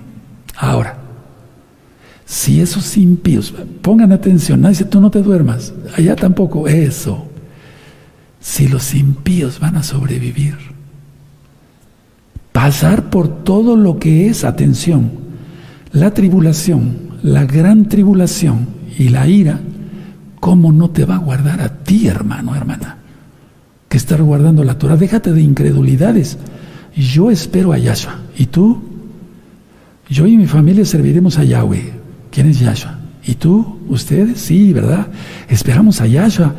Ahora, 0.57 0.99
si 2.25 2.61
esos 2.61 2.97
impíos, 2.97 3.53
pongan 3.83 4.13
atención, 4.13 4.61
nadie 4.61 4.75
dice 4.75 4.85
tú 4.85 5.01
no 5.01 5.11
te 5.11 5.23
duermas, 5.23 5.73
allá 5.97 6.17
tampoco, 6.17 6.69
eso. 6.69 7.27
Si 8.41 8.69
los 8.69 8.95
impíos 8.95 9.61
van 9.61 9.77
a 9.77 9.83
sobrevivir, 9.83 10.57
pasar 12.63 13.09
por 13.09 13.43
todo 13.43 13.75
lo 13.75 13.99
que 13.99 14.29
es, 14.29 14.45
atención, 14.45 15.13
la 15.93 16.13
tribulación, 16.13 16.95
la 17.23 17.47
gran 17.47 17.89
tribulación 17.89 18.67
y 18.99 19.09
la 19.09 19.27
ira, 19.27 19.61
¿cómo 20.41 20.71
no 20.71 20.91
te 20.91 21.07
va 21.07 21.15
a 21.15 21.21
guardar 21.21 21.63
a 21.63 21.79
ti, 21.83 22.07
hermano, 22.07 22.55
hermana? 22.55 22.99
Que 23.89 23.97
estar 23.97 24.23
guardando 24.23 24.63
la 24.63 24.77
Torah, 24.77 24.99
déjate 24.99 25.33
de 25.33 25.41
incredulidades. 25.41 26.37
Yo 26.95 27.31
espero 27.31 27.73
a 27.73 27.79
Yahshua. 27.79 28.19
¿Y 28.37 28.45
tú? 28.45 28.83
Yo 30.11 30.27
y 30.27 30.37
mi 30.37 30.47
familia 30.47 30.85
serviremos 30.85 31.39
a 31.39 31.45
Yahweh. 31.45 31.95
¿Quién 32.31 32.51
es 32.51 32.61
Yahshua? 32.61 32.99
¿Y 33.25 33.37
tú? 33.37 33.79
¿Ustedes? 33.89 34.39
Sí, 34.39 34.75
¿verdad? 34.75 35.07
Esperamos 35.49 36.03
a 36.03 36.07
Yahshua. 36.07 36.55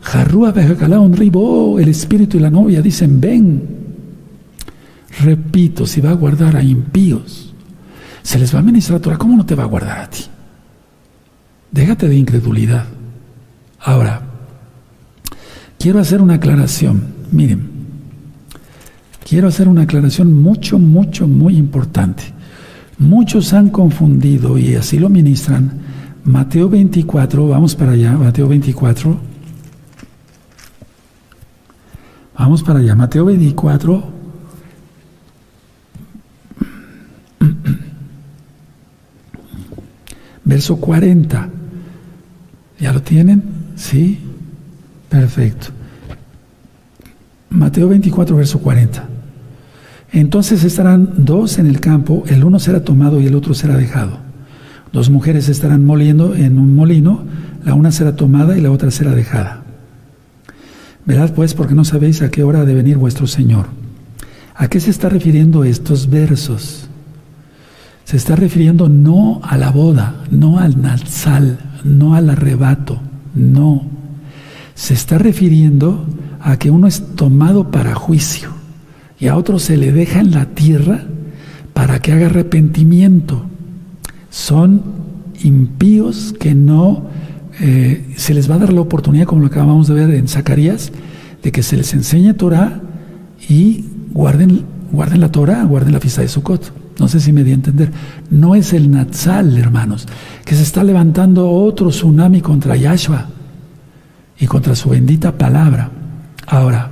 Jarrúa 0.00 0.54
un 0.98 1.12
ribo, 1.12 1.78
el 1.78 1.90
espíritu 1.90 2.38
y 2.38 2.40
la 2.40 2.50
novia 2.50 2.80
dicen, 2.80 3.20
ven. 3.20 3.81
Repito, 5.20 5.86
si 5.86 6.00
va 6.00 6.10
a 6.10 6.14
guardar 6.14 6.56
a 6.56 6.62
impíos, 6.62 7.52
se 8.22 8.38
les 8.38 8.54
va 8.54 8.60
a 8.60 8.62
ministrar 8.62 9.00
Torah, 9.00 9.18
¿cómo 9.18 9.36
no 9.36 9.44
te 9.44 9.54
va 9.54 9.64
a 9.64 9.66
guardar 9.66 9.98
a 10.00 10.10
ti? 10.10 10.24
Déjate 11.70 12.08
de 12.08 12.16
incredulidad. 12.16 12.84
Ahora, 13.80 14.22
quiero 15.78 15.98
hacer 15.98 16.22
una 16.22 16.34
aclaración. 16.34 17.02
Miren, 17.30 17.68
quiero 19.28 19.48
hacer 19.48 19.68
una 19.68 19.82
aclaración 19.82 20.32
mucho, 20.32 20.78
mucho, 20.78 21.26
muy 21.26 21.56
importante. 21.56 22.22
Muchos 22.98 23.52
han 23.52 23.70
confundido 23.70 24.58
y 24.58 24.76
así 24.76 24.98
lo 24.98 25.08
ministran. 25.08 25.80
Mateo 26.24 26.68
24, 26.68 27.48
vamos 27.48 27.74
para 27.74 27.92
allá, 27.92 28.12
Mateo 28.12 28.46
24. 28.48 29.18
Vamos 32.38 32.62
para 32.62 32.78
allá, 32.78 32.94
Mateo 32.94 33.24
24, 33.24 34.04
Verso 40.44 40.76
40. 40.76 41.48
¿Ya 42.80 42.92
lo 42.92 43.02
tienen? 43.02 43.42
Sí. 43.76 44.18
Perfecto. 45.08 45.68
Mateo 47.50 47.88
24, 47.88 48.34
verso 48.34 48.60
40. 48.60 49.08
Entonces 50.12 50.64
estarán 50.64 51.12
dos 51.18 51.58
en 51.58 51.66
el 51.66 51.80
campo, 51.80 52.24
el 52.26 52.44
uno 52.44 52.58
será 52.58 52.82
tomado 52.82 53.20
y 53.20 53.26
el 53.26 53.34
otro 53.34 53.54
será 53.54 53.76
dejado. 53.76 54.18
Dos 54.92 55.10
mujeres 55.10 55.48
estarán 55.48 55.84
moliendo 55.84 56.34
en 56.34 56.58
un 56.58 56.74
molino, 56.74 57.24
la 57.64 57.74
una 57.74 57.92
será 57.92 58.16
tomada 58.16 58.56
y 58.56 58.60
la 58.60 58.70
otra 58.70 58.90
será 58.90 59.12
dejada. 59.12 59.62
Verad 61.04 61.32
pues, 61.32 61.54
porque 61.54 61.74
no 61.74 61.84
sabéis 61.84 62.22
a 62.22 62.30
qué 62.30 62.42
hora 62.42 62.60
ha 62.60 62.64
de 62.64 62.74
venir 62.74 62.96
vuestro 62.96 63.26
Señor. 63.26 63.66
¿A 64.54 64.68
qué 64.68 64.80
se 64.80 64.90
está 64.90 65.08
refiriendo 65.08 65.64
estos 65.64 66.08
versos? 66.08 66.88
Se 68.04 68.16
está 68.16 68.36
refiriendo 68.36 68.88
no 68.88 69.40
a 69.42 69.56
la 69.56 69.70
boda, 69.70 70.16
no 70.30 70.58
al 70.58 70.80
nazal, 70.80 71.58
no 71.84 72.14
al 72.14 72.30
arrebato, 72.30 73.00
no. 73.34 73.82
Se 74.74 74.94
está 74.94 75.18
refiriendo 75.18 76.04
a 76.40 76.58
que 76.58 76.70
uno 76.70 76.86
es 76.86 77.14
tomado 77.14 77.70
para 77.70 77.94
juicio 77.94 78.50
y 79.18 79.28
a 79.28 79.36
otro 79.36 79.58
se 79.58 79.76
le 79.76 79.92
deja 79.92 80.20
en 80.20 80.32
la 80.32 80.46
tierra 80.46 81.04
para 81.72 82.00
que 82.00 82.12
haga 82.12 82.26
arrepentimiento. 82.26 83.44
Son 84.30 84.82
impíos 85.44 86.34
que 86.38 86.54
no 86.54 87.04
eh, 87.60 88.04
se 88.16 88.34
les 88.34 88.50
va 88.50 88.56
a 88.56 88.58
dar 88.58 88.72
la 88.72 88.80
oportunidad, 88.80 89.26
como 89.26 89.42
lo 89.42 89.46
acabamos 89.46 89.86
de 89.86 89.94
ver 89.94 90.10
en 90.14 90.26
Zacarías, 90.26 90.90
de 91.42 91.52
que 91.52 91.62
se 91.62 91.76
les 91.76 91.92
enseñe 91.94 92.34
Torah 92.34 92.80
y 93.48 93.84
guarden, 94.12 94.64
la 94.92 95.30
Torah, 95.30 95.62
guarden 95.64 95.92
la 95.92 96.00
fiesta 96.00 96.22
de 96.22 96.28
Sukkot. 96.28 96.81
No 96.98 97.08
sé 97.08 97.20
si 97.20 97.32
me 97.32 97.44
di 97.44 97.52
a 97.52 97.54
entender. 97.54 97.90
No 98.30 98.54
es 98.54 98.72
el 98.72 98.90
Natsal, 98.90 99.56
hermanos, 99.56 100.06
que 100.44 100.54
se 100.54 100.62
está 100.62 100.84
levantando 100.84 101.50
otro 101.50 101.88
tsunami 101.88 102.40
contra 102.40 102.76
Yahshua 102.76 103.28
y 104.38 104.46
contra 104.46 104.74
su 104.74 104.90
bendita 104.90 105.36
palabra. 105.36 105.90
Ahora, 106.46 106.90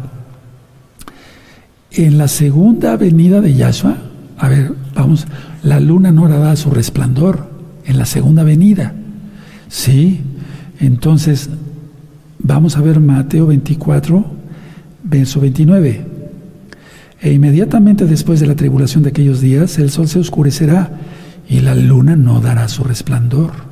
en 1.93 2.19
la 2.19 2.29
segunda 2.29 2.97
venida 2.97 3.41
de 3.41 3.55
Yahshua, 3.55 3.97
a 4.39 4.49
ver, 4.49 4.73
vamos, 4.95 5.27
la 5.63 5.81
luna 5.81 6.13
no 6.13 6.25
hará 6.25 6.57
su 6.57 6.71
resplandor 6.71 7.51
en 7.85 7.99
la 7.99 8.07
segunda 8.07 8.43
venida. 8.43 8.95
Sí, 9.69 10.21
entonces 10.79 11.51
vamos 12.39 12.77
a 12.77 12.81
ver 12.81 13.01
Mateo 13.01 13.47
24, 13.47 14.25
verso 15.05 15.41
29. 15.41 16.10
E 17.21 17.33
inmediatamente 17.33 18.07
después 18.07 18.41
de 18.41 18.47
la 18.47 18.57
tribulación 18.57 19.03
de 19.03 19.11
aquellos 19.11 19.41
días, 19.41 19.79
el 19.79 19.91
sol 19.91 20.09
se 20.09 20.19
oscurecerá 20.19 20.91
y 21.49 21.61
la 21.61 21.75
luna 21.75 22.17
no 22.17 22.41
dará 22.41 22.69
su 22.69 22.85
resplandor 22.85 23.71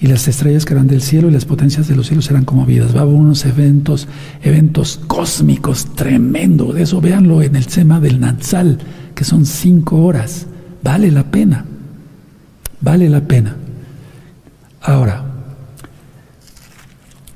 y 0.00 0.06
las 0.06 0.28
estrellas 0.28 0.64
caerán 0.64 0.86
del 0.86 1.00
cielo 1.00 1.28
y 1.28 1.32
las 1.32 1.44
potencias 1.44 1.88
de 1.88 1.96
los 1.96 2.08
cielos 2.08 2.26
serán 2.26 2.44
conmovidas. 2.44 2.94
Va 2.94 3.00
a 3.00 3.02
haber 3.04 3.14
unos 3.14 3.46
eventos, 3.46 4.08
eventos 4.42 5.00
cósmicos 5.06 5.94
tremendo. 5.94 6.72
De 6.72 6.82
eso 6.82 7.00
véanlo 7.00 7.40
en 7.42 7.56
el 7.56 7.66
tema 7.66 8.00
del 8.00 8.20
Natsal, 8.20 8.78
que 9.14 9.24
son 9.24 9.46
cinco 9.46 10.04
horas. 10.04 10.46
Vale 10.82 11.10
la 11.10 11.24
pena. 11.24 11.64
Vale 12.80 13.08
la 13.08 13.22
pena. 13.22 13.56
Ahora, 14.82 15.24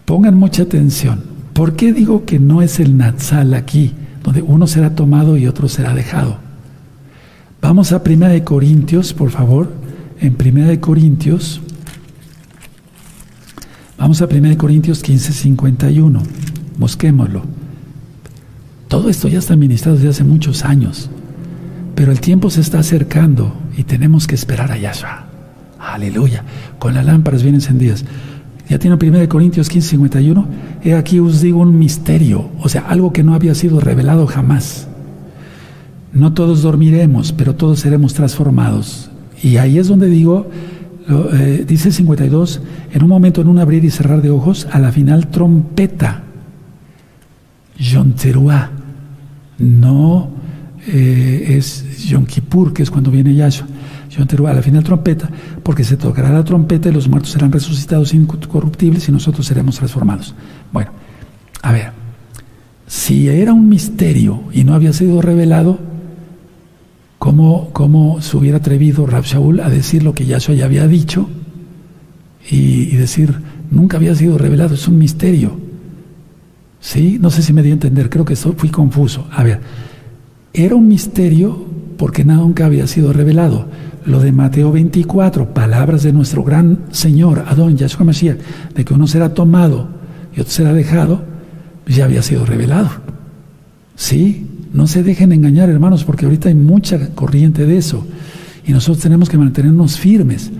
pongan 0.04 0.36
mucha 0.36 0.64
atención. 0.64 1.22
¿Por 1.54 1.74
qué 1.74 1.92
digo 1.94 2.26
que 2.26 2.38
no 2.38 2.60
es 2.60 2.80
el 2.80 2.98
Natsal 2.98 3.54
aquí, 3.54 3.94
donde 4.28 4.42
uno 4.42 4.66
será 4.66 4.94
tomado 4.94 5.38
y 5.38 5.46
otro 5.46 5.68
será 5.68 5.94
dejado? 5.94 6.36
Vamos 7.62 7.92
a 7.92 8.04
Primera 8.04 8.32
de 8.32 8.44
Corintios, 8.44 9.14
por 9.14 9.30
favor. 9.30 9.72
En 10.20 10.34
Primera 10.34 10.68
de 10.68 10.80
Corintios, 10.80 11.62
Vamos 13.96 14.22
a 14.22 14.26
1 14.26 14.56
Corintios 14.58 15.02
15, 15.02 15.32
51. 15.32 16.22
Busquémoslo. 16.76 17.42
Todo 18.86 19.08
esto 19.08 19.26
ya 19.26 19.40
está 19.40 19.56
ministrado 19.56 19.96
desde 19.96 20.10
hace 20.10 20.24
muchos 20.24 20.64
años, 20.64 21.10
pero 21.96 22.12
el 22.12 22.20
tiempo 22.20 22.48
se 22.48 22.60
está 22.60 22.78
acercando 22.78 23.56
y 23.76 23.82
tenemos 23.82 24.28
que 24.28 24.36
esperar 24.36 24.70
a 24.70 24.78
Yahshua. 24.78 25.26
Aleluya. 25.80 26.44
Con 26.78 26.94
las 26.94 27.04
lámparas 27.06 27.42
bien 27.42 27.56
encendidas. 27.56 28.04
Ya 28.68 28.78
tiene 28.78 28.96
1 29.00 29.28
Corintios 29.28 29.68
15, 29.68 29.90
51. 29.90 30.46
He 30.84 30.94
aquí 30.94 31.18
os 31.20 31.40
digo 31.40 31.60
un 31.60 31.78
misterio, 31.78 32.50
o 32.60 32.68
sea, 32.68 32.82
algo 32.82 33.12
que 33.12 33.22
no 33.22 33.34
había 33.34 33.54
sido 33.54 33.80
revelado 33.80 34.26
jamás. 34.26 34.88
No 36.12 36.34
todos 36.34 36.62
dormiremos, 36.62 37.32
pero 37.32 37.54
todos 37.54 37.80
seremos 37.80 38.14
transformados. 38.14 39.10
Y 39.42 39.56
ahí 39.56 39.78
es 39.78 39.88
donde 39.88 40.08
digo, 40.08 40.48
eh, 41.08 41.64
dice 41.66 41.92
52, 41.92 42.60
en 42.92 43.02
un 43.02 43.08
momento, 43.08 43.40
en 43.40 43.48
un 43.48 43.58
abrir 43.58 43.84
y 43.84 43.90
cerrar 43.90 44.20
de 44.20 44.30
ojos, 44.30 44.66
a 44.70 44.78
la 44.78 44.92
final 44.92 45.28
trompeta. 45.28 46.22
Yonteruá. 47.78 48.70
No 49.58 50.30
eh, 50.86 51.56
es 51.56 52.06
Yom 52.06 52.26
Kippur, 52.26 52.72
que 52.72 52.82
es 52.82 52.90
cuando 52.90 53.10
viene 53.10 53.34
Yahshua. 53.34 53.66
Yonteruá, 54.10 54.52
a 54.52 54.54
la 54.54 54.62
final 54.62 54.84
trompeta, 54.84 55.28
porque 55.62 55.84
se 55.84 55.96
tocará 55.96 56.30
la 56.30 56.44
trompeta 56.44 56.88
y 56.88 56.92
los 56.92 57.08
muertos 57.08 57.32
serán 57.32 57.52
resucitados 57.52 58.14
incorruptibles 58.14 59.08
y 59.08 59.12
nosotros 59.12 59.46
seremos 59.46 59.76
transformados. 59.76 60.34
Bueno, 60.72 60.90
a 61.62 61.72
ver, 61.72 61.92
si 62.86 63.28
era 63.28 63.52
un 63.52 63.68
misterio 63.68 64.44
y 64.52 64.64
no 64.64 64.74
había 64.74 64.92
sido 64.92 65.20
revelado, 65.20 65.78
¿Cómo, 67.18 67.70
cómo 67.72 68.22
se 68.22 68.36
hubiera 68.36 68.58
atrevido 68.58 69.04
Rab 69.04 69.24
Shaul 69.24 69.60
a 69.60 69.68
decir 69.68 70.04
lo 70.04 70.14
que 70.14 70.24
Yahshua 70.24 70.54
ya 70.54 70.66
había 70.66 70.86
dicho 70.86 71.28
y, 72.48 72.96
decir, 72.96 73.34
nunca 73.70 73.96
había 73.96 74.14
sido 74.14 74.38
revelado, 74.38 74.74
es 74.74 74.86
un 74.86 74.98
misterio? 74.98 75.58
¿Sí? 76.80 77.18
No 77.20 77.30
sé 77.30 77.42
si 77.42 77.52
me 77.52 77.62
di 77.62 77.70
a 77.70 77.72
entender, 77.72 78.08
creo 78.08 78.24
que 78.24 78.36
fui 78.36 78.68
confuso. 78.68 79.26
A 79.32 79.42
ver, 79.42 79.60
era 80.52 80.76
un 80.76 80.86
misterio 80.86 81.66
porque 81.96 82.24
nunca 82.24 82.66
había 82.66 82.86
sido 82.86 83.12
revelado. 83.12 83.66
Lo 84.08 84.20
de 84.20 84.32
Mateo 84.32 84.72
24, 84.72 85.52
palabras 85.52 86.02
de 86.02 86.14
nuestro 86.14 86.42
gran 86.42 86.78
Señor, 86.92 87.44
Adón 87.46 87.76
Yahshua 87.76 88.06
Mashiach, 88.06 88.38
de 88.74 88.82
que 88.82 88.94
uno 88.94 89.06
será 89.06 89.34
tomado 89.34 89.86
y 90.34 90.40
otro 90.40 90.50
será 90.50 90.72
dejado, 90.72 91.20
ya 91.86 92.06
había 92.06 92.22
sido 92.22 92.46
revelado. 92.46 92.88
¿Sí? 93.96 94.46
No 94.72 94.86
se 94.86 95.02
dejen 95.02 95.32
engañar, 95.32 95.68
hermanos, 95.68 96.04
porque 96.04 96.24
ahorita 96.24 96.48
hay 96.48 96.54
mucha 96.54 97.10
corriente 97.10 97.66
de 97.66 97.76
eso. 97.76 98.06
Y 98.66 98.72
nosotros 98.72 99.02
tenemos 99.02 99.28
que 99.28 99.36
mantenernos 99.36 99.98
firmes. 99.98 100.50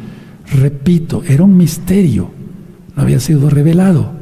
Repito, 0.52 1.22
era 1.26 1.42
un 1.42 1.56
misterio. 1.56 2.30
No 2.96 3.02
había 3.02 3.18
sido 3.18 3.48
revelado. 3.48 4.12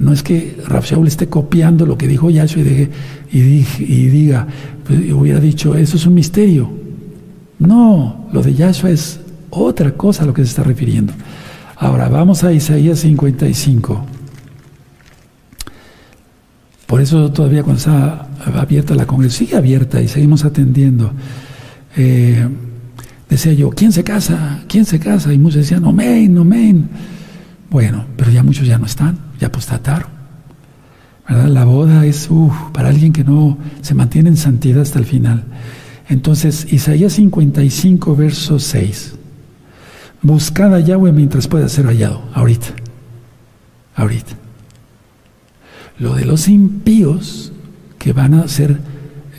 No 0.00 0.12
es 0.12 0.24
que 0.24 0.56
Rav 0.66 0.84
esté 1.06 1.28
copiando 1.28 1.86
lo 1.86 1.96
que 1.96 2.08
dijo 2.08 2.28
Yahshua 2.28 2.62
y, 2.62 2.90
y, 3.38 3.66
y 3.78 4.06
diga, 4.08 4.48
pues, 4.84 5.12
hubiera 5.12 5.38
dicho, 5.38 5.76
eso 5.76 5.96
es 5.96 6.06
un 6.06 6.14
misterio. 6.14 6.83
No, 7.58 8.28
lo 8.32 8.42
de 8.42 8.54
Yahshua 8.54 8.90
es 8.90 9.20
otra 9.50 9.92
cosa 9.92 10.24
a 10.24 10.26
lo 10.26 10.34
que 10.34 10.42
se 10.42 10.50
está 10.50 10.62
refiriendo. 10.62 11.12
Ahora, 11.76 12.08
vamos 12.08 12.44
a 12.44 12.52
Isaías 12.52 13.00
55. 13.00 14.04
Por 16.86 17.00
eso 17.00 17.30
todavía 17.32 17.62
cuando 17.62 17.78
está 17.78 18.28
abierta 18.54 18.94
la 18.94 19.06
congregación, 19.06 19.46
sigue 19.46 19.56
abierta 19.56 20.00
y 20.00 20.08
seguimos 20.08 20.44
atendiendo. 20.44 21.12
Eh, 21.96 22.48
decía 23.28 23.52
yo, 23.52 23.70
¿quién 23.70 23.92
se 23.92 24.04
casa? 24.04 24.62
¿Quién 24.68 24.84
se 24.84 24.98
casa? 24.98 25.32
Y 25.32 25.38
muchos 25.38 25.62
decían, 25.62 25.82
no 25.82 25.92
men. 25.92 26.88
Bueno, 27.70 28.04
pero 28.16 28.30
ya 28.30 28.42
muchos 28.42 28.66
ya 28.66 28.78
no 28.78 28.86
están, 28.86 29.18
ya 29.40 29.48
apostataron. 29.48 30.08
La 31.28 31.64
boda 31.64 32.04
es 32.04 32.28
para 32.72 32.90
alguien 32.90 33.12
que 33.12 33.24
no 33.24 33.58
se 33.80 33.94
mantiene 33.94 34.28
en 34.28 34.36
santidad 34.36 34.82
hasta 34.82 34.98
el 34.98 35.06
final. 35.06 35.44
Entonces, 36.08 36.72
Isaías 36.72 37.14
55, 37.14 38.14
verso 38.16 38.58
6. 38.58 39.14
Buscad 40.22 40.74
a 40.74 40.80
Yahweh 40.80 41.12
mientras 41.12 41.48
pueda 41.48 41.68
ser 41.68 41.86
hallado. 41.86 42.22
Ahorita. 42.34 42.68
Ahorita. 43.94 44.32
Lo 45.98 46.14
de 46.14 46.24
los 46.24 46.48
impíos 46.48 47.52
que 47.98 48.12
van 48.12 48.34
a 48.34 48.48
ser 48.48 48.80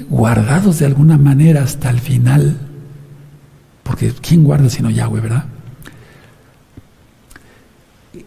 guardados 0.10 0.80
de 0.80 0.86
alguna 0.86 1.18
manera 1.18 1.64
hasta 1.64 1.90
el 1.90 2.00
final, 2.00 2.58
porque 3.84 4.14
¿quién 4.22 4.44
guarda 4.44 4.70
sino 4.70 4.90
Yahweh, 4.90 5.22
verdad? 5.22 5.46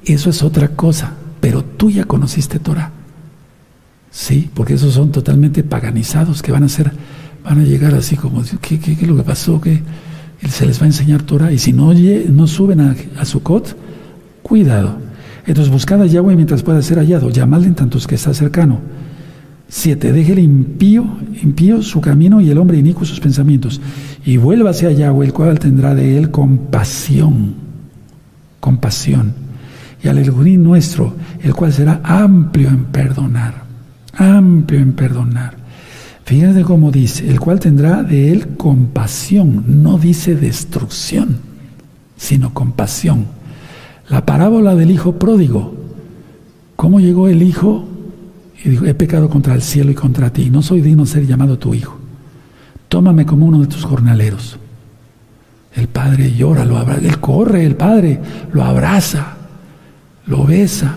Eso 0.04 0.30
es 0.30 0.42
otra 0.42 0.68
cosa, 0.68 1.14
pero 1.40 1.64
tú 1.64 1.90
ya 1.90 2.04
conociste 2.04 2.58
Torah. 2.58 2.92
Sí, 4.10 4.50
porque 4.54 4.74
esos 4.74 4.94
son 4.94 5.12
totalmente 5.12 5.62
paganizados, 5.62 6.42
que 6.42 6.52
van 6.52 6.64
a 6.64 6.68
ser, 6.68 6.92
van 7.48 7.60
a 7.60 7.64
llegar 7.64 7.94
así 7.94 8.14
como, 8.14 8.42
¿qué, 8.60 8.78
qué, 8.78 8.94
qué 8.94 9.02
es 9.02 9.08
lo 9.08 9.16
que 9.16 9.22
pasó? 9.22 9.58
que 9.58 9.80
se 10.48 10.66
les 10.66 10.78
va 10.78 10.84
a 10.84 10.86
enseñar 10.86 11.22
Torah. 11.22 11.50
Y 11.50 11.58
si 11.58 11.72
no, 11.72 11.94
no 11.94 12.46
suben 12.46 12.80
a, 12.80 12.94
a 13.18 13.24
Sukkot, 13.24 13.74
cuidado. 14.42 14.98
Entonces 15.46 15.72
buscad 15.72 16.02
a 16.02 16.06
Yahweh 16.06 16.36
mientras 16.36 16.62
pueda 16.62 16.82
ser 16.82 16.98
hallado, 16.98 17.30
llamadle 17.30 17.68
en 17.68 17.74
tantos 17.74 18.06
que 18.06 18.16
está 18.16 18.34
cercano. 18.34 18.80
Siete, 19.66 20.12
deje 20.12 20.32
el 20.32 20.40
impío, 20.40 21.06
impío 21.42 21.82
su 21.82 22.00
camino 22.02 22.40
y 22.40 22.50
el 22.50 22.58
hombre 22.58 22.78
inicuo 22.78 23.06
sus 23.06 23.20
pensamientos. 23.20 23.80
Y 24.26 24.36
vuélvase 24.36 24.86
a 24.86 24.92
Yahweh, 24.92 25.26
el 25.26 25.32
cual 25.32 25.58
tendrá 25.58 25.94
de 25.94 26.18
él 26.18 26.30
compasión. 26.30 27.54
Compasión. 28.60 29.32
Y 30.02 30.08
al 30.08 30.18
Elohim 30.18 30.62
nuestro, 30.62 31.14
el 31.42 31.54
cual 31.54 31.72
será 31.72 32.00
amplio 32.04 32.68
en 32.68 32.84
perdonar. 32.84 33.66
amplio 34.14 34.80
en 34.80 34.92
perdonar. 34.92 35.57
Fíjense 36.28 36.62
cómo 36.62 36.90
dice, 36.90 37.26
el 37.26 37.40
cual 37.40 37.58
tendrá 37.58 38.02
de 38.02 38.30
él 38.30 38.48
compasión, 38.58 39.82
no 39.82 39.96
dice 39.96 40.36
destrucción, 40.36 41.38
sino 42.18 42.52
compasión. 42.52 43.24
La 44.10 44.26
parábola 44.26 44.74
del 44.74 44.90
hijo 44.90 45.18
pródigo, 45.18 45.74
¿cómo 46.76 47.00
llegó 47.00 47.28
el 47.28 47.42
hijo? 47.42 47.88
Y 48.62 48.68
dijo, 48.68 48.84
he 48.84 48.92
pecado 48.92 49.30
contra 49.30 49.54
el 49.54 49.62
cielo 49.62 49.90
y 49.90 49.94
contra 49.94 50.30
ti, 50.30 50.50
no 50.50 50.60
soy 50.60 50.82
digno 50.82 51.04
de 51.04 51.08
ser 51.08 51.26
llamado 51.26 51.58
tu 51.58 51.72
hijo. 51.72 51.96
Tómame 52.88 53.24
como 53.24 53.46
uno 53.46 53.62
de 53.62 53.66
tus 53.68 53.86
jornaleros. 53.86 54.58
El 55.74 55.88
padre 55.88 56.34
llora, 56.34 56.66
lo 56.66 56.76
abraza, 56.76 57.06
él 57.06 57.20
corre, 57.20 57.64
el 57.64 57.74
padre 57.74 58.20
lo 58.52 58.64
abraza, 58.64 59.38
lo 60.26 60.44
besa. 60.44 60.94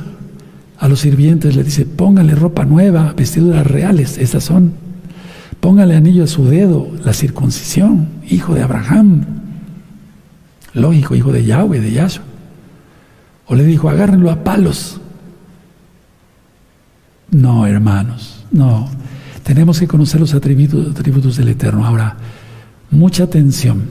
A 0.77 0.89
los 0.89 0.99
sirvientes 0.99 1.55
le 1.55 1.63
dice, 1.63 1.85
póngale 1.85 2.35
ropa 2.35 2.65
nueva, 2.65 3.13
vestiduras 3.15 3.65
reales, 3.65 4.17
estas 4.17 4.43
son. 4.43 4.80
Póngale 5.61 5.95
anillo 5.95 6.23
a 6.23 6.27
su 6.27 6.45
dedo, 6.45 6.89
la 7.05 7.13
circuncisión, 7.13 8.09
hijo 8.27 8.55
de 8.55 8.63
Abraham. 8.63 9.25
Lógico, 10.73 11.15
hijo 11.15 11.31
de 11.31 11.45
Yahweh, 11.45 11.79
de 11.79 11.91
Yahshua. 11.91 12.25
O 13.45 13.55
le 13.55 13.63
dijo, 13.63 13.87
agárrenlo 13.87 14.31
a 14.31 14.43
palos. 14.43 14.99
No, 17.29 17.67
hermanos, 17.67 18.43
no. 18.51 18.89
Tenemos 19.43 19.79
que 19.79 19.87
conocer 19.87 20.19
los 20.19 20.33
atributos, 20.33 20.91
atributos 20.91 21.37
del 21.37 21.49
Eterno. 21.49 21.85
Ahora, 21.85 22.17
mucha 22.89 23.23
atención. 23.23 23.83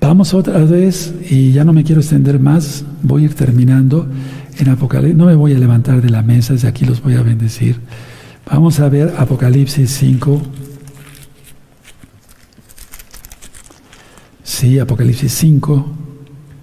Vamos 0.00 0.32
otra 0.32 0.58
vez, 0.64 1.14
y 1.28 1.52
ya 1.52 1.64
no 1.64 1.72
me 1.72 1.84
quiero 1.84 2.00
extender 2.00 2.38
más, 2.40 2.84
voy 3.02 3.22
a 3.22 3.24
ir 3.26 3.34
terminando 3.34 4.06
en 4.58 4.68
Apocalipsis. 4.70 5.16
No 5.16 5.26
me 5.26 5.34
voy 5.34 5.52
a 5.52 5.58
levantar 5.58 6.00
de 6.00 6.10
la 6.10 6.22
mesa, 6.22 6.54
desde 6.54 6.68
aquí 6.68 6.84
los 6.86 7.02
voy 7.02 7.14
a 7.14 7.22
bendecir. 7.22 7.80
Vamos 8.46 8.78
a 8.80 8.88
ver 8.88 9.14
Apocalipsis 9.16 9.90
5. 9.90 10.42
Sí, 14.42 14.78
Apocalipsis 14.78 15.32
5, 15.32 15.86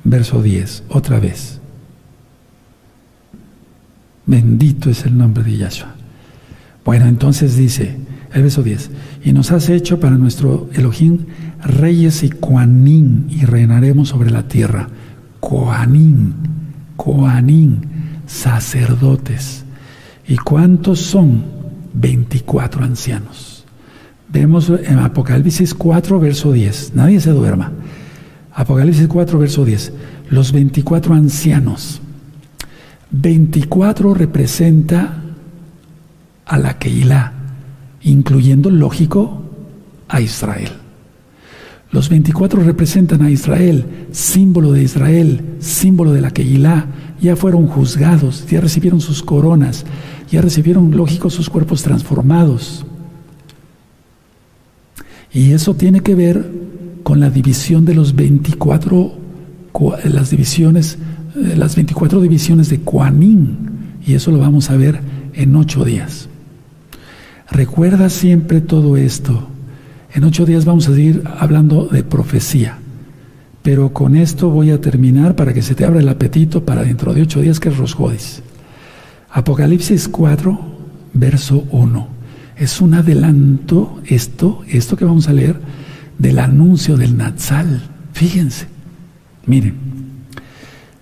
verso 0.04 0.42
10, 0.42 0.84
otra 0.90 1.20
vez. 1.20 1.60
Bendito 4.26 4.90
es 4.90 5.06
el 5.06 5.18
nombre 5.18 5.44
de 5.44 5.58
Yahshua. 5.58 5.96
Bueno, 6.86 7.08
entonces 7.08 7.56
dice, 7.56 7.98
el 8.32 8.44
verso 8.44 8.64
10, 8.64 8.92
y 9.26 9.34
nos 9.34 9.52
has 9.52 9.70
hecho 9.70 10.00
para 10.00 10.18
nuestro 10.18 10.70
Elohim 10.74 11.26
reyes 11.64 12.24
y 12.24 12.30
coanín, 12.30 13.28
y 13.30 13.46
reinaremos 13.46 14.10
sobre 14.10 14.30
la 14.30 14.48
tierra. 14.48 14.88
Coanín, 15.40 16.36
coanín, 16.96 17.82
sacerdotes. 18.28 19.66
¿Y 20.28 20.38
cuántos 20.38 21.00
son? 21.00 21.61
24 21.94 22.84
ancianos. 22.84 23.66
Vemos 24.30 24.70
en 24.70 25.00
Apocalipsis 25.00 25.74
4, 25.74 26.20
verso 26.20 26.54
10. 26.54 26.94
Nadie 26.96 27.20
se 27.20 27.32
duerma. 27.32 27.72
Apocalipsis 28.54 29.08
4, 29.08 29.40
verso 29.40 29.66
10. 29.66 29.94
Los 30.30 30.52
24 30.52 31.14
ancianos. 31.14 32.02
24 33.12 34.14
representa 34.14 35.22
a 36.46 36.58
la 36.58 36.78
Keilah, 36.78 37.34
incluyendo, 38.04 38.70
lógico, 38.70 39.44
a 40.08 40.22
Israel. 40.22 40.72
Los 41.92 42.08
24 42.08 42.64
representan 42.64 43.22
a 43.22 43.30
Israel, 43.30 44.08
símbolo 44.12 44.72
de 44.72 44.84
Israel, 44.84 45.58
símbolo 45.60 46.14
de 46.14 46.22
la 46.22 46.32
Keilah. 46.32 46.86
Ya 47.22 47.36
fueron 47.36 47.68
juzgados, 47.68 48.46
ya 48.48 48.60
recibieron 48.60 49.00
sus 49.00 49.22
coronas, 49.22 49.86
ya 50.30 50.42
recibieron, 50.42 50.92
lógico, 50.92 51.30
sus 51.30 51.50
cuerpos 51.50 51.84
transformados. 51.84 52.86
Y 55.34 55.52
eso 55.52 55.76
tiene 55.76 56.02
que 56.02 56.16
ver 56.16 56.50
con 57.04 57.20
la 57.20 57.30
división 57.30 57.86
de 57.86 57.94
los 57.94 58.16
24, 58.16 59.14
las 60.06 60.30
divisiones, 60.30 60.98
eh, 61.36 61.56
las 61.56 61.76
24 61.76 62.22
divisiones 62.22 62.70
de 62.70 62.80
Kuanin. 62.80 63.58
Y 64.06 64.16
eso 64.16 64.32
lo 64.32 64.40
vamos 64.40 64.70
a 64.70 64.78
ver 64.78 65.00
en 65.34 65.56
ocho 65.56 65.86
días. 65.86 66.28
Recuerda 67.50 68.10
siempre 68.10 68.62
todo 68.62 68.98
esto. 68.98 69.48
En 70.14 70.24
ocho 70.24 70.46
días 70.46 70.66
vamos 70.66 70.88
a 70.88 70.96
seguir 70.96 71.24
hablando 71.40 71.88
de 71.88 72.04
profecía. 72.04 72.81
Pero 73.62 73.94
con 73.94 74.16
esto 74.16 74.50
voy 74.50 74.72
a 74.72 74.82
terminar 74.82 75.36
para 75.36 75.54
que 75.54 75.62
se 75.62 75.76
te 75.76 75.86
abra 75.86 76.00
el 76.00 76.10
apetito 76.10 76.66
para 76.66 76.84
dentro 76.84 77.14
de 77.14 77.22
ocho 77.22 77.42
días 77.42 77.60
que 77.60 77.70
es 77.70 77.78
Rosjodis. 77.78 78.42
Apocalipsis 79.30 80.08
4, 80.08 80.60
verso 81.14 81.66
1. 81.72 82.08
Es 82.58 82.82
un 82.82 82.94
adelanto, 82.94 84.02
esto, 84.06 84.64
esto 84.68 84.98
que 84.98 85.06
vamos 85.06 85.28
a 85.28 85.34
leer, 85.34 85.60
del 86.18 86.40
anuncio 86.40 86.98
del 86.98 87.18
Natsal. 87.18 87.82
Fíjense, 88.14 88.68
miren, 89.46 89.76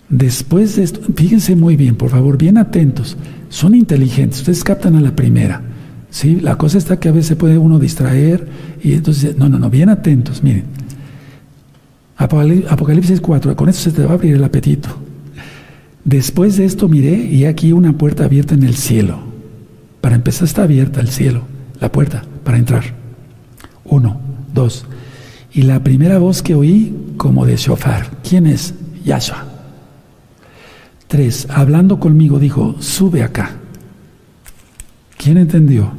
después 0.09 0.75
de 0.75 0.83
esto, 0.83 1.01
fíjense 1.15 1.55
muy 1.55 1.75
bien, 1.75 1.95
por 1.95 2.09
favor, 2.09 2.37
bien 2.37 2.57
atentos, 2.57 3.17
son 3.49 3.73
inteligentes, 3.73 4.39
ustedes 4.39 4.63
captan 4.63 4.95
a 4.95 5.01
la 5.01 5.15
primera. 5.15 5.61
¿sí? 6.09 6.39
La 6.39 6.57
cosa 6.57 6.77
está 6.77 6.99
que 6.99 7.09
a 7.09 7.13
veces 7.13 7.35
puede 7.35 7.57
uno 7.57 7.79
distraer 7.79 8.47
y 8.83 8.93
entonces, 8.93 9.37
no, 9.37 9.49
no, 9.49 9.59
no, 9.59 9.69
bien 9.69 9.89
atentos, 9.89 10.43
miren. 10.43 10.78
Apocalipsis 12.19 13.21
4, 13.21 13.55
con 13.55 13.69
esto 13.69 13.81
se 13.81 13.91
te 13.93 14.03
va 14.03 14.11
a 14.11 14.13
abrir 14.15 14.35
el 14.35 14.43
apetito. 14.43 14.89
Después 16.03 16.57
de 16.57 16.65
esto 16.65 16.89
miré 16.89 17.15
y 17.15 17.45
aquí 17.45 17.71
una 17.71 17.97
puerta 17.97 18.25
abierta 18.25 18.55
en 18.55 18.63
el 18.63 18.75
cielo. 18.75 19.19
Para 20.01 20.15
empezar 20.15 20.45
está 20.45 20.63
abierta 20.63 20.99
el 20.99 21.07
cielo, 21.07 21.43
la 21.79 21.91
puerta, 21.91 22.23
para 22.43 22.57
entrar. 22.57 22.83
Uno, 23.85 24.19
dos. 24.53 24.85
Y 25.53 25.61
la 25.61 25.81
primera 25.81 26.19
voz 26.19 26.43
que 26.43 26.55
oí 26.55 26.93
como 27.15 27.45
de 27.45 27.55
shofar. 27.55 28.09
¿Quién 28.27 28.47
es? 28.47 28.73
Yahshua. 29.05 29.45
Tres. 31.07 31.47
Hablando 31.49 32.01
conmigo 32.01 32.37
dijo, 32.37 32.75
sube 32.79 33.23
acá. 33.23 33.51
¿Quién 35.17 35.37
entendió? 35.37 35.91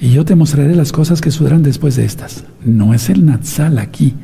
Y 0.00 0.12
yo 0.12 0.24
te 0.24 0.36
mostraré 0.36 0.76
las 0.76 0.92
cosas 0.92 1.20
que 1.20 1.30
sucederán 1.32 1.64
después 1.64 1.96
de 1.96 2.04
estas. 2.04 2.44
No 2.64 2.94
es 2.94 3.10
el 3.10 3.26
Natsal 3.26 3.78
aquí. 3.78 4.14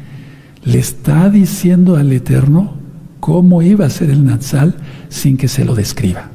Le 0.67 0.79
está 0.79 1.31
diciendo 1.31 1.97
al 1.97 2.13
Eterno 2.13 2.75
cómo 3.21 3.63
iba 3.63 3.87
a 3.87 3.91
ser 3.91 4.11
el 4.11 4.25
Natsal 4.25 4.75
sin 5.09 5.37
que 5.37 5.49
se 5.49 5.65
lo 5.65 5.75
describa. 5.75 6.29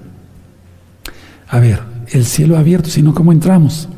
A 1.48 1.60
ver, 1.60 1.82
el 2.08 2.26
cielo 2.26 2.58
abierto, 2.58 2.90
sino 2.90 3.14
cómo 3.14 3.32
entramos. 3.32 3.90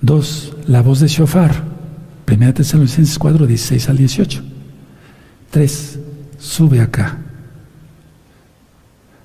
Dos, 0.00 0.54
la 0.66 0.82
voz 0.82 1.00
de 1.00 1.08
Shofar. 1.08 1.74
Primera 2.24 2.54
Tesalonicenses 2.54 3.18
4, 3.18 3.46
16 3.46 3.88
al 3.88 3.96
18. 3.96 4.42
Tres, 5.50 5.98
sube 6.38 6.80
acá. 6.80 7.18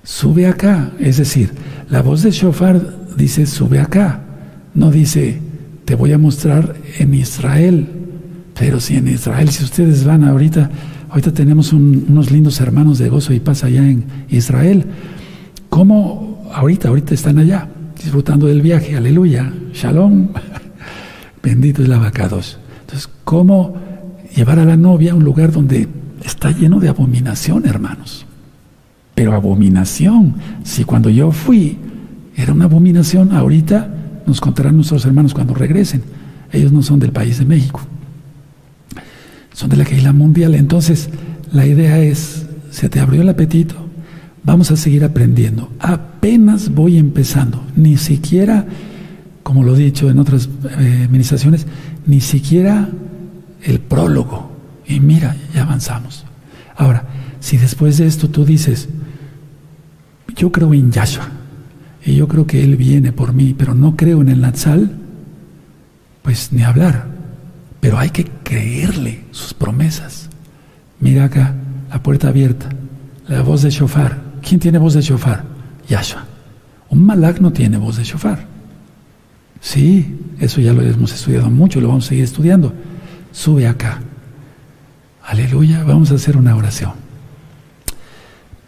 Sube 0.02 0.46
acá, 0.46 0.90
es 0.98 1.18
decir, 1.18 1.52
la 1.88 2.02
voz 2.02 2.22
de 2.22 2.30
Shofar 2.30 2.96
dice, 3.16 3.46
sube 3.46 3.78
acá. 3.78 4.22
No 4.74 4.90
dice, 4.90 5.40
te 5.84 5.94
voy 5.94 6.12
a 6.12 6.18
mostrar 6.18 6.74
en 6.98 7.14
Israel. 7.14 7.99
Pero 8.60 8.78
si 8.78 8.94
en 8.96 9.08
Israel, 9.08 9.48
si 9.48 9.64
ustedes 9.64 10.04
van 10.04 10.22
ahorita, 10.22 10.68
ahorita 11.08 11.32
tenemos 11.32 11.72
unos 11.72 12.30
lindos 12.30 12.60
hermanos 12.60 12.98
de 12.98 13.08
gozo 13.08 13.32
y 13.32 13.40
paz 13.40 13.64
allá 13.64 13.88
en 13.88 14.04
Israel. 14.28 14.84
¿Cómo 15.70 16.44
ahorita, 16.52 16.88
ahorita 16.88 17.14
están 17.14 17.38
allá, 17.38 17.70
disfrutando 17.96 18.48
del 18.48 18.60
viaje? 18.60 18.98
Aleluya, 18.98 19.50
shalom. 19.72 20.28
Bendito 21.42 21.82
es 21.82 21.88
la 21.88 21.96
vacados. 21.96 22.58
Entonces, 22.82 23.08
¿cómo 23.24 23.76
llevar 24.36 24.58
a 24.58 24.66
la 24.66 24.76
novia 24.76 25.12
a 25.12 25.14
un 25.14 25.24
lugar 25.24 25.52
donde 25.52 25.88
está 26.22 26.50
lleno 26.50 26.80
de 26.80 26.90
abominación, 26.90 27.64
hermanos? 27.64 28.26
Pero 29.14 29.32
abominación, 29.32 30.34
si 30.64 30.84
cuando 30.84 31.08
yo 31.08 31.32
fui 31.32 31.78
era 32.36 32.52
una 32.52 32.66
abominación, 32.66 33.32
ahorita 33.32 33.88
nos 34.26 34.38
contarán 34.38 34.76
nuestros 34.76 35.06
hermanos 35.06 35.32
cuando 35.32 35.54
regresen. 35.54 36.02
Ellos 36.52 36.72
no 36.72 36.82
son 36.82 37.00
del 37.00 37.12
país 37.12 37.38
de 37.38 37.46
México, 37.46 37.80
son 39.60 39.68
de 39.68 39.76
la 39.76 39.82
isla 39.82 40.14
mundial. 40.14 40.54
Entonces, 40.54 41.10
la 41.52 41.66
idea 41.66 41.98
es, 41.98 42.46
se 42.70 42.88
te 42.88 42.98
abrió 42.98 43.20
el 43.20 43.28
apetito, 43.28 43.74
vamos 44.42 44.70
a 44.70 44.76
seguir 44.76 45.04
aprendiendo. 45.04 45.70
Apenas 45.78 46.70
voy 46.70 46.96
empezando, 46.96 47.62
ni 47.76 47.98
siquiera, 47.98 48.64
como 49.42 49.62
lo 49.62 49.76
he 49.76 49.80
dicho 49.80 50.08
en 50.08 50.18
otras 50.18 50.48
eh, 50.78 51.02
administraciones, 51.04 51.66
ni 52.06 52.22
siquiera 52.22 52.88
el 53.62 53.80
prólogo. 53.80 54.50
Y 54.86 54.98
mira, 55.00 55.36
ya 55.54 55.64
avanzamos. 55.64 56.24
Ahora, 56.74 57.04
si 57.40 57.58
después 57.58 57.98
de 57.98 58.06
esto 58.06 58.30
tú 58.30 58.46
dices, 58.46 58.88
yo 60.36 60.50
creo 60.50 60.72
en 60.72 60.90
Yahshua 60.90 61.28
y 62.06 62.14
yo 62.14 62.28
creo 62.28 62.46
que 62.46 62.64
Él 62.64 62.76
viene 62.76 63.12
por 63.12 63.34
mí, 63.34 63.54
pero 63.58 63.74
no 63.74 63.94
creo 63.94 64.22
en 64.22 64.30
el 64.30 64.40
Natsal, 64.40 64.90
pues 66.22 66.50
ni 66.50 66.62
hablar. 66.62 67.09
Pero 67.80 67.98
hay 67.98 68.10
que 68.10 68.26
creerle 68.44 69.24
sus 69.30 69.54
promesas. 69.54 70.28
Mira 71.00 71.24
acá, 71.24 71.54
la 71.90 72.02
puerta 72.02 72.28
abierta, 72.28 72.68
la 73.26 73.42
voz 73.42 73.62
de 73.62 73.70
shofar. 73.70 74.18
¿Quién 74.46 74.60
tiene 74.60 74.78
voz 74.78 74.94
de 74.94 75.02
shofar? 75.02 75.44
Yahshua. 75.88 76.24
Un 76.90 77.04
malak 77.04 77.40
no 77.40 77.52
tiene 77.52 77.78
voz 77.78 77.96
de 77.96 78.04
shofar. 78.04 78.46
Sí, 79.60 80.18
eso 80.38 80.60
ya 80.60 80.72
lo 80.72 80.82
hemos 80.82 81.12
estudiado 81.12 81.50
mucho, 81.50 81.80
lo 81.80 81.88
vamos 81.88 82.06
a 82.06 82.08
seguir 82.08 82.24
estudiando. 82.24 82.72
Sube 83.32 83.66
acá. 83.66 84.00
Aleluya, 85.24 85.84
vamos 85.84 86.10
a 86.10 86.14
hacer 86.14 86.36
una 86.36 86.56
oración. 86.56 86.92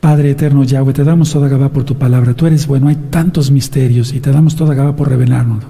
Padre 0.01 0.31
eterno 0.31 0.65
Yahweh, 0.65 0.93
te 0.93 1.05
damos 1.05 1.33
toda 1.33 1.49
Gabá 1.49 1.69
por 1.71 1.85
tu 1.85 1.97
palabra. 1.97 2.35
Tú 2.35 2.47
eres 2.47 2.67
bueno, 2.67 2.89
hay 2.89 2.97
tantos 3.11 3.51
misterios 3.51 4.13
y 4.13 4.21
te 4.21 4.33
damos 4.33 4.57
toda 4.57 4.75
Gabá 4.75 4.97
por 4.97 5.09
revelarnos. 5.09 5.65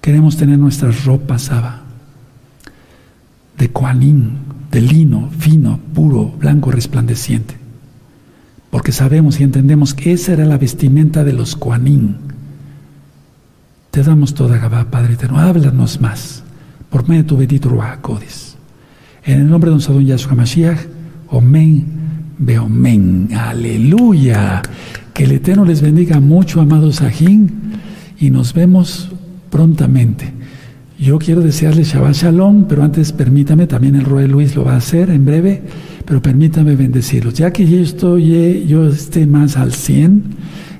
Queremos 0.00 0.36
tener 0.36 0.58
nuestras 0.58 1.04
ropas, 1.04 1.50
Abba, 1.50 1.82
de 3.60 3.68
cuanín, 3.68 4.38
de 4.72 4.80
lino, 4.80 5.28
fino, 5.38 5.78
puro, 5.94 6.32
blanco, 6.38 6.70
resplandeciente. 6.70 7.54
Porque 8.70 8.90
sabemos 8.90 9.38
y 9.38 9.42
entendemos 9.42 9.92
que 9.92 10.12
esa 10.12 10.32
era 10.32 10.46
la 10.46 10.56
vestimenta 10.56 11.24
de 11.24 11.34
los 11.34 11.56
cuanín. 11.56 12.16
Te 13.90 14.02
damos 14.02 14.32
toda 14.32 14.56
Gabá, 14.56 14.90
Padre 14.90 15.14
eterno. 15.14 15.38
Háblanos 15.38 16.00
más 16.00 16.42
por 16.88 17.06
medio 17.06 17.22
de 17.22 17.28
tu 17.28 17.36
bendito 17.36 17.68
Ruach 17.68 17.98
En 19.24 19.40
el 19.40 19.50
nombre 19.50 19.70
de 19.70 19.76
don 19.76 20.06
Yahshua 20.06 20.34
Mashiach, 20.34 20.78
Omen, 21.28 21.86
Beomen. 22.38 23.28
Aleluya. 23.36 24.62
Que 25.12 25.24
el 25.24 25.32
Eterno 25.32 25.66
les 25.66 25.82
bendiga 25.82 26.18
mucho, 26.18 26.62
amados 26.62 27.02
Ajín, 27.02 27.72
y 28.18 28.30
nos 28.30 28.54
vemos 28.54 29.10
prontamente. 29.50 30.39
Yo 31.00 31.18
quiero 31.18 31.40
desearles 31.40 31.88
Shabbat 31.88 32.12
Shalom, 32.14 32.66
pero 32.68 32.82
antes 32.82 33.12
permítame, 33.12 33.66
también 33.66 33.94
el 33.94 34.04
Roy 34.04 34.28
Luis 34.28 34.54
lo 34.54 34.64
va 34.64 34.74
a 34.74 34.76
hacer 34.76 35.08
en 35.08 35.24
breve, 35.24 35.62
pero 36.04 36.20
permítame 36.20 36.76
bendecirlos. 36.76 37.32
Ya 37.32 37.50
que 37.54 37.66
yo 37.66 37.78
estoy, 37.78 38.66
yo 38.66 38.86
esté 38.86 39.26
más 39.26 39.56
al 39.56 39.72
100, 39.72 40.22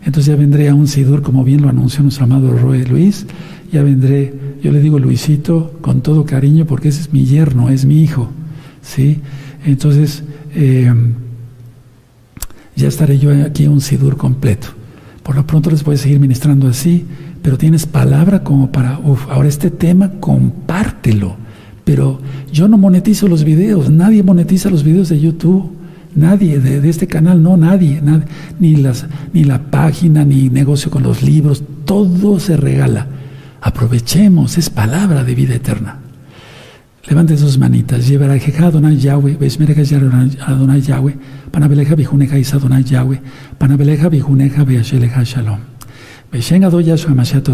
entonces 0.04 0.26
ya 0.26 0.36
vendré 0.36 0.68
a 0.68 0.74
un 0.74 0.88
Sidur, 0.88 1.22
como 1.22 1.42
bien 1.42 1.62
lo 1.62 1.70
anunció 1.70 2.02
nuestro 2.02 2.24
amado 2.24 2.52
Roy 2.52 2.84
Luis, 2.84 3.26
ya 3.72 3.82
vendré, 3.82 4.34
yo 4.62 4.70
le 4.72 4.82
digo 4.82 4.98
Luisito 4.98 5.78
con 5.80 6.02
todo 6.02 6.26
cariño 6.26 6.66
porque 6.66 6.88
ese 6.88 7.00
es 7.00 7.12
mi 7.14 7.24
yerno, 7.24 7.70
es 7.70 7.86
mi 7.86 8.02
hijo, 8.02 8.28
¿sí? 8.82 9.20
Entonces, 9.64 10.22
eh, 10.54 10.92
ya 12.76 12.88
estaré 12.88 13.18
yo 13.18 13.30
aquí 13.42 13.66
un 13.66 13.80
Sidur 13.80 14.18
completo. 14.18 14.68
Por 15.22 15.34
lo 15.34 15.46
pronto 15.46 15.70
les 15.70 15.82
voy 15.82 15.94
a 15.94 15.98
seguir 15.98 16.20
ministrando 16.20 16.68
así, 16.68 17.06
pero 17.42 17.58
tienes 17.58 17.86
palabra 17.86 18.42
como 18.42 18.70
para, 18.70 18.98
uff, 18.98 19.28
ahora 19.30 19.48
este 19.48 19.70
tema 19.70 20.12
compártelo. 20.20 21.36
Pero 21.84 22.20
yo 22.52 22.68
no 22.68 22.78
monetizo 22.78 23.28
los 23.28 23.44
videos, 23.44 23.90
nadie 23.90 24.22
monetiza 24.22 24.70
los 24.70 24.84
videos 24.84 25.08
de 25.08 25.20
YouTube, 25.20 25.70
nadie 26.14 26.60
de, 26.60 26.88
este 26.88 27.06
canal, 27.06 27.42
no, 27.42 27.56
nadie, 27.56 28.02
ni, 28.58 28.76
las, 28.76 29.06
ni 29.32 29.44
la 29.44 29.70
página, 29.70 30.24
ni 30.24 30.48
negocio 30.48 30.90
con 30.90 31.02
los 31.02 31.22
libros, 31.22 31.62
todo 31.84 32.38
se 32.38 32.56
regala. 32.56 33.06
Aprovechemos, 33.62 34.58
es 34.58 34.70
palabra 34.70 35.24
de 35.24 35.34
vida 35.34 35.54
eterna. 35.54 35.98
Levante 37.08 37.36
sus 37.36 37.58
manitas. 37.58 38.06
Llevará 38.06 38.38
jeja 38.38 38.66
Adonai 38.66 38.96
Yahweh, 38.96 39.36
Besmereja 39.36 39.82
Adonai 40.46 40.80
Yahweh, 40.82 41.14
Panabeleja 41.50 41.94
Bijuneja 41.94 42.38
Isa 42.38 42.58
Adonai 42.58 42.84
Yahweh, 42.84 43.20
Panabeleja 43.58 44.08
Bijuneja 44.08 44.64
Beasheleja 44.64 45.24
Shalom. 45.24 45.79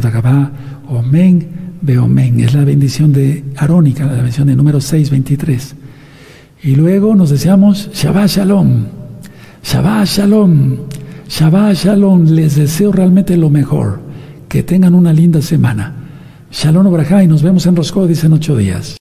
Dagabá, 0.01 0.51
Omen, 0.89 1.49
Beomen. 1.81 2.41
Es 2.41 2.55
la 2.55 2.65
bendición 2.65 3.13
de 3.13 3.45
Arónica, 3.57 4.05
la 4.05 4.15
bendición 4.15 4.49
de 4.49 4.57
número 4.57 4.81
623. 4.81 5.75
Y 6.63 6.75
luego 6.75 7.15
nos 7.15 7.31
deseamos 7.31 7.91
Shabbat 7.95 8.29
Shalom. 8.29 8.85
Shabbat 9.63 10.07
Shalom. 10.07 10.77
Shabbat 11.29 11.75
Shalom. 11.75 12.25
Les 12.27 12.57
deseo 12.57 12.93
realmente 12.93 13.37
lo 13.37 13.51
mejor. 13.51 14.01
Que 14.49 14.63
tengan 14.63 14.95
una 14.95 15.13
linda 15.13 15.41
semana. 15.41 15.95
Shalom 16.53 16.87
Obrajá 16.87 17.23
y 17.23 17.27
nos 17.29 17.43
vemos 17.43 17.67
en 17.67 17.77
Roscoe, 17.77 18.07
dicen 18.09 18.33
ocho 18.33 18.57
días. 18.57 18.95